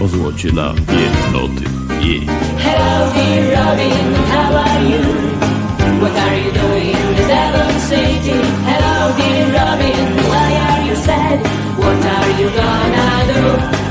[0.00, 1.64] o złocie dla jednoty.
[2.00, 2.26] Yeah.
[2.58, 5.02] Hello dear Robin, how are you?
[6.00, 8.38] What are you doing in this Devon City?
[8.66, 11.40] Hello dear Robin, why are you sad?
[11.78, 13.85] What are you gonna do?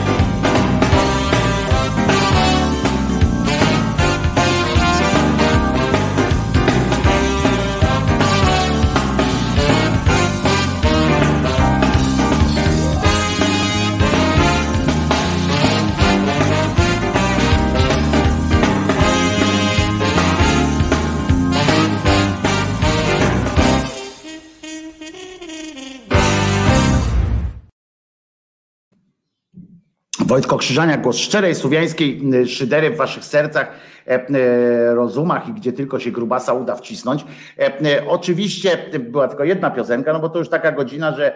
[30.65, 33.71] Wojtko Krzyżania, głos szczerej słowiańskiej szydery w waszych sercach,
[34.07, 37.25] e, e, rozumach i gdzie tylko się grubasa uda wcisnąć.
[37.59, 41.35] E, oczywiście była tylko jedna piosenka, no bo to już taka godzina, że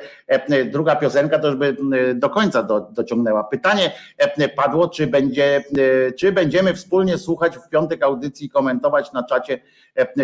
[0.72, 1.78] druga piosenka to już by
[2.16, 3.44] do końca do, dociągnęła.
[3.44, 3.92] Pytanie
[4.56, 5.64] padło, czy, będzie,
[6.18, 9.60] czy będziemy wspólnie słuchać w piątek audycji i komentować na czacie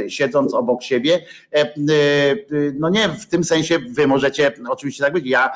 [0.08, 1.19] siedząc obok siebie.
[2.80, 5.26] No nie w tym sensie wy możecie oczywiście tak być.
[5.26, 5.52] Ja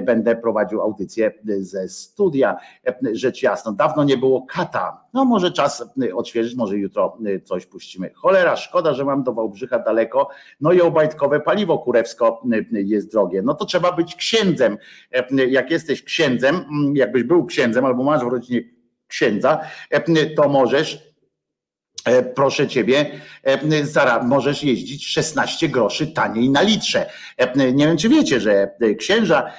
[0.00, 2.56] będę prowadził audycję ze studia.
[3.12, 5.04] Rzecz jasna, dawno nie było kata.
[5.12, 8.10] No może czas odświeżyć, może jutro coś puścimy.
[8.14, 10.28] Cholera, szkoda, że mam do Wałbrzycha daleko.
[10.60, 12.42] No i obajtkowe paliwo kurewsko
[12.72, 13.42] jest drogie.
[13.42, 14.78] No to trzeba być księdzem.
[15.48, 16.64] Jak jesteś księdzem,
[16.94, 18.62] jakbyś był księdzem albo masz w rodzinie
[19.08, 19.60] księdza,
[20.36, 21.13] to możesz E,
[22.34, 23.06] proszę ciebie,
[23.42, 27.10] e, możesz jeździć 16 groszy taniej na litrze.
[27.36, 29.52] E, nie wiem, czy wiecie, że księża,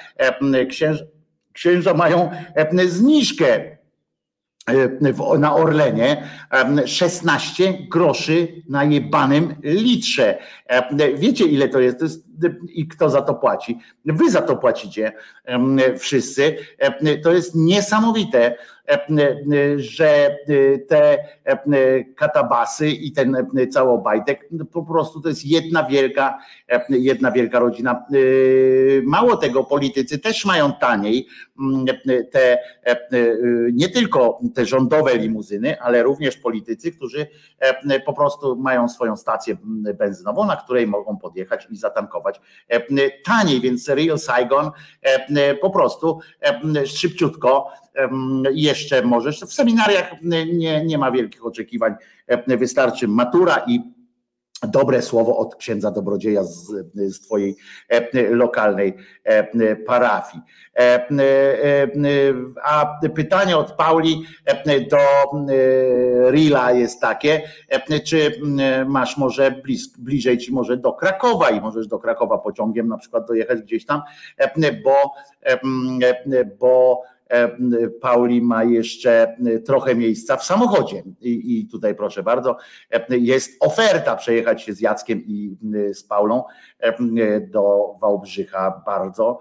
[0.68, 1.04] księża,
[1.52, 2.30] księża mają
[2.86, 3.76] zniżkę
[5.38, 6.28] na Orlenie
[6.86, 10.38] 16 groszy na jebanym litrze.
[11.16, 11.98] Wiecie ile to jest?
[11.98, 12.26] to jest?
[12.74, 13.78] I kto za to płaci?
[14.04, 15.12] Wy za to płacicie
[15.98, 16.56] wszyscy.
[17.22, 18.56] To jest niesamowite
[19.76, 20.36] że
[20.88, 21.18] te
[22.16, 23.36] katabasy i ten
[23.70, 26.38] cały obajtek po prostu to jest jedna wielka,
[26.88, 28.06] jedna wielka rodzina.
[29.04, 31.26] Mało tego, politycy też mają taniej
[32.32, 32.58] te
[33.72, 37.26] nie tylko te rządowe limuzyny, ale również politycy, którzy
[38.06, 39.56] po prostu mają swoją stację
[39.98, 42.40] benzynową, na której mogą podjechać i zatankować
[43.24, 44.70] taniej, więc Real Saigon
[45.60, 46.20] po prostu
[46.86, 47.70] szybciutko
[48.52, 49.40] jeszcze możesz.
[49.40, 51.94] W seminariach nie, nie ma wielkich oczekiwań,
[52.46, 53.95] wystarczy matura i
[54.62, 57.56] dobre słowo od księdza dobrodzieja z, z Twojej
[58.30, 58.96] lokalnej
[59.86, 60.42] parafii.
[62.62, 64.22] A pytanie od Pauli
[64.90, 64.98] do
[66.30, 67.42] Rila jest takie,
[68.04, 68.32] czy
[68.86, 73.26] masz może blis, bliżej ci może do Krakowa i możesz do Krakowa pociągiem na przykład
[73.26, 74.02] dojechać gdzieś tam,
[74.84, 75.14] bo,
[76.58, 77.15] bo E,
[78.00, 81.02] Pauli ma jeszcze trochę miejsca w samochodzie.
[81.20, 82.56] I, I, tutaj proszę bardzo,
[82.90, 85.56] e, jest oferta przejechać się z Jackiem i
[85.92, 86.44] z Paulą
[86.78, 88.82] e, do Wałbrzycha.
[88.86, 89.38] Bardzo,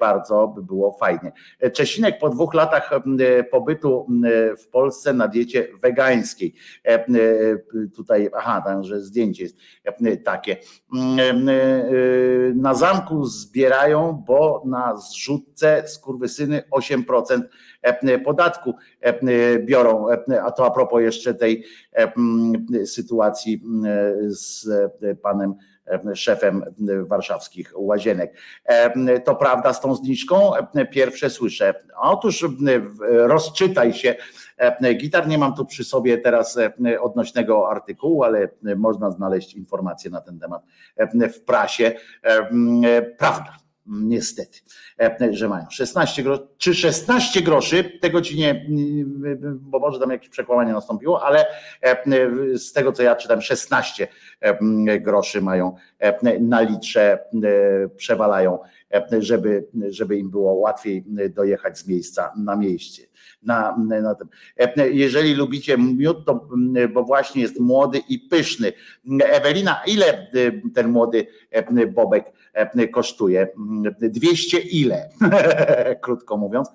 [0.00, 1.32] bardzo by było fajnie.
[1.72, 2.90] Czesinek po dwóch latach
[3.50, 4.06] pobytu
[4.58, 6.54] w Polsce na diecie wegańskiej.
[7.96, 9.56] Tutaj, aha, tam, że zdjęcie jest
[10.24, 10.56] takie.
[12.54, 17.40] Na zamku zbierają, bo na zrzutce skurwysyny 8%
[18.24, 18.74] podatku
[19.60, 20.06] biorą,
[20.44, 21.64] a to a propos jeszcze tej
[22.84, 23.62] sytuacji
[24.26, 24.68] z
[25.22, 25.54] panem
[26.14, 26.64] szefem
[27.06, 28.34] warszawskich łazienek.
[29.24, 30.52] To prawda z tą zniżką?
[30.90, 31.74] Pierwsze słyszę.
[31.96, 32.46] Otóż
[33.02, 34.14] rozczytaj się.
[34.96, 36.58] Gitar nie mam tu przy sobie teraz
[37.00, 40.62] odnośnego artykułu, ale można znaleźć informacje na ten temat
[41.34, 41.92] w prasie.
[43.18, 44.58] Prawda niestety,
[45.30, 48.66] że mają 16 groszy, czy 16 groszy, tego ci nie,
[49.60, 51.46] bo może tam jakieś przekłamanie nastąpiło, ale
[52.54, 54.08] z tego co ja czytam, 16
[55.00, 55.76] groszy mają
[56.40, 57.18] na litrze,
[57.96, 58.58] przewalają,
[59.18, 63.02] żeby, żeby im było łatwiej dojechać z miejsca na miejsce
[63.42, 64.28] na, na tym.
[64.92, 66.48] Jeżeli lubicie miód, to
[66.92, 68.72] bo właśnie jest młody i pyszny.
[69.22, 70.26] Ewelina, ile
[70.74, 71.26] ten młody
[71.94, 72.32] bobek
[72.92, 73.48] kosztuje?
[74.00, 75.08] 200 ile?
[76.02, 76.68] Krótko mówiąc,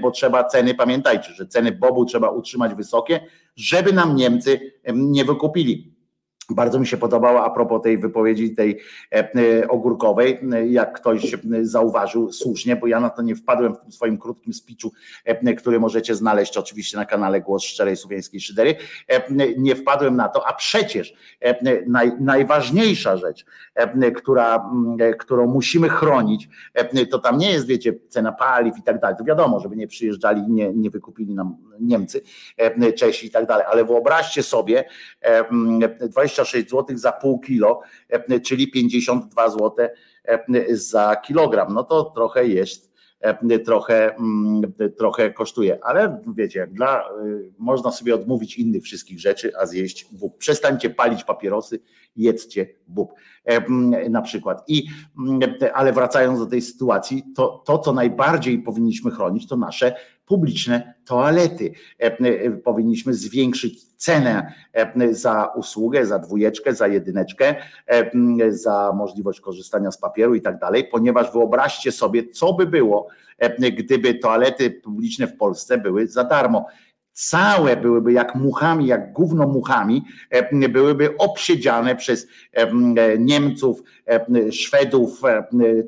[0.00, 3.20] bo trzeba ceny, pamiętajcie, że ceny bobu trzeba utrzymać wysokie,
[3.56, 5.91] żeby nam Niemcy nie wykupili.
[6.50, 8.80] Bardzo mi się podobało a propos tej wypowiedzi tej
[9.12, 13.92] e, e, ogórkowej, jak ktoś zauważył słusznie, bo ja na to nie wpadłem w tym
[13.92, 14.92] swoim krótkim speechu,
[15.24, 18.74] e, który możecie znaleźć oczywiście na kanale Głos Szczerej Słowiańskiej Szydery,
[19.58, 21.14] nie wpadłem na to, a przecież
[21.86, 23.44] naj, najważniejsza rzecz,
[24.16, 24.70] która,
[25.18, 26.48] którą musimy chronić,
[27.10, 30.42] to tam nie jest, wiecie, cena paliw i tak dalej, to wiadomo, żeby nie przyjeżdżali,
[30.48, 32.20] nie, nie wykupili nam Niemcy,
[32.96, 34.84] Czesi i tak dalej, ale wyobraźcie sobie
[36.00, 39.72] 20 26 zł za pół kilo, e, czyli 52 zł
[40.24, 41.74] e, za kilogram.
[41.74, 47.04] No to trochę jest e, trochę, mm, trochę kosztuje, ale wiecie, dla,
[47.58, 50.38] można sobie odmówić innych wszystkich rzeczy, a zjeść bób.
[50.38, 51.80] Przestańcie palić papierosy,
[52.16, 53.12] jedzcie bób
[54.10, 54.64] na przykład.
[54.68, 54.84] I,
[55.74, 59.94] ale wracając do tej sytuacji, to, to co najbardziej powinniśmy chronić, to nasze
[60.26, 61.72] publiczne toalety.
[62.64, 64.52] Powinniśmy zwiększyć cenę
[65.10, 67.54] za usługę, za dwójeczkę, za jedyneczkę,
[68.48, 73.08] za możliwość korzystania z papieru i tak dalej, ponieważ wyobraźcie sobie, co by było,
[73.78, 76.66] gdyby toalety publiczne w Polsce były za darmo
[77.12, 80.02] całe byłyby jak muchami, jak gówno muchami,
[80.68, 82.26] byłyby obsiedziane przez
[83.18, 83.82] Niemców,
[84.50, 85.22] Szwedów,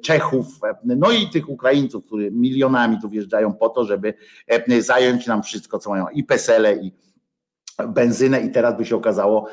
[0.03, 0.47] Czechów,
[0.85, 4.15] no i tych Ukraińców, którzy milionami tu wjeżdżają po to, żeby
[4.79, 6.93] zająć nam wszystko, co mają i pesele, i
[7.89, 9.47] benzynę i teraz by się okazało,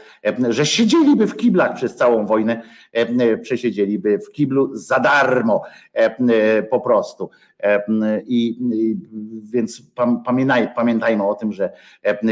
[0.50, 2.62] że siedzieliby w kiblach przez całą wojnę,
[3.42, 5.64] przesiedzieliby w kiblu za darmo
[6.70, 7.30] po prostu.
[8.26, 8.58] I,
[9.44, 9.84] więc
[10.26, 11.74] pamiętaj, pamiętajmy o tym, że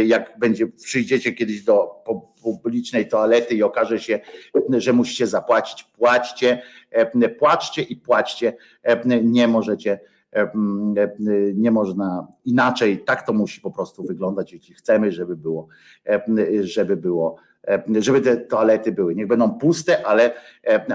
[0.05, 2.03] jak będzie przyjdziecie kiedyś do
[2.63, 4.19] publicznej toalety i okaże się,
[4.69, 6.61] że musicie zapłacić, płaćcie,
[7.39, 8.53] płaczcie i płaćcie,
[9.23, 9.99] nie możecie
[11.55, 15.67] nie można inaczej, tak to musi po prostu wyglądać, jeśli chcemy, żeby było,
[16.61, 17.35] żeby było,
[17.99, 19.15] żeby te toalety były.
[19.15, 20.33] Niech będą puste, ale,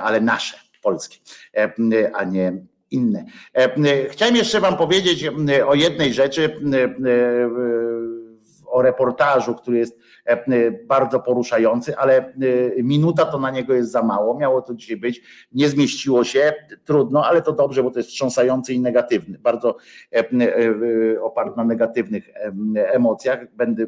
[0.02, 1.16] ale nasze, polskie,
[2.14, 2.52] a nie
[2.94, 3.24] inne.
[4.08, 5.30] Chciałem jeszcze Wam powiedzieć
[5.66, 6.60] o jednej rzeczy,
[8.66, 9.98] o reportażu, który jest
[10.88, 12.34] bardzo poruszający, ale
[12.82, 14.38] minuta to na niego jest za mało.
[14.38, 16.52] Miało to dzisiaj być, nie zmieściło się,
[16.84, 19.38] trudno, ale to dobrze, bo to jest wstrząsający i negatywny.
[19.38, 19.76] Bardzo
[21.22, 22.28] oparty na negatywnych
[22.74, 23.54] emocjach.
[23.56, 23.86] Będę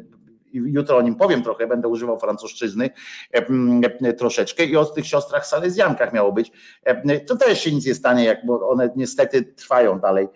[0.53, 2.89] jutro o nim powiem trochę, będę używał francuszczyzny
[4.17, 6.51] troszeczkę i o tych siostrach salezjankach miało być.
[7.27, 10.27] To też się nic nie stanie, jak, bo one niestety trwają dalej,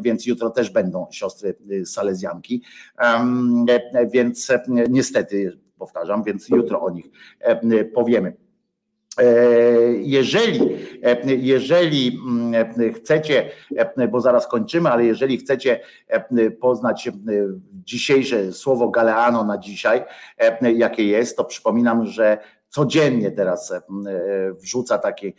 [0.00, 1.54] więc jutro też będą siostry
[1.84, 2.62] salezjanki,
[4.12, 4.48] więc
[4.88, 7.06] niestety powtarzam, więc jutro o nich
[7.94, 8.36] powiemy.
[10.00, 10.60] Jeżeli,
[11.26, 12.18] jeżeli
[12.96, 13.50] chcecie,
[14.10, 15.80] bo zaraz kończymy, ale jeżeli chcecie
[16.60, 17.08] poznać
[17.72, 20.04] dzisiejsze słowo Galeano na dzisiaj,
[20.74, 23.72] jakie jest, to przypominam, że codziennie teraz
[24.60, 25.32] wrzuca takie,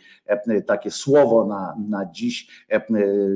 [0.66, 2.66] takie słowo na, na dziś,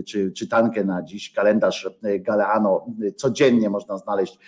[0.07, 2.86] czy czytankę na dziś, kalendarz Galeano.
[3.16, 4.39] Codziennie można znaleźć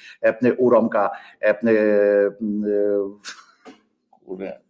[0.58, 1.10] u Romka.
[4.26, 4.67] Kurde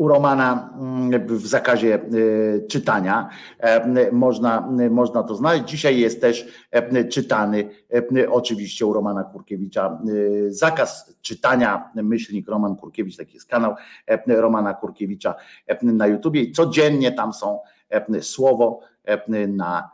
[0.00, 3.28] u Romana mm, w zakazie y, czytania.
[3.58, 5.64] E, można, można to znaleźć.
[5.64, 7.70] Dzisiaj jest też e, czytany
[8.16, 10.00] e, oczywiście u Romana Kurkiewicza
[10.48, 13.74] zakaz czytania, myślnik Roman Kurkiewicz, taki jest kanał
[14.26, 15.34] Romana Kurkiewicza
[15.82, 17.58] na YouTubie i codziennie tam są
[18.20, 18.80] słowo
[19.48, 19.90] na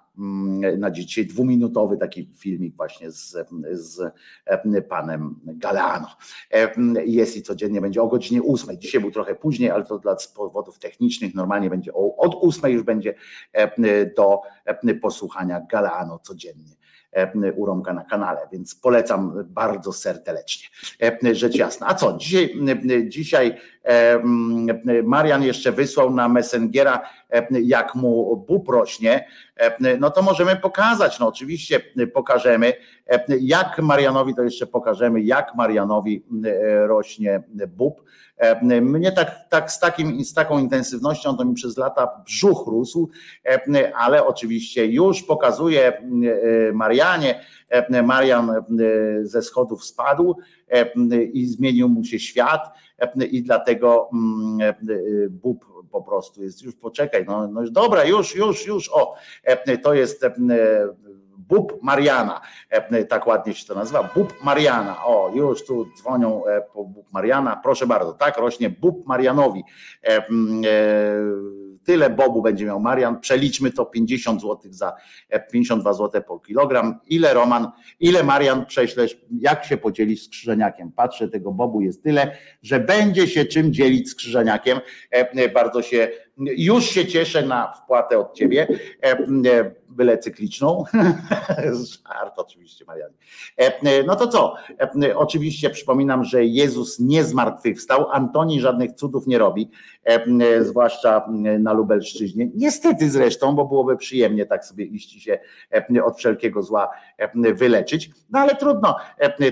[0.78, 3.36] na dzisiaj dwuminutowy taki filmik właśnie z,
[3.72, 4.14] z
[4.88, 6.08] panem Galeano.
[7.04, 8.78] Jest i codziennie będzie o godzinie ósmej.
[8.78, 13.14] Dzisiaj był trochę później, ale to dla powodów technicznych normalnie będzie od ósmej już będzie
[14.16, 14.40] do
[15.02, 16.76] posłuchania Galeano codziennie
[17.56, 20.68] u Romka na kanale, więc polecam bardzo serdecznie.
[21.32, 21.86] Rzecz jasna.
[21.86, 22.54] A co, dzisiaj,
[23.08, 23.56] dzisiaj
[25.04, 27.02] Marian jeszcze wysłał na Messengera,
[27.50, 29.28] jak mu bób rośnie,
[30.00, 31.80] no to możemy pokazać, no oczywiście
[32.14, 32.72] pokażemy,
[33.40, 36.24] jak Marianowi, to jeszcze pokażemy, jak Marianowi
[36.86, 38.02] rośnie bób.
[38.82, 43.10] Mnie tak, tak z, takim, z taką intensywnością to mi przez lata brzuch rósł,
[43.94, 46.02] ale oczywiście już pokazuje
[46.74, 47.40] Marianie,
[48.04, 48.52] Marian
[49.22, 50.36] ze schodów spadł
[51.32, 52.70] i zmienił mu się świat
[53.30, 54.10] i dlatego
[55.30, 55.64] Bób
[55.96, 59.14] po prostu jest, już poczekaj, no, no dobra, już, już, już, o,
[59.82, 60.26] to jest
[61.38, 62.40] Bób Mariana,
[63.08, 66.42] tak ładnie się to nazywa, Bób Mariana, o już tu dzwonią
[66.74, 69.64] po Bób Mariana, proszę bardzo, tak rośnie Bób Marianowi,
[71.86, 74.92] tyle bobu będzie miał Marian, przeliczmy to 50 zł za
[75.52, 81.28] 52 zł po kilogram, ile Roman, ile Marian prześlesz, jak się podzielić z krzyżeniakiem, patrzę,
[81.28, 84.80] tego bobu jest tyle, że będzie się czym dzielić z krzyżeniakiem,
[85.54, 86.08] bardzo się,
[86.38, 88.66] już się cieszę na wpłatę od ciebie,
[89.88, 90.84] byle cykliczną.
[92.08, 93.14] Żart oczywiście, Marianie.
[94.06, 94.54] No to co?
[95.14, 98.10] Oczywiście przypominam, że Jezus nie zmartwychwstał.
[98.10, 99.70] Antoni żadnych cudów nie robi,
[100.60, 102.48] zwłaszcza na Lubelszczyźnie.
[102.54, 105.38] Niestety zresztą, bo byłoby przyjemnie tak sobie iść się
[106.04, 106.90] od wszelkiego zła
[107.34, 108.10] wyleczyć.
[108.30, 108.96] No ale trudno,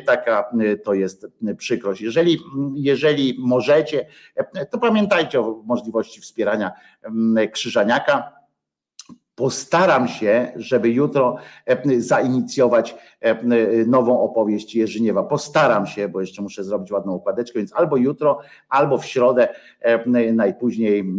[0.07, 0.51] taka
[0.85, 2.01] to jest przykrość.
[2.01, 2.39] Jeżeli,
[2.75, 4.07] jeżeli możecie,
[4.71, 6.74] to pamiętajcie o możliwości wspierania
[7.53, 8.33] Krzyżaniaka
[9.37, 13.37] Postaram się, żeby jutro e, zainicjować e,
[13.87, 15.23] nową opowieść Jerzyniewa.
[15.23, 19.49] Postaram się, bo jeszcze muszę zrobić ładną układeczkę, więc albo jutro, albo w środę
[19.81, 21.13] e, najpóźniej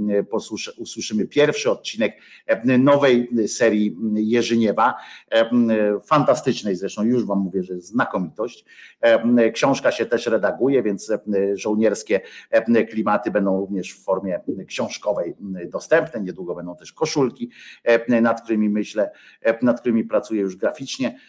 [0.78, 2.18] usłyszymy pierwszy odcinek
[2.80, 4.96] nowej serii Jerzyniewa.
[6.06, 8.66] Fantastycznej zresztą, już Wam mówię, że znakomitość.
[9.54, 11.12] Książka się też redaguje, więc
[11.54, 12.22] żołnierskie
[12.90, 15.36] klimaty będą również w formie książkowej
[15.66, 16.22] dostępne.
[16.22, 17.50] Niedługo będą też koszulki
[18.08, 19.12] nad którymi myślę,
[19.62, 21.20] nad którymi pracuję już graficznie,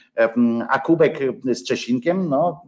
[0.68, 2.62] a kubek z Czesinkiem, no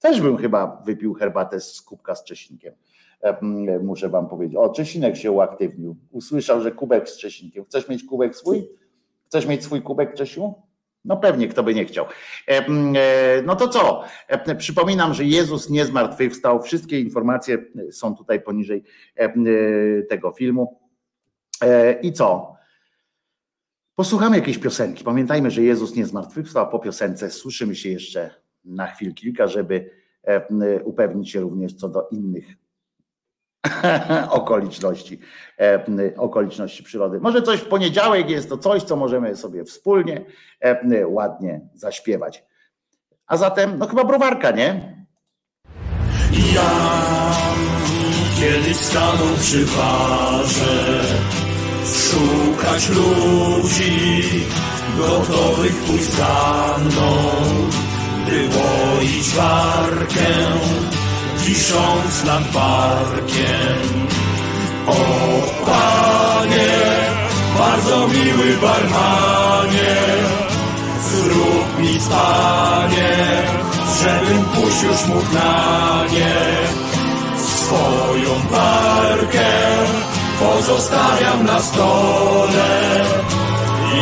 [0.00, 2.74] też bym chyba wypił herbatę z kubka z Czesinkiem.
[3.82, 4.56] Muszę wam powiedzieć.
[4.56, 5.96] O, Czesinek się uaktywnił.
[6.10, 7.64] Usłyszał, że kubek z Czesinkiem.
[7.64, 8.68] Chcesz mieć kubek swój?
[9.26, 10.54] Chcesz mieć swój kubek, Czesiu?
[11.04, 12.06] No pewnie, kto by nie chciał.
[12.48, 14.04] E, no to co?
[14.58, 16.62] Przypominam, że Jezus nie zmartwychwstał.
[16.62, 17.58] Wszystkie informacje
[17.90, 18.84] są tutaj poniżej
[20.08, 20.80] tego filmu.
[21.62, 22.54] E, I co?
[23.94, 25.04] Posłuchamy jakiejś piosenki.
[25.04, 26.68] Pamiętajmy, że Jezus nie zmartwychwstał.
[26.70, 28.30] Po piosence słyszymy się jeszcze
[28.64, 29.90] na chwil kilka, żeby
[30.22, 32.44] e, upewnić się również co do innych
[34.30, 35.20] okoliczności,
[35.60, 35.84] e,
[36.16, 37.20] okoliczności przyrody.
[37.20, 40.24] Może coś w poniedziałek jest to coś, co możemy sobie wspólnie
[40.60, 42.44] e, ładnie zaśpiewać.
[43.26, 44.96] A zatem, no chyba browarka, nie?
[46.54, 46.70] Ja
[48.40, 51.02] kiedyś stanął przy barze
[51.86, 54.22] szukać ludzi
[54.98, 57.16] gotowych pójść za mną,
[58.26, 60.28] by łoić warkę,
[61.38, 64.06] wisząc nad barkiem.
[64.86, 64.94] O
[65.66, 66.70] Panie,
[67.58, 69.96] bardzo miły barmanie,
[71.10, 73.16] zrób mi Panie,
[74.02, 76.82] żebym pójść już mógł na nie
[77.36, 79.42] swoją barkę
[80.42, 82.70] pozostawiam na stole.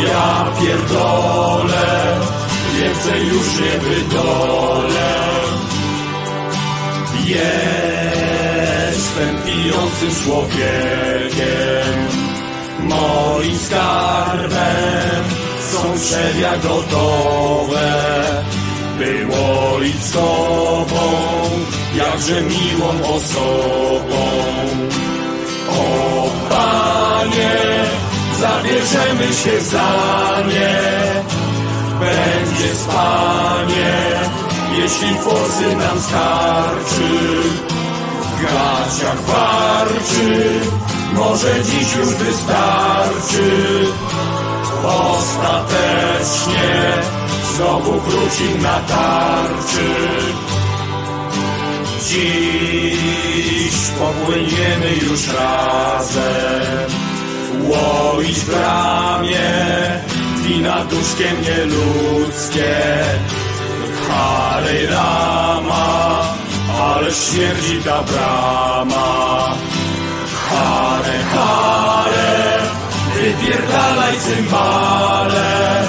[0.05, 1.87] Ja pierdolę,
[2.75, 5.11] więcej już nie wydolę.
[7.25, 11.95] Jestem pijącym człowiekiem,
[12.79, 15.23] moim skarbem
[15.71, 17.87] są trzewia gotowe.
[18.97, 19.61] Było
[20.13, 21.05] tobą,
[21.95, 24.21] jakże miłą osobą.
[27.31, 27.85] Panie,
[28.39, 29.91] zabierzemy się za
[30.47, 30.81] nie.
[31.99, 33.91] Będzie spanie,
[34.77, 37.09] jeśli forsy nam starczy.
[38.21, 40.59] W gaciach warczy,
[41.13, 43.85] może dziś już wystarczy.
[44.83, 46.71] Ostatecznie
[47.55, 49.95] znowu wróci na tarczy.
[52.07, 57.10] Dziś popłyniemy już razem
[57.69, 59.51] Łoić w ramię
[60.43, 62.75] Wina duszkiem nieludzkie.
[64.07, 66.21] Harej rama
[66.81, 69.55] Ale śmierdzi ta brama.
[70.49, 72.59] Hare, hare
[73.15, 75.83] Wypierdalaj cymbale.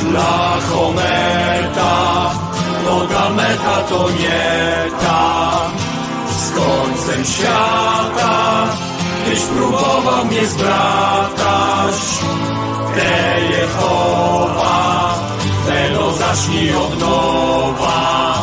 [0.00, 2.30] Dla Hometa
[2.84, 5.60] Droga meta to nie ta.
[6.40, 8.89] Z końcem świata
[9.30, 11.94] Tyś próbował mnie zbratać
[12.94, 15.14] Te Jehowa
[15.66, 18.39] Tego zacznij od nowa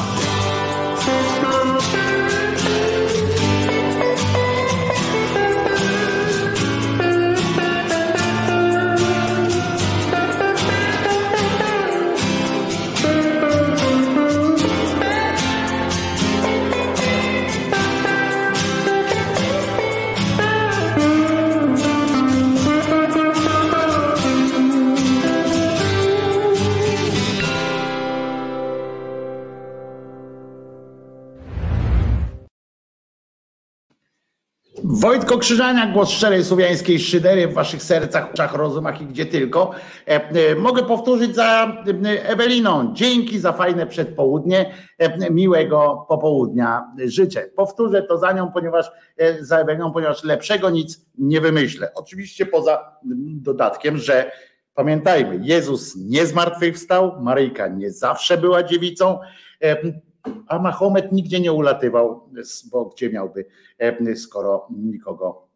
[34.99, 39.71] Wojtko Krzyżania, głos szczerej słowiańskiej szydery w waszych sercach, uszach, rozumach i gdzie tylko.
[40.07, 42.93] E, e, mogę powtórzyć za e, Eweliną.
[42.93, 44.73] Dzięki za fajne przedpołudnie,
[45.31, 47.49] miłego popołudnia życzę.
[47.55, 48.91] Powtórzę to za nią, ponieważ
[49.39, 51.91] za Eweliną, ponieważ lepszego nic nie wymyślę.
[51.95, 52.97] Oczywiście poza
[53.41, 54.31] dodatkiem, że
[54.73, 59.19] pamiętajmy, Jezus nie zmartwychwstał, Maryjka nie zawsze była dziewicą
[60.47, 62.29] a Mahomet nigdzie nie ulatywał,
[62.71, 63.45] bo gdzie miałby,
[63.79, 65.47] e, skoro nikogo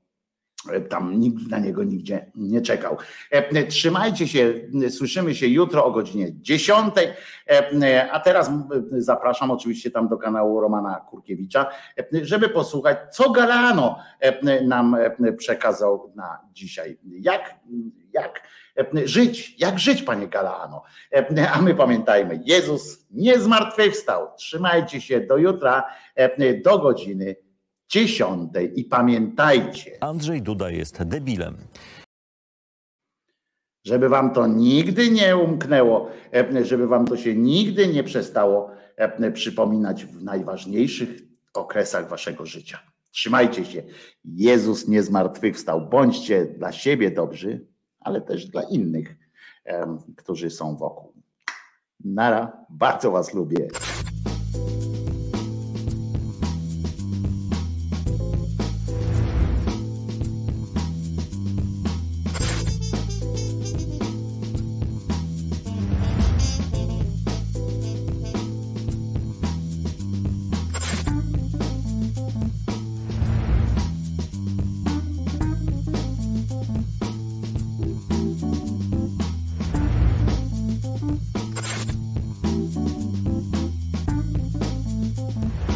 [0.90, 2.98] tam nikt na niego nigdzie nie czekał.
[3.32, 4.54] E, Trzymajcie się,
[4.90, 6.94] słyszymy się jutro o godzinie 10.
[7.48, 8.52] E, A teraz
[8.92, 11.66] zapraszam oczywiście tam do kanału Romana Kurkiewicza,
[11.98, 16.98] e, żeby posłuchać, co Galano e, nam e, przekazał na dzisiaj.
[17.20, 17.56] Jak,
[18.14, 18.42] jak e,
[19.06, 20.84] żyć, jak żyć, panie Galano.
[21.14, 24.28] E, A my pamiętajmy, Jezus nie zmartwychwstał.
[24.38, 25.84] Trzymajcie się do jutra,
[26.64, 27.36] do godziny
[27.90, 29.92] dziesiątej i pamiętajcie.
[30.04, 31.58] Andrzej Duda jest debilem.
[33.86, 36.10] Żeby wam to nigdy nie umknęło,
[36.62, 38.72] żeby wam to się nigdy nie przestało
[39.34, 41.10] przypominać w najważniejszych
[41.54, 42.80] okresach waszego życia.
[43.12, 43.84] Trzymajcie się.
[44.26, 45.90] Jezus nie zmartwychwstał.
[45.90, 47.68] Bądźcie dla siebie dobrzy,
[48.02, 49.16] ale też dla innych,
[50.18, 51.14] którzy są wokół.
[52.00, 53.68] Nara, bardzo Was lubię.